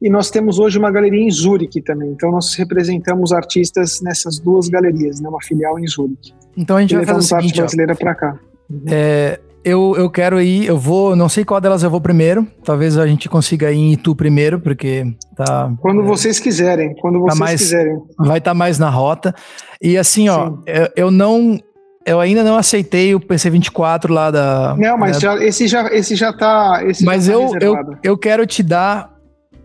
e 0.00 0.08
nós 0.08 0.30
temos 0.30 0.58
hoje 0.58 0.78
uma 0.78 0.90
galeria 0.90 1.22
em 1.22 1.30
Zurique 1.30 1.82
também. 1.82 2.10
Então 2.10 2.32
nós 2.32 2.54
representamos 2.54 3.30
artistas 3.30 4.00
nessas 4.00 4.38
duas 4.38 4.68
galerias, 4.68 5.20
né, 5.20 5.28
uma 5.28 5.42
filial 5.42 5.78
em 5.78 5.86
Zurique. 5.86 6.32
Então 6.56 6.78
a 6.78 6.80
gente 6.80 6.94
e 6.94 6.96
vai 6.96 7.04
fazer 7.04 7.18
o 7.18 7.22
seguinte, 7.22 7.44
arte 7.44 7.56
brasileira 7.58 7.94
para 7.94 8.14
cá. 8.14 8.38
É, 8.86 9.38
eu, 9.68 9.94
eu 9.96 10.10
quero 10.10 10.40
ir, 10.40 10.66
eu 10.66 10.78
vou, 10.78 11.14
não 11.14 11.28
sei 11.28 11.44
qual 11.44 11.60
delas 11.60 11.82
eu 11.82 11.90
vou 11.90 12.00
primeiro. 12.00 12.46
Talvez 12.64 12.96
a 12.96 13.06
gente 13.06 13.28
consiga 13.28 13.70
ir 13.70 13.76
em 13.76 13.92
Itu 13.92 14.14
primeiro, 14.14 14.60
porque 14.60 15.04
tá. 15.36 15.72
Quando 15.80 16.02
é, 16.02 16.04
vocês 16.04 16.38
quiserem, 16.38 16.94
quando 17.00 17.18
tá 17.20 17.26
vocês 17.26 17.38
mais, 17.38 17.60
quiserem. 17.60 17.98
Vai 18.18 18.38
estar 18.38 18.50
tá 18.50 18.54
mais 18.54 18.78
na 18.78 18.90
rota. 18.90 19.34
E 19.80 19.96
assim, 19.96 20.28
ó, 20.28 20.54
eu, 20.66 20.88
eu, 20.96 21.10
não. 21.10 21.58
Eu 22.06 22.20
ainda 22.20 22.42
não 22.42 22.56
aceitei 22.56 23.14
o 23.14 23.20
PC24 23.20 24.10
lá 24.10 24.30
da. 24.30 24.74
Não, 24.78 24.96
mas 24.96 25.16
né? 25.16 25.20
já, 25.20 25.44
esse 25.44 25.68
já 25.68 25.86
esse 25.88 26.16
já 26.16 26.32
tá. 26.32 26.82
Esse 26.86 27.04
mas 27.04 27.26
já 27.26 27.32
tá 27.32 27.38
eu, 27.38 27.58
eu, 27.60 27.76
eu 28.02 28.18
quero 28.18 28.46
te 28.46 28.62
dar 28.62 29.18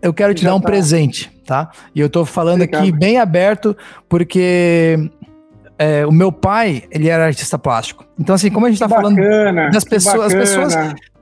eu 0.04 0.12
quero 0.12 0.34
te 0.34 0.44
dar 0.44 0.54
um 0.54 0.60
tá. 0.60 0.66
presente, 0.66 1.32
tá? 1.46 1.70
E 1.94 2.00
eu 2.00 2.10
tô 2.10 2.26
falando 2.26 2.60
Obrigado. 2.60 2.82
aqui 2.82 2.92
bem 2.92 3.16
aberto, 3.16 3.74
porque 4.06 4.98
é, 5.78 6.06
o 6.06 6.12
meu 6.12 6.30
pai, 6.30 6.84
ele 6.90 7.08
era 7.08 7.26
artista 7.26 7.58
plástico. 7.58 8.04
Então, 8.18 8.34
assim, 8.34 8.50
como 8.50 8.66
a 8.66 8.70
gente 8.70 8.78
tá 8.78 8.88
falando 8.88 9.16
das 9.72 9.84
pessoas, 9.84 10.26
as 10.26 10.34
pessoas 10.34 10.74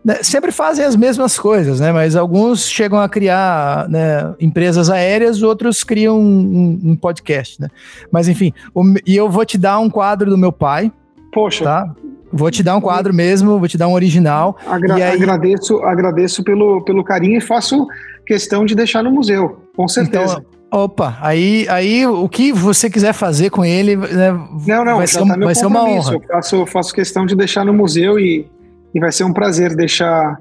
né, 0.05 0.17
sempre 0.23 0.51
fazem 0.51 0.85
as 0.85 0.97
mesmas 0.97 1.39
coisas, 1.39 1.81
né? 1.81 1.93
Mas 1.93 2.17
alguns 2.17 2.69
chegam 2.69 3.01
a 3.01 3.09
criar 3.09 3.89
né, 3.89 4.35
empresas 4.41 4.91
aéreas, 4.91 5.43
outros 5.43 5.85
criam 5.85 6.21
um, 6.21 6.81
um, 6.85 6.97
podcast, 6.97 7.61
né? 7.61 7.69
Mas 8.11 8.29
enfim, 8.29 8.53
o, 8.75 8.83
e 9.07 9.17
eu 9.17 9.31
vou 9.31 9.45
te 9.45 9.57
dar 9.57 9.79
um 9.79 9.89
quadro 9.89 10.29
do 10.29 10.37
meu 10.37 10.53
pai. 10.53 10.93
Poxa. 11.33 11.65
Tá? 11.65 11.95
Vou 12.33 12.51
te 12.51 12.63
dar 12.63 12.77
um 12.77 12.81
quadro 12.81 13.13
mesmo, 13.13 13.59
vou 13.59 13.69
te 13.69 13.79
dar 13.79 13.89
um 13.89 13.93
original. 13.93 14.57
Agra 14.67 14.95
aí... 14.95 15.03
Agradeço, 15.03 15.83
agradeço 15.83 16.43
pelo, 16.43 16.83
pelo 16.83 17.05
carinho 17.05 17.39
e 17.39 17.41
faço 17.41 17.87
questão 18.27 18.65
de 18.65 18.75
deixar 18.75 19.03
no 19.03 19.11
museu, 19.11 19.63
com 19.77 19.87
certeza. 19.87 20.39
Então, 20.39 20.62
opa, 20.73 21.19
aí, 21.21 21.67
aí 21.69 22.07
o 22.07 22.29
que 22.29 22.53
você 22.53 22.89
quiser 22.89 23.13
fazer 23.13 23.51
com 23.51 23.65
ele 23.65 23.95
né, 23.97 24.33
não, 24.67 24.85
não, 24.85 24.97
vai, 24.97 25.07
ser, 25.07 25.27
tá 25.27 25.37
vai 25.37 25.55
ser 25.55 25.67
uma 25.67 25.85
honra. 25.85 26.15
Eu 26.15 26.23
faço, 26.23 26.67
faço 26.67 26.95
questão 26.95 27.27
de 27.27 27.37
deixar 27.37 27.65
no 27.65 27.75
museu 27.75 28.19
e, 28.19 28.51
e 28.95 28.99
vai 28.99 29.13
ser 29.13 29.25
um 29.25 29.33
prazer 29.33 29.77
deixar, 29.77 30.41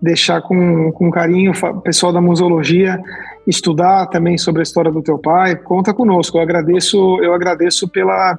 deixar 0.00 0.40
com, 0.42 0.92
com 0.92 1.10
carinho 1.10 1.52
o 1.52 1.80
pessoal 1.80 2.12
da 2.12 2.20
museologia 2.20 3.00
estudar 3.46 4.06
também 4.06 4.38
sobre 4.38 4.60
a 4.60 4.62
história 4.62 4.90
do 4.90 5.02
teu 5.02 5.18
pai. 5.18 5.56
Conta 5.56 5.92
conosco. 5.92 6.38
Eu 6.38 6.42
agradeço, 6.42 7.18
eu 7.22 7.34
agradeço 7.34 7.88
pela, 7.88 8.38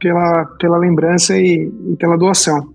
pela, 0.00 0.44
pela 0.58 0.78
lembrança 0.78 1.36
e, 1.36 1.70
e 1.90 1.96
pela 1.96 2.18
doação. 2.18 2.71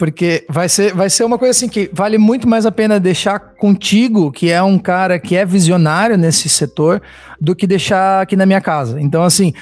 Porque 0.00 0.46
vai 0.48 0.66
ser, 0.66 0.94
vai 0.94 1.10
ser 1.10 1.24
uma 1.24 1.36
coisa 1.36 1.50
assim 1.50 1.68
que 1.68 1.90
vale 1.92 2.16
muito 2.16 2.48
mais 2.48 2.64
a 2.64 2.72
pena 2.72 2.98
deixar 2.98 3.38
contigo, 3.38 4.32
que 4.32 4.50
é 4.50 4.62
um 4.62 4.78
cara 4.78 5.18
que 5.18 5.36
é 5.36 5.44
visionário 5.44 6.16
nesse 6.16 6.48
setor, 6.48 7.02
do 7.38 7.54
que 7.54 7.66
deixar 7.66 8.22
aqui 8.22 8.34
na 8.34 8.46
minha 8.46 8.62
casa. 8.62 8.98
Então, 8.98 9.22
assim, 9.22 9.52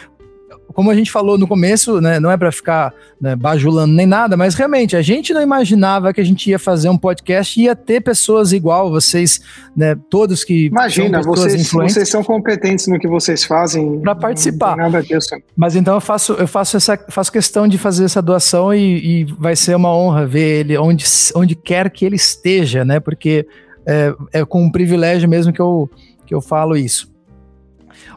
como 0.74 0.90
a 0.90 0.94
gente 0.94 1.10
falou 1.10 1.38
no 1.38 1.46
começo, 1.46 2.00
né, 2.00 2.20
não 2.20 2.30
é 2.30 2.36
para 2.36 2.52
ficar 2.52 2.92
né, 3.20 3.34
bajulando 3.34 3.92
nem 3.94 4.06
nada, 4.06 4.36
mas 4.36 4.54
realmente 4.54 4.96
a 4.96 5.02
gente 5.02 5.32
não 5.32 5.42
imaginava 5.42 6.12
que 6.12 6.20
a 6.20 6.24
gente 6.24 6.50
ia 6.50 6.58
fazer 6.58 6.88
um 6.88 6.98
podcast 6.98 7.58
e 7.58 7.64
ia 7.64 7.74
ter 7.74 8.00
pessoas 8.00 8.52
igual 8.52 8.90
vocês, 8.90 9.40
né, 9.76 9.96
todos 10.10 10.44
que 10.44 10.66
imagina 10.66 11.22
vocês, 11.22 11.70
vocês 11.70 12.08
são 12.08 12.22
competentes 12.22 12.86
no 12.86 12.98
que 12.98 13.08
vocês 13.08 13.44
fazem 13.44 14.00
para 14.00 14.14
participar. 14.14 14.76
nada 14.76 15.02
disso. 15.02 15.36
Mas 15.56 15.74
então 15.74 15.94
eu 15.94 16.00
faço 16.00 16.34
eu 16.34 16.46
faço 16.46 16.76
essa 16.76 16.98
faço 17.08 17.32
questão 17.32 17.66
de 17.66 17.78
fazer 17.78 18.04
essa 18.04 18.20
doação 18.20 18.72
e, 18.74 19.22
e 19.22 19.24
vai 19.38 19.56
ser 19.56 19.74
uma 19.74 19.94
honra 19.94 20.26
ver 20.26 20.60
ele 20.60 20.78
onde 20.78 21.04
onde 21.34 21.54
quer 21.54 21.90
que 21.90 22.04
ele 22.04 22.16
esteja, 22.16 22.84
né? 22.84 23.00
Porque 23.00 23.46
é, 23.86 24.14
é 24.32 24.44
com 24.44 24.62
um 24.62 24.70
privilégio 24.70 25.28
mesmo 25.28 25.52
que 25.52 25.60
eu 25.60 25.90
que 26.26 26.34
eu 26.34 26.40
falo 26.40 26.76
isso. 26.76 27.10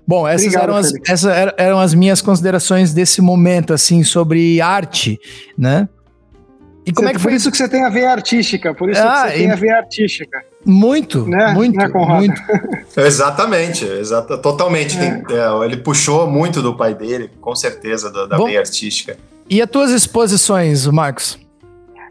Bom, 0.08 0.28
essas, 0.28 0.48
Obrigado, 0.48 0.64
eram, 0.64 0.76
as, 0.76 0.94
essas 1.08 1.54
eram 1.58 1.80
as 1.80 1.94
minhas 1.94 2.22
considerações 2.22 2.94
desse 2.94 3.22
momento, 3.22 3.74
assim, 3.74 4.04
sobre 4.04 4.60
arte, 4.60 5.20
né? 5.58 5.88
E 6.86 6.92
como 6.92 7.08
você, 7.08 7.12
é 7.12 7.14
que 7.16 7.20
foi? 7.20 7.32
Por 7.32 7.36
isso 7.38 7.52
que 7.52 7.58
você 7.58 7.70
tem 7.70 7.84
a 7.84 7.90
veia 7.90 8.12
artística, 8.12 8.74
por 8.74 8.90
isso 8.90 9.00
ah, 9.02 9.24
que 9.26 9.32
você 9.32 9.38
tem 9.38 9.52
a 9.52 9.56
veia 9.56 9.78
artística. 9.78 10.44
Muito, 10.66 11.28
né? 11.28 11.54
muito, 11.54 11.78
né, 11.78 11.88
muito. 11.88 12.42
Exatamente, 12.98 13.86
exata, 13.86 14.38
totalmente. 14.38 14.98
É. 14.98 15.22
Tem, 15.22 15.38
é, 15.38 15.66
ele 15.66 15.78
puxou 15.78 16.28
muito 16.28 16.62
do 16.62 16.76
pai 16.76 16.96
dele, 16.96 17.30
com 17.40 17.56
certeza, 17.56 18.12
da, 18.12 18.26
da 18.26 18.38
Bom, 18.38 18.46
veia 18.46 18.60
artística. 18.60 19.18
E 19.50 19.62
as 19.62 19.70
tuas 19.70 19.92
exposições, 19.92 20.86
Marcos? 20.88 21.40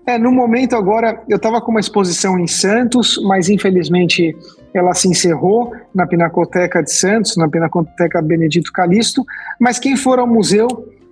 É, 0.07 0.19
no 0.19 0.33
momento 0.33 0.77
agora, 0.77 1.23
eu 1.29 1.37
estava 1.37 1.61
com 1.61 1.71
uma 1.71 1.81
exposição 1.81 2.39
em 2.39 2.47
Santos, 2.47 3.21
mas 3.25 3.49
infelizmente 3.49 4.37
ela 4.75 4.95
se 4.95 5.09
encerrou 5.09 5.73
na 5.95 6.07
Pinacoteca 6.07 6.83
de 6.83 6.93
Santos, 6.93 7.37
na 7.37 7.49
Pinacoteca 7.49 8.23
Benedito 8.23 8.73
Calixto, 8.73 9.25
mas 9.59 9.79
quem 9.79 9.97
for 9.97 10.19
ao 10.19 10.27
museu 10.27 10.69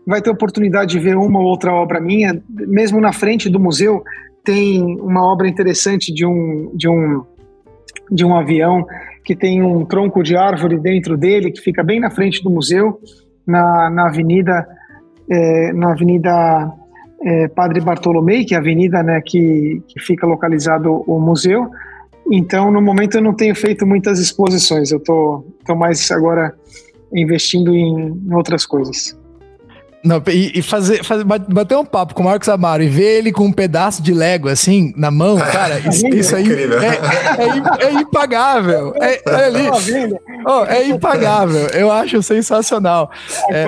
vai 0.07 0.23
ter 0.23 0.31
oportunidade 0.31 0.93
de 0.93 0.99
ver 0.99 1.17
uma 1.17 1.39
ou 1.39 1.47
outra 1.47 1.73
obra 1.73 2.01
minha, 2.01 2.43
mesmo 2.49 3.01
na 3.01 3.13
frente 3.13 3.49
do 3.49 3.61
museu 3.61 4.03
tem 4.45 4.99
uma 5.01 5.23
obra 5.31 5.47
interessante 5.47 6.13
de 6.13 6.25
um, 6.25 6.71
de 6.75 6.89
um, 6.89 7.23
de 8.11 8.25
um 8.25 8.35
avião 8.35 8.87
que 9.23 9.37
tem 9.37 9.63
um 9.63 9.85
tronco 9.85 10.23
de 10.23 10.35
árvore 10.35 10.79
dentro 10.79 11.17
dele, 11.19 11.51
que 11.51 11.61
fica 11.61 11.83
bem 11.83 12.01
na 12.01 12.11
frente 12.11 12.43
do 12.43 12.49
museu, 12.49 12.99
na, 13.47 13.91
na 13.91 14.07
avenida, 14.07 14.67
é, 15.31 15.73
na 15.75 15.93
avenida 15.93 16.73
é, 17.23 17.49
Padre 17.49 17.81
Bartolomei, 17.83 18.47
que 18.47 18.55
é 18.55 18.57
a 18.57 18.61
avenida 18.61 19.03
né, 19.03 19.21
que, 19.21 19.83
que 19.87 20.01
fica 20.01 20.27
localizado 20.27 21.05
o 21.07 21.21
museu, 21.21 21.71
então, 22.31 22.71
no 22.71 22.81
momento, 22.81 23.17
eu 23.17 23.23
não 23.23 23.35
tenho 23.35 23.55
feito 23.55 23.87
muitas 23.87 24.19
exposições. 24.19 24.91
Eu 24.91 25.01
tô, 25.01 25.45
tô 25.65 25.75
mais 25.75 26.11
agora 26.11 26.55
investindo 27.13 27.75
em, 27.75 28.09
em 28.09 28.35
outras 28.35 28.67
coisas. 28.67 29.19
Não, 30.09 30.23
e, 30.29 30.59
e 30.59 30.63
fazer, 30.63 31.05
fazer, 31.05 31.23
bater 31.23 31.77
um 31.77 31.85
papo 31.85 32.15
com 32.15 32.23
o 32.23 32.25
Marcos 32.25 32.49
Amaro 32.49 32.83
e 32.83 32.89
ver 32.89 33.19
ele 33.19 33.31
com 33.31 33.45
um 33.45 33.53
pedaço 33.53 34.03
de 34.03 34.15
Lego 34.15 34.49
assim 34.49 34.95
na 34.97 35.11
mão, 35.11 35.37
cara, 35.53 35.79
isso, 35.81 36.07
isso 36.09 36.35
aí 36.35 36.51
é, 36.51 37.85
é, 37.85 37.89
é, 37.89 37.93
impagável. 37.93 38.95
É, 38.97 39.21
é 39.27 39.45
ali, 39.45 39.69
oh, 40.47 40.65
é 40.65 40.87
impagável. 40.87 41.67
Eu 41.75 41.93
acho 41.93 42.23
sensacional. 42.23 43.11
É, 43.51 43.67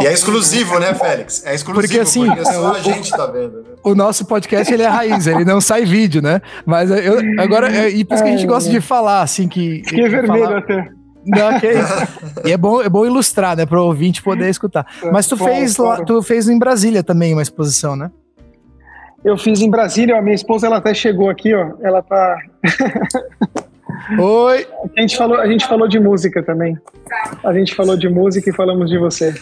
e 0.00 0.06
é 0.06 0.12
exclusivo, 0.12 0.78
né, 0.78 0.94
Félix? 0.94 1.44
É 1.44 1.54
exclusivo. 1.54 1.86
Porque 1.86 2.00
assim, 2.00 2.24
porque 2.24 2.44
só 2.46 2.72
a 2.72 2.80
gente 2.80 3.10
tá 3.10 3.26
vendo. 3.26 3.58
Né? 3.58 3.76
O 3.84 3.94
nosso 3.94 4.24
podcast 4.24 4.72
ele 4.72 4.84
é 4.84 4.88
raiz, 4.88 5.26
ele 5.26 5.44
não 5.44 5.60
sai 5.60 5.84
vídeo, 5.84 6.22
né? 6.22 6.40
Mas 6.64 6.90
eu, 6.90 7.18
agora, 7.38 7.90
e 7.90 8.02
por 8.06 8.14
isso 8.14 8.24
que 8.24 8.30
a 8.30 8.32
gente 8.32 8.46
gosta 8.46 8.70
de 8.70 8.80
falar, 8.80 9.20
assim, 9.20 9.48
que. 9.48 9.82
Fiquei 9.84 10.08
vermelho 10.08 10.44
falar... 10.44 10.58
até. 10.60 10.95
Não, 11.26 11.58
que 11.58 11.66
isso. 11.66 11.94
E 12.44 12.52
é 12.52 12.56
bom, 12.56 12.80
é 12.80 12.88
bom 12.88 13.04
ilustrar, 13.04 13.56
né? 13.56 13.66
Para 13.66 13.80
o 13.80 13.86
ouvinte 13.86 14.22
poder 14.22 14.48
escutar. 14.48 14.86
É, 15.02 15.10
Mas 15.10 15.26
tu 15.26 15.36
fez 15.36 15.76
lá, 15.76 16.04
tu 16.04 16.22
fez 16.22 16.48
em 16.48 16.58
Brasília 16.58 17.02
também 17.02 17.32
uma 17.32 17.42
exposição, 17.42 17.96
né? 17.96 18.10
Eu 19.24 19.36
fiz 19.36 19.60
em 19.60 19.68
Brasília, 19.68 20.16
a 20.16 20.22
minha 20.22 20.34
esposa 20.34 20.66
ela 20.66 20.76
até 20.76 20.94
chegou 20.94 21.28
aqui, 21.28 21.52
ó. 21.52 21.72
Ela 21.82 22.00
tá. 22.00 22.36
Oi! 24.18 24.66
A 24.96 25.00
gente, 25.00 25.16
falou, 25.16 25.40
a 25.40 25.46
gente 25.48 25.66
falou 25.66 25.88
de 25.88 25.98
música 25.98 26.42
também. 26.42 26.78
A 27.42 27.52
gente 27.52 27.74
falou 27.74 27.96
de 27.96 28.08
música 28.08 28.48
e 28.50 28.52
falamos 28.52 28.88
de 28.88 28.98
você. 28.98 29.34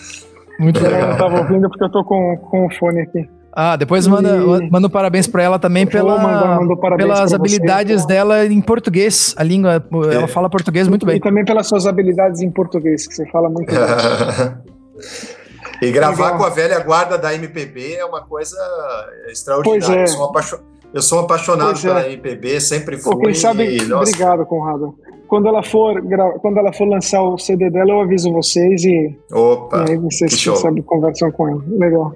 Muito 0.58 0.82
legal. 0.82 1.00
Eu 1.00 1.08
não 1.08 1.16
tava 1.18 1.38
ouvindo 1.38 1.68
porque 1.68 1.84
eu 1.84 1.90
tô 1.90 2.02
com, 2.02 2.36
com 2.36 2.66
o 2.66 2.70
fone 2.70 3.02
aqui. 3.02 3.28
Ah, 3.56 3.76
depois 3.76 4.04
manda, 4.08 4.36
e... 4.36 4.68
manda 4.68 4.88
um 4.88 4.90
parabéns 4.90 5.28
para 5.28 5.44
ela 5.44 5.60
também 5.60 5.86
pela, 5.86 6.18
mandar, 6.18 6.58
pelas 6.96 7.32
habilidades 7.32 8.02
você. 8.02 8.08
dela 8.08 8.44
em 8.44 8.60
português. 8.60 9.32
A 9.38 9.44
língua, 9.44 9.84
ela 10.12 10.26
fala 10.26 10.50
português 10.50 10.88
muito 10.88 11.06
bem. 11.06 11.16
E 11.16 11.20
também 11.20 11.44
pelas 11.44 11.68
suas 11.68 11.86
habilidades 11.86 12.40
em 12.40 12.50
português, 12.50 13.06
que 13.06 13.14
você 13.14 13.24
fala 13.26 13.48
muito 13.48 13.72
bem. 13.72 13.78
e 15.88 15.92
gravar 15.92 16.24
Legal. 16.24 16.38
com 16.38 16.44
a 16.44 16.50
velha 16.50 16.80
guarda 16.80 17.16
da 17.16 17.32
MPB 17.32 17.94
é 17.94 18.04
uma 18.04 18.22
coisa 18.22 18.56
extraordinária. 19.28 20.00
É. 20.00 20.02
Eu, 20.02 20.08
sou 20.08 20.32
eu, 20.92 21.02
sou 21.02 21.18
apaixonado 21.20 21.68
pois 21.68 21.82
pela 21.82 22.02
é. 22.02 22.12
MPB, 22.12 22.60
sempre 22.60 22.96
fui. 22.98 23.12
Pô, 23.12 23.20
quem 23.20 23.34
sabe, 23.34 23.76
e, 23.76 23.92
obrigado, 23.92 24.44
Conrado. 24.46 24.96
Quando 25.28 25.46
ela, 25.46 25.62
for, 25.62 26.02
quando 26.40 26.58
ela 26.58 26.72
for 26.72 26.86
lançar 26.86 27.22
o 27.22 27.38
CD 27.38 27.70
dela, 27.70 27.90
eu 27.92 28.00
aviso 28.00 28.32
vocês 28.32 28.84
e, 28.84 29.16
Opa, 29.32 29.84
e 29.88 29.92
aí 29.92 29.96
vocês, 29.96 30.34
quem 30.34 30.82
conversam 30.82 31.30
com 31.30 31.48
ela. 31.48 31.62
Legal. 31.68 32.14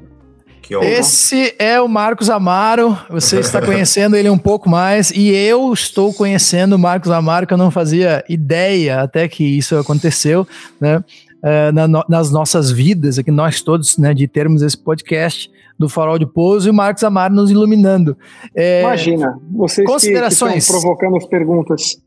Esse 0.83 1.55
é 1.59 1.81
o 1.81 1.89
Marcos 1.89 2.29
Amaro. 2.29 2.99
Você 3.11 3.39
está 3.39 3.61
conhecendo 3.65 4.17
ele 4.17 4.29
um 4.29 4.39
pouco 4.39 4.69
mais 4.69 5.11
e 5.11 5.29
eu 5.31 5.73
estou 5.73 6.13
conhecendo 6.13 6.75
o 6.75 6.79
Marcos 6.79 7.11
Amaro 7.11 7.47
que 7.47 7.55
eu 7.55 7.59
não 7.59 7.71
fazia 7.71 8.25
ideia 8.29 9.01
até 9.01 9.27
que 9.29 9.45
isso 9.45 9.77
aconteceu, 9.77 10.47
né? 10.81 11.03
Uh, 11.39 11.73
na, 11.73 12.05
nas 12.09 12.33
nossas 12.33 12.69
vidas, 12.69 13.17
aqui 13.17 13.31
nós 13.31 13.63
todos, 13.63 13.97
né, 13.97 14.13
de 14.13 14.27
termos 14.27 14.61
esse 14.61 14.77
podcast 14.77 15.49
do 15.79 15.89
Farol 15.89 16.19
de 16.19 16.27
Pouso 16.27 16.69
e 16.69 16.71
o 16.71 16.75
Marcos 16.75 17.05
Amaro 17.05 17.33
nos 17.33 17.49
iluminando. 17.49 18.19
É, 18.53 18.83
Imagina, 18.83 19.39
vocês 19.53 19.87
considerações, 19.87 20.53
que, 20.53 20.59
que 20.59 20.65
estão 20.65 20.81
provocando 20.81 21.17
as 21.17 21.27
perguntas. 21.27 22.03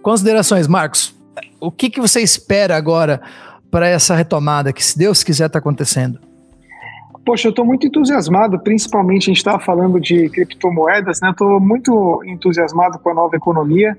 Considerações, 0.00 0.66
Marcos. 0.66 1.14
O 1.60 1.70
que, 1.70 1.90
que 1.90 2.00
você 2.00 2.22
espera 2.22 2.74
agora 2.74 3.20
para 3.70 3.86
essa 3.86 4.14
retomada 4.14 4.72
que, 4.72 4.82
se 4.82 4.98
Deus 4.98 5.22
quiser, 5.22 5.46
está 5.46 5.58
acontecendo? 5.58 6.18
Poxa, 7.24 7.46
eu 7.46 7.50
estou 7.50 7.64
muito 7.64 7.86
entusiasmado, 7.86 8.58
principalmente 8.58 9.24
a 9.24 9.26
gente 9.26 9.36
estava 9.36 9.60
falando 9.60 10.00
de 10.00 10.28
criptomoedas, 10.28 11.20
né? 11.20 11.30
Estou 11.30 11.60
muito 11.60 12.20
entusiasmado 12.26 12.98
com 12.98 13.10
a 13.10 13.14
nova 13.14 13.36
economia. 13.36 13.96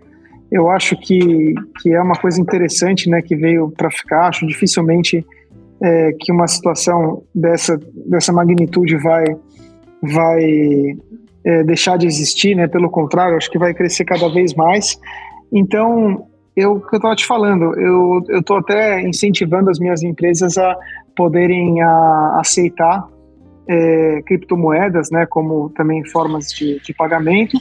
Eu 0.51 0.69
acho 0.69 0.97
que, 0.97 1.55
que 1.81 1.93
é 1.93 2.01
uma 2.01 2.15
coisa 2.15 2.41
interessante, 2.41 3.09
né? 3.09 3.21
Que 3.21 3.35
veio 3.35 3.71
para 3.71 3.89
ficar. 3.89 4.27
Acho 4.27 4.45
dificilmente 4.45 5.25
é, 5.81 6.11
que 6.19 6.33
uma 6.33 6.47
situação 6.47 7.23
dessa, 7.33 7.79
dessa 8.05 8.33
magnitude 8.33 8.97
vai, 8.97 9.23
vai 10.01 10.97
é, 11.45 11.63
deixar 11.63 11.97
de 11.97 12.05
existir, 12.05 12.55
né? 12.55 12.67
Pelo 12.67 12.89
contrário, 12.89 13.37
acho 13.37 13.49
que 13.49 13.57
vai 13.57 13.73
crescer 13.73 14.03
cada 14.03 14.27
vez 14.27 14.53
mais. 14.53 14.99
Então, 15.49 16.27
eu 16.57 16.81
que 16.81 16.95
eu 16.95 16.97
estava 16.97 17.15
te 17.15 17.25
falando, 17.25 17.73
eu 17.79 18.21
estou 18.37 18.57
até 18.57 19.01
incentivando 19.01 19.69
as 19.69 19.79
minhas 19.79 20.03
empresas 20.03 20.57
a 20.57 20.75
poderem 21.15 21.81
a, 21.81 22.37
aceitar 22.41 23.12
é, 23.67 24.21
criptomoedas, 24.25 25.09
né, 25.11 25.25
como 25.25 25.69
também 25.69 26.03
formas 26.05 26.47
de, 26.51 26.79
de 26.81 26.93
pagamento. 26.93 27.57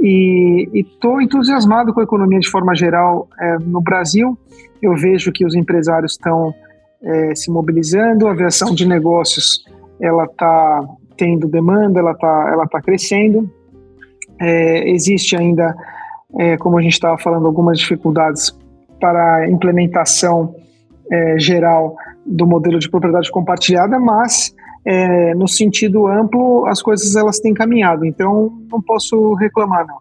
E 0.00 0.68
estou 0.74 1.20
entusiasmado 1.20 1.92
com 1.92 2.00
a 2.00 2.04
economia 2.04 2.38
de 2.38 2.48
forma 2.48 2.74
geral 2.74 3.28
é, 3.40 3.58
no 3.58 3.80
Brasil. 3.80 4.38
Eu 4.80 4.94
vejo 4.94 5.32
que 5.32 5.44
os 5.44 5.54
empresários 5.54 6.12
estão 6.12 6.54
é, 7.02 7.34
se 7.34 7.50
mobilizando, 7.50 8.28
a 8.28 8.32
aviação 8.32 8.74
de 8.74 8.86
negócios 8.86 9.64
ela 10.00 10.24
está 10.24 10.84
tendo 11.16 11.48
demanda, 11.48 11.98
ela 11.98 12.12
está 12.12 12.50
ela 12.52 12.66
tá 12.66 12.80
crescendo. 12.80 13.50
É, 14.40 14.88
existe 14.88 15.36
ainda, 15.36 15.74
é, 16.38 16.56
como 16.56 16.78
a 16.78 16.82
gente 16.82 16.92
estava 16.92 17.18
falando, 17.18 17.46
algumas 17.46 17.78
dificuldades 17.78 18.56
para 19.00 19.36
a 19.36 19.48
implementação 19.48 20.54
é, 21.10 21.38
geral 21.38 21.96
do 22.24 22.46
modelo 22.46 22.78
de 22.78 22.88
propriedade 22.88 23.30
compartilhada, 23.30 23.98
mas 23.98 24.54
é, 24.84 25.34
no 25.34 25.48
sentido 25.48 26.06
amplo, 26.06 26.66
as 26.66 26.80
coisas 26.80 27.14
elas 27.16 27.38
têm 27.38 27.52
caminhado, 27.52 28.04
então 28.04 28.52
não 28.70 28.80
posso 28.80 29.34
reclamar, 29.34 29.86
não. 29.86 29.98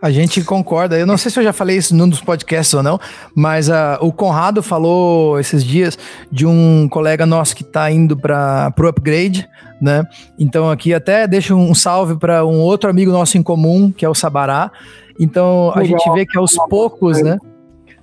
A 0.00 0.10
gente 0.10 0.42
concorda. 0.44 0.96
Eu 0.96 1.06
não 1.06 1.18
sei 1.18 1.30
se 1.30 1.38
eu 1.40 1.42
já 1.42 1.52
falei 1.52 1.76
isso 1.76 1.94
num 1.94 2.08
dos 2.08 2.20
podcasts 2.20 2.72
ou 2.72 2.82
não, 2.82 3.00
mas 3.34 3.68
uh, 3.68 3.98
o 4.00 4.12
Conrado 4.12 4.62
falou 4.62 5.40
esses 5.40 5.64
dias 5.64 5.98
de 6.30 6.46
um 6.46 6.88
colega 6.88 7.26
nosso 7.26 7.54
que 7.54 7.62
está 7.62 7.90
indo 7.90 8.16
para 8.16 8.72
o 8.78 8.86
upgrade, 8.86 9.48
né? 9.80 10.04
Então 10.38 10.70
aqui 10.70 10.94
até 10.94 11.26
deixo 11.26 11.56
um 11.56 11.74
salve 11.74 12.16
para 12.16 12.46
um 12.46 12.60
outro 12.60 12.88
amigo 12.88 13.10
nosso 13.10 13.36
em 13.36 13.42
comum, 13.42 13.90
que 13.90 14.04
é 14.04 14.08
o 14.08 14.14
Sabará. 14.14 14.70
Então 15.18 15.72
a 15.74 15.82
gente 15.82 16.08
vê 16.12 16.24
que 16.24 16.38
aos 16.38 16.54
poucos, 16.70 17.20
né? 17.20 17.38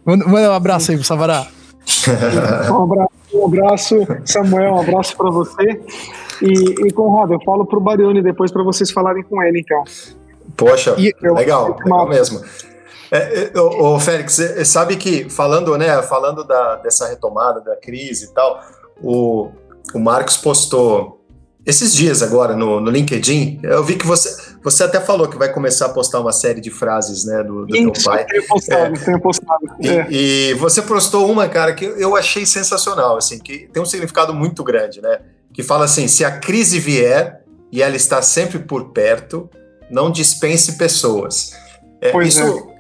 Manda 0.06 0.52
um 0.52 0.54
abraço 0.54 0.92
aí 0.92 0.98
pro 0.98 1.06
Sabará. 1.06 1.48
um 2.72 2.84
abraço. 2.84 3.25
Um 3.36 3.46
abraço, 3.46 3.96
Samuel, 4.24 4.74
um 4.74 4.80
abraço 4.80 5.16
para 5.18 5.30
você. 5.30 5.82
E, 6.42 6.88
e 6.88 6.94
Conrado, 6.94 7.34
eu 7.34 7.40
falo 7.42 7.66
pro 7.66 7.80
Barione 7.80 8.22
depois 8.22 8.52
para 8.52 8.64
vocês 8.64 8.92
falarem 8.92 9.24
com 9.24 9.42
ele, 9.44 9.60
então. 9.60 9.84
Poxa, 10.56 10.96
e, 10.98 11.14
legal, 11.22 11.78
legal 11.78 12.08
mesmo. 12.08 12.42
É, 13.12 13.52
é, 13.54 13.60
o, 13.60 14.00
Félix, 14.00 14.40
sabe 14.66 14.96
que 14.96 15.30
falando, 15.30 15.78
né, 15.78 16.02
falando 16.04 16.44
da, 16.44 16.78
dessa 16.78 17.08
retomada 17.08 17.62
da 17.62 17.76
crise 17.76 18.26
e 18.26 18.34
tal, 18.34 18.62
o, 19.02 19.52
o 19.94 20.00
Marcos 20.00 20.38
postou 20.38 21.15
esses 21.66 21.96
dias 21.96 22.22
agora 22.22 22.56
no, 22.56 22.80
no 22.80 22.92
LinkedIn, 22.92 23.60
eu 23.64 23.84
vi 23.84 23.96
que 23.96 24.06
você, 24.06 24.56
você 24.64 24.84
até 24.84 25.02
falou 25.02 25.28
que 25.28 25.38
vai 25.38 25.52
começar 25.52 25.88
a 25.88 25.90
postar 25.90 26.20
uma 26.20 26.32
série 26.32 26.62
de 26.62 26.70
frases, 26.70 27.26
né, 27.26 27.44
do, 27.44 27.66
do 27.66 27.74
teu 27.74 27.92
pai. 28.04 28.26
Tenho 28.26 28.48
postado, 28.48 28.96
é, 28.96 29.00
tenho 29.00 29.20
postado. 29.20 29.66
É. 29.82 30.08
E, 30.12 30.52
e, 30.52 30.54
você 30.54 30.82
postou 30.84 31.30
uma, 31.30 31.50
cara, 31.50 31.74
que 31.74 31.86
eu 31.86 32.16
achei 32.16 32.46
sensacional, 32.46 33.18
assim, 33.18 33.40
que 33.40 33.68
tem 33.74 33.82
um 33.82 33.86
significado 33.86 34.34
muito 34.34 34.64
grande, 34.64 35.02
né? 35.02 35.22
Que 35.52 35.64
fala 35.64 35.86
assim: 35.86 36.08
se 36.08 36.24
a 36.24 36.32
crise 36.38 36.80
vier 36.80 37.42
e 37.72 37.82
ela 37.82 37.96
está 37.96 38.22
sempre 38.22 38.60
por 38.60 38.92
perto, 38.92 39.50
não 39.90 40.12
dispense 40.12 40.74
pessoas. 40.74 41.54
É, 42.00 42.12
pois 42.12 42.36
isso, 42.36 42.70
é. 42.72 42.76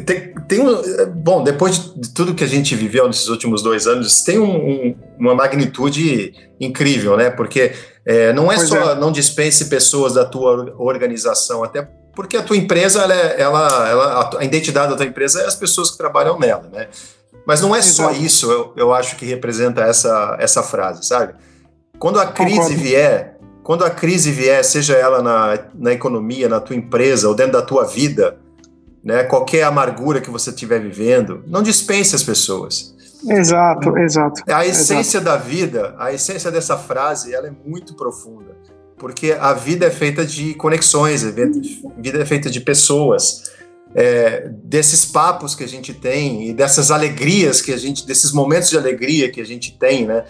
Tem, 0.00 0.34
tem 0.48 0.60
um, 0.60 0.80
bom, 1.14 1.42
depois 1.42 1.92
de 1.94 2.10
tudo 2.10 2.34
que 2.34 2.44
a 2.44 2.46
gente 2.46 2.74
viveu 2.74 3.06
nesses 3.06 3.28
últimos 3.28 3.62
dois 3.62 3.86
anos, 3.86 4.22
tem 4.22 4.38
um, 4.38 4.56
um, 4.56 4.96
uma 5.18 5.34
magnitude 5.34 6.32
incrível, 6.58 7.16
né? 7.16 7.30
Porque 7.30 7.72
é, 8.10 8.32
não 8.32 8.50
é 8.50 8.56
pois 8.56 8.68
só 8.68 8.90
é. 8.90 8.94
não 8.96 9.12
dispense 9.12 9.66
pessoas 9.66 10.14
da 10.14 10.24
tua 10.24 10.74
organização, 10.76 11.62
até 11.62 11.88
porque 12.12 12.36
a 12.36 12.42
tua 12.42 12.56
empresa, 12.56 13.02
ela, 13.02 13.14
é, 13.14 13.40
ela, 13.40 13.88
ela, 13.88 14.30
a 14.36 14.44
identidade 14.44 14.90
da 14.90 14.96
tua 14.96 15.06
empresa 15.06 15.42
é 15.42 15.46
as 15.46 15.54
pessoas 15.54 15.92
que 15.92 15.96
trabalham 15.96 16.36
nela, 16.36 16.68
né? 16.72 16.88
Mas 17.46 17.60
não 17.60 17.74
é 17.74 17.80
só 17.80 18.10
isso, 18.10 18.50
eu, 18.50 18.72
eu 18.76 18.92
acho 18.92 19.14
que 19.14 19.24
representa 19.24 19.82
essa, 19.82 20.36
essa 20.40 20.60
frase, 20.60 21.06
sabe? 21.06 21.34
Quando 22.00 22.18
a 22.18 22.26
crise 22.26 22.56
Concordo. 22.56 22.82
vier, 22.82 23.38
quando 23.62 23.84
a 23.84 23.90
crise 23.90 24.32
vier, 24.32 24.64
seja 24.64 24.96
ela 24.96 25.22
na, 25.22 25.58
na 25.72 25.92
economia, 25.92 26.48
na 26.48 26.58
tua 26.58 26.74
empresa 26.74 27.28
ou 27.28 27.34
dentro 27.34 27.52
da 27.52 27.62
tua 27.62 27.84
vida, 27.84 28.38
né? 29.04 29.22
Qualquer 29.22 29.62
amargura 29.62 30.20
que 30.20 30.30
você 30.30 30.50
estiver 30.50 30.80
vivendo, 30.80 31.44
não 31.46 31.62
dispense 31.62 32.16
as 32.16 32.24
pessoas. 32.24 32.92
Exato, 33.28 33.96
exato. 33.98 34.42
A 34.48 34.66
essência 34.66 35.18
exato. 35.18 35.24
da 35.24 35.36
vida, 35.36 35.94
a 35.98 36.12
essência 36.12 36.50
dessa 36.50 36.76
frase, 36.76 37.34
ela 37.34 37.48
é 37.48 37.52
muito 37.66 37.94
profunda, 37.94 38.56
porque 38.98 39.36
a 39.38 39.52
vida 39.52 39.86
é 39.86 39.90
feita 39.90 40.24
de 40.24 40.54
conexões, 40.54 41.24
a 41.24 41.30
vida 41.30 42.22
é 42.22 42.24
feita 42.24 42.50
de 42.50 42.60
pessoas, 42.60 43.50
é, 43.94 44.48
desses 44.62 45.04
papos 45.04 45.54
que 45.54 45.64
a 45.64 45.68
gente 45.68 45.92
tem 45.92 46.48
e 46.48 46.52
dessas 46.52 46.90
alegrias 46.90 47.60
que 47.60 47.72
a 47.72 47.76
gente, 47.76 48.06
desses 48.06 48.32
momentos 48.32 48.70
de 48.70 48.78
alegria 48.78 49.30
que 49.30 49.40
a 49.40 49.46
gente 49.46 49.76
tem, 49.78 50.06
né? 50.06 50.24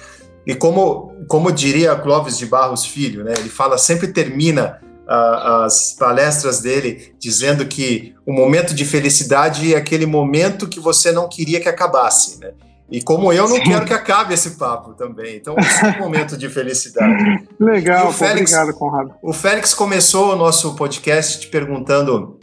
E 0.46 0.54
como, 0.54 1.14
como 1.28 1.52
diria 1.52 1.94
Clóvis 1.96 2.38
de 2.38 2.46
Barros 2.46 2.86
Filho, 2.86 3.22
né? 3.22 3.34
Ele 3.38 3.50
fala, 3.50 3.76
sempre 3.76 4.08
termina 4.08 4.80
as 5.06 5.96
palestras 5.98 6.60
dele 6.60 7.12
dizendo 7.18 7.66
que 7.66 8.14
o 8.24 8.32
momento 8.32 8.72
de 8.72 8.84
felicidade 8.84 9.74
é 9.74 9.76
aquele 9.76 10.06
momento 10.06 10.68
que 10.68 10.78
você 10.78 11.10
não 11.10 11.28
queria 11.28 11.60
que 11.60 11.68
acabasse, 11.68 12.38
né? 12.38 12.52
E 12.90 13.00
como 13.00 13.32
eu 13.32 13.48
não 13.48 13.56
Sim. 13.56 13.62
quero 13.62 13.86
que 13.86 13.92
acabe 13.92 14.34
esse 14.34 14.52
papo 14.52 14.94
também. 14.94 15.36
Então, 15.36 15.54
esse 15.58 15.84
é 15.84 15.88
um 15.90 15.98
momento 16.00 16.36
de 16.36 16.48
felicidade. 16.48 17.46
Legal, 17.58 18.12
Félix, 18.12 18.52
obrigado, 18.52 18.76
Conrado. 18.76 19.14
O 19.22 19.32
Félix 19.32 19.72
começou 19.72 20.32
o 20.32 20.36
nosso 20.36 20.74
podcast 20.74 21.40
te 21.40 21.46
perguntando 21.46 22.40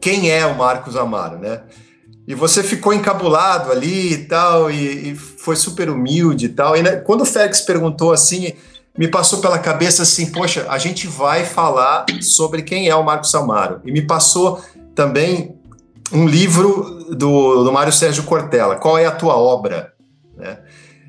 quem 0.00 0.30
é 0.30 0.46
o 0.46 0.56
Marcos 0.56 0.96
Amaro, 0.96 1.38
né? 1.38 1.62
E 2.26 2.34
você 2.34 2.62
ficou 2.62 2.94
encabulado 2.94 3.70
ali 3.70 4.12
e 4.12 4.18
tal, 4.24 4.70
e, 4.70 5.10
e 5.10 5.14
foi 5.14 5.56
super 5.56 5.90
humilde 5.90 6.46
e 6.46 6.48
tal. 6.48 6.76
E 6.76 6.82
né, 6.82 6.96
quando 6.96 7.22
o 7.22 7.26
Félix 7.26 7.60
perguntou 7.60 8.12
assim, 8.12 8.54
me 8.96 9.08
passou 9.08 9.40
pela 9.40 9.58
cabeça 9.58 10.02
assim, 10.02 10.30
poxa, 10.30 10.66
a 10.68 10.78
gente 10.78 11.06
vai 11.06 11.44
falar 11.44 12.06
sobre 12.20 12.62
quem 12.62 12.88
é 12.88 12.94
o 12.94 13.04
Marcos 13.04 13.34
Amaro. 13.34 13.80
E 13.84 13.92
me 13.92 14.02
passou 14.02 14.62
também 14.94 15.56
um 16.12 16.26
livro 16.26 17.04
do, 17.14 17.64
do 17.64 17.72
Mário 17.72 17.92
Sérgio 17.92 18.24
Cortella, 18.24 18.76
Qual 18.76 18.98
é 18.98 19.06
a 19.06 19.12
Tua 19.12 19.36
Obra? 19.36 19.92
Né? 20.36 20.58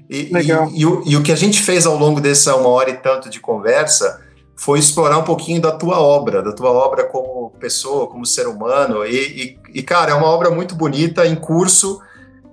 E, 0.09 0.31
Legal. 0.31 0.69
E, 0.69 0.81
e, 0.81 0.85
o, 0.85 1.03
e 1.05 1.17
o 1.17 1.23
que 1.23 1.31
a 1.31 1.35
gente 1.35 1.61
fez 1.61 1.85
ao 1.85 1.97
longo 1.97 2.21
dessa 2.21 2.55
uma 2.55 2.69
hora 2.69 2.89
e 2.89 2.97
tanto 2.97 3.29
de 3.29 3.39
conversa 3.39 4.21
foi 4.55 4.79
explorar 4.79 5.17
um 5.17 5.23
pouquinho 5.23 5.61
da 5.61 5.71
tua 5.71 5.99
obra, 5.99 6.41
da 6.41 6.53
tua 6.53 6.71
obra 6.71 7.05
como 7.05 7.51
pessoa, 7.59 8.07
como 8.07 8.25
ser 8.25 8.47
humano. 8.47 9.05
E, 9.05 9.57
e, 9.73 9.79
e, 9.79 9.83
cara, 9.83 10.11
é 10.11 10.13
uma 10.13 10.27
obra 10.27 10.51
muito 10.51 10.75
bonita, 10.75 11.25
em 11.25 11.35
curso, 11.35 11.99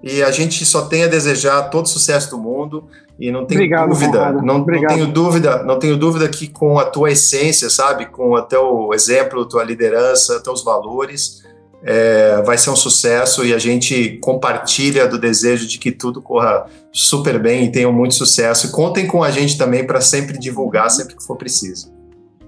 e 0.02 0.22
a 0.22 0.30
gente 0.30 0.64
só 0.64 0.86
tem 0.86 1.04
a 1.04 1.08
desejar 1.08 1.64
todo 1.64 1.84
o 1.84 1.88
sucesso 1.88 2.30
do 2.30 2.38
mundo. 2.38 2.88
E 3.18 3.30
não 3.30 3.44
tenho 3.44 3.60
Obrigado, 3.60 3.90
dúvida, 3.90 4.32
não, 4.32 4.42
não, 4.42 4.64
tenho 4.64 5.06
dúvida, 5.06 5.62
não 5.62 5.78
tenho 5.78 5.96
dúvida 5.96 6.26
que 6.26 6.48
com 6.48 6.78
a 6.78 6.86
tua 6.86 7.10
essência, 7.10 7.68
sabe, 7.68 8.06
com 8.06 8.32
o 8.32 8.40
teu 8.40 8.90
exemplo, 8.94 9.44
tua 9.44 9.62
liderança, 9.62 10.40
teus 10.40 10.64
valores, 10.64 11.44
é, 11.82 12.42
vai 12.42 12.58
ser 12.58 12.70
um 12.70 12.76
sucesso 12.76 13.44
e 13.44 13.54
a 13.54 13.58
gente 13.58 14.18
compartilha 14.20 15.06
do 15.08 15.18
desejo 15.18 15.66
de 15.66 15.78
que 15.78 15.90
tudo 15.90 16.20
corra 16.20 16.66
super 16.92 17.38
bem 17.38 17.64
e 17.64 17.72
tenha 17.72 17.90
muito 17.90 18.14
sucesso. 18.14 18.66
E 18.66 18.70
contem 18.70 19.06
com 19.06 19.22
a 19.22 19.30
gente 19.30 19.56
também 19.56 19.86
para 19.86 20.00
sempre 20.00 20.38
divulgar, 20.38 20.90
sempre 20.90 21.16
que 21.16 21.24
for 21.24 21.36
preciso. 21.36 21.92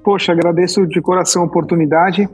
Poxa, 0.04 0.32
agradeço 0.32 0.86
de 0.86 1.00
coração 1.00 1.42
a 1.42 1.46
oportunidade. 1.46 2.28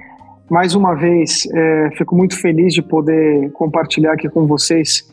Mais 0.50 0.74
uma 0.74 0.94
vez, 0.94 1.46
é, 1.52 1.90
fico 1.96 2.16
muito 2.16 2.40
feliz 2.40 2.72
de 2.72 2.82
poder 2.82 3.52
compartilhar 3.52 4.14
aqui 4.14 4.28
com 4.28 4.46
vocês 4.46 5.06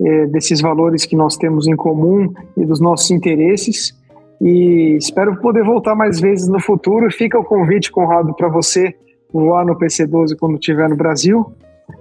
é, 0.00 0.26
desses 0.26 0.60
valores 0.60 1.04
que 1.04 1.14
nós 1.14 1.36
temos 1.36 1.66
em 1.66 1.76
comum 1.76 2.32
e 2.56 2.64
dos 2.64 2.80
nossos 2.80 3.10
interesses. 3.10 3.96
E 4.40 4.96
espero 4.96 5.36
poder 5.40 5.64
voltar 5.64 5.94
mais 5.94 6.20
vezes 6.20 6.48
no 6.48 6.60
futuro. 6.60 7.10
Fica 7.12 7.38
o 7.38 7.44
convite, 7.44 7.90
Conrado, 7.92 8.34
para 8.34 8.48
você 8.48 8.94
voar 9.32 9.64
no 9.64 9.78
PC12 9.78 10.36
quando 10.38 10.54
estiver 10.54 10.88
no 10.88 10.96
Brasil. 10.96 11.52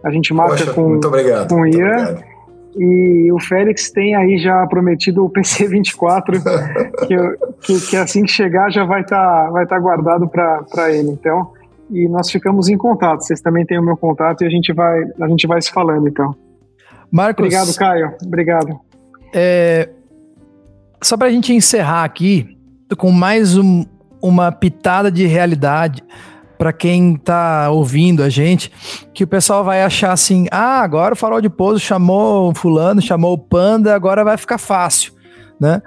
A 0.04 0.12
gente 0.12 0.34
marca 0.34 0.58
Poxa, 0.58 0.74
com, 0.74 0.96
obrigado, 0.96 1.50
com 1.50 1.62
o 1.62 1.68
Ian. 1.68 2.18
E 2.78 3.32
o 3.32 3.40
Félix 3.40 3.90
tem 3.90 4.16
aí 4.16 4.38
já 4.38 4.66
prometido 4.68 5.26
o 5.26 5.30
PC24, 5.30 6.42
que, 7.08 7.18
que, 7.62 7.90
que, 7.90 7.98
assim 7.98 8.24
que 8.24 8.32
chegar 8.32 8.72
já 8.72 8.84
vai 8.84 9.02
estar 9.02 9.18
tá, 9.18 9.50
vai 9.50 9.66
tá 9.66 9.80
guardado 9.80 10.28
para 10.28 10.92
ele. 10.92 11.10
Então, 11.10 11.54
e 11.90 12.08
nós 12.08 12.30
ficamos 12.30 12.70
em 12.70 12.78
contato. 12.78 13.22
Vocês 13.22 13.42
também 13.42 13.66
têm 13.66 13.80
o 13.80 13.84
meu 13.84 13.98
contato 13.98 14.44
e 14.44 14.48
a 14.48 14.50
gente 14.50 14.74
vai, 14.74 15.04
a 15.20 15.28
gente 15.28 15.48
vai 15.48 15.62
se 15.62 15.72
falando 15.72 16.08
então. 16.08 16.36
Marcos. 17.12 17.46
Obrigado, 17.46 17.76
Caio. 17.76 18.14
Obrigado. 18.24 18.80
É, 19.34 19.90
só 21.02 21.18
para 21.18 21.28
a 21.28 21.32
gente 21.32 21.54
encerrar 21.54 22.04
aqui 22.04 22.58
com 22.98 23.12
mais 23.12 23.58
um, 23.58 23.86
uma 24.22 24.52
pitada 24.52 25.12
de 25.12 25.26
realidade 25.26 26.04
para 26.58 26.74
quem 26.74 27.16
tá 27.16 27.70
ouvindo 27.70 28.24
a 28.24 28.30
gente, 28.30 28.72
que 29.14 29.24
o 29.24 29.28
pessoal 29.28 29.64
vai 29.64 29.84
achar 29.84 30.12
assim: 30.12 30.48
ah, 30.52 30.82
agora 30.82 31.14
o 31.14 31.18
farol 31.18 31.42
de 31.42 31.50
pouso 31.50 31.80
chamou 31.80 32.54
fulano, 32.56 33.02
chamou 33.02 33.34
o 33.34 33.38
panda, 33.38 33.94
agora 33.94 34.24
vai 34.24 34.38
ficar 34.38 34.58
fácil, 34.58 35.14
né? 35.60 35.82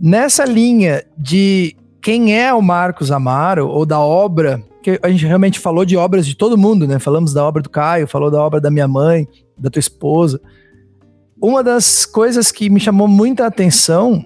Nessa 0.00 0.44
linha 0.44 1.04
de 1.16 1.76
quem 2.00 2.38
é 2.38 2.52
o 2.52 2.62
Marcos 2.62 3.12
Amaro 3.12 3.68
ou 3.68 3.84
da 3.84 4.00
obra, 4.00 4.62
que 4.82 4.98
a 5.02 5.10
gente 5.10 5.26
realmente 5.26 5.58
falou 5.58 5.84
de 5.84 5.96
obras 5.96 6.26
de 6.26 6.34
todo 6.34 6.56
mundo, 6.56 6.86
né? 6.86 6.98
Falamos 6.98 7.34
da 7.34 7.44
obra 7.44 7.62
do 7.62 7.68
Caio, 7.68 8.06
falou 8.06 8.30
da 8.30 8.40
obra 8.40 8.60
da 8.60 8.70
minha 8.70 8.88
mãe, 8.88 9.28
da 9.58 9.68
tua 9.68 9.80
esposa. 9.80 10.40
Uma 11.40 11.62
das 11.62 12.04
coisas 12.06 12.50
que 12.50 12.68
me 12.68 12.80
chamou 12.80 13.06
muita 13.06 13.46
atenção 13.46 14.24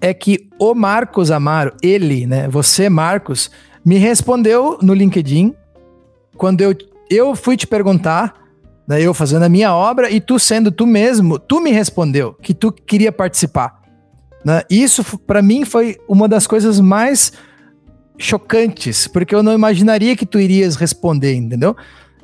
é 0.00 0.12
que 0.12 0.48
o 0.58 0.74
Marcos 0.74 1.30
Amaro, 1.30 1.72
ele, 1.82 2.26
né? 2.26 2.48
Você, 2.48 2.88
Marcos, 2.88 3.50
me 3.86 3.98
respondeu 3.98 4.78
no 4.82 4.92
LinkedIn 4.92 5.54
quando 6.36 6.60
eu, 6.60 6.76
eu 7.08 7.36
fui 7.36 7.56
te 7.56 7.68
perguntar, 7.68 8.34
né, 8.86 9.00
eu 9.00 9.14
fazendo 9.14 9.44
a 9.44 9.48
minha 9.48 9.72
obra 9.72 10.10
e 10.10 10.20
tu 10.20 10.40
sendo 10.40 10.72
tu 10.72 10.84
mesmo, 10.84 11.38
tu 11.38 11.60
me 11.60 11.70
respondeu 11.70 12.34
que 12.42 12.52
tu 12.52 12.72
queria 12.72 13.12
participar. 13.12 13.80
Né? 14.44 14.62
Isso 14.68 15.04
para 15.20 15.40
mim 15.40 15.64
foi 15.64 15.96
uma 16.08 16.26
das 16.26 16.48
coisas 16.48 16.80
mais 16.80 17.32
chocantes, 18.18 19.06
porque 19.06 19.32
eu 19.32 19.42
não 19.42 19.52
imaginaria 19.52 20.16
que 20.16 20.26
tu 20.26 20.40
irias 20.40 20.74
responder, 20.74 21.34
entendeu? 21.36 21.76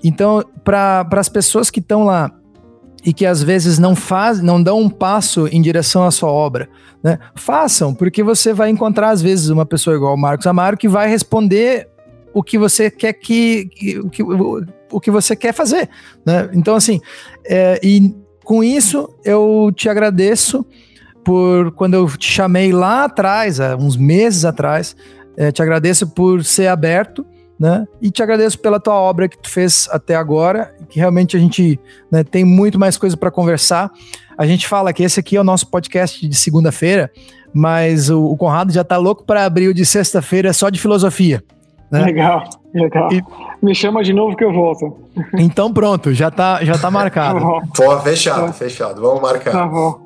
Então, 0.02 0.44
para 0.64 1.06
as 1.12 1.28
pessoas 1.28 1.70
que 1.70 1.78
estão 1.78 2.02
lá 2.04 2.32
e 3.04 3.12
que 3.12 3.26
às 3.26 3.42
vezes 3.42 3.78
não 3.78 3.96
fazem, 3.96 4.44
não 4.44 4.62
dão 4.62 4.80
um 4.80 4.88
passo 4.88 5.48
em 5.48 5.60
direção 5.60 6.04
à 6.04 6.10
sua 6.10 6.30
obra, 6.30 6.68
né? 7.02 7.18
Façam, 7.34 7.94
porque 7.94 8.22
você 8.22 8.52
vai 8.52 8.70
encontrar 8.70 9.10
às 9.10 9.20
vezes 9.20 9.48
uma 9.48 9.66
pessoa 9.66 9.96
igual 9.96 10.14
o 10.14 10.18
Marcos 10.18 10.46
Amaro 10.46 10.76
que 10.76 10.88
vai 10.88 11.08
responder 11.08 11.88
o 12.32 12.42
que 12.42 12.56
você 12.56 12.90
quer 12.90 13.12
que, 13.12 13.68
o, 14.02 14.08
que 14.08 14.22
o 14.22 15.00
que 15.00 15.10
você 15.10 15.34
quer 15.34 15.52
fazer, 15.52 15.88
né? 16.24 16.48
Então 16.52 16.76
assim, 16.76 17.00
é, 17.44 17.80
e 17.82 18.14
com 18.44 18.62
isso 18.62 19.08
eu 19.24 19.72
te 19.74 19.88
agradeço 19.88 20.64
por 21.24 21.72
quando 21.72 21.94
eu 21.94 22.06
te 22.16 22.30
chamei 22.30 22.72
lá 22.72 23.04
atrás, 23.04 23.60
há 23.60 23.76
uns 23.76 23.96
meses 23.96 24.44
atrás, 24.44 24.96
é, 25.36 25.50
te 25.50 25.62
agradeço 25.62 26.06
por 26.08 26.44
ser 26.44 26.68
aberto 26.68 27.24
né? 27.62 27.86
E 28.00 28.10
te 28.10 28.20
agradeço 28.24 28.58
pela 28.58 28.80
tua 28.80 28.94
obra 28.94 29.28
que 29.28 29.38
tu 29.38 29.48
fez 29.48 29.88
até 29.92 30.16
agora, 30.16 30.74
que 30.88 30.98
realmente 30.98 31.36
a 31.36 31.40
gente 31.40 31.78
né, 32.10 32.24
tem 32.24 32.44
muito 32.44 32.76
mais 32.76 32.98
coisa 32.98 33.16
para 33.16 33.30
conversar. 33.30 33.88
A 34.36 34.44
gente 34.44 34.66
fala 34.66 34.92
que 34.92 35.04
esse 35.04 35.20
aqui 35.20 35.36
é 35.36 35.40
o 35.40 35.44
nosso 35.44 35.70
podcast 35.70 36.26
de 36.28 36.34
segunda-feira, 36.34 37.08
mas 37.54 38.10
o, 38.10 38.24
o, 38.24 38.36
Conrado 38.36 38.72
já 38.72 38.82
tá 38.82 38.96
louco 38.96 39.22
para 39.24 39.44
abrir 39.44 39.68
o 39.68 39.74
de 39.74 39.86
sexta-feira 39.86 40.52
só 40.52 40.70
de 40.70 40.80
filosofia. 40.80 41.40
Né? 41.88 42.02
Legal, 42.02 42.42
legal. 42.74 43.12
E, 43.12 43.22
Me 43.64 43.76
chama 43.76 44.02
de 44.02 44.12
novo 44.12 44.34
que 44.34 44.42
eu 44.42 44.52
volto. 44.52 44.98
Então 45.38 45.72
pronto, 45.72 46.12
já 46.12 46.32
tá, 46.32 46.64
já 46.64 46.76
tá 46.76 46.90
marcado. 46.90 47.38
tá 47.38 47.60
Pô, 47.76 48.00
fechado, 48.00 48.46
tá. 48.46 48.52
fechado. 48.54 49.00
Vamos 49.00 49.22
marcar. 49.22 49.52
Tá 49.52 49.66
bom. 49.68 50.00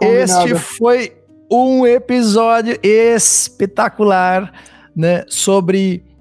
Este 0.00 0.54
foi 0.54 1.12
um 1.50 1.84
episódio 1.84 2.78
espetacular, 2.80 4.52
né, 4.94 5.24
sobre 5.26 6.11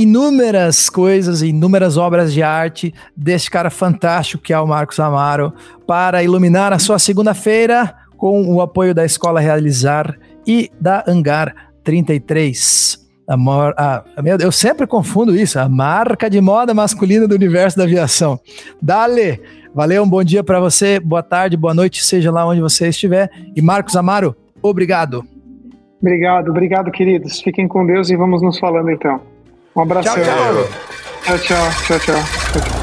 inúmeras 0.00 0.88
coisas, 0.88 1.42
inúmeras 1.42 1.96
obras 1.96 2.32
de 2.32 2.42
arte 2.42 2.94
deste 3.14 3.50
cara 3.50 3.68
fantástico 3.68 4.42
que 4.42 4.52
é 4.52 4.58
o 4.58 4.66
Marcos 4.66 4.98
Amaro 4.98 5.52
para 5.86 6.22
iluminar 6.22 6.72
a 6.72 6.78
sua 6.78 6.98
segunda-feira 6.98 7.94
com 8.16 8.42
o 8.54 8.62
apoio 8.62 8.94
da 8.94 9.04
Escola 9.04 9.40
Realizar 9.40 10.18
e 10.46 10.70
da 10.80 11.04
Hangar 11.06 11.54
33. 11.84 12.98
Amor, 13.28 13.74
ah, 13.76 14.02
eu 14.40 14.50
sempre 14.50 14.86
confundo 14.86 15.36
isso, 15.36 15.58
a 15.58 15.68
marca 15.68 16.28
de 16.28 16.40
moda 16.40 16.74
masculina 16.74 17.28
do 17.28 17.34
universo 17.34 17.76
da 17.76 17.84
aviação. 17.84 18.40
Dale, 18.82 19.40
valeu, 19.74 20.02
um 20.02 20.08
bom 20.08 20.24
dia 20.24 20.42
para 20.42 20.58
você, 20.58 20.98
boa 20.98 21.22
tarde, 21.22 21.56
boa 21.56 21.74
noite, 21.74 22.04
seja 22.04 22.32
lá 22.32 22.46
onde 22.46 22.60
você 22.60 22.88
estiver. 22.88 23.30
E 23.54 23.62
Marcos 23.62 23.94
Amaro, 23.94 24.34
obrigado. 24.60 25.24
Obrigado, 26.00 26.50
obrigado, 26.50 26.90
queridos. 26.90 27.40
Fiquem 27.40 27.68
com 27.68 27.86
Deus 27.86 28.10
e 28.10 28.16
vamos 28.16 28.42
nos 28.42 28.58
falando 28.58 28.90
então. 28.90 29.20
Um 29.74 29.82
abraço. 29.82 30.08
Tchau, 30.08 30.16
tchau. 30.16 30.68
Tchau, 31.22 31.38
tchau, 31.38 31.70
tchau, 31.86 31.98
tchau. 32.00 32.60
tchau. 32.60 32.60
Ilha 32.60 32.79